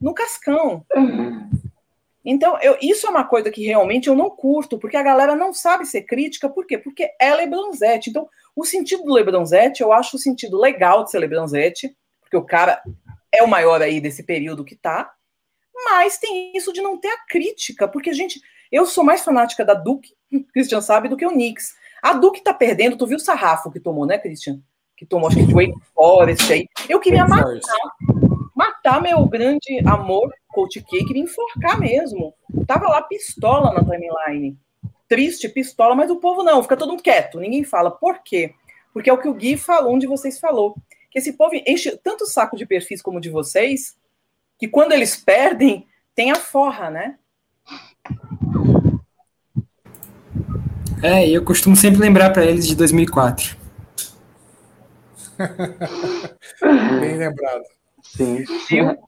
no 0.00 0.14
cascão. 0.14 0.84
Então, 2.24 2.58
eu, 2.60 2.76
isso 2.80 3.06
é 3.06 3.10
uma 3.10 3.24
coisa 3.24 3.50
que 3.50 3.64
realmente 3.64 4.08
eu 4.08 4.14
não 4.14 4.30
curto, 4.30 4.78
porque 4.78 4.96
a 4.96 5.02
galera 5.02 5.34
não 5.34 5.52
sabe 5.52 5.86
ser 5.86 6.02
crítica, 6.02 6.48
por 6.48 6.66
quê? 6.66 6.78
Porque 6.78 7.10
é 7.18 7.34
Lebronzete. 7.34 8.10
Então, 8.10 8.28
o 8.54 8.64
sentido 8.64 9.02
do 9.02 9.12
Lebronzete, 9.12 9.82
eu 9.82 9.92
acho 9.92 10.16
o 10.16 10.18
sentido 10.18 10.58
legal 10.58 11.02
de 11.04 11.10
ser 11.10 11.18
Lebronzete, 11.18 11.96
porque 12.20 12.36
o 12.36 12.44
cara 12.44 12.82
é 13.32 13.42
o 13.42 13.48
maior 13.48 13.80
aí 13.80 14.00
desse 14.00 14.22
período 14.22 14.64
que 14.64 14.76
tá, 14.76 15.10
mas 15.84 16.18
tem 16.18 16.52
isso 16.54 16.72
de 16.72 16.82
não 16.82 16.98
ter 16.98 17.08
a 17.08 17.26
crítica, 17.26 17.88
porque, 17.88 18.12
gente, 18.12 18.40
eu 18.70 18.84
sou 18.84 19.02
mais 19.02 19.22
fanática 19.22 19.64
da 19.64 19.74
Duke, 19.74 20.14
Christian 20.52 20.80
sabe, 20.80 21.08
do 21.08 21.16
que 21.16 21.26
o 21.26 21.30
Knicks. 21.30 21.74
A 22.02 22.12
Duke 22.14 22.42
tá 22.42 22.52
perdendo, 22.54 22.96
tu 22.96 23.06
viu 23.06 23.16
o 23.16 23.20
sarrafo 23.20 23.70
que 23.70 23.80
tomou, 23.80 24.06
né, 24.06 24.18
Christian? 24.18 24.60
Que 24.96 25.06
tomou, 25.06 25.28
acho 25.28 25.36
que 25.36 25.46
de 25.46 25.54
Wake 25.54 25.74
Forest 25.94 26.52
aí. 26.52 26.66
Eu 26.88 27.00
queria 27.00 27.26
matar 27.26 27.60
matar 28.60 29.00
meu 29.00 29.24
grande 29.26 29.80
amor, 29.86 30.30
Coach 30.48 30.82
K, 30.82 31.04
queria 31.06 31.22
enforcar 31.22 31.80
mesmo. 31.80 32.34
Tava 32.66 32.88
lá 32.88 33.00
pistola 33.00 33.72
na 33.72 33.80
timeline. 33.80 34.58
Triste, 35.08 35.48
pistola, 35.48 35.94
mas 35.94 36.10
o 36.10 36.16
povo 36.16 36.42
não, 36.42 36.62
fica 36.62 36.76
todo 36.76 36.90
mundo 36.90 37.02
quieto, 37.02 37.40
ninguém 37.40 37.64
fala. 37.64 37.90
Por 37.90 38.22
quê? 38.22 38.54
Porque 38.92 39.08
é 39.08 39.12
o 39.12 39.18
que 39.18 39.28
o 39.28 39.34
Gui 39.34 39.56
falou, 39.56 39.94
um 39.94 39.98
de 39.98 40.06
vocês 40.06 40.38
falou. 40.38 40.76
Que 41.10 41.18
esse 41.18 41.32
povo 41.32 41.54
enche 41.66 41.96
tanto 41.96 42.24
o 42.24 42.26
saco 42.26 42.56
de 42.56 42.66
perfis 42.66 43.00
como 43.00 43.20
de 43.20 43.30
vocês, 43.30 43.96
que 44.58 44.68
quando 44.68 44.92
eles 44.92 45.16
perdem, 45.16 45.86
tem 46.14 46.30
a 46.30 46.36
forra, 46.36 46.90
né? 46.90 47.18
É, 51.02 51.26
e 51.26 51.34
eu 51.34 51.44
costumo 51.44 51.74
sempre 51.74 52.00
lembrar 52.00 52.30
para 52.30 52.44
eles 52.44 52.66
de 52.66 52.76
2004. 52.76 53.56
Bem 57.00 57.16
lembrado. 57.16 57.62
Sim. 58.02 58.44
Viu? 58.68 58.98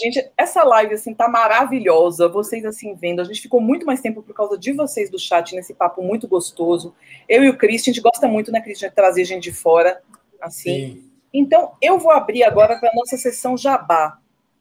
Gente, 0.00 0.30
essa 0.36 0.62
live 0.62 0.94
assim 0.94 1.14
tá 1.14 1.28
maravilhosa. 1.28 2.28
Vocês 2.28 2.64
assim 2.64 2.94
vendo, 2.94 3.20
a 3.20 3.24
gente 3.24 3.40
ficou 3.40 3.60
muito 3.60 3.86
mais 3.86 4.00
tempo 4.00 4.22
por 4.22 4.34
causa 4.34 4.56
de 4.58 4.72
vocês 4.72 5.10
do 5.10 5.18
chat 5.18 5.54
nesse 5.54 5.74
papo 5.74 6.02
muito 6.02 6.28
gostoso. 6.28 6.94
Eu 7.28 7.42
e 7.42 7.48
o 7.48 7.56
Christian, 7.56 7.90
a 7.90 7.94
gente 7.94 8.02
gosta 8.02 8.28
muito, 8.28 8.52
né, 8.52 8.60
Christian, 8.60 8.88
de 8.88 8.94
trazer 8.94 9.24
gente 9.24 9.44
de 9.44 9.52
fora 9.52 10.00
assim. 10.40 10.70
Sim. 10.70 11.10
Então, 11.32 11.72
eu 11.82 11.98
vou 11.98 12.12
abrir 12.12 12.44
agora 12.44 12.78
para 12.78 12.94
nossa 12.94 13.16
sessão 13.16 13.56
Jabá. 13.56 14.18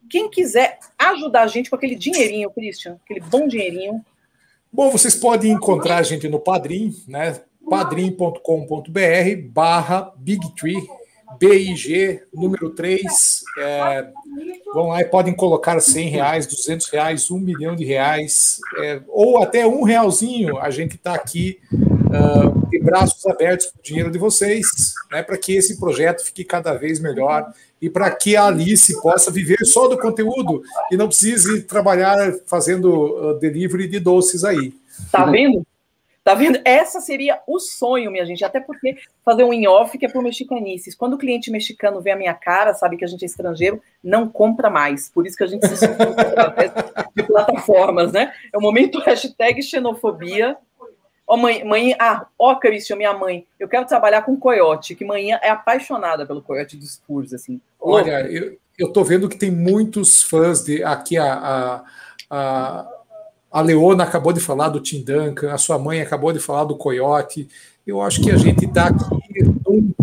Quem 0.10 0.30
quiser 0.30 0.80
ajudar 0.98 1.44
a 1.44 1.48
gente 1.48 1.70
com 1.70 1.76
aquele 1.76 1.96
dinheirinho, 1.96 2.50
Christian, 2.52 2.98
aquele 3.04 3.22
bom 3.22 3.48
dinheirinho, 3.48 4.04
Bom, 4.76 4.92
vocês 4.92 5.16
podem 5.16 5.54
encontrar 5.54 6.00
a 6.00 6.04
gente 6.04 6.28
no 6.28 6.38
Padrim, 6.38 6.94
né? 7.08 7.40
padrim.com.br 7.70 8.40
barra 9.54 10.12
Big 10.18 10.54
Tree, 10.54 10.86
BIG, 11.40 12.22
número 12.34 12.70
3. 12.70 13.44
É, 13.60 14.08
vão 14.74 14.90
lá 14.90 15.02
e 15.02 15.06
podem 15.06 15.34
colocar 15.34 15.80
100 15.80 16.10
reais, 16.10 16.48
200 16.48 16.90
reais, 16.90 17.32
1 17.32 17.40
milhão 17.40 17.76
de 17.76 17.86
reais, 17.86 18.60
é, 18.80 19.02
ou 19.08 19.42
até 19.42 19.66
um 19.66 19.84
realzinho. 19.84 20.58
A 20.58 20.70
gente 20.70 20.96
está 20.96 21.14
aqui 21.14 21.60
ah, 22.16 22.52
de 22.70 22.80
braços 22.80 23.26
abertos 23.26 23.68
para 23.68 23.80
o 23.80 23.84
dinheiro 23.84 24.12
de 24.12 24.18
vocês, 24.18 24.66
né, 25.12 25.22
para 25.22 25.38
que 25.38 25.54
esse 25.54 25.78
projeto 25.78 26.24
fique 26.24 26.46
cada 26.46 26.74
vez 26.74 27.00
melhor 27.00 27.52
e 27.82 27.90
para 27.90 28.10
que 28.10 28.38
a 28.38 28.46
Alice 28.46 29.02
possa 29.02 29.30
viver 29.30 29.66
só 29.66 29.88
do 29.88 29.98
conteúdo 29.98 30.62
e 30.90 30.96
não 30.96 31.08
precise 31.08 31.64
trabalhar 31.64 32.34
fazendo 32.46 33.18
ah, 33.18 33.34
delivery 33.40 33.88
de 33.88 34.00
doces 34.00 34.46
aí. 34.46 34.74
Tá 35.12 35.26
vendo? 35.26 35.66
Tá 36.26 36.34
vendo? 36.34 36.60
Essa 36.66 37.00
seria 37.02 37.40
o 37.46 37.60
sonho, 37.60 38.10
minha 38.10 38.26
gente. 38.26 38.44
Até 38.44 38.60
porque 38.60 38.98
fazer 39.24 39.44
um 39.44 39.54
in-off 39.54 39.96
que 39.96 40.08
é 40.08 40.10
por 40.10 40.24
mexicanices. 40.24 40.96
Quando 40.96 41.14
o 41.14 41.18
cliente 41.20 41.52
mexicano 41.52 42.02
vê 42.02 42.10
a 42.10 42.16
minha 42.16 42.34
cara, 42.34 42.74
sabe 42.74 42.98
que 42.98 43.06
a 43.06 43.08
gente 43.08 43.22
é 43.22 43.28
estrangeiro, 43.28 43.80
não 44.04 44.28
compra 44.28 44.68
mais. 44.68 45.08
Por 45.08 45.28
isso 45.28 45.38
que 45.38 45.44
a 45.44 45.48
gente 45.48 45.68
se 45.68 45.86
através 45.86 46.72
de 47.16 47.22
plataformas, 47.22 48.12
né? 48.12 48.34
É 48.52 48.58
o 48.58 48.62
momento 48.62 48.98
hashtag 49.02 49.62
xenofobia. 49.62 50.58
Ó, 51.28 51.38
mãe, 51.38 51.64
mãe, 51.64 51.96
ah, 52.00 52.26
ó, 52.40 52.56
Christian, 52.56 52.96
minha 52.96 53.14
mãe, 53.14 53.46
eu 53.60 53.68
quero 53.68 53.86
trabalhar 53.86 54.24
com 54.24 54.36
coiote, 54.36 54.96
que 54.96 55.06
manhã 55.06 55.40
é 55.44 55.50
apaixonada 55.52 56.26
pelo 56.26 56.42
coiote 56.42 56.76
dos 56.76 56.94
Spurs, 56.94 57.36
assim. 57.36 57.62
Olha, 57.80 58.22
eu, 58.22 58.58
eu 58.80 58.92
tô 58.92 59.04
vendo 59.04 59.30
que 59.30 59.38
tem 59.38 59.52
muitos 59.52 60.24
fãs 60.24 60.64
de 60.64 60.84
aqui 60.84 61.20
a, 61.20 61.34
a, 61.34 61.84
a, 62.32 62.95
a 63.56 63.62
Leona 63.62 64.04
acabou 64.04 64.34
de 64.34 64.42
falar 64.42 64.68
do 64.68 64.82
Tim 64.82 65.02
Duncan, 65.02 65.54
a 65.54 65.58
sua 65.58 65.80
mãe 65.80 66.02
acabou 66.02 66.34
de 66.34 66.40
falar 66.40 66.66
do 66.66 66.76
Coyote. 66.76 67.48
Eu 67.88 68.02
acho 68.02 68.22
que 68.22 68.30
a 68.30 68.36
gente 68.36 68.66
está 68.66 68.88
aqui. 68.88 69.46
Um, 69.66 69.94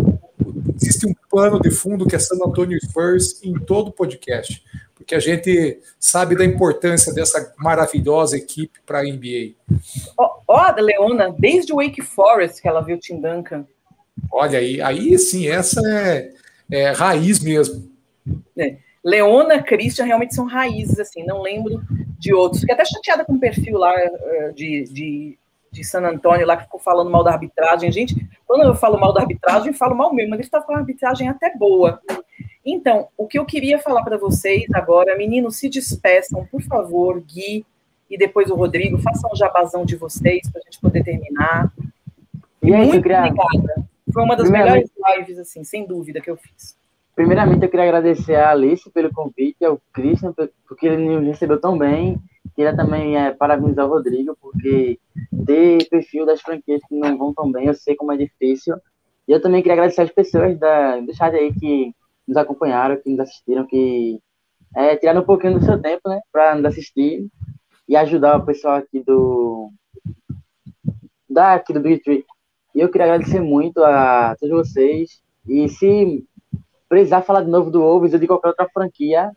existe 0.75 1.05
um 1.05 1.13
plano 1.29 1.61
de 1.61 1.69
fundo 1.69 2.07
que 2.07 2.15
é 2.15 2.19
San 2.19 2.37
Antonio 2.43 2.79
Spurs 2.83 3.43
em 3.43 3.53
todo 3.53 3.89
o 3.89 3.91
podcast, 3.91 4.63
porque 4.95 5.13
a 5.13 5.19
gente 5.19 5.79
sabe 5.99 6.35
da 6.35 6.43
importância 6.43 7.13
dessa 7.13 7.53
maravilhosa 7.59 8.35
equipe 8.37 8.79
para 8.87 9.01
a 9.01 9.03
NBA. 9.03 9.53
Ó, 10.17 10.39
ó, 10.47 10.57
a 10.57 10.81
Leona, 10.81 11.35
desde 11.37 11.73
o 11.73 11.75
Wake 11.75 12.01
Forest 12.01 12.59
que 12.59 12.67
ela 12.67 12.81
viu 12.81 12.95
o 12.95 12.99
Tim 12.99 13.21
Duncan. 13.21 13.67
Olha 14.31 14.57
aí, 14.57 14.81
aí 14.81 15.19
sim, 15.19 15.47
essa 15.47 15.79
é, 15.87 16.31
é 16.71 16.89
raiz 16.89 17.39
mesmo. 17.39 17.87
É. 18.57 18.77
Leona, 19.03 19.61
Christian 19.61 20.05
realmente 20.05 20.33
são 20.33 20.47
raízes, 20.47 20.99
assim, 20.99 21.23
não 21.23 21.43
lembro 21.43 21.83
de 22.23 22.33
outros. 22.33 22.61
Fiquei 22.61 22.73
até 22.73 22.85
chateada 22.85 23.25
com 23.25 23.33
o 23.33 23.39
perfil 23.39 23.77
lá 23.77 23.93
eh, 23.99 24.51
de, 24.55 24.85
de 24.85 25.37
de 25.73 25.83
San 25.83 26.05
Antônio 26.05 26.45
lá 26.45 26.55
que 26.55 26.63
ficou 26.63 26.79
falando 26.79 27.09
mal 27.09 27.23
da 27.23 27.31
arbitragem. 27.31 27.91
Gente, 27.91 28.15
quando 28.45 28.63
eu 28.63 28.75
falo 28.75 28.99
mal 28.99 29.11
da 29.11 29.21
arbitragem, 29.21 29.69
eu 29.69 29.73
falo 29.73 29.95
mal 29.95 30.13
mesmo, 30.13 30.29
mas 30.29 30.39
ele 30.39 30.45
está 30.45 30.61
com 30.61 30.71
uma 30.71 30.79
arbitragem 30.79 31.27
até 31.27 31.53
boa. 31.57 31.99
Então, 32.63 33.07
o 33.17 33.27
que 33.27 33.39
eu 33.39 33.45
queria 33.45 33.79
falar 33.79 34.03
para 34.03 34.17
vocês 34.17 34.65
agora, 34.73 35.17
meninos, 35.17 35.57
se 35.57 35.67
despeçam, 35.67 36.45
por 36.45 36.61
favor, 36.61 37.19
Gui 37.21 37.65
e 38.09 38.17
depois 38.17 38.51
o 38.51 38.55
Rodrigo, 38.55 38.99
façam 38.99 39.31
um 39.33 39.35
jabazão 39.35 39.83
de 39.83 39.95
vocês 39.95 40.47
para 40.49 40.61
a 40.61 40.63
gente 40.63 40.79
poder 40.79 41.03
terminar. 41.03 41.73
E 42.61 42.71
muito 42.71 42.97
obrigada. 42.97 43.33
Foi 44.13 44.23
uma 44.23 44.35
das 44.35 44.49
melhores 44.51 44.89
lives, 45.17 45.39
assim, 45.39 45.63
sem 45.63 45.87
dúvida, 45.87 46.21
que 46.21 46.29
eu 46.29 46.37
fiz. 46.37 46.77
Primeiramente, 47.15 47.63
eu 47.63 47.69
queria 47.69 47.85
agradecer 47.85 48.35
a 48.35 48.49
Alice 48.49 48.89
pelo 48.89 49.13
convite, 49.13 49.63
ao 49.63 49.79
Christian, 49.93 50.33
porque 50.67 50.87
ele 50.87 50.97
nos 50.97 51.25
recebeu 51.27 51.59
tão 51.59 51.77
bem. 51.77 52.19
Queria 52.55 52.75
também 52.75 53.17
é, 53.17 53.31
parabenizar 53.31 53.85
o 53.85 53.89
Rodrigo, 53.89 54.35
porque 54.41 54.99
ter 55.45 55.87
perfil 55.89 56.25
das 56.25 56.41
franquias 56.41 56.81
que 56.87 56.95
não 56.95 57.17
vão 57.17 57.33
tão 57.33 57.51
bem, 57.51 57.67
eu 57.67 57.73
sei 57.73 57.95
como 57.95 58.11
é 58.11 58.17
difícil. 58.17 58.75
E 59.27 59.31
eu 59.31 59.41
também 59.41 59.61
queria 59.61 59.73
agradecer 59.73 60.01
as 60.01 60.11
pessoas 60.11 60.57
da, 60.59 60.99
do 60.99 61.15
chat 61.15 61.35
aí 61.35 61.53
que 61.53 61.93
nos 62.27 62.37
acompanharam, 62.37 62.97
que 62.97 63.09
nos 63.09 63.19
assistiram, 63.19 63.65
que 63.65 64.19
é, 64.75 64.95
tiraram 64.95 65.21
um 65.21 65.25
pouquinho 65.25 65.59
do 65.59 65.65
seu 65.65 65.79
tempo, 65.79 66.09
né, 66.09 66.19
para 66.31 66.55
nos 66.55 66.65
assistir 66.65 67.27
e 67.87 67.95
ajudar 67.95 68.37
o 68.37 68.45
pessoal 68.45 68.75
aqui 68.75 69.01
do 69.01 69.69
da 71.29 71.53
aqui 71.53 71.73
do 71.73 71.79
Big 71.79 72.01
Tree. 72.01 72.25
E 72.75 72.79
eu 72.79 72.89
queria 72.89 73.05
agradecer 73.05 73.39
muito 73.39 73.83
a 73.83 74.35
todos 74.39 74.67
vocês. 74.67 75.21
E 75.47 75.67
se 75.69 76.25
precisar 76.87 77.21
falar 77.21 77.41
de 77.41 77.49
novo 77.49 77.71
do 77.71 77.81
Wolves 77.81 78.13
ou 78.13 78.19
de 78.19 78.27
qualquer 78.27 78.49
outra 78.49 78.69
franquia, 78.73 79.31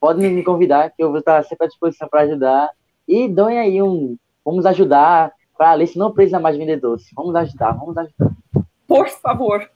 podem 0.00 0.30
me 0.32 0.42
convidar, 0.42 0.90
que 0.90 1.02
eu 1.02 1.10
vou 1.10 1.18
estar 1.18 1.42
sempre 1.44 1.66
à 1.66 1.68
disposição 1.68 2.08
para 2.08 2.22
ajudar. 2.22 2.70
E 3.06 3.28
doem 3.28 3.58
aí 3.58 3.82
um. 3.82 4.16
Vamos 4.44 4.66
ajudar 4.66 5.32
para 5.58 5.70
a 5.70 5.72
Alice 5.72 5.98
não 5.98 6.12
precisa 6.12 6.38
mais 6.38 6.56
vender 6.56 6.80
doce. 6.80 7.10
Vamos 7.14 7.34
ajudar, 7.34 7.72
vamos 7.72 7.98
ajudar. 7.98 8.30
Por 8.86 9.08
favor. 9.08 9.68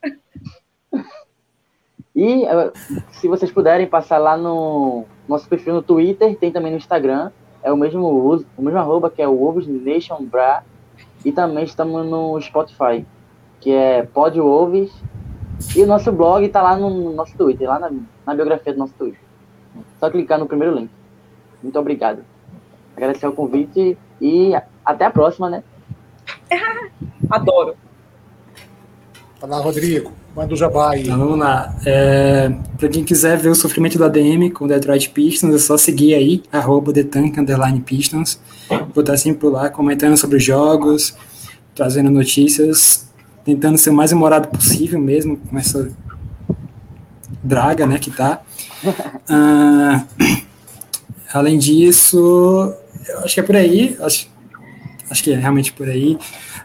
E 2.15 2.45
eh, 2.45 2.73
se 3.13 3.27
vocês 3.27 3.51
puderem 3.51 3.87
passar 3.87 4.19
lá 4.19 4.37
no 4.37 5.07
nosso 5.27 5.49
perfil 5.49 5.73
no 5.73 5.83
Twitter, 5.83 6.37
tem 6.37 6.53
também 6.53 6.71
no 6.71 6.77
Instagram, 6.77 7.31
é 7.63 7.73
o 7.73 7.77
mesmo 7.77 8.07
o 8.07 8.63
mesmo 8.63 8.79
arroba 8.79 9.09
que 9.09 9.23
é 9.23 9.27
o 9.27 9.35
Wolves 9.35 9.67
Nation 9.67 10.23
Bra. 10.23 10.63
E 11.25 11.33
também 11.33 11.65
estamos 11.65 12.07
no 12.07 12.39
Spotify, 12.39 13.07
que 13.61 13.73
é 13.73 14.03
Pod 14.03 14.39
Wolves. 14.39 14.93
E 15.75 15.83
o 15.83 15.87
nosso 15.87 16.13
blog 16.13 16.45
está 16.45 16.61
lá 16.63 16.77
no 16.77 17.13
nosso 17.13 17.37
Twitter, 17.37 17.69
lá 17.69 17.79
na, 17.79 17.91
na 18.27 18.35
biografia 18.35 18.73
do 18.73 18.79
nosso 18.79 18.95
Twitter. 18.95 19.21
Só 19.99 20.11
clicar 20.11 20.39
no 20.39 20.47
primeiro 20.47 20.75
link. 20.75 20.91
Muito 21.63 21.79
obrigado. 21.79 22.25
Agradecer 22.97 23.27
o 23.27 23.33
convite 23.33 23.97
e 24.21 24.53
até 24.85 25.07
a 25.07 25.11
próxima, 25.11 25.49
né? 25.49 25.63
Adoro. 27.31 27.75
Fala, 29.41 29.59
Rodrigo. 29.61 30.13
Manda 30.35 30.55
o 30.55 30.57
jabá 30.57 30.93
aí. 30.93 31.03
Então, 31.03 31.19
vamos 31.19 31.39
lá. 31.39 31.75
É, 31.85 32.49
para 32.79 32.89
quem 32.89 33.05
quiser 33.05 33.37
ver 33.37 33.51
o 33.51 33.55
sofrimento 33.55 33.99
do 33.99 34.05
ADM 34.05 34.51
com 34.51 34.65
o 34.65 34.69
Detroit 34.69 35.11
Pistons, 35.11 35.55
é 35.55 35.59
só 35.59 35.77
seguir 35.77 36.15
aí, 36.15 36.43
arroba 36.51 36.93
Pistons. 37.85 38.41
Vou 38.95 39.03
estar 39.03 39.17
sempre 39.17 39.41
por 39.41 39.53
lá 39.53 39.69
comentando 39.69 40.17
sobre 40.17 40.39
os 40.39 40.45
jogos, 40.45 41.15
trazendo 41.75 42.11
notícias, 42.11 43.12
tentando 43.45 43.79
ser 43.79 43.91
o 43.91 43.95
mais 43.95 44.13
humorado 44.13 44.49
possível 44.49 45.01
mesmo, 45.01 45.37
com 45.37 45.59
essa 45.59 45.91
draga, 47.43 47.87
né, 47.87 47.99
que 47.99 48.11
tá. 48.11 48.43
Ah, 49.29 50.05
além 51.33 51.57
disso, 51.57 52.75
eu 53.09 53.21
acho 53.21 53.35
que 53.35 53.41
é 53.41 53.43
por 53.43 53.57
aí, 53.57 53.97
acho, 54.01 54.29
acho 55.09 55.23
que 55.23 55.33
é 55.33 55.37
realmente 55.37 55.73
por 55.73 55.89
aí. 55.89 56.19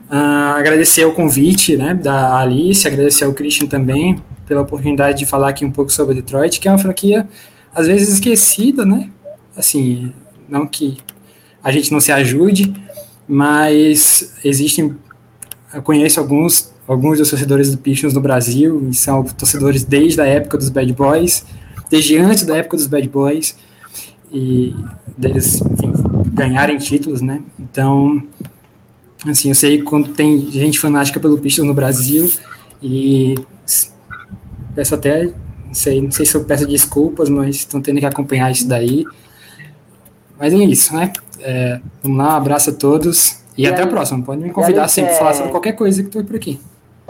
Uh, 0.10 0.56
agradecer 0.58 1.06
o 1.06 1.14
convite 1.14 1.78
né, 1.78 1.94
da 1.94 2.40
Alice, 2.40 2.88
agradecer 2.88 3.26
ao 3.26 3.34
Christian 3.34 3.68
também 3.68 4.22
pela 4.48 4.62
oportunidade 4.62 5.20
de 5.20 5.26
falar 5.26 5.49
aqui 5.49 5.66
um 5.66 5.72
pouco 5.72 5.91
sobre 5.91 6.16
Detroit, 6.16 6.60
que 6.60 6.68
é 6.68 6.72
uma 6.72 6.78
franquia 6.78 7.28
às 7.76 7.88
vezes 7.88 8.10
esquecida, 8.10 8.86
né? 8.86 9.10
Assim, 9.56 10.14
não 10.48 10.66
que 10.66 10.98
a 11.64 11.72
gente 11.72 11.91
não 11.91 11.99
se 11.99 12.12
ajude, 12.12 12.74
mas 13.28 14.34
existem, 14.44 14.95
eu 15.73 15.81
conheço 15.81 16.19
alguns, 16.19 16.72
alguns 16.88 17.18
dos 17.19 17.30
torcedores 17.30 17.72
do 17.72 17.77
Pistons 17.77 18.14
no 18.14 18.22
Brasil, 18.22 18.88
e 18.89 18.94
são 18.94 19.23
torcedores 19.23 19.84
desde 19.84 20.19
a 20.22 20.26
época 20.26 20.57
dos 20.57 20.69
Bad 20.69 20.91
Boys, 20.94 21.45
desde 21.89 22.18
antes 22.18 22.45
da 22.45 22.57
época 22.57 22.77
dos 22.77 22.88
Bad 22.88 23.07
Boys, 23.10 23.56
e 24.31 24.76
deles 25.18 25.61
enfim, 25.61 25.94
ganharem 26.34 26.77
títulos, 26.77 27.22
né? 27.22 27.41
Então, 27.60 28.22
Assim, 29.26 29.49
eu 29.49 29.56
sei 29.56 29.81
quando 29.81 30.14
tem 30.14 30.49
gente 30.52 30.80
fanática 30.80 31.19
pelo 31.19 31.38
Pistons 31.39 31.65
no 31.65 31.73
Brasil 31.73 32.31
e 32.81 33.35
peço 34.76 34.94
até, 34.94 35.26
não 35.65 35.73
sei, 35.73 36.02
não 36.02 36.11
sei 36.11 36.26
se 36.26 36.35
eu 36.35 36.44
peço 36.44 36.68
desculpas, 36.68 37.27
mas 37.27 37.56
estão 37.56 37.81
tendo 37.81 37.99
que 37.99 38.06
acompanhar 38.06 38.52
isso 38.52 38.68
daí. 38.68 39.06
Mas 40.38 40.53
é 40.53 40.57
isso, 40.57 40.95
né? 40.95 41.11
É, 41.39 41.81
vamos 42.03 42.18
lá, 42.18 42.34
um 42.34 42.38
abraço 42.38 42.69
a 42.69 42.73
todos 42.73 43.41
e, 43.58 43.64
e 43.64 43.68
até 43.68 43.82
aí, 43.82 43.88
a 43.88 43.88
próxima. 43.88 44.24
Pode 44.24 44.42
me 44.42 44.52
convidar 44.52 44.88
sempre, 44.88 45.14
é... 45.14 45.16
falar 45.16 45.34
sobre 45.34 45.52
qualquer 45.52 45.74
coisa 45.74 46.02
que 46.02 46.10
estou 46.10 46.24
por 46.24 46.36
aqui. 46.36 46.60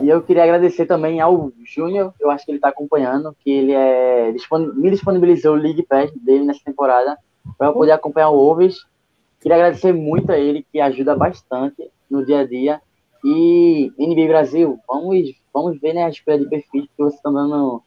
E 0.02 0.10
eu 0.10 0.22
queria 0.22 0.44
agradecer 0.44 0.86
também 0.86 1.20
ao 1.20 1.52
Júnior, 1.66 2.14
eu 2.20 2.30
acho 2.30 2.46
que 2.46 2.52
ele 2.52 2.60
está 2.60 2.70
acompanhando, 2.70 3.36
que 3.44 3.50
ele 3.50 3.72
é, 3.72 4.32
me 4.76 4.92
disponibilizou 4.92 5.54
o 5.54 5.60
League 5.60 5.84
Pass 5.84 6.12
dele 6.16 6.46
nessa 6.46 6.62
temporada 6.64 7.18
para 7.58 7.68
eu 7.68 7.74
poder 7.74 7.94
acompanhar 7.94 8.30
o 8.30 8.38
Wolves. 8.38 8.86
Queria 9.42 9.56
agradecer 9.56 9.94
muito 9.94 10.32
a 10.32 10.38
ele, 10.38 10.66
que 10.72 10.80
ajuda 10.80 11.16
bastante 11.16 11.90
no 12.10 12.24
dia 12.24 12.40
a 12.40 12.46
dia. 12.46 12.80
E 13.24 13.92
NBA 13.98 14.28
Brasil, 14.28 14.80
vamos, 14.88 15.32
vamos 15.52 15.80
ver 15.82 15.94
né, 15.94 16.04
a 16.04 16.10
escolha 16.10 16.38
de 16.38 16.48
perfis 16.48 16.84
que 16.84 16.92
vocês 16.98 17.16
estão 17.16 17.34
dando 17.34 17.82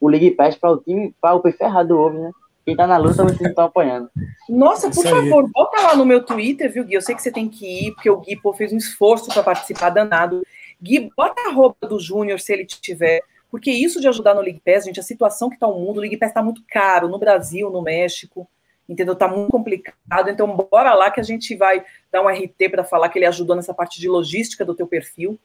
o 0.00 0.08
League 0.08 0.30
Pass 0.32 0.56
para 0.56 0.72
o 0.72 0.78
time, 0.78 1.14
para 1.20 1.34
o 1.34 1.40
perfil 1.40 1.66
errado 1.66 1.88
do 1.88 1.98
ovo, 1.98 2.18
né? 2.18 2.30
Quem 2.70 2.76
tá 2.76 2.86
na 2.86 2.98
luta, 2.98 3.24
vocês 3.24 3.40
estão 3.40 3.64
apoiando. 3.64 4.08
Nossa, 4.48 4.88
por 4.88 5.04
favor, 5.04 5.50
bota 5.52 5.82
lá 5.82 5.96
no 5.96 6.06
meu 6.06 6.24
Twitter, 6.24 6.72
viu, 6.72 6.84
Gui? 6.84 6.94
Eu 6.94 7.02
sei 7.02 7.16
que 7.16 7.22
você 7.22 7.32
tem 7.32 7.48
que 7.48 7.88
ir, 7.88 7.94
porque 7.94 8.08
o 8.08 8.18
Gui 8.18 8.36
pô, 8.36 8.52
fez 8.52 8.72
um 8.72 8.76
esforço 8.76 9.26
para 9.26 9.42
participar 9.42 9.90
danado. 9.90 10.40
Gui, 10.80 11.10
bota 11.16 11.48
a 11.48 11.52
roupa 11.52 11.88
do 11.88 11.98
Júnior 11.98 12.38
se 12.38 12.52
ele 12.52 12.64
tiver. 12.64 13.22
Porque 13.50 13.72
isso 13.72 14.00
de 14.00 14.06
ajudar 14.06 14.34
no 14.34 14.40
League 14.40 14.62
Pass, 14.64 14.84
gente, 14.84 15.00
a 15.00 15.02
situação 15.02 15.50
que 15.50 15.58
tá 15.58 15.66
o 15.66 15.80
mundo, 15.80 15.96
o 15.96 16.00
League 16.00 16.16
Pass 16.16 16.32
tá 16.32 16.40
muito 16.40 16.62
caro 16.68 17.08
no 17.08 17.18
Brasil, 17.18 17.70
no 17.70 17.82
México 17.82 18.48
entendeu? 18.88 19.14
Tá 19.14 19.28
muito 19.28 19.52
complicado, 19.52 20.28
então 20.28 20.48
bora 20.68 20.94
lá 20.94 21.12
que 21.12 21.20
a 21.20 21.22
gente 21.22 21.56
vai 21.56 21.84
dar 22.10 22.22
um 22.22 22.28
RT 22.28 22.68
para 22.68 22.82
falar 22.82 23.08
que 23.08 23.20
ele 23.20 23.26
ajudou 23.26 23.54
nessa 23.54 23.72
parte 23.72 24.00
de 24.00 24.08
logística 24.08 24.64
do 24.64 24.74
teu 24.74 24.86
perfil. 24.86 25.38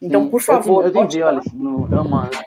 Então, 0.00 0.24
Sim, 0.24 0.30
por 0.30 0.40
favor, 0.40 0.84
eu, 0.86 0.90
eu 0.90 1.02
entendi, 1.02 1.22
olha, 1.22 1.42
no, 1.52 1.86
eu 1.94 2.04
mando. 2.04 2.38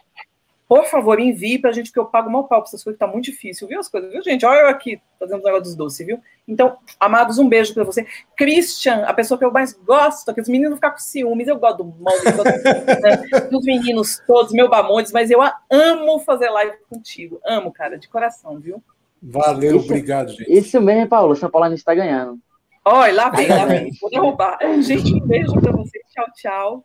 Por 0.67 0.85
favor, 0.85 1.19
envie 1.19 1.59
pra 1.59 1.71
gente, 1.71 1.87
porque 1.87 1.99
eu 1.99 2.05
pago 2.05 2.31
mal 2.31 2.47
pau 2.47 2.61
pra 2.61 2.69
essas 2.69 2.83
coisas, 2.83 2.97
tá 2.97 3.05
muito 3.05 3.25
difícil, 3.25 3.67
viu 3.67 3.79
as 3.79 3.89
coisas, 3.89 4.11
viu, 4.11 4.23
gente? 4.23 4.45
Olha 4.45 4.61
eu 4.61 4.67
aqui, 4.69 4.99
fazendo 5.19 5.39
os 5.39 5.43
negócios 5.43 5.67
dos 5.69 5.75
doces, 5.75 6.07
viu? 6.07 6.19
Então, 6.47 6.77
amados, 6.99 7.37
um 7.37 7.47
beijo 7.47 7.73
pra 7.73 7.83
você. 7.83 8.07
Christian, 8.35 9.03
a 9.05 9.13
pessoa 9.13 9.37
que 9.37 9.45
eu 9.45 9.51
mais 9.51 9.73
gosto, 9.73 10.33
que 10.33 10.41
os 10.41 10.49
meninos 10.49 10.75
ficam 10.75 10.91
com 10.91 10.97
ciúmes, 10.97 11.47
eu 11.47 11.59
gosto 11.59 11.83
do 11.83 11.95
mal, 11.99 12.13
né? 12.23 13.41
dos 13.51 13.65
meninos 13.65 14.21
todos, 14.25 14.51
meu 14.51 14.69
bamondes, 14.69 15.11
mas 15.11 15.29
eu 15.29 15.39
amo 15.69 16.19
fazer 16.19 16.49
live 16.49 16.77
contigo. 16.89 17.39
Amo, 17.45 17.71
cara, 17.71 17.97
de 17.97 18.07
coração, 18.07 18.59
viu? 18.59 18.81
Valeu, 19.21 19.77
isso, 19.77 19.85
obrigado, 19.85 20.31
gente. 20.31 20.51
Isso 20.51 20.81
mesmo, 20.81 21.07
Paulo. 21.07 21.35
São 21.35 21.49
Paulo 21.49 21.73
está 21.73 21.95
ganhando. 21.95 22.37
Olha, 22.83 23.13
lá 23.13 23.29
vem, 23.29 23.47
lá 23.47 23.65
vem. 23.65 23.89
Vou 24.01 24.09
derrubar. 24.09 24.57
Gente, 24.81 25.13
um 25.13 25.25
beijo 25.25 25.53
para 25.53 25.71
vocês. 25.71 26.03
Tchau, 26.11 26.25
tchau. 26.35 26.83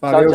tchau, 0.00 0.10
tchau. 0.10 0.26